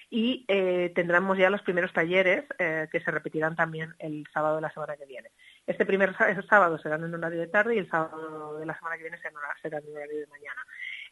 Y 0.10 0.45
tendremos 0.93 1.38
ya 1.38 1.49
los 1.49 1.61
primeros 1.61 1.91
talleres 1.91 2.45
que 2.57 3.02
se 3.03 3.11
repetirán 3.11 3.57
también 3.57 3.93
el 3.99 4.26
sábado 4.34 4.56
de 4.56 4.61
la 4.61 4.72
semana 4.72 4.95
que 4.95 5.06
viene. 5.06 5.31
Este 5.68 5.85
primer 5.85 6.15
sábado 6.47 6.77
será 6.77 6.95
en 6.95 7.14
horario 7.14 7.41
de 7.41 7.47
tarde 7.47 7.76
y 7.76 7.80
el 7.80 7.89
sábado 7.89 8.57
de 8.57 8.65
la 8.68 8.77
semana 8.77 8.95
que 8.95 9.03
viene 9.03 9.18
será 9.18 9.80
en 9.80 9.95
horario 9.95 10.19
de 10.19 10.27
mañana. 10.27 10.61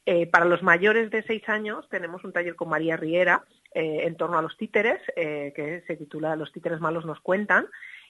Eh, 0.05 0.27
para 0.27 0.45
los 0.45 0.61
mayores 0.61 1.09
de 1.11 1.23
seis 1.23 1.47
años 1.47 1.87
tenemos 1.89 2.23
un 2.25 2.33
taller 2.33 2.55
con 2.55 2.69
María 2.69 2.97
Riera 2.97 3.43
eh, 3.73 4.01
en 4.03 4.17
torno 4.17 4.37
a 4.37 4.41
los 4.41 4.57
títeres, 4.57 5.01
eh, 5.15 5.53
que 5.55 5.83
se 5.87 5.95
titula 5.95 6.35
Los 6.35 6.51
títeres 6.51 6.81
malos 6.81 7.05
nos 7.05 7.21
cuentan, 7.21 7.67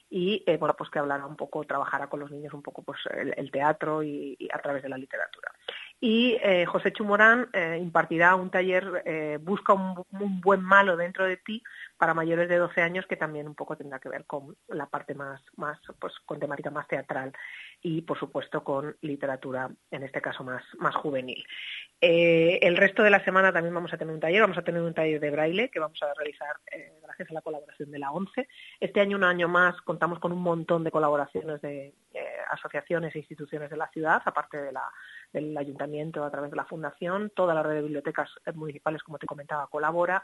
y 0.09 0.43
bueno, 0.59 0.75
pues 0.77 0.91
que 0.91 0.99
hablará 0.99 1.25
un 1.25 1.35
poco, 1.35 1.63
trabajará 1.63 2.07
con 2.07 2.19
los 2.19 2.29
niños 2.29 2.53
un 2.53 2.61
poco 2.61 2.83
pues 2.83 2.99
el, 3.35 3.49
teatro 3.49 4.03
y, 4.03 4.37
a 4.53 4.59
través 4.59 4.83
de 4.83 4.89
la 4.89 4.97
literatura. 4.99 5.51
Y 5.99 6.37
José 6.67 6.93
Chumorán 6.93 7.49
impartirá 7.79 8.35
un 8.35 8.51
taller 8.51 9.39
Busca 9.41 9.73
un 9.73 10.41
buen 10.41 10.61
malo 10.61 10.97
dentro 10.97 11.25
de 11.25 11.37
ti, 11.37 11.63
para 12.03 12.13
mayores 12.13 12.49
de 12.49 12.57
12 12.57 12.81
años 12.81 13.05
que 13.07 13.15
también 13.15 13.47
un 13.47 13.55
poco 13.55 13.77
tendrá 13.77 13.97
que 13.97 14.09
ver 14.09 14.25
con 14.25 14.57
la 14.67 14.87
parte 14.87 15.15
más, 15.15 15.41
más 15.55 15.79
pues 15.99 16.13
con 16.25 16.37
temática 16.37 16.69
más 16.69 16.85
teatral 16.85 17.31
y 17.81 18.01
por 18.01 18.19
supuesto 18.19 18.61
con 18.61 18.97
literatura, 18.99 19.69
en 19.89 20.03
este 20.03 20.21
caso 20.21 20.43
más, 20.43 20.65
más 20.79 20.93
juvenil. 20.97 21.41
Eh, 22.01 22.59
el 22.61 22.75
resto 22.75 23.03
de 23.03 23.09
la 23.09 23.23
semana 23.23 23.53
también 23.53 23.73
vamos 23.73 23.93
a 23.93 23.97
tener 23.97 24.13
un 24.13 24.19
taller, 24.19 24.41
vamos 24.41 24.57
a 24.57 24.63
tener 24.63 24.81
un 24.81 24.93
taller 24.93 25.21
de 25.21 25.31
braille 25.31 25.69
que 25.69 25.79
vamos 25.79 25.97
a 26.03 26.13
realizar 26.13 26.57
eh, 26.73 26.91
gracias 27.01 27.31
a 27.31 27.35
la 27.35 27.41
colaboración 27.41 27.89
de 27.89 27.99
la 27.99 28.11
ONCE. 28.11 28.49
Este 28.81 28.99
año, 28.99 29.15
un 29.15 29.23
año 29.23 29.47
más, 29.47 29.79
contamos 29.83 30.19
con 30.19 30.33
un 30.33 30.41
montón 30.41 30.83
de 30.83 30.91
colaboraciones 30.91 31.61
de 31.61 31.93
eh, 32.13 32.27
asociaciones 32.51 33.15
e 33.15 33.19
instituciones 33.19 33.69
de 33.69 33.77
la 33.77 33.87
ciudad, 33.87 34.21
aparte 34.25 34.57
del 35.31 35.57
ayuntamiento 35.57 36.25
a 36.25 36.31
través 36.31 36.51
de 36.51 36.57
la 36.57 36.65
fundación. 36.65 37.31
Toda 37.33 37.53
la 37.53 37.63
red 37.63 37.75
de 37.75 37.81
bibliotecas 37.83 38.29
municipales, 38.55 39.01
como 39.03 39.17
te 39.17 39.25
comentaba, 39.25 39.67
colabora 39.67 40.21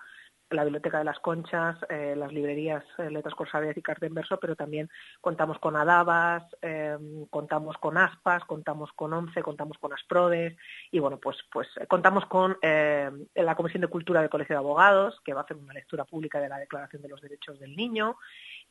la 0.49 0.63
Biblioteca 0.63 0.99
de 0.99 1.03
las 1.03 1.19
Conchas, 1.19 1.77
eh, 1.89 2.15
las 2.17 2.31
librerías 2.33 2.83
eh, 2.97 3.09
Letras 3.09 3.35
Corsadas 3.35 3.75
y 3.77 3.81
Carta 3.81 4.05
en 4.05 4.13
Verso, 4.13 4.39
pero 4.39 4.55
también 4.55 4.89
contamos 5.21 5.59
con 5.59 5.75
Adabas, 5.75 6.43
eh, 6.61 6.97
contamos 7.29 7.77
con 7.77 7.97
Aspas, 7.97 8.43
contamos 8.45 8.91
con 8.93 9.13
ONCE, 9.13 9.43
contamos 9.43 9.77
con 9.77 9.93
Asprodes 9.93 10.55
y 10.91 10.99
bueno, 10.99 11.17
pues, 11.17 11.37
pues 11.51 11.67
contamos 11.87 12.25
con 12.25 12.57
la 12.61 13.55
Comisión 13.55 13.81
de 13.81 13.87
Cultura 13.87 14.21
del 14.21 14.29
Colegio 14.29 14.55
de 14.55 14.59
Abogados, 14.59 15.19
que 15.23 15.33
va 15.33 15.41
a 15.41 15.43
hacer 15.43 15.57
una 15.57 15.73
lectura 15.73 16.05
pública 16.05 16.39
de 16.39 16.49
la 16.49 16.57
Declaración 16.57 17.01
de 17.01 17.09
los 17.09 17.21
Derechos 17.21 17.59
del 17.59 17.75
Niño 17.75 18.17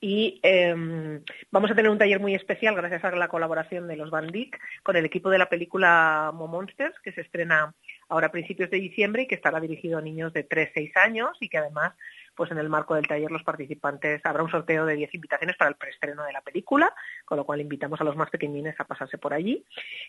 y 0.00 0.38
eh, 0.42 1.20
vamos 1.50 1.70
a 1.70 1.74
tener 1.74 1.90
un 1.90 1.98
taller 1.98 2.20
muy 2.20 2.34
especial 2.34 2.74
gracias 2.76 3.02
a 3.04 3.10
la 3.10 3.28
colaboración 3.28 3.88
de 3.88 3.96
los 3.96 4.10
Van 4.10 4.28
Dyck 4.28 4.58
con 4.82 4.96
el 4.96 5.04
equipo 5.04 5.28
de 5.28 5.38
la 5.38 5.48
película 5.48 6.30
Mo 6.34 6.46
Monsters 6.46 6.98
que 7.00 7.12
se 7.12 7.22
estrena 7.22 7.74
ahora 8.08 8.28
a 8.28 8.32
principios 8.32 8.70
de 8.70 8.78
diciembre 8.78 9.22
y 9.22 9.26
que 9.26 9.34
estará 9.34 9.60
dirigido 9.60 9.98
a 9.98 10.02
niños 10.02 10.32
de 10.32 10.48
3-6 10.48 10.96
años 10.96 11.30
y 11.40 11.48
que 11.48 11.58
además 11.58 11.94
pues 12.34 12.52
en 12.52 12.58
el 12.58 12.68
marco 12.68 12.94
del 12.94 13.08
taller 13.08 13.32
los 13.32 13.42
participantes 13.42 14.24
habrá 14.24 14.44
un 14.44 14.50
sorteo 14.50 14.86
de 14.86 14.94
10 14.94 15.12
invitaciones 15.14 15.56
para 15.56 15.70
el 15.70 15.76
preestreno 15.76 16.22
de 16.22 16.32
la 16.32 16.40
película, 16.40 16.94
con 17.24 17.36
lo 17.36 17.44
cual 17.44 17.60
invitamos 17.60 18.00
a 18.00 18.04
los 18.04 18.14
más 18.14 18.30
pequeñines 18.30 18.78
a 18.78 18.84
pasarse 18.84 19.18
por 19.18 19.34
allí. 19.34 19.64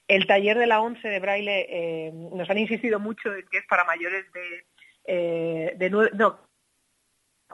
El 0.07 0.27
taller 0.27 0.59
de 0.59 0.67
la 0.67 0.79
11 0.79 1.07
de 1.07 1.19
Braille 1.19 1.65
eh, 1.67 2.11
nos 2.13 2.47
han 2.49 2.59
insistido 2.59 2.99
mucho 2.99 3.33
en 3.33 3.47
que 3.47 3.57
es 3.57 3.65
para 3.67 3.83
mayores 3.83 4.31
de, 4.31 4.65
eh, 5.05 5.73
de 5.75 5.89
9, 5.89 6.11
no, 6.13 6.39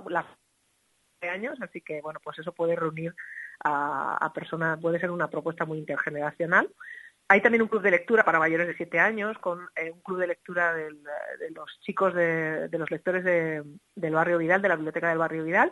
la 0.10 0.26
años, 1.30 1.58
así 1.62 1.82
que 1.82 2.02
bueno, 2.02 2.20
pues 2.24 2.40
eso 2.40 2.54
puede 2.54 2.76
reunir 2.76 3.16
a, 3.64 4.32
personas, 4.34 4.80
puede 4.80 5.00
ser 5.00 5.12
una 5.12 5.30
propuesta 5.30 5.66
muy 5.66 5.78
intergeneracional. 5.80 6.70
Hay 7.28 7.42
también 7.42 7.64
un 7.64 7.68
club 7.68 7.82
de 7.82 7.92
lectura 7.92 8.24
para 8.24 8.40
mayores 8.40 8.68
de 8.68 8.76
7 8.76 9.00
años, 9.00 9.38
con 9.40 9.68
eh, 9.76 9.92
un 9.92 10.02
club 10.02 10.20
de 10.20 10.28
lectura 10.28 10.74
de 10.74 10.92
los 11.52 11.80
chicos 11.82 12.14
de, 12.14 12.70
los 12.72 12.92
lectores 12.92 13.24
de, 13.24 13.64
del 13.96 14.14
barrio 14.14 14.38
Vidal, 14.38 14.62
de 14.62 14.70
la 14.70 14.76
biblioteca 14.76 15.10
del 15.10 15.18
barrio 15.18 15.44
Vidal, 15.44 15.72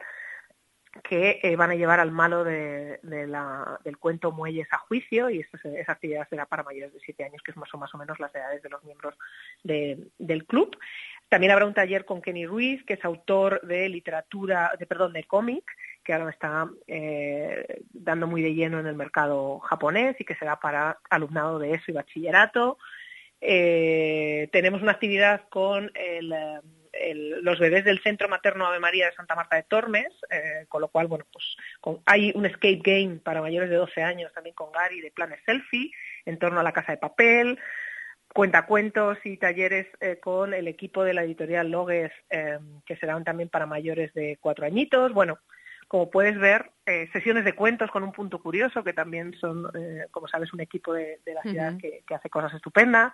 que 1.03 1.39
eh, 1.43 1.55
van 1.55 1.71
a 1.71 1.75
llevar 1.75 1.99
al 1.99 2.11
malo 2.11 2.43
del 2.43 3.97
cuento 3.99 4.31
Muelles 4.31 4.67
a 4.71 4.77
juicio 4.79 5.29
y 5.29 5.39
esa, 5.39 5.57
esa, 5.69 5.91
actividad 5.91 6.27
será 6.29 6.45
para 6.45 6.63
mayores 6.63 6.93
de 6.93 6.99
7 6.99 7.23
años, 7.23 7.41
que 7.43 7.51
es 7.51 7.57
más 7.57 7.73
o, 7.73 7.97
menos 7.97 8.19
las 8.19 8.33
edades 8.33 8.61
de 8.63 8.69
los 8.69 8.83
miembros 8.83 9.15
de, 9.63 10.07
del 10.17 10.45
club. 10.45 10.75
También 11.29 11.51
habrá 11.51 11.65
un 11.65 11.73
taller 11.73 12.05
con 12.05 12.21
Kenny 12.21 12.45
Ruiz, 12.45 12.83
que 12.83 12.93
es 12.93 13.05
autor 13.05 13.61
de 13.61 13.89
literatura, 13.89 14.71
de 14.77 14.85
perdón, 14.85 15.13
de 15.13 15.23
cómic, 15.23 15.63
que 16.03 16.13
ahora 16.13 16.29
está 16.29 16.69
eh, 16.87 17.81
dando 17.91 18.27
muy 18.27 18.41
de 18.41 18.53
lleno 18.53 18.79
en 18.79 18.87
el 18.87 18.95
mercado 18.95 19.59
japonés 19.59 20.15
y 20.19 20.25
que 20.25 20.35
será 20.35 20.59
para 20.59 20.99
alumnado 21.09 21.59
de 21.59 21.73
eso 21.73 21.85
y 21.87 21.93
bachillerato. 21.93 22.77
Eh, 23.41 24.49
tenemos 24.51 24.81
una 24.81 24.91
actividad 24.91 25.47
con 25.49 25.91
los 27.41 27.59
bebés 27.59 27.83
del 27.85 28.01
Centro 28.01 28.29
Materno 28.29 28.65
Ave 28.65 28.79
María 28.79 29.07
de 29.07 29.15
Santa 29.15 29.35
Marta 29.35 29.55
de 29.55 29.63
Tormes, 29.63 30.07
eh, 30.29 30.65
con 30.69 30.81
lo 30.81 30.89
cual, 30.89 31.07
bueno, 31.07 31.25
pues 31.31 31.57
hay 32.05 32.31
un 32.35 32.45
escape 32.45 32.81
game 32.83 33.15
para 33.17 33.41
mayores 33.41 33.69
de 33.69 33.75
12 33.77 34.03
años 34.03 34.31
también 34.33 34.55
con 34.55 34.71
Gary 34.71 35.01
de 35.01 35.11
planes 35.11 35.39
selfie 35.45 35.91
en 36.25 36.37
torno 36.37 36.59
a 36.59 36.63
la 36.63 36.73
casa 36.73 36.91
de 36.91 36.97
papel 36.97 37.59
cuentacuentos 38.33 39.19
y 39.25 39.37
talleres 39.37 39.85
con 40.19 40.55
el 40.55 40.67
equipo 40.67 41.03
de 41.03 41.13
la 41.13 41.23
editorial 41.23 41.69
Logues, 41.69 42.11
que 42.83 42.95
serán 42.95 43.23
también 43.23 43.47
para 43.47 43.67
mayores 43.67 44.11
de 44.15 44.39
cuatro 44.41 44.65
añitos. 44.65 45.13
Bueno, 45.13 45.37
como 45.93 46.09
puedes 46.09 46.39
ver, 46.39 46.71
eh, 46.87 47.07
sesiones 47.13 47.45
de 47.45 47.53
cuentos 47.53 47.91
con 47.91 48.01
un 48.01 48.11
punto 48.11 48.41
curioso, 48.41 48.83
que 48.83 48.93
también 48.93 49.35
son, 49.39 49.69
como 50.09 50.27
sabes, 50.27 50.51
un 50.51 50.59
equipo 50.59 50.91
de, 50.91 51.19
de 51.23 51.35
la 51.35 51.43
ciudad 51.43 51.73
uh 51.73 51.75
-huh. 51.75 51.81
que, 51.81 52.03
que, 52.07 52.15
hace 52.15 52.31
cosas 52.31 52.51
estupendas. 52.51 53.13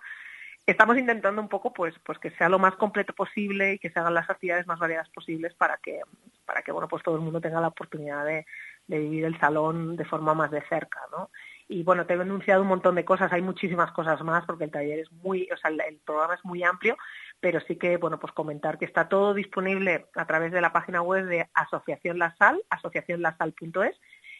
Estamos 0.65 0.97
intentando 0.97 1.41
un 1.41 1.49
poco, 1.49 1.73
pues, 1.73 1.93
pues 2.05 2.17
que 2.19 2.31
sea 2.37 2.47
lo 2.47 2.57
más 2.57 2.77
completo 2.77 3.11
posible 3.11 3.73
y 3.73 3.79
que 3.79 3.89
se 3.89 3.99
hagan 3.99 4.13
las 4.13 4.29
actividades 4.29 4.65
más 4.65 4.79
variadas 4.79 5.09
posibles 5.09 5.53
para 5.55 5.75
que, 5.83 5.99
para 6.45 6.61
que, 6.61 6.71
bueno, 6.71 6.87
pues 6.87 7.03
todo 7.03 7.15
el 7.17 7.21
mundo 7.21 7.41
tenga 7.41 7.59
la 7.59 7.67
oportunidad 7.67 8.23
de, 8.23 8.45
de 8.87 8.99
vivir 8.99 9.25
el 9.25 9.37
salón 9.41 9.97
de 9.97 10.05
forma 10.05 10.33
más 10.33 10.49
de 10.49 10.61
cerca, 10.69 11.01
¿no? 11.11 11.29
y 11.71 11.83
bueno, 11.83 12.05
te 12.07 12.15
he 12.15 12.19
anunciado 12.19 12.63
un 12.63 12.67
montón 12.67 12.95
de 12.95 13.05
cosas, 13.05 13.31
hay 13.31 13.43
muchísimas 13.43 13.91
cosas 13.91 14.19
más 14.23 14.43
porque 14.45 14.63
el 14.63 14.71
taller 14.71 14.99
es 14.99 15.11
muy, 15.11 15.47
o 15.53 15.57
sea, 15.57 15.69
el, 15.69 15.79
el, 15.81 15.97
programa 15.97 16.33
es 16.33 16.43
muy 16.43 16.63
amplio, 16.63 16.97
pero 17.39 17.59
sí 17.61 17.77
que, 17.77 17.97
bueno, 17.97 18.19
pues 18.19 18.33
comentar 18.33 18.77
que 18.77 18.85
está 18.85 19.07
todo 19.07 19.33
disponible 19.33 20.07
a 20.15 20.25
través 20.25 20.51
de 20.51 20.61
la 20.61 20.73
página 20.73 21.01
web 21.01 21.25
de 21.25 21.49
Asociación 21.53 22.19
La 22.19 22.35
Sal, 22.35 22.61
asociacionlasal.es 22.69 23.95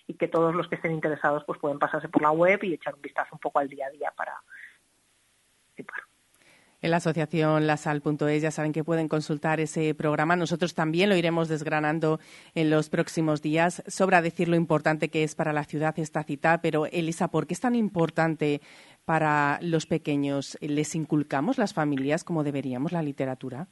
y 0.08 0.16
que 0.16 0.28
todos 0.28 0.56
los 0.56 0.68
que 0.68 0.76
estén 0.76 0.92
interesados 0.92 1.44
pues 1.46 1.60
pueden 1.60 1.80
pasarse 1.80 2.10
por 2.10 2.22
la 2.22 2.32
web 2.32 2.64
y 2.64 2.74
echar 2.74 2.96
un 2.96 3.02
vistazo 3.02 3.30
un 3.34 3.40
poco 3.40 3.60
al 3.60 3.70
día 3.70 3.88
a 3.88 3.92
día 3.92 4.12
para 4.16 4.34
participar. 5.68 6.10
En 6.82 6.92
la 6.92 6.98
asociación 6.98 7.68
lasal.es 7.68 8.42
ya 8.42 8.52
saben 8.52 8.72
que 8.72 8.86
pueden 8.86 9.10
consultar 9.10 9.60
ese 9.60 9.94
programa. 9.94 10.38
Nosotros 10.38 10.76
también 10.76 11.10
lo 11.10 11.18
iremos 11.18 11.50
desgranando 11.50 12.22
en 12.56 12.70
los 12.70 12.90
próximos 12.90 13.42
días. 13.42 13.84
Sobra 13.88 14.22
decir 14.22 14.48
lo 14.48 14.56
importante 14.56 15.10
que 15.10 15.24
es 15.24 15.36
para 15.36 15.52
la 15.52 15.66
ciudad 15.66 16.00
esta 16.00 16.24
cita, 16.24 16.62
pero 16.62 16.86
Elisa, 16.86 17.28
¿por 17.28 17.48
qué 17.48 17.54
es 17.54 17.60
tan 17.60 17.76
importante 17.76 18.62
para 19.10 19.58
los 19.64 19.88
pequeños? 19.88 20.56
¿Les 20.62 20.94
inculcamos 20.94 21.58
las 21.58 21.74
familias 21.74 22.24
como 22.24 22.44
deberíamos 22.44 22.92
la 22.92 23.02
literatura? 23.02 23.66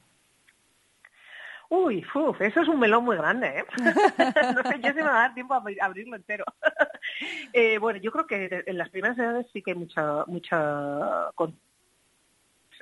Uy, 1.68 2.04
uf, 2.12 2.40
eso 2.40 2.60
es 2.60 2.66
un 2.66 2.80
melón 2.80 3.04
muy 3.04 3.16
grande, 3.16 3.60
¿eh? 3.60 3.64
no 4.56 4.68
sé 4.68 4.80
yo 4.82 4.88
si 4.88 4.96
me 4.96 5.02
va 5.02 5.18
a 5.18 5.20
dar 5.20 5.34
tiempo 5.34 5.54
a 5.54 5.62
abrirlo 5.80 6.16
entero. 6.16 6.44
Eh, 7.52 7.78
bueno, 7.78 7.98
yo 8.00 8.10
creo 8.12 8.26
que 8.26 8.64
en 8.66 8.76
las 8.76 8.90
primeras 8.90 9.18
edades 9.18 9.46
sí 9.52 9.62
que 9.62 9.70
hay 9.70 9.76
mucha, 9.76 10.24
mucha 10.26 11.30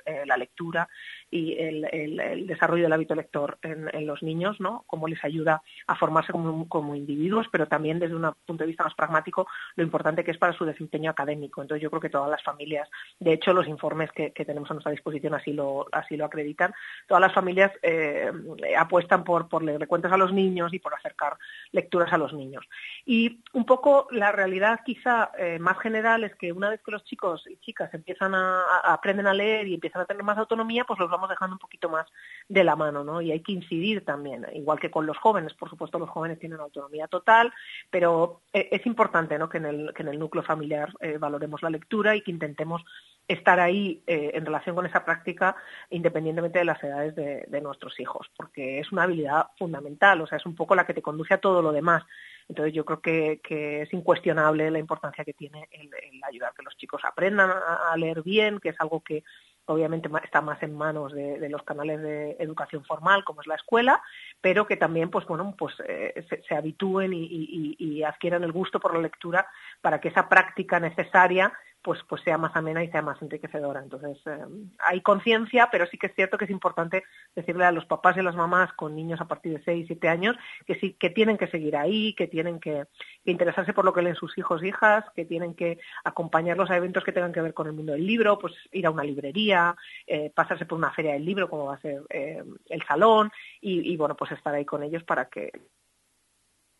eh, 0.05 0.23
la 0.25 0.35
lectura 0.35 0.89
y 1.29 1.57
el, 1.59 2.47
desarrollo 2.47 2.83
del 2.83 2.93
hábito 2.93 3.15
lector 3.15 3.57
en, 3.61 4.07
los 4.07 4.23
niños, 4.23 4.59
¿no? 4.59 4.83
Cómo 4.87 5.07
les 5.07 5.23
ayuda 5.23 5.61
a 5.87 5.95
formarse 5.95 6.31
como, 6.31 6.95
individuos, 6.95 7.47
pero 7.51 7.67
también 7.67 7.99
desde 7.99 8.15
un 8.15 8.31
punto 8.45 8.63
de 8.63 8.67
vista 8.67 8.83
más 8.83 8.93
pragmático 8.93 9.47
lo 9.75 9.83
importante 9.83 10.23
que 10.23 10.31
es 10.31 10.37
para 10.37 10.53
su 10.53 10.65
desempeño 10.65 11.11
académico. 11.11 11.61
Entonces 11.61 11.83
yo 11.83 11.89
creo 11.89 12.01
que 12.01 12.09
todas 12.09 12.29
las 12.29 12.43
familias, 12.43 12.89
de 13.19 13.33
hecho 13.33 13.53
los 13.53 13.67
informes 13.67 14.11
que, 14.11 14.31
que 14.31 14.45
tenemos 14.45 14.69
a 14.71 14.73
nuestra 14.73 14.91
disposición 14.91 15.33
así 15.33 15.51
lo, 15.51 15.87
así 15.91 16.15
lo 16.15 16.25
acreditan, 16.25 16.73
todas 17.07 17.21
las 17.21 17.33
familias 17.33 17.71
eh, 17.81 18.31
apuestan 18.77 19.23
por, 19.23 19.49
por 19.49 19.63
leer 19.63 19.87
cuentos 19.87 20.11
a 20.11 20.17
los 20.17 20.31
niños 20.31 20.73
y 20.73 20.79
por 20.79 20.93
acercar 20.93 21.37
lecturas 21.71 22.13
a 22.13 22.17
los 22.17 22.33
niños. 22.33 22.65
Y 23.05 23.41
un 23.53 23.65
poco 23.65 24.07
la 24.11 24.31
realidad 24.31 24.79
quizá 24.85 25.31
eh, 25.37 25.59
más 25.59 25.77
general 25.79 26.23
es 26.23 26.35
que 26.35 26.51
una 26.51 26.69
vez 26.69 26.81
que 26.81 26.91
los 26.91 27.03
chicos 27.03 27.45
y 27.47 27.57
chicas 27.57 27.93
empiezan 27.93 28.33
a, 28.33 28.61
a- 28.61 28.93
aprenden 28.93 29.27
a 29.27 29.33
leer 29.33 29.67
y 29.67 29.73
empiezan 29.73 30.01
a 30.01 30.05
tener 30.05 30.23
más 30.23 30.37
autonomía, 30.37 30.85
pues 30.85 30.99
los 30.99 31.09
vamos 31.17 31.29
dejando 31.29 31.55
un 31.55 31.59
poquito 31.59 31.89
más 31.89 32.05
de 32.47 32.63
la 32.63 32.75
mano, 32.75 33.03
¿no? 33.03 33.21
Y 33.21 33.31
hay 33.31 33.41
que 33.41 33.51
incidir 33.51 34.05
también, 34.05 34.45
igual 34.53 34.79
que 34.79 34.91
con 34.91 35.05
los 35.05 35.17
jóvenes, 35.17 35.53
por 35.53 35.69
supuesto 35.69 35.99
los 35.99 36.09
jóvenes 36.09 36.39
tienen 36.39 36.59
autonomía 36.59 37.07
total, 37.07 37.51
pero 37.89 38.41
eh, 38.53 38.69
es 38.71 38.85
importante, 38.85 39.37
¿no? 39.37 39.49
Que 39.49 39.57
en 39.57 39.65
el, 39.65 39.93
que 39.93 40.03
en 40.03 40.09
el 40.09 40.19
núcleo 40.19 40.43
familiar 40.43 40.93
eh, 41.01 41.17
valoremos 41.17 41.61
la 41.61 41.69
lectura 41.69 42.15
y 42.15 42.21
que 42.21 42.31
intentemos 42.31 42.83
estar 43.27 43.59
ahí 43.59 44.01
eh, 44.07 44.31
en 44.35 44.45
relación 44.45 44.75
con 44.75 44.85
esa 44.85 45.03
práctica 45.03 45.57
independientemente 45.89 46.59
de 46.59 46.65
las 46.65 46.81
edades 46.81 47.15
de, 47.15 47.61
nuestros 47.61 47.99
hijos, 47.99 48.29
porque 48.37 48.79
es 48.79 48.91
una 48.91 49.03
habilidad 49.03 49.47
fundamental, 49.57 50.21
o 50.21 50.27
sea, 50.27 50.37
es 50.37 50.45
un 50.45 50.55
poco 50.55 50.75
la 50.75 50.85
que 50.85 50.93
te 50.93 51.01
conduce 51.01 51.33
a 51.33 51.39
todo 51.39 51.61
lo 51.61 51.71
demás. 51.71 52.03
Entonces 52.47 52.73
yo 52.73 52.85
creo 52.85 53.01
que, 53.01 53.81
es 53.81 53.91
incuestionable 53.93 54.69
la 54.69 54.79
importancia 54.79 55.25
que 55.25 55.33
tiene 55.33 55.67
el, 55.71 55.89
ayudar 56.23 56.53
que 56.53 56.63
los 56.63 56.77
chicos 56.77 57.01
aprendan 57.03 57.49
a 57.49 57.97
leer 57.97 58.21
bien, 58.21 58.59
que 58.59 58.69
es 58.69 58.75
algo 58.79 59.01
que 59.01 59.23
obviamente 59.67 60.09
está 60.23 60.41
más 60.41 60.61
en 60.63 60.75
manos 60.75 61.13
de, 61.13 61.47
los 61.49 61.63
canales 61.63 62.01
de 62.01 62.37
educación 62.39 62.83
formal, 62.83 63.23
como 63.23 63.41
es 63.41 63.47
la 63.47 63.55
escuela, 63.55 64.01
pero 64.41 64.65
que 64.65 64.77
también, 64.77 65.09
pues 65.09 65.25
bueno, 65.27 65.53
pues 65.57 65.75
eh, 65.87 66.25
se, 66.47 66.55
habitúen 66.55 67.13
y- 67.13 67.75
y 67.77 68.03
adquieran 68.03 68.43
el 68.43 68.51
gusto 68.51 68.79
por 68.79 68.93
la 68.93 69.01
lectura 69.01 69.47
para 69.81 69.99
que 69.99 70.09
esa 70.09 70.27
práctica 70.29 70.79
necesaria 70.79 71.53
pues, 71.81 71.99
pues 72.07 72.21
sea 72.23 72.37
más 72.37 72.55
amena 72.55 72.83
y 72.83 72.89
sea 72.89 73.01
más 73.01 73.21
enriquecedora. 73.21 73.81
Entonces, 73.81 74.17
eh, 74.25 74.45
hay 74.79 75.01
conciencia, 75.01 75.69
pero 75.71 75.85
sí 75.87 75.97
que 75.97 76.07
es 76.07 76.15
cierto 76.15 76.37
que 76.37 76.45
es 76.45 76.51
importante 76.51 77.03
decirle 77.35 77.65
a 77.65 77.71
los 77.71 77.85
papás 77.85 78.17
y 78.17 78.19
a 78.19 78.23
las 78.23 78.35
mamás 78.35 78.73
con 78.73 78.95
niños 78.95 79.21
a 79.21 79.27
partir 79.27 79.53
de 79.53 79.63
6, 79.63 79.85
7 79.87 80.09
años 80.09 80.35
que 80.65 80.75
sí, 80.75 80.93
que 80.99 81.09
tienen 81.09 81.37
que 81.37 81.47
seguir 81.47 81.75
ahí, 81.77 82.13
que 82.13 82.27
tienen 82.27 82.59
que, 82.59 82.85
interesarse 83.25 83.73
por 83.73 83.85
lo 83.85 83.93
que 83.93 84.01
leen 84.01 84.15
sus 84.15 84.37
hijos 84.37 84.61
e 84.63 84.67
hijas, 84.69 85.05
que 85.15 85.25
tienen 85.25 85.53
que 85.53 85.79
acompañarlos 86.03 86.69
a 86.69 86.77
eventos 86.77 87.03
que 87.03 87.11
tengan 87.11 87.33
que 87.33 87.41
ver 87.41 87.53
con 87.53 87.67
el 87.67 87.73
mundo 87.73 87.93
del 87.93 88.05
libro, 88.05 88.37
pues 88.37 88.53
ir 88.71 88.85
a 88.85 88.91
una 88.91 89.03
librería, 89.03 89.75
eh, 90.05 90.31
pasarse 90.33 90.65
por 90.65 90.77
una 90.77 90.91
feria 90.91 91.13
del 91.13 91.25
libro, 91.25 91.49
como 91.49 91.65
va 91.65 91.75
a 91.75 91.81
ser 91.81 92.03
eh, 92.09 92.43
el 92.69 92.83
salón, 92.83 93.31
y, 93.61 93.91
y, 93.93 93.97
bueno, 93.97 94.15
pues 94.15 94.31
estar 94.31 94.53
ahí 94.53 94.65
con 94.65 94.83
ellos 94.83 95.03
para 95.03 95.25
que 95.25 95.51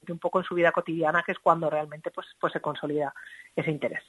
un 0.09 0.19
poco 0.19 0.39
en 0.39 0.45
su 0.45 0.55
vida 0.55 0.71
cotidiana, 0.71 1.23
que 1.23 1.33
es 1.33 1.39
cuando 1.39 1.69
realmente 1.69 2.11
pues, 2.11 2.27
pues 2.39 2.53
se 2.53 2.61
consolida 2.61 3.13
ese 3.55 3.71
interés. 3.71 4.03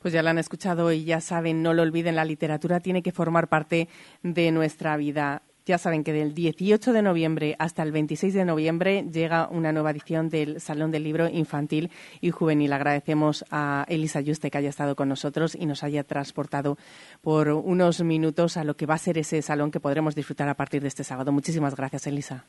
Pues 0.00 0.14
ya 0.14 0.22
lo 0.22 0.30
han 0.30 0.38
escuchado 0.38 0.92
y 0.92 1.04
ya 1.04 1.20
saben, 1.20 1.62
no 1.62 1.74
lo 1.74 1.82
olviden, 1.82 2.14
la 2.16 2.24
literatura 2.24 2.80
tiene 2.80 3.02
que 3.02 3.12
formar 3.12 3.48
parte 3.48 3.88
de 4.22 4.52
nuestra 4.52 4.96
vida. 4.96 5.42
Ya 5.66 5.76
saben 5.76 6.02
que 6.02 6.14
del 6.14 6.34
18 6.34 6.94
de 6.94 7.02
noviembre 7.02 7.54
hasta 7.58 7.82
el 7.82 7.92
26 7.92 8.32
de 8.32 8.44
noviembre 8.46 9.04
llega 9.12 9.48
una 9.48 9.70
nueva 9.70 9.90
edición 9.90 10.30
del 10.30 10.62
Salón 10.62 10.92
del 10.92 11.02
Libro 11.04 11.28
Infantil 11.28 11.90
y 12.22 12.30
Juvenil. 12.30 12.72
Agradecemos 12.72 13.44
a 13.50 13.84
Elisa 13.88 14.20
Yuste 14.22 14.50
que 14.50 14.56
haya 14.56 14.70
estado 14.70 14.96
con 14.96 15.10
nosotros 15.10 15.54
y 15.54 15.66
nos 15.66 15.82
haya 15.82 16.04
transportado 16.04 16.78
por 17.20 17.48
unos 17.50 18.00
minutos 18.02 18.56
a 18.56 18.64
lo 18.64 18.76
que 18.76 18.86
va 18.86 18.94
a 18.94 18.98
ser 18.98 19.18
ese 19.18 19.42
salón 19.42 19.70
que 19.70 19.78
podremos 19.80 20.14
disfrutar 20.14 20.48
a 20.48 20.54
partir 20.54 20.80
de 20.80 20.88
este 20.88 21.04
sábado. 21.04 21.32
Muchísimas 21.32 21.76
gracias, 21.76 22.06
Elisa. 22.06 22.44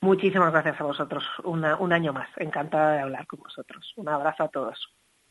Muchísimas 0.00 0.52
gracias 0.52 0.80
a 0.80 0.84
vosotros. 0.84 1.22
Una- 1.44 1.76
un 1.76 1.92
año 1.92 2.14
más. 2.14 2.28
Encantada 2.38 2.94
de 2.94 3.00
hablar 3.00 3.26
con 3.26 3.40
vosotros. 3.40 3.92
Un 3.96 4.08
abrazo 4.08 4.44
a 4.44 4.48
todos. 4.48 4.78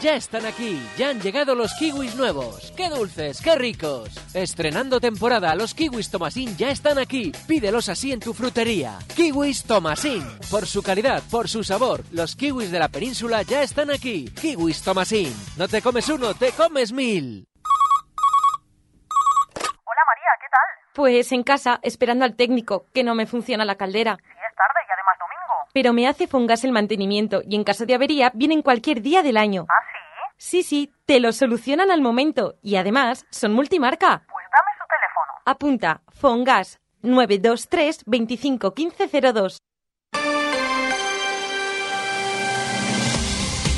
Ya 0.00 0.16
están 0.16 0.44
aquí, 0.44 0.86
ya 0.98 1.08
han 1.08 1.20
llegado 1.20 1.54
los 1.54 1.72
kiwis 1.78 2.14
nuevos. 2.16 2.72
¡Qué 2.76 2.90
dulces, 2.90 3.40
qué 3.40 3.54
ricos! 3.54 4.10
Estrenando 4.34 5.00
temporada, 5.00 5.54
los 5.54 5.72
kiwis 5.72 6.10
Tomasín 6.10 6.56
ya 6.58 6.68
están 6.70 6.98
aquí. 6.98 7.32
Pídelos 7.48 7.88
así 7.88 8.12
en 8.12 8.20
tu 8.20 8.34
frutería. 8.34 8.98
Kiwis 9.16 9.64
Tomasín. 9.64 10.22
Por 10.50 10.66
su 10.66 10.82
calidad, 10.82 11.22
por 11.30 11.48
su 11.48 11.64
sabor, 11.64 12.02
los 12.12 12.36
kiwis 12.36 12.70
de 12.70 12.78
la 12.78 12.88
península 12.88 13.42
ya 13.42 13.62
están 13.62 13.90
aquí. 13.90 14.26
Kiwis 14.30 14.82
Tomasín. 14.82 15.34
No 15.56 15.68
te 15.68 15.80
comes 15.80 16.06
uno, 16.10 16.34
te 16.34 16.52
comes 16.52 16.92
mil. 16.92 17.46
Hola 19.84 20.02
María, 20.06 20.30
¿qué 20.40 20.46
tal? 20.50 20.92
Pues 20.94 21.32
en 21.32 21.42
casa, 21.42 21.80
esperando 21.82 22.26
al 22.26 22.36
técnico, 22.36 22.86
que 22.92 23.04
no 23.04 23.14
me 23.14 23.26
funciona 23.26 23.64
la 23.64 23.76
caldera. 23.76 24.16
Sí, 24.16 24.22
es 24.28 24.54
tarde 24.54 24.80
y 24.86 24.92
además 24.92 25.16
domingo. 25.18 25.54
Pero 25.74 25.92
me 25.92 26.06
hace 26.06 26.28
Fongas 26.28 26.62
el 26.62 26.70
mantenimiento 26.70 27.42
y 27.44 27.56
en 27.56 27.64
caso 27.64 27.84
de 27.84 27.94
avería 27.94 28.30
vienen 28.32 28.62
cualquier 28.62 29.02
día 29.02 29.24
del 29.24 29.36
año. 29.36 29.66
¿Ah, 29.68 29.74
sí? 30.38 30.62
Sí, 30.62 30.62
sí, 30.62 30.92
te 31.04 31.18
lo 31.18 31.32
solucionan 31.32 31.90
al 31.90 32.00
momento 32.00 32.54
y 32.62 32.76
además 32.76 33.26
son 33.30 33.52
multimarca. 33.54 34.24
Pues 34.32 34.46
dame 34.52 34.70
su 34.78 34.84
teléfono. 34.86 35.32
Apunta 35.44 36.02
Fongas 36.12 36.78
923 37.02 38.04
25 38.06 38.72
1502. 38.76 39.58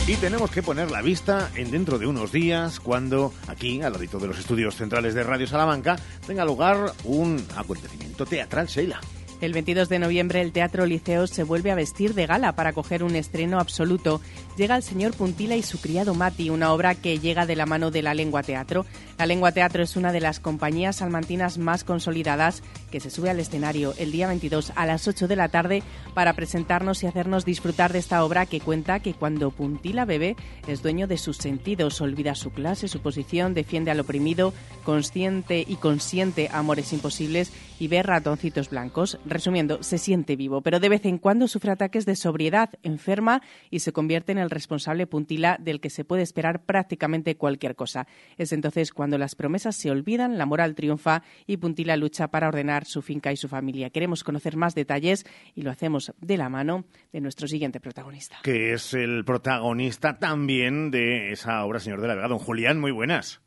Y 0.06 0.16
tenemos 0.16 0.50
que 0.50 0.62
poner 0.62 0.90
la 0.90 1.00
vista 1.00 1.50
en 1.56 1.70
dentro 1.70 1.98
de 1.98 2.06
unos 2.06 2.30
días 2.30 2.78
cuando 2.78 3.32
aquí, 3.48 3.80
al 3.80 3.94
ladito 3.94 4.18
de 4.18 4.26
los 4.26 4.38
estudios 4.38 4.76
centrales 4.76 5.14
de 5.14 5.24
Radio 5.24 5.46
Salamanca, 5.46 5.96
tenga 6.26 6.44
lugar 6.44 6.92
un 7.04 7.42
acontecimiento 7.56 8.26
teatral, 8.26 8.66
Sheila. 8.66 9.00
El 9.40 9.52
22 9.52 9.90
de 9.90 9.98
noviembre 9.98 10.40
el 10.40 10.52
Teatro 10.52 10.86
Liceo 10.86 11.26
se 11.26 11.42
vuelve 11.42 11.70
a 11.70 11.74
vestir 11.74 12.14
de 12.14 12.26
gala 12.26 12.52
para 12.52 12.72
coger 12.72 13.04
un 13.04 13.16
estreno 13.16 13.60
absoluto. 13.60 14.22
Llega 14.56 14.76
el 14.76 14.82
señor 14.82 15.14
Puntila 15.14 15.56
y 15.56 15.62
su 15.62 15.78
criado 15.78 16.14
Mati, 16.14 16.48
una 16.48 16.72
obra 16.72 16.94
que 16.94 17.18
llega 17.18 17.44
de 17.44 17.54
la 17.54 17.66
mano 17.66 17.90
de 17.90 18.00
la 18.00 18.14
Lengua 18.14 18.42
Teatro. 18.42 18.86
La 19.18 19.24
Lengua 19.24 19.50
Teatro 19.52 19.82
es 19.82 19.96
una 19.96 20.12
de 20.12 20.20
las 20.20 20.40
compañías 20.40 20.96
salmantinas 20.96 21.56
más 21.56 21.84
consolidadas 21.84 22.62
que 22.90 23.00
se 23.00 23.08
sube 23.08 23.30
al 23.30 23.40
escenario 23.40 23.94
el 23.96 24.12
día 24.12 24.26
22 24.26 24.74
a 24.76 24.84
las 24.84 25.08
8 25.08 25.26
de 25.26 25.36
la 25.36 25.48
tarde 25.48 25.82
para 26.12 26.34
presentarnos 26.34 27.02
y 27.02 27.06
hacernos 27.06 27.46
disfrutar 27.46 27.94
de 27.94 27.98
esta 27.98 28.22
obra 28.22 28.44
que 28.44 28.60
cuenta 28.60 29.00
que 29.00 29.14
cuando 29.14 29.50
Puntila 29.52 30.04
bebe 30.04 30.36
es 30.66 30.82
dueño 30.82 31.06
de 31.06 31.16
sus 31.16 31.38
sentidos, 31.38 32.02
olvida 32.02 32.34
su 32.34 32.50
clase, 32.50 32.88
su 32.88 33.00
posición, 33.00 33.54
defiende 33.54 33.90
al 33.90 34.00
oprimido, 34.00 34.52
consciente 34.84 35.64
y 35.66 35.76
consiente 35.76 36.50
amores 36.52 36.92
imposibles 36.92 37.52
y 37.78 37.88
ve 37.88 38.02
ratoncitos 38.02 38.68
blancos. 38.68 39.18
Resumiendo, 39.24 39.82
se 39.82 39.96
siente 39.96 40.36
vivo, 40.36 40.60
pero 40.60 40.78
de 40.78 40.90
vez 40.90 41.06
en 41.06 41.16
cuando 41.16 41.48
sufre 41.48 41.70
ataques 41.70 42.04
de 42.04 42.16
sobriedad, 42.16 42.68
enferma 42.82 43.40
y 43.70 43.80
se 43.80 43.92
convierte 43.92 44.32
en 44.32 44.38
el 44.38 44.50
responsable 44.50 45.06
puntila 45.06 45.56
del 45.58 45.80
que 45.80 45.88
se 45.88 46.04
puede 46.04 46.22
esperar 46.22 46.64
prácticamente 46.64 47.36
cualquier 47.36 47.76
cosa. 47.76 48.06
Es 48.36 48.52
entonces 48.52 48.92
cuando 48.92 49.05
las 49.10 49.34
promesas 49.34 49.76
se 49.76 49.90
olvidan, 49.90 50.38
la 50.38 50.46
moral 50.46 50.74
triunfa 50.74 51.22
y 51.46 51.56
Puntila 51.56 51.96
lucha 51.96 52.28
para 52.28 52.48
ordenar 52.48 52.84
su 52.84 53.02
finca 53.02 53.32
y 53.32 53.36
su 53.36 53.48
familia. 53.48 53.90
Queremos 53.90 54.24
conocer 54.24 54.56
más 54.56 54.74
detalles 54.74 55.24
y 55.54 55.62
lo 55.62 55.70
hacemos 55.70 56.12
de 56.20 56.36
la 56.36 56.48
mano 56.48 56.84
de 57.12 57.20
nuestro 57.20 57.48
siguiente 57.48 57.80
protagonista. 57.80 58.38
Que 58.42 58.72
es 58.72 58.92
el 58.94 59.24
protagonista 59.24 60.18
también 60.18 60.90
de 60.90 61.32
esa 61.32 61.64
obra, 61.64 61.80
señor 61.80 62.00
de 62.00 62.08
la 62.08 62.14
Vega. 62.16 62.28
Don 62.28 62.38
Julián, 62.38 62.80
muy 62.80 62.90
buenas. 62.90 63.40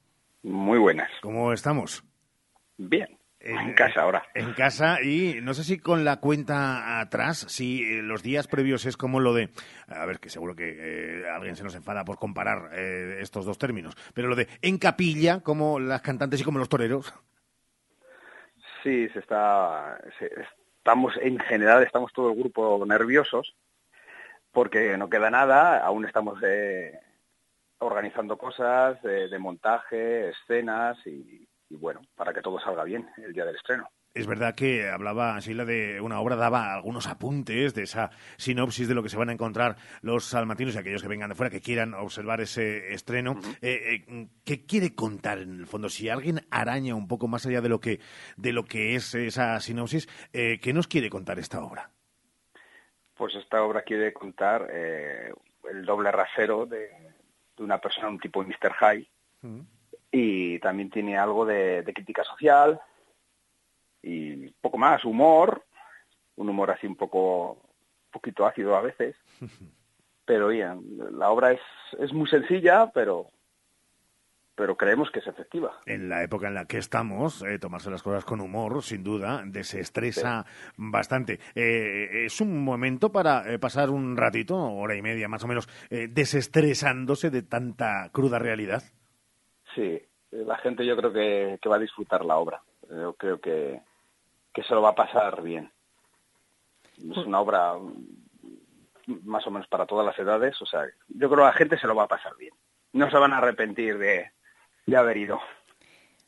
Muy 0.44 0.80
buenas. 0.80 1.10
¿Cómo 1.22 1.52
estamos? 1.54 2.04
Bien. 2.78 3.19
En 3.42 3.74
casa 3.74 4.02
ahora. 4.02 4.24
En 4.34 4.52
casa 4.54 5.02
y 5.02 5.40
no 5.42 5.54
sé 5.54 5.64
si 5.64 5.80
con 5.80 6.04
la 6.04 6.18
cuenta 6.18 7.00
atrás, 7.00 7.46
si 7.48 7.82
eh, 7.84 8.02
los 8.02 8.22
días 8.22 8.48
previos 8.48 8.86
es 8.86 8.98
como 8.98 9.22
lo 9.22 9.34
de, 9.34 9.50
a 9.88 10.06
ver, 10.06 10.20
que 10.20 10.30
seguro 10.30 10.56
que 10.56 10.76
eh, 11.24 11.30
alguien 11.30 11.56
se 11.56 11.64
nos 11.64 11.74
enfada 11.76 12.04
por 12.04 12.18
comparar 12.20 12.72
eh, 12.74 13.18
estos 13.22 13.46
dos 13.46 13.58
términos, 13.58 13.96
pero 14.14 14.28
lo 14.28 14.36
de 14.36 14.48
en 14.62 14.78
capilla, 14.78 15.40
como 15.40 15.80
las 15.80 16.02
cantantes 16.02 16.42
y 16.42 16.44
como 16.44 16.60
los 16.60 16.68
toreros. 16.70 17.14
Sí, 18.84 19.08
se 19.10 19.20
está, 19.20 20.00
se- 20.20 20.32
estamos 20.78 21.14
en 21.22 21.40
general 21.40 21.84
estamos 21.84 22.12
todo 22.14 22.32
el 22.32 22.38
grupo 22.40 22.84
nerviosos 22.86 23.56
porque 24.52 24.98
no 24.98 25.10
queda 25.10 25.30
nada, 25.30 25.80
aún 25.80 26.06
estamos 26.06 26.40
eh, 26.44 27.00
organizando 27.78 28.38
cosas 28.38 29.02
de 29.04 29.40
montaje, 29.40 30.30
escenas 30.30 30.98
y, 31.06 31.48
y 31.70 31.76
bueno, 31.76 32.02
para 32.16 32.34
que 32.34 32.42
todo 32.42 32.60
salga 32.60 32.84
bien 32.84 33.08
el 33.18 33.32
día 33.32 33.46
del 33.46 33.56
estreno. 33.56 33.90
es 34.16 34.26
verdad 34.26 34.56
que 34.56 34.90
hablaba 34.90 35.40
Sheila 35.40 35.66
de 35.66 36.02
una 36.02 36.20
obra, 36.20 36.36
daba 36.36 36.74
algunos 36.74 37.08
apuntes 37.08 37.76
de 37.76 37.84
esa 37.84 38.10
sinopsis 38.38 38.88
de 38.88 38.96
lo 38.96 39.04
que 39.04 39.10
se 39.10 39.18
van 39.18 39.30
a 39.30 39.34
encontrar 39.34 39.76
los 40.02 40.26
salmantinos 40.26 40.76
y 40.76 40.80
aquellos 40.80 41.04
que 41.04 41.08
vengan 41.08 41.30
de 41.30 41.36
fuera 41.36 41.52
que 41.52 41.62
quieran 41.62 41.94
observar 41.94 42.42
ese 42.42 42.94
estreno. 42.94 43.40
Eh, 43.62 44.04
eh, 44.08 44.28
¿Qué 44.44 44.66
quiere 44.66 44.96
contar 44.96 45.38
en 45.40 45.60
el 45.60 45.68
fondo? 45.68 45.90
Si 45.90 46.10
alguien 46.10 46.42
araña 46.50 46.96
un 46.96 47.08
poco 47.08 47.28
más 47.28 47.46
allá 47.46 47.62
de 47.62 47.70
lo 47.70 47.80
que, 47.80 48.00
de 48.36 48.52
lo 48.52 48.66
que 48.66 48.96
es 48.96 49.14
esa 49.14 49.60
sinopsis, 49.60 50.08
eh, 50.34 50.60
¿qué 50.60 50.74
nos 50.74 50.88
quiere 50.88 51.10
contar 51.10 51.38
esta 51.38 51.64
obra? 51.64 51.92
Pues 53.14 53.36
esta 53.36 53.62
obra 53.62 53.84
quiere 53.84 54.12
contar 54.14 54.72
el 54.72 55.86
doble 55.86 56.12
rasero 56.12 56.66
de, 56.66 56.88
de, 57.58 57.64
una 57.64 57.78
persona, 57.78 58.08
un 58.08 58.18
tipo 58.18 58.42
Mr. 58.42 58.72
High, 58.72 59.10
mm. 59.42 59.60
Y 60.12 60.60
también 60.60 60.90
tiene 60.90 61.18
algo 61.18 61.46
de, 61.46 61.84
de 61.84 61.94
crítica 61.94 62.24
social 62.24 62.80
y 64.02 64.50
poco 64.62 64.78
más, 64.78 65.04
humor, 65.06 65.64
un 66.36 66.50
humor 66.50 66.72
así 66.72 66.88
un 66.88 66.96
poco 66.96 67.62
poquito 68.12 68.46
ácido 68.46 68.76
a 68.76 68.82
veces, 68.82 69.16
pero 70.26 70.48
bien, 70.48 70.82
la 71.12 71.30
obra 71.30 71.52
es, 71.52 71.62
es 72.00 72.14
muy 72.14 72.28
sencilla, 72.28 72.92
pero 72.94 73.28
pero 74.60 74.76
creemos 74.76 75.10
que 75.10 75.20
es 75.20 75.28
efectiva. 75.28 75.80
En 75.86 76.10
la 76.10 76.22
época 76.22 76.50
en 76.50 76.54
la 76.54 76.66
que 76.66 76.80
estamos, 76.80 77.44
eh, 77.44 77.60
tomarse 77.60 77.90
las 77.90 78.04
cosas 78.04 78.26
con 78.26 78.42
humor, 78.42 78.84
sin 78.84 79.06
duda, 79.06 79.42
desestresa 79.46 80.46
sí. 80.46 80.74
bastante. 80.76 81.40
Eh, 81.56 82.26
es 82.26 82.42
un 82.42 82.62
momento 82.62 83.10
para 83.10 83.50
eh, 83.50 83.58
pasar 83.58 83.90
un 83.90 84.18
ratito, 84.18 84.58
hora 84.58 84.98
y 84.98 85.02
media 85.02 85.30
más 85.30 85.46
o 85.46 85.48
menos, 85.48 85.70
eh, 85.90 86.10
desestresándose 86.12 87.30
de 87.30 87.42
tanta 87.42 88.10
cruda 88.12 88.38
realidad. 88.38 88.84
Sí, 89.76 90.02
la 90.32 90.58
gente 90.58 90.86
yo 90.86 90.96
creo 90.98 91.14
que, 91.14 91.70
va 91.70 91.76
a 91.76 91.80
disfrutar 91.80 92.26
la 92.26 92.38
obra. 92.38 92.62
Yo 92.90 93.14
creo 93.14 93.40
que, 93.40 93.82
se 94.56 94.74
lo 94.74 94.82
va 94.82 94.90
a 94.90 94.96
pasar 94.96 95.42
bien. 95.42 95.72
Es 96.98 97.18
una 97.18 97.40
obra 97.40 97.76
más 99.24 99.48
o 99.48 99.52
menos 99.52 99.68
para 99.68 99.86
todas 99.86 100.06
las 100.06 100.20
edades, 100.20 100.62
o 100.62 100.66
sea, 100.66 100.86
yo 101.08 101.30
creo 101.30 101.40
que 101.40 101.46
la 101.46 101.54
gente 101.54 101.80
se 101.80 101.88
lo 101.88 101.96
va 101.96 102.04
a 102.04 102.08
pasar 102.08 102.36
bien. 102.38 102.54
No 102.94 103.10
se 103.10 103.18
van 103.18 103.34
a 103.34 103.38
arrepentir 103.38 103.98
de, 103.98 104.32
de 104.86 104.98
haber 104.98 105.18
ido. 105.18 105.40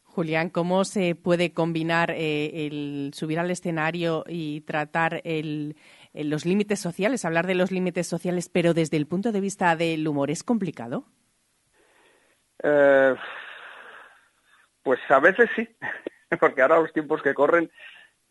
Julián, 0.03 0.49
¿cómo 0.49 0.83
se 0.83 1.15
puede 1.15 1.53
combinar 1.53 2.11
eh, 2.11 2.67
el 2.67 3.11
subir 3.13 3.39
al 3.39 3.49
escenario 3.49 4.25
y 4.27 4.61
tratar 4.61 5.21
el, 5.23 5.77
el, 6.13 6.29
los 6.29 6.45
límites 6.45 6.79
sociales, 6.79 7.23
hablar 7.23 7.47
de 7.47 7.55
los 7.55 7.71
límites 7.71 8.07
sociales, 8.07 8.49
pero 8.49 8.73
desde 8.73 8.97
el 8.97 9.07
punto 9.07 9.31
de 9.31 9.39
vista 9.39 9.75
del 9.75 10.05
humor, 10.07 10.29
¿es 10.29 10.43
complicado? 10.43 11.05
Eh, 12.63 13.15
pues 14.83 14.99
a 15.09 15.19
veces 15.19 15.49
sí, 15.55 15.67
porque 16.39 16.61
ahora 16.61 16.79
los 16.79 16.93
tiempos 16.93 17.21
que 17.21 17.33
corren 17.33 17.71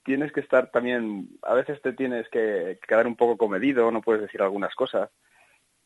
tienes 0.05 0.33
que 0.33 0.41
estar 0.41 0.71
también, 0.71 1.29
a 1.43 1.55
veces 1.55 1.81
te 1.83 1.93
tienes 1.93 2.29
que 2.29 2.79
quedar 2.87 3.07
un 3.07 3.17
poco 3.17 3.37
comedido, 3.37 3.91
no 3.91 4.01
puedes 4.01 4.23
decir 4.23 4.41
algunas 4.43 4.75
cosas, 4.75 5.11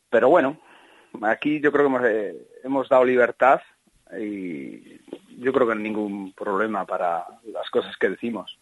pero 0.08 0.28
bueno, 0.28 0.60
aquí 1.22 1.60
yo 1.60 1.72
creo 1.72 1.84
que 1.84 1.94
hemos, 1.94 2.04
eh, 2.06 2.48
hemos 2.62 2.88
dado 2.88 3.04
libertad 3.04 3.60
y 4.18 5.00
yo 5.38 5.52
creo 5.52 5.66
que 5.66 5.74
no 5.74 5.80
hay 5.80 5.84
ningún 5.84 6.32
problema 6.32 6.86
para 6.86 7.26
las 7.44 7.68
cosas 7.70 7.96
que 7.96 8.10
decimos. 8.10 8.58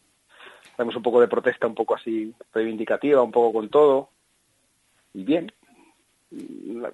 Hacemos 0.73 0.97
un 0.97 1.03
poco 1.03 1.21
de 1.21 1.29
protesta, 1.29 1.67
un 1.67 1.75
poco 1.75 1.95
así 1.95 2.35
reivindicativa, 2.55 3.23
un 3.23 3.33
poco 3.33 3.53
con 3.53 3.69
todo, 3.69 4.11
y 5.13 5.25
bien. 5.25 5.53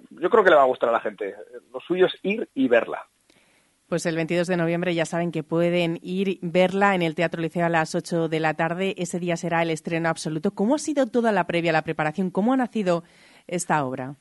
Yo 0.09 0.29
creo 0.29 0.43
que 0.43 0.49
le 0.49 0.55
va 0.55 0.63
a 0.63 0.67
gustar 0.67 0.89
a 0.89 0.93
la 0.93 0.99
gente. 0.99 1.35
Lo 1.73 1.79
suyo 1.79 2.07
es 2.07 2.13
ir 2.23 2.49
y 2.53 2.67
verla. 2.67 3.07
Pues 3.89 4.05
el 4.05 4.15
22 4.15 4.45
de 4.45 4.55
noviembre 4.55 4.93
ya 4.93 5.05
saben 5.05 5.31
que 5.31 5.41
pueden 5.41 5.97
ir 6.03 6.37
verla 6.43 6.93
en 6.93 7.01
el 7.01 7.15
Teatro 7.15 7.41
Liceo 7.41 7.65
a 7.65 7.69
las 7.69 7.95
8 7.95 8.29
de 8.29 8.39
la 8.39 8.53
tarde. 8.53 8.93
Ese 8.97 9.19
día 9.19 9.35
será 9.35 9.63
el 9.63 9.71
estreno 9.71 10.09
absoluto. 10.09 10.51
¿Cómo 10.51 10.75
ha 10.75 10.79
sido 10.79 11.07
toda 11.07 11.31
la 11.31 11.47
previa, 11.47 11.71
la 11.71 11.81
preparación? 11.81 12.29
¿Cómo 12.29 12.53
ha 12.53 12.57
nacido 12.57 13.03
esta 13.47 13.83
obra? 13.83 14.13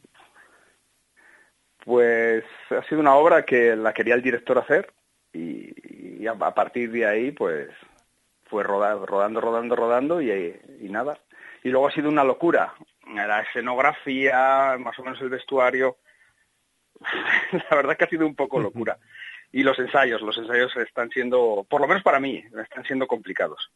Pues 1.84 2.44
ha 2.70 2.82
sido 2.84 3.00
una 3.02 3.14
obra 3.16 3.44
que 3.44 3.76
la 3.76 3.92
quería 3.92 4.14
el 4.14 4.22
director 4.22 4.56
hacer 4.56 4.90
y, 5.34 6.22
y 6.22 6.26
a, 6.26 6.32
a, 6.32 6.54
partir 6.54 6.90
de 6.90 7.06
ahí 7.06 7.30
pues 7.30 7.68
fue 8.44 8.62
rodando, 8.62 9.04
rodando, 9.04 9.40
rodando, 9.42 9.76
rodando 9.76 10.22
y, 10.22 10.30
y 10.80 10.88
nada. 10.88 11.18
Y 11.62 11.68
luego 11.68 11.88
ha 11.88 11.92
sido 11.92 12.08
una 12.08 12.24
locura. 12.24 12.72
La 13.14 13.40
escenografía, 13.40 14.76
más 14.78 14.98
o 14.98 15.02
menos 15.02 15.20
el 15.20 15.30
vestuario. 15.30 15.98
la 17.52 17.76
verdad 17.76 17.96
que 17.96 18.04
ha 18.04 18.08
sido 18.08 18.26
un 18.26 18.34
poco 18.34 18.60
locura 18.60 18.98
y 19.52 19.62
los 19.62 19.78
ensayos, 19.78 20.20
los 20.20 20.36
ensayos 20.36 20.76
están 20.76 21.10
siendo, 21.10 21.66
por 21.68 21.80
lo 21.80 21.88
menos 21.88 22.02
para 22.02 22.20
mí, 22.20 22.44
están 22.62 22.84
siendo 22.84 23.06
complicados. 23.06 23.70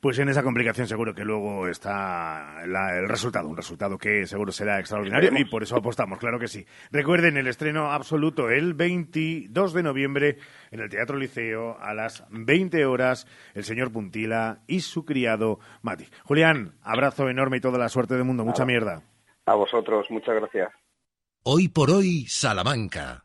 Pues 0.00 0.18
en 0.18 0.30
esa 0.30 0.42
complicación 0.42 0.86
seguro 0.86 1.14
que 1.14 1.24
luego 1.24 1.68
está 1.68 2.66
la, 2.66 2.98
el 2.98 3.08
resultado, 3.08 3.48
un 3.48 3.56
resultado 3.56 3.98
que 3.98 4.26
seguro 4.26 4.50
será 4.50 4.78
extraordinario 4.78 5.30
y 5.36 5.44
por 5.44 5.62
eso 5.62 5.76
apostamos, 5.76 6.18
claro 6.18 6.38
que 6.38 6.48
sí. 6.48 6.64
Recuerden 6.90 7.36
el 7.36 7.46
estreno 7.46 7.92
absoluto 7.92 8.48
el 8.48 8.72
22 8.74 9.74
de 9.74 9.82
noviembre 9.82 10.38
en 10.70 10.80
el 10.80 10.88
Teatro 10.88 11.18
Liceo 11.18 11.76
a 11.78 11.92
las 11.92 12.24
20 12.30 12.84
horas, 12.86 13.26
el 13.54 13.64
señor 13.64 13.92
Puntila 13.92 14.60
y 14.66 14.80
su 14.80 15.04
criado 15.04 15.58
Mati. 15.82 16.06
Julián, 16.24 16.74
abrazo 16.82 17.28
enorme 17.28 17.58
y 17.58 17.60
toda 17.60 17.78
la 17.78 17.88
suerte 17.88 18.14
del 18.14 18.24
mundo, 18.24 18.44
mucha 18.44 18.64
mierda. 18.64 19.02
A 19.46 19.54
vosotros, 19.54 20.06
muchas 20.10 20.34
gracias. 20.34 20.70
Hoy 21.42 21.68
por 21.68 21.90
hoy, 21.90 22.26
Salamanca. 22.26 23.24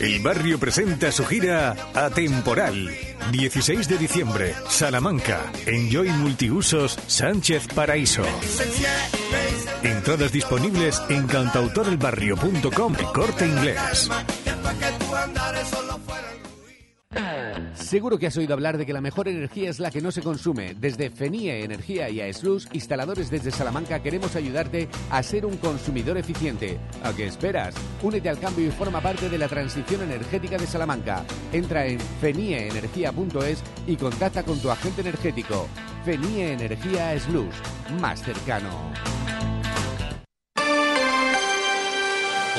El 0.00 0.20
barrio 0.20 0.58
presenta 0.58 1.12
su 1.12 1.26
gira 1.26 1.76
Atemporal. 1.92 2.90
16 3.32 3.86
de 3.86 3.98
diciembre, 3.98 4.54
Salamanca. 4.66 5.52
Enjoy 5.66 6.08
Multiusos 6.08 6.98
Sánchez 7.06 7.68
Paraíso. 7.74 8.22
Entradas 9.82 10.32
disponibles 10.32 11.02
en 11.10 11.26
cantautorelbarrio.com 11.26 12.94
Corte 13.12 13.46
Inglés. 13.46 14.10
Seguro 17.74 18.18
que 18.18 18.26
has 18.26 18.36
oído 18.36 18.54
hablar 18.54 18.78
de 18.78 18.86
que 18.86 18.92
la 18.92 19.00
mejor 19.00 19.28
energía 19.28 19.70
es 19.70 19.78
la 19.78 19.90
que 19.90 20.00
no 20.00 20.10
se 20.10 20.22
consume. 20.22 20.74
Desde 20.74 21.10
FENIE 21.10 21.64
Energía 21.64 22.08
y 22.10 22.20
AESLUS, 22.20 22.68
instaladores 22.72 23.30
desde 23.30 23.50
Salamanca, 23.50 24.02
queremos 24.02 24.36
ayudarte 24.36 24.88
a 25.10 25.22
ser 25.22 25.46
un 25.46 25.56
consumidor 25.56 26.18
eficiente. 26.18 26.78
¿A 27.02 27.12
qué 27.12 27.26
esperas? 27.26 27.74
Únete 28.02 28.28
al 28.28 28.38
cambio 28.38 28.66
y 28.66 28.70
forma 28.70 29.00
parte 29.00 29.28
de 29.28 29.38
la 29.38 29.48
transición 29.48 30.02
energética 30.02 30.58
de 30.58 30.66
Salamanca. 30.66 31.24
Entra 31.52 31.86
en 31.86 32.00
fenieenergia.es 32.20 33.62
y 33.86 33.96
contacta 33.96 34.42
con 34.42 34.60
tu 34.60 34.70
agente 34.70 35.00
energético. 35.00 35.68
FENIE 36.04 36.52
Energía 36.52 37.08
AESLUS, 37.08 37.54
más 38.00 38.22
cercano. 38.22 38.70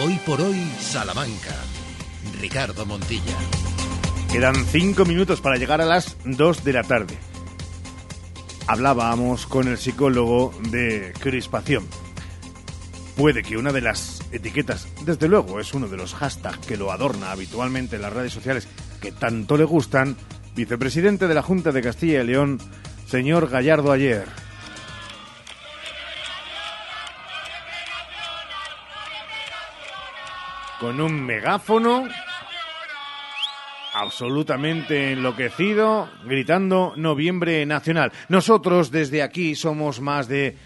Hoy 0.04 0.20
por 0.26 0.42
hoy, 0.42 0.60
Salamanca. 0.80 1.56
Ricardo 2.40 2.86
Montilla. 2.86 3.71
Quedan 4.32 4.56
cinco 4.56 5.04
minutos 5.04 5.42
para 5.42 5.58
llegar 5.58 5.82
a 5.82 5.86
las 5.86 6.16
dos 6.24 6.64
de 6.64 6.72
la 6.72 6.84
tarde. 6.84 7.18
Hablábamos 8.66 9.46
con 9.46 9.68
el 9.68 9.78
psicólogo 9.78 10.54
de 10.70 11.12
crispación. 11.20 11.86
Puede 13.18 13.44
que 13.44 13.58
una 13.58 13.74
de 13.74 13.82
las 13.82 14.22
etiquetas, 14.32 14.88
desde 15.04 15.28
luego 15.28 15.60
es 15.60 15.74
uno 15.74 15.90
de 15.90 15.98
los 15.98 16.14
hashtags 16.14 16.66
que 16.66 16.78
lo 16.78 16.94
adorna 16.94 17.32
habitualmente 17.32 17.98
en 17.98 18.04
las 18.04 18.14
redes 18.14 18.32
sociales 18.32 18.70
que 19.02 19.12
tanto 19.12 19.58
le 19.58 19.66
gustan, 19.66 20.16
vicepresidente 20.56 21.28
de 21.28 21.36
la 21.36 21.42
Junta 21.42 21.74
de 21.74 21.82
Castilla 21.82 22.22
y 22.22 22.28
León, 22.28 22.58
señor 23.08 23.50
Gallardo 23.50 23.92
ayer. 23.92 24.30
Con 30.80 31.02
un 31.02 31.22
megáfono 31.22 32.08
absolutamente 34.02 35.12
enloquecido, 35.12 36.10
gritando 36.26 36.94
Noviembre 36.98 37.64
Nacional. 37.68 38.12
Nosotros 38.30 38.90
desde 38.90 39.22
aquí 39.22 39.54
somos 39.54 40.02
más 40.02 40.28
de 40.28 40.58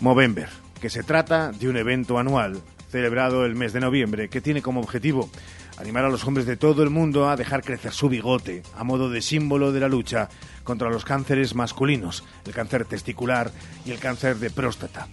Movember, 0.00 0.48
que 0.80 0.90
se 0.90 1.04
trata 1.04 1.52
de 1.52 1.68
un 1.68 1.76
evento 1.76 2.18
anual 2.18 2.60
celebrado 2.90 3.44
el 3.44 3.54
mes 3.54 3.72
de 3.72 3.80
noviembre 3.80 4.28
que 4.28 4.40
tiene 4.40 4.62
como 4.62 4.80
objetivo 4.80 5.30
animar 5.78 6.04
a 6.04 6.08
los 6.08 6.24
hombres 6.26 6.46
de 6.46 6.56
todo 6.56 6.82
el 6.82 6.90
mundo 6.90 7.28
a 7.28 7.36
dejar 7.36 7.62
crecer 7.62 7.92
su 7.92 8.08
bigote 8.08 8.62
a 8.74 8.82
modo 8.82 9.08
de 9.08 9.22
símbolo 9.22 9.70
de 9.70 9.80
la 9.80 9.88
lucha 9.88 10.28
contra 10.64 10.90
los 10.90 11.04
cánceres 11.04 11.54
masculinos, 11.54 12.24
el 12.44 12.54
cáncer 12.54 12.86
testicular 12.86 13.52
y 13.84 13.92
el 13.92 14.00
cáncer 14.00 14.38
de 14.38 14.50
próstata. 14.50 15.06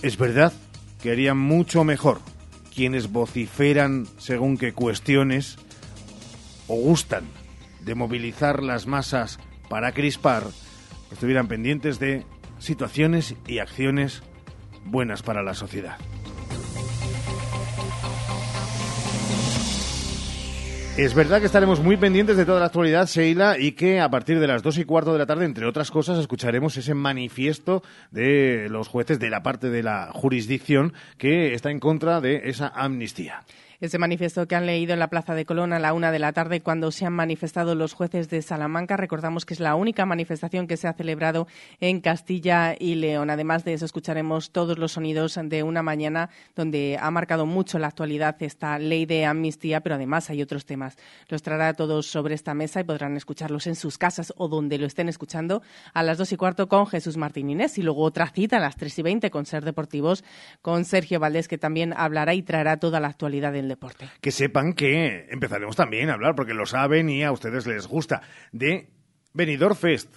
Es 0.00 0.16
verdad 0.16 0.52
que 1.02 1.10
harían 1.10 1.36
mucho 1.36 1.84
mejor 1.84 2.20
quienes 2.74 3.12
vociferan 3.12 4.06
según 4.16 4.56
qué 4.56 4.72
cuestiones 4.72 5.58
o 6.70 6.76
gustan 6.76 7.24
de 7.80 7.96
movilizar 7.96 8.62
las 8.62 8.86
masas 8.86 9.40
para 9.68 9.90
crispar, 9.90 10.44
estuvieran 11.10 11.48
pendientes 11.48 11.98
de 11.98 12.24
situaciones 12.60 13.34
y 13.48 13.58
acciones 13.58 14.22
buenas 14.84 15.22
para 15.22 15.42
la 15.42 15.54
sociedad. 15.54 15.96
Es 20.96 21.14
verdad 21.14 21.40
que 21.40 21.46
estaremos 21.46 21.80
muy 21.80 21.96
pendientes 21.96 22.36
de 22.36 22.44
toda 22.44 22.60
la 22.60 22.66
actualidad, 22.66 23.08
Sheila, 23.08 23.58
y 23.58 23.72
que 23.72 24.00
a 24.00 24.10
partir 24.10 24.38
de 24.38 24.46
las 24.46 24.62
dos 24.62 24.76
y 24.78 24.84
cuarto 24.84 25.12
de 25.12 25.18
la 25.18 25.26
tarde, 25.26 25.46
entre 25.46 25.66
otras 25.66 25.90
cosas, 25.90 26.18
escucharemos 26.18 26.76
ese 26.76 26.94
manifiesto 26.94 27.82
de 28.10 28.68
los 28.68 28.86
jueces 28.86 29.18
de 29.18 29.30
la 29.30 29.42
parte 29.42 29.70
de 29.70 29.82
la 29.82 30.10
jurisdicción 30.12 30.92
que 31.16 31.54
está 31.54 31.70
en 31.70 31.80
contra 31.80 32.20
de 32.20 32.42
esa 32.44 32.68
amnistía 32.68 33.44
ese 33.80 33.98
manifiesto 33.98 34.46
que 34.46 34.56
han 34.56 34.66
leído 34.66 34.92
en 34.92 34.98
la 34.98 35.08
Plaza 35.08 35.34
de 35.34 35.46
Colón 35.46 35.72
a 35.72 35.78
la 35.78 35.92
una 35.92 36.12
de 36.12 36.18
la 36.18 36.32
tarde 36.32 36.60
cuando 36.60 36.90
se 36.90 37.06
han 37.06 37.12
manifestado 37.12 37.74
los 37.74 37.94
jueces 37.94 38.28
de 38.28 38.42
Salamanca. 38.42 38.96
Recordamos 38.96 39.46
que 39.46 39.54
es 39.54 39.60
la 39.60 39.74
única 39.74 40.04
manifestación 40.06 40.66
que 40.66 40.76
se 40.76 40.88
ha 40.88 40.92
celebrado 40.92 41.46
en 41.80 42.00
Castilla 42.00 42.74
y 42.78 42.96
León. 42.96 43.30
Además 43.30 43.64
de 43.64 43.72
eso, 43.72 43.84
escucharemos 43.84 44.50
todos 44.50 44.78
los 44.78 44.92
sonidos 44.92 45.38
de 45.42 45.62
una 45.62 45.82
mañana 45.82 46.30
donde 46.54 46.98
ha 47.00 47.10
marcado 47.10 47.46
mucho 47.46 47.78
la 47.78 47.88
actualidad 47.88 48.36
esta 48.42 48.78
ley 48.78 49.06
de 49.06 49.24
amnistía, 49.24 49.80
pero 49.80 49.94
además 49.94 50.28
hay 50.30 50.42
otros 50.42 50.66
temas. 50.66 50.96
Los 51.28 51.42
traerá 51.42 51.74
todos 51.74 52.06
sobre 52.06 52.34
esta 52.34 52.54
mesa 52.54 52.80
y 52.80 52.84
podrán 52.84 53.16
escucharlos 53.16 53.66
en 53.66 53.76
sus 53.76 53.96
casas 53.96 54.32
o 54.36 54.48
donde 54.48 54.78
lo 54.78 54.86
estén 54.86 55.08
escuchando 55.08 55.62
a 55.94 56.02
las 56.02 56.18
dos 56.18 56.32
y 56.32 56.36
cuarto 56.36 56.68
con 56.68 56.86
Jesús 56.86 57.16
Martín 57.16 57.50
Inés 57.50 57.78
y 57.78 57.82
luego 57.82 58.02
otra 58.02 58.28
cita 58.28 58.58
a 58.58 58.60
las 58.60 58.76
tres 58.76 58.98
y 58.98 59.02
veinte 59.02 59.30
con 59.30 59.46
Ser 59.46 59.64
Deportivos 59.64 60.24
con 60.62 60.84
Sergio 60.84 61.20
Valdés 61.20 61.48
que 61.48 61.58
también 61.58 61.94
hablará 61.96 62.34
y 62.34 62.42
traerá 62.42 62.78
toda 62.78 63.00
la 63.00 63.08
actualidad 63.08 63.52
del 63.52 63.69
deporte. 63.70 64.10
Que 64.20 64.30
sepan 64.30 64.74
que 64.74 65.26
empezaremos 65.30 65.76
también 65.76 66.10
a 66.10 66.14
hablar, 66.14 66.34
porque 66.34 66.54
lo 66.54 66.66
saben 66.66 67.08
y 67.08 67.22
a 67.22 67.32
ustedes 67.32 67.66
les 67.66 67.86
gusta, 67.86 68.22
de 68.52 68.90
Benidorm 69.32 69.74
Fest. 69.76 70.14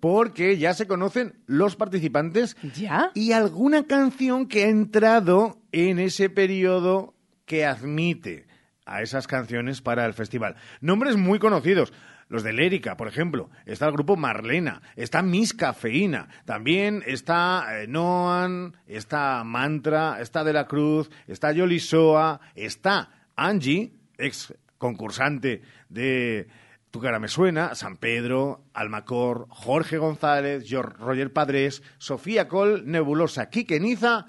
Porque 0.00 0.58
ya 0.58 0.74
se 0.74 0.86
conocen 0.86 1.42
los 1.46 1.76
participantes 1.76 2.56
¿Ya? 2.74 3.12
y 3.14 3.32
alguna 3.32 3.86
canción 3.86 4.46
que 4.46 4.64
ha 4.64 4.68
entrado 4.68 5.62
en 5.70 5.98
ese 5.98 6.28
periodo 6.28 7.14
que 7.46 7.64
admite 7.64 8.46
a 8.84 9.02
esas 9.02 9.26
canciones 9.26 9.80
para 9.80 10.04
el 10.04 10.12
festival. 10.12 10.56
Nombres 10.80 11.16
muy 11.16 11.38
conocidos. 11.38 11.92
Los 12.32 12.42
de 12.42 12.54
Lérica, 12.54 12.96
por 12.96 13.08
ejemplo. 13.08 13.50
Está 13.66 13.84
el 13.84 13.92
grupo 13.92 14.16
Marlena. 14.16 14.80
Está 14.96 15.20
Miss 15.20 15.52
Cafeína. 15.52 16.28
También 16.46 17.02
está 17.06 17.82
eh, 17.82 17.86
Noan. 17.86 18.74
Está 18.86 19.44
Mantra. 19.44 20.18
Está 20.18 20.42
De 20.42 20.54
la 20.54 20.66
Cruz. 20.66 21.10
Está 21.26 21.52
Yolisoa. 21.52 22.40
Está 22.54 23.10
Angie, 23.36 23.92
ex 24.16 24.54
concursante 24.78 25.60
de 25.90 26.48
Tu 26.90 27.00
cara 27.00 27.18
me 27.18 27.28
suena. 27.28 27.74
San 27.74 27.98
Pedro, 27.98 28.64
Almacor, 28.72 29.46
Jorge 29.50 29.98
González, 29.98 30.64
Roger 30.70 31.34
Padres, 31.34 31.82
Sofía 31.98 32.48
Col, 32.48 32.90
Nebulosa, 32.90 33.50
Quique 33.50 33.78
Niza. 33.78 34.24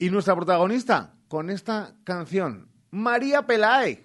Y 0.00 0.10
nuestra 0.10 0.34
protagonista 0.34 1.14
con 1.28 1.50
esta 1.50 1.94
canción, 2.02 2.72
María 2.90 3.46
Pelae. 3.46 4.04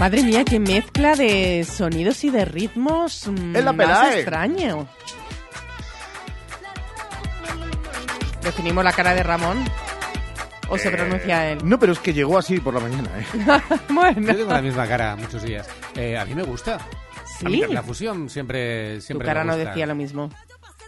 Madre 0.00 0.22
mía, 0.22 0.44
qué 0.44 0.60
mezcla 0.60 1.16
de 1.16 1.64
sonidos 1.68 2.22
y 2.22 2.30
de 2.30 2.44
ritmos 2.44 3.26
mm, 3.26 3.56
Es 3.56 3.64
la 3.64 3.72
más 3.72 4.14
extraño. 4.14 4.88
¿Definimos 8.42 8.84
la 8.84 8.92
cara 8.92 9.14
de 9.14 9.22
Ramón? 9.24 9.64
¿O 10.68 10.78
se 10.78 10.88
Eh, 10.88 10.92
pronuncia 10.92 11.50
él? 11.50 11.58
No, 11.64 11.78
pero 11.80 11.92
es 11.92 11.98
que 11.98 12.12
llegó 12.12 12.38
así 12.38 12.60
por 12.60 12.74
la 12.74 12.80
mañana. 12.80 13.10
¿eh? 13.18 13.26
bueno. 13.88 14.20
Yo 14.32 14.36
tengo 14.38 14.52
la 14.52 14.62
misma 14.62 14.86
cara 14.86 15.16
muchos 15.16 15.42
días. 15.42 15.68
Eh, 15.96 16.16
a 16.16 16.24
mí 16.24 16.34
me 16.34 16.44
gusta. 16.44 16.78
¿Sí? 17.40 17.46
A 17.46 17.48
mí 17.48 17.74
la 17.74 17.82
fusión 17.82 18.30
siempre, 18.30 18.96
Tu 18.96 19.00
siempre 19.02 19.26
cara 19.26 19.40
me 19.42 19.46
no 19.50 19.54
gusta. 19.56 19.70
decía 19.70 19.86
lo 19.86 19.94
mismo. 19.96 20.30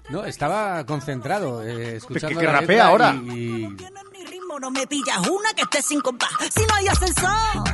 No, 0.09 0.25
que 0.25 0.85
concentrado, 0.87 1.63
eh, 1.65 1.97
escuchando 1.97 2.39
que 2.41 2.47
la 2.47 2.53
rapea 2.53 2.87
ahora. 2.87 3.15
Y, 3.15 3.29
y- 3.65 3.77
no 4.61 4.70
me 4.70 4.87
pillas 4.87 5.19
una 5.27 5.55
que 5.55 5.62
esté 5.62 5.81
sin 5.81 6.01
compás. 6.03 6.31
Si 6.55 6.61
no 6.66 6.74
hay 6.74 6.87
ascensor, 6.89 7.65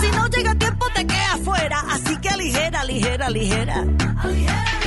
si 0.00 0.10
no 0.10 0.26
llega 0.26 0.54
tiempo 0.56 0.86
te 0.92 1.06
quedas 1.06 1.40
fuera. 1.44 1.84
Así 1.88 2.16
que 2.16 2.36
ligera, 2.36 2.84
ligera, 2.84 3.30
ligera. 3.30 3.84
Bueno, 3.84 4.79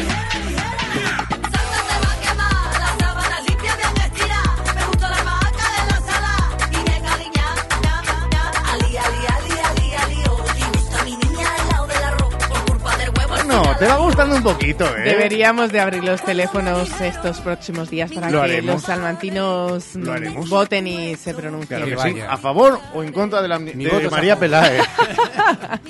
te 13.83 13.89
va 13.89 13.97
gustando 13.97 14.35
un 14.37 14.43
poquito, 14.43 14.85
¿eh? 14.95 15.01
Deberíamos 15.03 15.69
de 15.69 15.81
abrir 15.81 16.05
los 16.05 16.23
teléfonos 16.23 16.89
estos 17.01 17.41
próximos 17.41 17.89
días 17.89 18.11
para 18.13 18.29
Lo 18.29 18.39
que 18.39 18.45
haremos. 18.45 18.75
los 18.75 18.83
salmantinos 18.83 19.95
Lo 19.95 20.13
voten 20.45 20.87
y 20.87 21.17
se 21.17 21.33
pronuncien. 21.33 21.83
Claro 21.83 22.03
que 22.03 22.13
sí. 22.13 22.21
¿A 22.21 22.37
favor 22.37 22.79
o 22.93 23.03
en 23.03 23.11
contra 23.11 23.41
de, 23.41 23.49
la, 23.49 23.59
Mi 23.59 23.73
de 23.73 24.09
María 24.09 24.37
mía. 24.37 24.87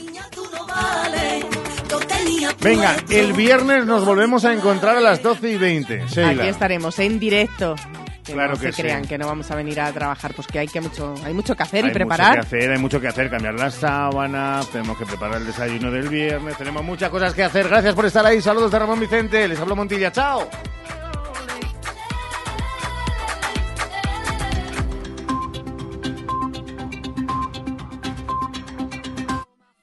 Venga, 2.61 2.95
el 3.09 3.33
viernes 3.33 3.85
nos 3.85 4.05
volvemos 4.05 4.43
a 4.45 4.53
encontrar 4.53 4.97
a 4.97 5.01
las 5.01 5.21
12 5.21 5.51
y 5.51 5.57
20. 5.57 6.07
Sheila. 6.07 6.29
Aquí 6.31 6.49
estaremos 6.49 6.97
en 6.97 7.19
directo. 7.19 7.75
Que 8.23 8.33
Claro 8.33 8.53
no 8.53 8.59
que 8.59 8.71
se 8.71 8.81
crean 8.81 9.03
que 9.05 9.17
no 9.17 9.27
vamos 9.27 9.51
a 9.51 9.55
venir 9.55 9.81
a 9.81 9.91
trabajar, 9.91 10.33
pues 10.33 10.47
que 10.47 10.59
hay 10.59 10.67
que 10.67 10.79
mucho, 10.79 11.13
hay 11.25 11.33
mucho 11.33 11.55
que 11.55 11.63
hacer 11.63 11.83
Hay 11.83 11.91
y 11.91 11.93
preparar. 11.93 12.37
mucho 12.37 12.49
que 12.49 12.55
hacer, 12.55 12.71
hay 12.71 12.79
mucho 12.79 13.01
que 13.01 13.07
hacer, 13.09 13.29
cambiar 13.29 13.55
las 13.55 13.73
sábanas, 13.73 14.69
tenemos 14.69 14.97
que 14.97 15.05
preparar 15.05 15.41
el 15.41 15.47
desayuno 15.47 15.91
del 15.91 16.07
viernes, 16.07 16.55
tenemos 16.57 16.83
muchas 16.83 17.09
cosas 17.09 17.33
que 17.33 17.43
hacer. 17.43 17.67
Gracias 17.67 17.93
por 17.93 18.05
estar 18.05 18.25
ahí. 18.25 18.41
Saludos 18.41 18.71
de 18.71 18.79
Ramón 18.79 18.99
Vicente. 18.99 19.45
Les 19.47 19.59
hablo 19.59 19.75
Montilla. 19.75 20.11
Chao. 20.11 20.47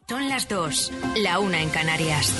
Son 0.08 0.28
las 0.28 0.48
dos, 0.48 0.92
la 1.16 1.38
una 1.38 1.60
en 1.60 1.68
Canarias. 1.70 2.32